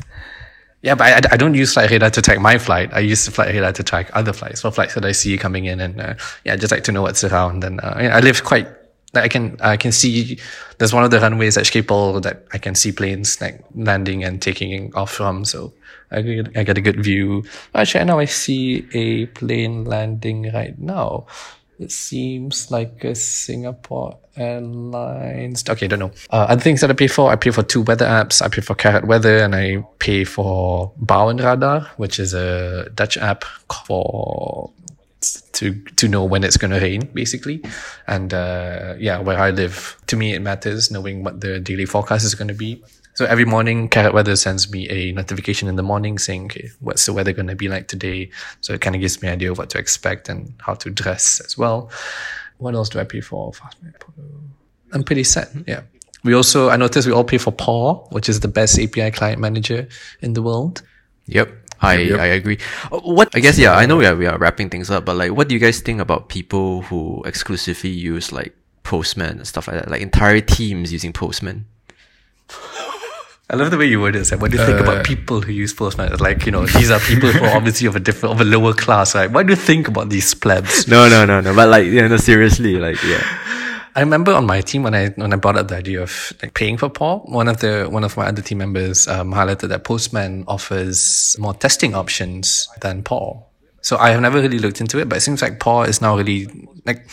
Yeah, 0.82 0.94
but 0.94 1.26
I, 1.26 1.34
I 1.34 1.36
don't 1.36 1.52
use 1.54 1.74
Flight 1.74 1.90
Radar 1.90 2.08
to 2.10 2.22
track 2.22 2.40
my 2.40 2.56
flight. 2.56 2.90
I 2.94 3.00
use 3.00 3.28
Flight 3.28 3.48
Radar 3.48 3.72
to 3.72 3.82
track 3.82 4.10
other 4.14 4.32
flights, 4.32 4.62
for 4.62 4.70
flights 4.70 4.94
that 4.94 5.04
I 5.04 5.12
see 5.12 5.36
coming 5.36 5.66
in, 5.66 5.80
and 5.80 6.00
uh, 6.00 6.14
yeah, 6.44 6.54
I 6.54 6.56
just 6.56 6.72
like 6.72 6.84
to 6.84 6.92
know 6.92 7.02
what's 7.02 7.22
around. 7.22 7.62
And 7.62 7.80
uh, 7.80 7.94
I 7.96 8.20
live 8.20 8.42
quite. 8.44 8.68
Like 9.12 9.24
I 9.24 9.28
can 9.28 9.56
I 9.60 9.76
can 9.76 9.92
see 9.92 10.38
there's 10.78 10.94
one 10.94 11.04
of 11.04 11.10
the 11.10 11.20
runways 11.20 11.58
at 11.58 11.64
Schiphol 11.64 12.22
that 12.22 12.46
I 12.52 12.58
can 12.58 12.74
see 12.74 12.92
planes 12.92 13.40
like 13.40 13.62
landing 13.74 14.24
and 14.24 14.40
taking 14.40 14.94
off 14.94 15.12
from. 15.12 15.44
So 15.44 15.72
I 16.10 16.22
get, 16.22 16.56
I 16.56 16.62
get 16.64 16.78
a 16.78 16.80
good 16.80 17.02
view. 17.02 17.44
Actually, 17.74 18.04
now 18.04 18.18
I 18.18 18.24
see 18.24 18.86
a 18.92 19.26
plane 19.26 19.84
landing 19.84 20.50
right 20.52 20.78
now. 20.78 21.26
It 21.78 21.92
seems 21.92 22.70
like 22.70 23.04
a 23.04 23.14
Singapore 23.14 24.18
Airlines. 24.36 25.64
Okay, 25.66 25.86
I 25.86 25.88
don't 25.88 25.98
know. 25.98 26.12
Uh, 26.30 26.46
other 26.50 26.60
things 26.60 26.82
that 26.82 26.90
I 26.90 26.92
pay 26.92 27.06
for, 27.06 27.30
I 27.30 27.36
pay 27.36 27.50
for 27.50 27.62
two 27.62 27.80
weather 27.80 28.04
apps. 28.04 28.42
I 28.42 28.48
pay 28.48 28.60
for 28.60 28.74
Carrot 28.74 29.06
Weather 29.06 29.38
and 29.38 29.54
I 29.54 29.82
pay 29.98 30.24
for 30.24 30.92
Buienradar, 31.02 31.86
which 31.96 32.18
is 32.18 32.34
a 32.34 32.90
Dutch 32.94 33.16
app 33.16 33.44
for 33.86 34.70
to 35.52 35.74
to 35.96 36.08
know 36.08 36.24
when 36.24 36.44
it's 36.44 36.56
going 36.58 36.70
to 36.70 36.80
rain, 36.80 37.08
basically. 37.14 37.62
And 38.06 38.34
uh, 38.34 38.96
yeah, 38.98 39.18
where 39.20 39.38
I 39.38 39.50
live, 39.50 39.96
to 40.08 40.16
me 40.16 40.34
it 40.34 40.40
matters 40.40 40.90
knowing 40.90 41.24
what 41.24 41.40
the 41.40 41.60
daily 41.60 41.86
forecast 41.86 42.24
is 42.26 42.34
going 42.34 42.48
to 42.48 42.54
be. 42.54 42.82
So 43.20 43.26
every 43.26 43.44
morning, 43.44 43.90
Carrot 43.90 44.14
Weather 44.14 44.34
sends 44.34 44.72
me 44.72 44.88
a 44.88 45.12
notification 45.12 45.68
in 45.68 45.76
the 45.76 45.82
morning 45.82 46.16
saying, 46.16 46.46
okay, 46.46 46.70
what's 46.80 47.04
the 47.04 47.12
weather 47.12 47.34
going 47.34 47.48
to 47.48 47.54
be 47.54 47.68
like 47.68 47.86
today? 47.86 48.30
So 48.62 48.72
it 48.72 48.80
kind 48.80 48.96
of 48.96 49.02
gives 49.02 49.20
me 49.20 49.28
an 49.28 49.34
idea 49.34 49.52
of 49.52 49.58
what 49.58 49.68
to 49.68 49.78
expect 49.78 50.30
and 50.30 50.54
how 50.58 50.72
to 50.76 50.88
dress 50.88 51.38
as 51.40 51.58
well. 51.58 51.90
What 52.56 52.74
else 52.74 52.88
do 52.88 52.98
I 52.98 53.04
pay 53.04 53.20
for? 53.20 53.52
I'm 54.92 55.04
pretty 55.04 55.24
set. 55.24 55.50
Yeah. 55.66 55.82
We 56.24 56.32
also, 56.32 56.70
I 56.70 56.78
noticed 56.78 57.06
we 57.06 57.12
all 57.12 57.24
pay 57.24 57.36
for 57.36 57.52
Paw, 57.52 58.06
which 58.08 58.30
is 58.30 58.40
the 58.40 58.48
best 58.48 58.78
API 58.78 59.10
client 59.10 59.38
manager 59.38 59.86
in 60.22 60.32
the 60.32 60.40
world. 60.40 60.80
Yep. 61.26 61.52
I, 61.82 62.12
I 62.12 62.26
agree. 62.28 62.56
Uh, 62.90 63.00
What 63.00 63.36
I 63.36 63.40
guess 63.40 63.58
yeah, 63.58 63.74
I 63.74 63.84
know 63.84 63.98
we 63.98 64.06
are 64.06 64.16
we 64.16 64.24
are 64.24 64.38
wrapping 64.38 64.70
things 64.70 64.90
up, 64.90 65.04
but 65.04 65.16
like 65.16 65.32
what 65.32 65.48
do 65.48 65.54
you 65.54 65.60
guys 65.60 65.80
think 65.80 66.00
about 66.00 66.30
people 66.30 66.80
who 66.84 67.22
exclusively 67.24 67.90
use 67.90 68.32
like 68.32 68.56
Postman 68.82 69.36
and 69.36 69.46
stuff 69.46 69.68
like 69.68 69.76
that? 69.76 69.90
Like 69.90 70.00
entire 70.00 70.40
teams 70.40 70.90
using 70.90 71.12
Postman. 71.12 71.66
I 73.50 73.56
love 73.56 73.72
the 73.72 73.78
way 73.78 73.86
you 73.86 74.00
word 74.00 74.14
it. 74.14 74.30
Like, 74.30 74.40
what 74.40 74.52
do 74.52 74.58
you 74.58 74.64
think 74.64 74.78
about 74.78 75.04
people 75.04 75.40
who 75.40 75.50
use 75.50 75.74
Postman? 75.74 76.12
It's 76.12 76.20
Like, 76.20 76.46
you 76.46 76.52
know, 76.52 76.66
these 76.66 76.88
are 76.88 77.00
people 77.00 77.32
who 77.32 77.44
are 77.44 77.56
obviously 77.56 77.88
of 77.88 77.96
a 77.96 78.00
different, 78.00 78.36
of 78.36 78.40
a 78.40 78.44
lower 78.44 78.72
class, 78.72 79.12
right? 79.16 79.28
What 79.28 79.46
do 79.46 79.52
you 79.52 79.56
think 79.56 79.88
about 79.88 80.08
these 80.08 80.34
plebs? 80.34 80.86
No, 80.86 81.08
no, 81.08 81.26
no, 81.26 81.40
no. 81.40 81.52
But 81.52 81.68
like 81.68 81.86
yeah, 81.86 82.06
no, 82.06 82.16
seriously, 82.16 82.76
like 82.76 83.02
yeah. 83.02 83.20
I 83.96 84.00
remember 84.00 84.32
on 84.32 84.46
my 84.46 84.60
team 84.60 84.84
when 84.84 84.94
I 84.94 85.08
when 85.08 85.32
I 85.32 85.36
brought 85.36 85.56
up 85.56 85.66
the 85.66 85.76
idea 85.76 86.00
of 86.00 86.32
like 86.40 86.54
paying 86.54 86.78
for 86.78 86.88
Paw, 86.88 87.18
one 87.24 87.48
of 87.48 87.58
the 87.58 87.88
one 87.90 88.04
of 88.04 88.16
my 88.16 88.26
other 88.26 88.40
team 88.40 88.58
members 88.58 89.08
um, 89.08 89.32
highlighted 89.32 89.68
that 89.70 89.82
Postman 89.82 90.44
offers 90.46 91.34
more 91.40 91.54
testing 91.54 91.92
options 91.92 92.68
than 92.80 93.02
Paw. 93.02 93.42
So 93.82 93.96
I 93.96 94.10
have 94.10 94.20
never 94.20 94.40
really 94.40 94.60
looked 94.60 94.80
into 94.80 95.00
it, 95.00 95.08
but 95.08 95.18
it 95.18 95.22
seems 95.22 95.42
like 95.42 95.58
Paw 95.58 95.82
is 95.82 96.00
now 96.00 96.16
really 96.16 96.46
like 96.86 97.04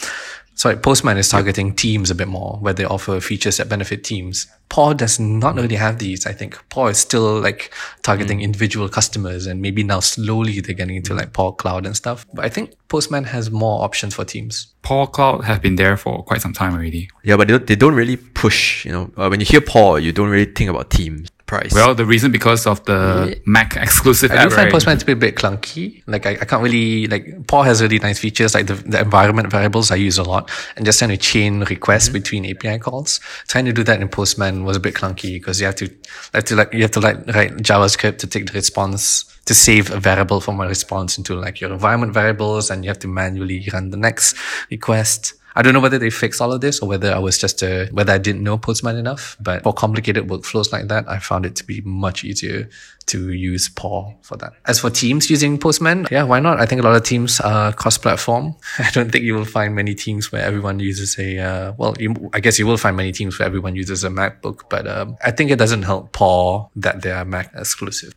sorry, 0.58 0.76
Postman 0.76 1.18
is 1.18 1.30
targeting 1.30 1.74
teams 1.74 2.12
a 2.12 2.16
bit 2.16 2.28
more, 2.28 2.58
where 2.60 2.74
they 2.74 2.84
offer 2.84 3.22
features 3.22 3.58
that 3.58 3.70
benefit 3.70 4.04
teams. 4.04 4.48
Paw 4.70 4.94
does 4.94 5.18
not 5.20 5.56
really 5.56 5.76
have 5.76 6.00
these. 6.00 6.26
I 6.26 6.34
think 6.34 6.60
Paw 6.70 6.88
is 6.88 6.98
still 6.98 7.40
like 7.40 7.74
targeting 8.04 8.42
individual 8.42 8.90
customers, 8.90 9.46
and 9.46 9.62
maybe 9.62 9.84
now 9.84 10.02
slowly 10.02 10.60
they're 10.60 10.76
getting 10.76 10.98
into 10.98 11.14
like 11.14 11.32
Paw 11.32 11.52
Cloud 11.54 11.86
and 11.86 11.96
stuff. 11.96 12.26
But 12.34 12.44
I 12.44 12.50
think 12.50 12.74
Postman 12.90 13.24
has 13.24 13.50
more 13.50 13.84
options 13.84 14.16
for 14.16 14.26
teams. 14.26 14.74
Paw 14.82 15.06
Cloud 15.06 15.46
have 15.46 15.62
been 15.62 15.76
there 15.76 15.96
for 15.96 16.24
quite 16.24 16.42
some 16.42 16.54
time 16.54 16.74
already. 16.74 17.10
Yeah, 17.24 17.38
but 17.38 17.48
they 17.48 17.54
don't, 17.54 17.68
they 17.68 17.76
don't 17.76 17.96
really 17.96 18.18
push, 18.18 18.84
you 18.84 18.92
know. 18.92 19.12
Uh, 19.16 19.30
when 19.30 19.40
you 19.40 19.46
hear 19.46 19.62
Paw, 19.62 19.96
you 19.96 20.12
don't 20.12 20.30
really 20.30 20.52
think 20.52 20.70
about 20.70 20.90
teams 20.90 21.30
price. 21.48 21.74
Well, 21.74 21.96
the 21.96 22.06
reason 22.06 22.32
because 22.32 22.68
of 22.68 22.84
the 22.86 23.42
Mac 23.46 23.76
exclusive 23.76 24.32
I 24.32 24.36
app, 24.36 24.50
do 24.50 24.56
find? 24.56 24.72
Postman 24.72 24.98
to 25.00 25.06
be 25.06 25.14
a 25.14 25.16
bit 25.16 25.36
clunky. 25.36 26.04
Like 26.06 26.26
I, 26.26 26.32
I 26.32 26.46
can't 26.46 26.62
really 26.62 27.08
like 27.08 27.48
Paw 27.48 27.64
has 27.64 27.82
really 27.82 28.00
nice 28.00 28.20
features 28.20 28.54
like 28.54 28.68
the, 28.68 28.76
the 28.76 29.00
environment 29.00 29.50
variables 29.50 29.90
I 29.90 29.96
use 29.96 30.18
a 30.18 30.24
lot 30.24 30.52
and 30.76 30.86
just 30.86 31.00
trying 31.00 31.10
to 31.10 31.18
chain 31.18 31.62
requests 31.62 32.06
mm-hmm. 32.06 32.14
between 32.14 32.46
API 32.46 32.80
calls. 32.80 33.20
Trying 33.48 33.66
to 33.66 33.74
do 33.74 33.84
that 33.84 34.02
in 34.02 34.08
Postman 34.10 34.64
was 34.64 34.78
a 34.78 34.80
bit 34.80 34.94
clunky 34.94 35.34
because 35.34 35.60
you 35.60 35.66
have 35.66 35.76
to 35.76 35.90
have 36.34 36.46
to 36.46 36.56
like 36.56 36.74
you 36.74 36.82
have 36.84 36.92
to 36.92 37.00
like 37.00 37.26
write 37.28 37.58
JavaScript 37.58 38.20
to 38.20 38.28
take 38.28 38.48
the 38.48 38.54
response 38.54 39.24
to 39.46 39.56
save 39.56 39.90
a 39.92 40.00
variable 40.00 40.42
from 40.42 40.60
a 40.60 40.68
response 40.68 41.18
into 41.18 41.34
like 41.34 41.62
your 41.62 41.72
environment 41.72 42.14
variables 42.14 42.70
and 42.70 42.84
you 42.84 42.90
have 42.90 43.00
to 43.00 43.08
manually 43.08 43.68
run 43.72 43.90
the 43.90 43.98
next 43.98 44.36
request. 44.70 45.34
I 45.58 45.64
don't 45.64 45.74
know 45.74 45.80
whether 45.80 45.98
they 45.98 46.12
fixed 46.12 46.40
all 46.40 46.54
of 46.54 46.62
this 46.62 46.82
or 46.82 46.88
whether 46.88 47.12
I 47.12 47.18
was 47.18 47.40
just 47.40 47.64
a, 47.64 47.90
whether 47.92 48.14
I 48.14 48.20
didn't 48.20 48.44
know 48.44 48.60
Postman 48.60 48.96
enough, 48.96 49.36
but 49.40 49.64
for 49.64 49.74
complicated 49.74 50.28
workflows 50.28 50.72
like 50.72 50.88
that, 50.90 51.10
I 51.10 51.18
found 51.18 51.48
it 51.48 51.56
to 51.56 51.64
be 51.64 51.82
much 51.82 52.24
easier 52.24 52.70
to 53.08 53.32
use 53.32 53.68
Paw 53.68 54.14
for 54.22 54.38
that. 54.38 54.54
As 54.66 54.80
for 54.80 54.92
teams 54.92 55.32
using 55.32 55.58
Postman, 55.58 56.06
yeah, 56.12 56.22
why 56.22 56.40
not? 56.40 56.60
I 56.60 56.68
think 56.68 56.82
a 56.82 56.84
lot 56.84 56.96
of 56.96 57.02
teams 57.04 57.40
are 57.40 57.74
cross-platform. 57.74 58.56
I 58.78 58.92
don't 58.92 59.12
think 59.12 59.24
you 59.24 59.34
will 59.34 59.46
find 59.46 59.74
many 59.74 59.96
teams 59.96 60.32
where 60.32 60.44
everyone 60.44 60.80
uses 60.80 61.18
a, 61.18 61.40
uh, 61.40 61.74
well, 61.76 61.96
you, 61.98 62.30
I 62.34 62.40
guess 62.40 62.60
you 62.60 62.68
will 62.68 62.78
find 62.78 62.96
many 62.96 63.12
teams 63.12 63.40
where 63.40 63.48
everyone 63.48 63.76
uses 63.76 64.04
a 64.04 64.10
MacBook, 64.10 64.70
but 64.70 64.88
um, 64.88 65.18
I 65.24 65.32
think 65.32 65.50
it 65.50 65.58
doesn't 65.58 65.84
help 65.84 66.14
Paw 66.14 66.70
that 66.76 67.02
they 67.02 67.10
are 67.10 67.26
Mac 67.26 67.52
exclusive. 67.56 68.14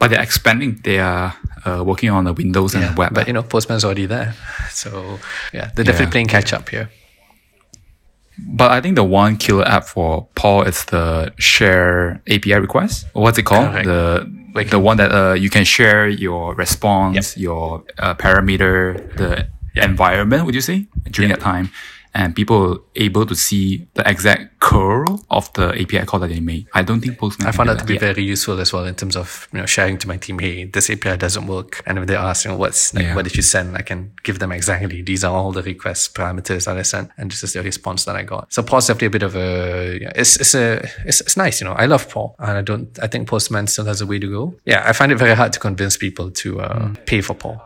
But 0.00 0.10
they're 0.10 0.22
expanding. 0.22 0.80
They 0.82 0.98
are 0.98 1.34
uh, 1.66 1.84
working 1.86 2.10
on 2.10 2.24
the 2.24 2.32
Windows 2.32 2.74
and 2.74 2.82
Yeah, 2.82 2.94
web. 2.96 3.14
but 3.14 3.26
you 3.28 3.32
know, 3.34 3.42
Postman's 3.44 3.84
already 3.84 4.06
there. 4.06 4.34
So 4.70 5.18
yeah, 5.52 5.70
they're 5.74 5.84
definitely 5.84 6.06
Yeah. 6.06 6.10
playing 6.10 6.26
catch 6.28 6.52
up 6.52 6.68
here. 6.70 6.88
But 8.38 8.70
I 8.72 8.80
think 8.80 8.96
the 8.96 9.04
one 9.04 9.36
killer 9.36 9.66
app 9.68 9.84
for 9.84 10.26
Paw 10.34 10.62
is 10.62 10.84
the 10.86 11.32
share 11.38 12.22
API 12.26 12.54
request. 12.54 13.06
What's 13.12 13.36
it 13.38 13.42
called? 13.44 13.70
Correct. 13.72 13.86
The 13.86 14.26
Like- 14.54 14.70
the 14.70 14.80
one 14.80 14.96
that 14.96 15.12
uh, 15.12 15.34
you 15.34 15.48
can 15.50 15.64
share 15.64 16.08
your 16.08 16.54
response, 16.56 17.36
your 17.36 17.84
uh, 17.98 18.14
parameter, 18.14 18.96
the 19.16 19.46
environment. 19.76 20.44
Would 20.46 20.54
you 20.56 20.60
say 20.60 20.86
during 21.12 21.28
that 21.30 21.40
time? 21.40 21.70
And 22.12 22.34
people 22.34 22.82
able 22.96 23.24
to 23.24 23.36
see 23.36 23.86
the 23.94 24.02
exact 24.08 24.58
curl 24.58 25.24
of 25.30 25.52
the 25.52 25.68
API 25.80 26.04
call 26.06 26.18
that 26.20 26.28
they 26.28 26.40
made. 26.40 26.66
I 26.74 26.82
don't 26.82 27.00
think 27.00 27.18
Postman. 27.18 27.46
I 27.46 27.52
found 27.52 27.68
that 27.68 27.78
to 27.78 27.84
be 27.84 27.94
yet. 27.94 28.00
very 28.00 28.24
useful 28.24 28.58
as 28.60 28.72
well 28.72 28.84
in 28.84 28.96
terms 28.96 29.14
of 29.16 29.46
you 29.52 29.60
know 29.60 29.66
sharing 29.66 29.96
to 29.98 30.08
my 30.08 30.16
team, 30.16 30.40
hey, 30.40 30.64
this 30.64 30.90
API 30.90 31.16
doesn't 31.16 31.46
work, 31.46 31.82
and 31.86 31.98
if 31.98 32.06
they 32.08 32.16
ask, 32.16 32.44
you 32.44 32.50
know, 32.50 32.56
what's 32.56 32.92
like, 32.94 33.04
Yeah. 33.04 33.14
what 33.14 33.24
did 33.26 33.36
you 33.36 33.42
send, 33.42 33.76
I 33.76 33.82
can 33.82 34.10
give 34.24 34.40
them 34.40 34.50
exactly 34.50 35.02
these 35.02 35.22
are 35.22 35.32
all 35.32 35.52
the 35.52 35.62
request 35.62 36.14
parameters 36.16 36.64
that 36.64 36.76
I 36.76 36.82
sent, 36.82 37.10
and 37.16 37.30
this 37.30 37.44
is 37.44 37.52
the 37.52 37.62
response 37.62 38.04
that 38.06 38.16
I 38.16 38.22
got. 38.24 38.52
So 38.52 38.62
Paw's 38.64 38.88
definitely 38.88 39.06
a 39.06 39.10
bit 39.10 39.22
of 39.22 39.36
a 39.36 39.98
yeah, 40.02 40.12
it's 40.16 40.36
it's 40.40 40.54
a 40.56 40.82
it's, 41.06 41.20
it's 41.20 41.36
nice, 41.36 41.60
you 41.60 41.66
know. 41.68 41.74
I 41.74 41.86
love 41.86 42.08
Paw, 42.08 42.32
and 42.40 42.58
I 42.58 42.62
don't 42.62 42.98
I 43.00 43.06
think 43.06 43.28
Postman 43.28 43.68
still 43.68 43.84
has 43.84 44.00
a 44.00 44.06
way 44.06 44.18
to 44.18 44.28
go. 44.28 44.54
Yeah, 44.64 44.82
I 44.84 44.92
find 44.94 45.12
it 45.12 45.16
very 45.18 45.36
hard 45.36 45.52
to 45.52 45.60
convince 45.60 45.96
people 45.96 46.30
to 46.42 46.60
uh, 46.60 46.86
Hmm. 46.88 46.94
pay 47.06 47.20
for 47.20 47.34
Paw. 47.34 47.56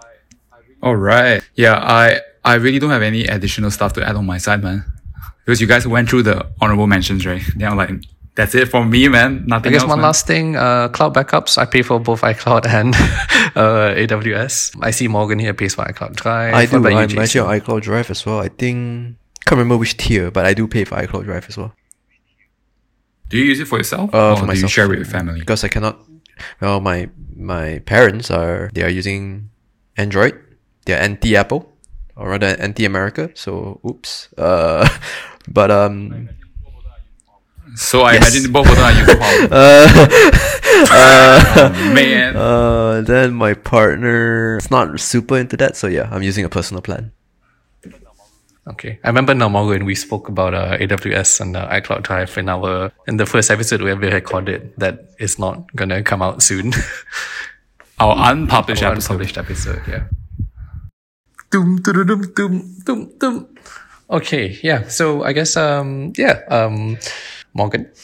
All 0.83 0.97
right. 0.97 1.43
Yeah, 1.55 1.77
I 1.81 2.21
I 2.45 2.55
really 2.55 2.79
don't 2.79 2.91
have 2.91 3.03
any 3.03 3.25
additional 3.25 3.71
stuff 3.71 3.93
to 3.95 4.07
add 4.07 4.17
on 4.17 4.27
my 4.27 4.39
side, 4.39 4.63
man. 4.63 4.85
Because 5.45 5.61
you 5.61 5.67
guys 5.67 5.87
went 5.87 6.09
through 6.09 6.25
the 6.25 6.47
honorable 6.61 6.87
mentions, 6.87 7.25
right? 7.27 7.43
Then 7.57 7.71
I'm 7.71 7.77
like, 7.77 7.91
that's 8.35 8.55
it 8.55 8.69
for 8.69 8.85
me, 8.85 9.09
man. 9.09 9.45
Nothing 9.47 9.71
I 9.71 9.73
guess 9.73 9.83
else, 9.83 9.89
one 9.89 9.99
man. 9.99 10.07
last 10.07 10.27
thing, 10.27 10.57
uh, 10.57 10.89
cloud 10.89 11.15
backups. 11.15 11.57
I 11.59 11.65
pay 11.67 11.83
for 11.83 12.01
both 12.01 12.23
iCloud 12.23 12.67
and 12.79 12.95
uh, 13.57 13.95
AWS. 13.95 14.77
I 14.83 14.91
see 14.91 15.07
Morgan 15.09 15.39
here 15.39 15.55
pays 15.55 15.75
for 15.75 15.85
iCloud 15.85 16.17
Drive. 16.17 16.55
I 16.55 16.67
do. 16.67 16.77
about 16.79 16.93
I'm 16.93 17.09
Jason? 17.09 17.23
actually 17.23 17.41
on 17.41 17.61
iCloud 17.61 17.83
Drive 17.83 18.11
as 18.11 18.27
well. 18.27 18.41
I 18.41 18.49
think 18.49 19.17
can't 19.47 19.59
remember 19.59 19.77
which 19.77 19.97
tier, 19.97 20.31
but 20.31 20.47
I 20.47 20.55
do 20.55 20.67
pay 20.67 20.85
for 20.85 20.97
iCloud 20.97 21.25
Drive 21.25 21.47
as 21.49 21.57
well. 21.57 21.73
Do 23.29 23.39
you 23.39 23.45
use 23.45 23.61
it 23.61 23.67
for 23.69 23.79
yourself? 23.79 24.13
Uh, 24.15 24.33
or 24.33 24.37
for 24.37 24.41
do 24.41 24.47
you 24.47 24.47
myself 24.49 24.73
share 24.73 24.89
with 24.89 24.99
your 24.99 25.07
family? 25.07 25.41
because 25.41 25.63
I 25.65 25.69
cannot. 25.69 25.99
Well, 26.61 26.81
my 26.81 27.09
my 27.37 27.81
parents 27.87 28.31
are 28.31 28.71
they 28.75 28.83
are 28.83 28.89
using 28.89 29.51
Android. 29.97 30.35
They're 30.87 31.01
anti 31.01 31.37
Apple, 31.37 31.73
or 32.17 32.29
rather 32.31 32.57
anti 32.59 32.85
America. 32.85 33.31
So 33.35 33.81
oops. 33.85 34.29
Uh, 34.39 34.89
but 35.49 35.71
um, 35.71 36.29
So 37.77 38.03
I 38.03 38.15
Yes. 38.15 38.23
imagine 38.35 38.53
both 38.53 38.69
of 38.71 38.77
them 38.77 38.85
are 38.85 38.93
using 38.93 39.19
Huawei. 39.19 39.49
oh, 40.91 41.93
man. 41.95 42.37
uh, 42.37 43.01
then 43.03 43.35
my 43.35 43.55
partner 43.55 44.59
is 44.59 44.71
not 44.71 45.01
super 45.01 45.37
into 45.39 45.57
that. 45.59 45.77
So 45.77 45.87
yeah, 45.89 46.09
I'm 46.11 46.23
using 46.23 46.45
a 46.45 46.49
personal 46.49 46.83
plan. 46.83 47.11
Okay, 48.67 48.99
I 49.05 49.09
remember 49.09 49.35
now, 49.35 49.51
Morgan, 49.51 49.77
and 49.83 49.87
we 49.87 49.95
spoke 49.95 50.29
about 50.31 50.55
uh, 50.55 50.79
AWS 50.79 51.41
and 51.43 51.55
uh, 51.55 51.69
iCloud 51.69 52.03
Drive 52.03 52.39
in 52.39 52.49
our 52.49 52.93
in 53.07 53.19
the 53.19 53.27
first 53.27 53.51
episode 53.51 53.83
we 53.83 53.93
recorded 53.93 54.73
that 54.79 55.11
is 55.19 55.39
not 55.39 55.69
gonna 55.77 56.03
come 56.03 56.23
out 56.23 56.43
soon. 56.43 56.73
Our 58.01 58.17
unpublished 58.33 58.83
Our 58.83 58.93
episode. 58.93 59.13
unpublished 59.21 59.37
episode, 59.37 59.83
yeah. 59.87 60.05
Doom, 61.55 61.77
doom, 61.77 62.07
doom, 62.07 62.23
doom, 62.35 62.75
doom, 62.85 63.13
doom. 63.21 63.47
Okay, 64.11 64.59
yeah. 64.65 64.89
So 64.89 65.23
I 65.23 65.33
guess 65.33 65.57
um 65.57 66.13
yeah 66.19 66.43
um 66.51 66.99
Morgan. 67.55 67.87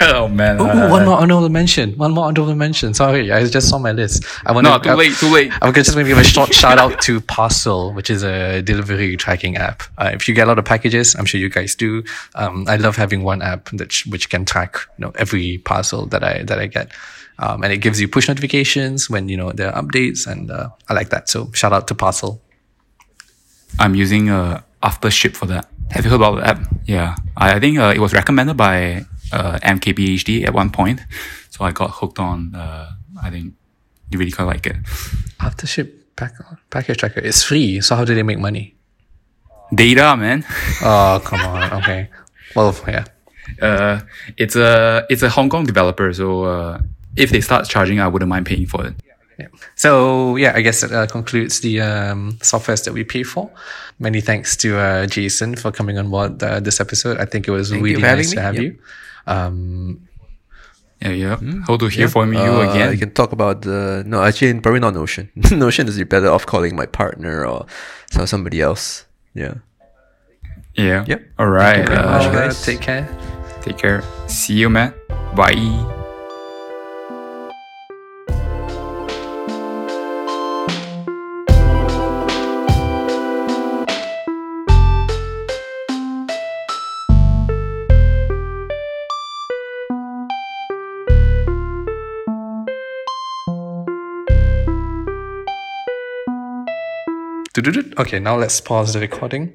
Oh, 0.00 0.28
man. 0.28 0.60
Ooh, 0.60 0.64
Uh, 0.68 0.90
one 0.90 1.06
more 1.06 1.16
honorable 1.16 1.48
mention. 1.48 1.96
One 1.96 2.12
more 2.12 2.26
honorable 2.26 2.54
mention. 2.54 2.92
Sorry, 2.92 3.32
I 3.32 3.46
just 3.46 3.70
saw 3.70 3.78
my 3.78 3.92
list. 3.92 4.24
I 4.44 4.52
want 4.52 4.64
no, 4.64 4.78
too 4.78 4.92
late, 4.92 5.14
too 5.14 5.32
late. 5.32 5.50
I'm 5.62 5.72
gonna 5.72 5.84
just 5.84 5.96
give 5.96 6.18
a 6.18 6.22
short 6.22 6.52
shout 6.52 6.78
out 6.78 7.00
to 7.02 7.20
Parcel, 7.22 7.92
which 7.94 8.10
is 8.10 8.22
a 8.22 8.60
delivery 8.60 9.16
tracking 9.16 9.56
app. 9.56 9.82
Uh, 9.96 10.10
if 10.12 10.28
you 10.28 10.34
get 10.34 10.44
a 10.46 10.48
lot 10.48 10.58
of 10.58 10.66
packages, 10.66 11.14
I'm 11.14 11.24
sure 11.24 11.40
you 11.40 11.48
guys 11.48 11.74
do. 11.74 12.04
Um, 12.34 12.66
I 12.68 12.76
love 12.76 12.96
having 12.96 13.22
one 13.22 13.40
app 13.40 13.70
that 13.70 13.90
sh- 13.90 14.06
which 14.06 14.28
can 14.28 14.44
track 14.44 14.76
you 14.98 15.06
know 15.06 15.12
every 15.16 15.58
parcel 15.64 16.04
that 16.06 16.22
I 16.22 16.42
that 16.42 16.58
I 16.58 16.66
get, 16.66 16.92
um, 17.40 17.64
and 17.64 17.72
it 17.72 17.78
gives 17.78 18.00
you 18.00 18.06
push 18.06 18.28
notifications 18.28 19.10
when 19.10 19.28
you 19.28 19.36
know 19.36 19.50
there 19.52 19.74
are 19.74 19.82
updates, 19.82 20.26
and 20.26 20.50
uh, 20.50 20.68
I 20.88 20.94
like 20.94 21.08
that. 21.10 21.28
So 21.28 21.50
shout 21.52 21.72
out 21.72 21.88
to 21.88 21.94
Parcel. 21.94 22.40
I'm 23.78 23.94
using 23.94 24.30
uh, 24.30 24.62
Aftership 24.82 25.34
for 25.36 25.46
that. 25.46 25.66
Have 25.90 26.04
you 26.04 26.10
heard 26.10 26.20
about 26.20 26.36
the 26.36 26.46
app? 26.46 26.60
Yeah. 26.86 27.16
I, 27.36 27.54
I 27.54 27.60
think 27.60 27.78
uh, 27.78 27.92
it 27.94 27.98
was 27.98 28.12
recommended 28.12 28.56
by 28.56 29.04
uh, 29.32 29.58
MKBHD 29.62 30.46
at 30.46 30.54
one 30.54 30.70
point. 30.70 31.00
So 31.50 31.64
I 31.64 31.72
got 31.72 31.90
hooked 31.90 32.18
on, 32.18 32.54
uh, 32.54 32.92
I 33.22 33.30
think 33.30 33.54
you 34.10 34.18
really 34.18 34.30
quite 34.30 34.44
like 34.44 34.66
it. 34.66 34.76
Aftership 35.40 35.92
pack- 36.16 36.34
package 36.70 36.98
tracker 36.98 37.20
is 37.20 37.42
free. 37.42 37.80
So 37.80 37.96
how 37.96 38.04
do 38.04 38.14
they 38.14 38.22
make 38.22 38.38
money? 38.38 38.74
Data, 39.74 40.16
man. 40.16 40.44
Oh 40.82 41.20
come 41.24 41.40
on. 41.40 41.72
Okay. 41.82 42.08
Well, 42.56 42.74
yeah. 42.88 43.04
Uh, 43.60 44.00
it's 44.36 44.56
a 44.56 45.06
it's 45.10 45.22
a 45.22 45.28
Hong 45.28 45.48
Kong 45.48 45.64
developer, 45.64 46.12
so 46.12 46.44
uh, 46.44 46.80
if 47.16 47.30
they 47.30 47.40
start 47.40 47.68
charging, 47.68 48.00
I 48.00 48.08
wouldn't 48.08 48.28
mind 48.28 48.46
paying 48.46 48.66
for 48.66 48.86
it. 48.86 48.94
Yeah. 49.38 49.46
So 49.74 50.36
yeah, 50.36 50.52
I 50.54 50.60
guess 50.60 50.82
that 50.82 50.92
uh, 50.92 51.06
concludes 51.06 51.60
the 51.60 51.80
um, 51.80 52.32
softwares 52.40 52.84
that 52.84 52.92
we 52.92 53.04
pay 53.04 53.22
for. 53.22 53.50
Many 53.98 54.20
thanks 54.20 54.56
to 54.58 54.78
uh, 54.78 55.06
Jason 55.06 55.56
for 55.56 55.70
coming 55.72 55.98
on 55.98 56.10
board 56.10 56.42
uh, 56.42 56.60
this 56.60 56.78
episode. 56.80 57.18
I 57.18 57.24
think 57.24 57.48
it 57.48 57.50
was 57.50 57.70
you 57.70 57.80
really 57.80 58.00
for 58.00 58.06
having 58.06 58.24
nice 58.24 58.30
to 58.30 58.36
me. 58.36 58.42
have 58.42 58.54
Yep. 58.56 58.62
you. 58.64 58.78
Um, 59.26 60.08
Yeah, 61.02 61.12
yeah. 61.16 61.36
Hope 61.66 61.80
to 61.80 61.88
hear 61.88 62.08
from 62.08 62.34
you 62.34 62.40
Uh, 62.40 62.68
again. 62.70 62.92
You 62.92 62.98
can 62.98 63.12
talk 63.12 63.32
about 63.32 63.62
the 63.62 64.02
no, 64.06 64.22
actually 64.22 64.52
probably 64.60 64.80
not 64.80 64.92
Notion. 64.92 65.30
Notion 65.50 65.88
is 65.88 65.96
better 66.04 66.28
off 66.28 66.44
calling 66.44 66.76
my 66.76 66.84
partner 66.84 67.46
or 67.46 67.64
so 68.12 68.26
somebody 68.26 68.60
else. 68.60 69.06
Yeah. 69.32 69.54
Yeah. 70.76 71.04
Yep. 71.08 71.20
All 71.38 71.48
right. 71.48 71.86
very 71.88 71.96
uh, 71.98 72.12
much, 72.12 72.26
Uh, 72.28 72.32
guys. 72.32 72.60
take 72.62 72.80
care. 72.82 73.08
Take 73.62 73.78
care. 73.78 74.02
See 74.28 74.54
you, 74.60 74.68
man. 74.68 74.92
Bye. 75.34 75.99
Okay, 97.98 98.18
now 98.18 98.36
let's 98.36 98.60
pause 98.60 98.94
the 98.94 99.00
recording. 99.00 99.52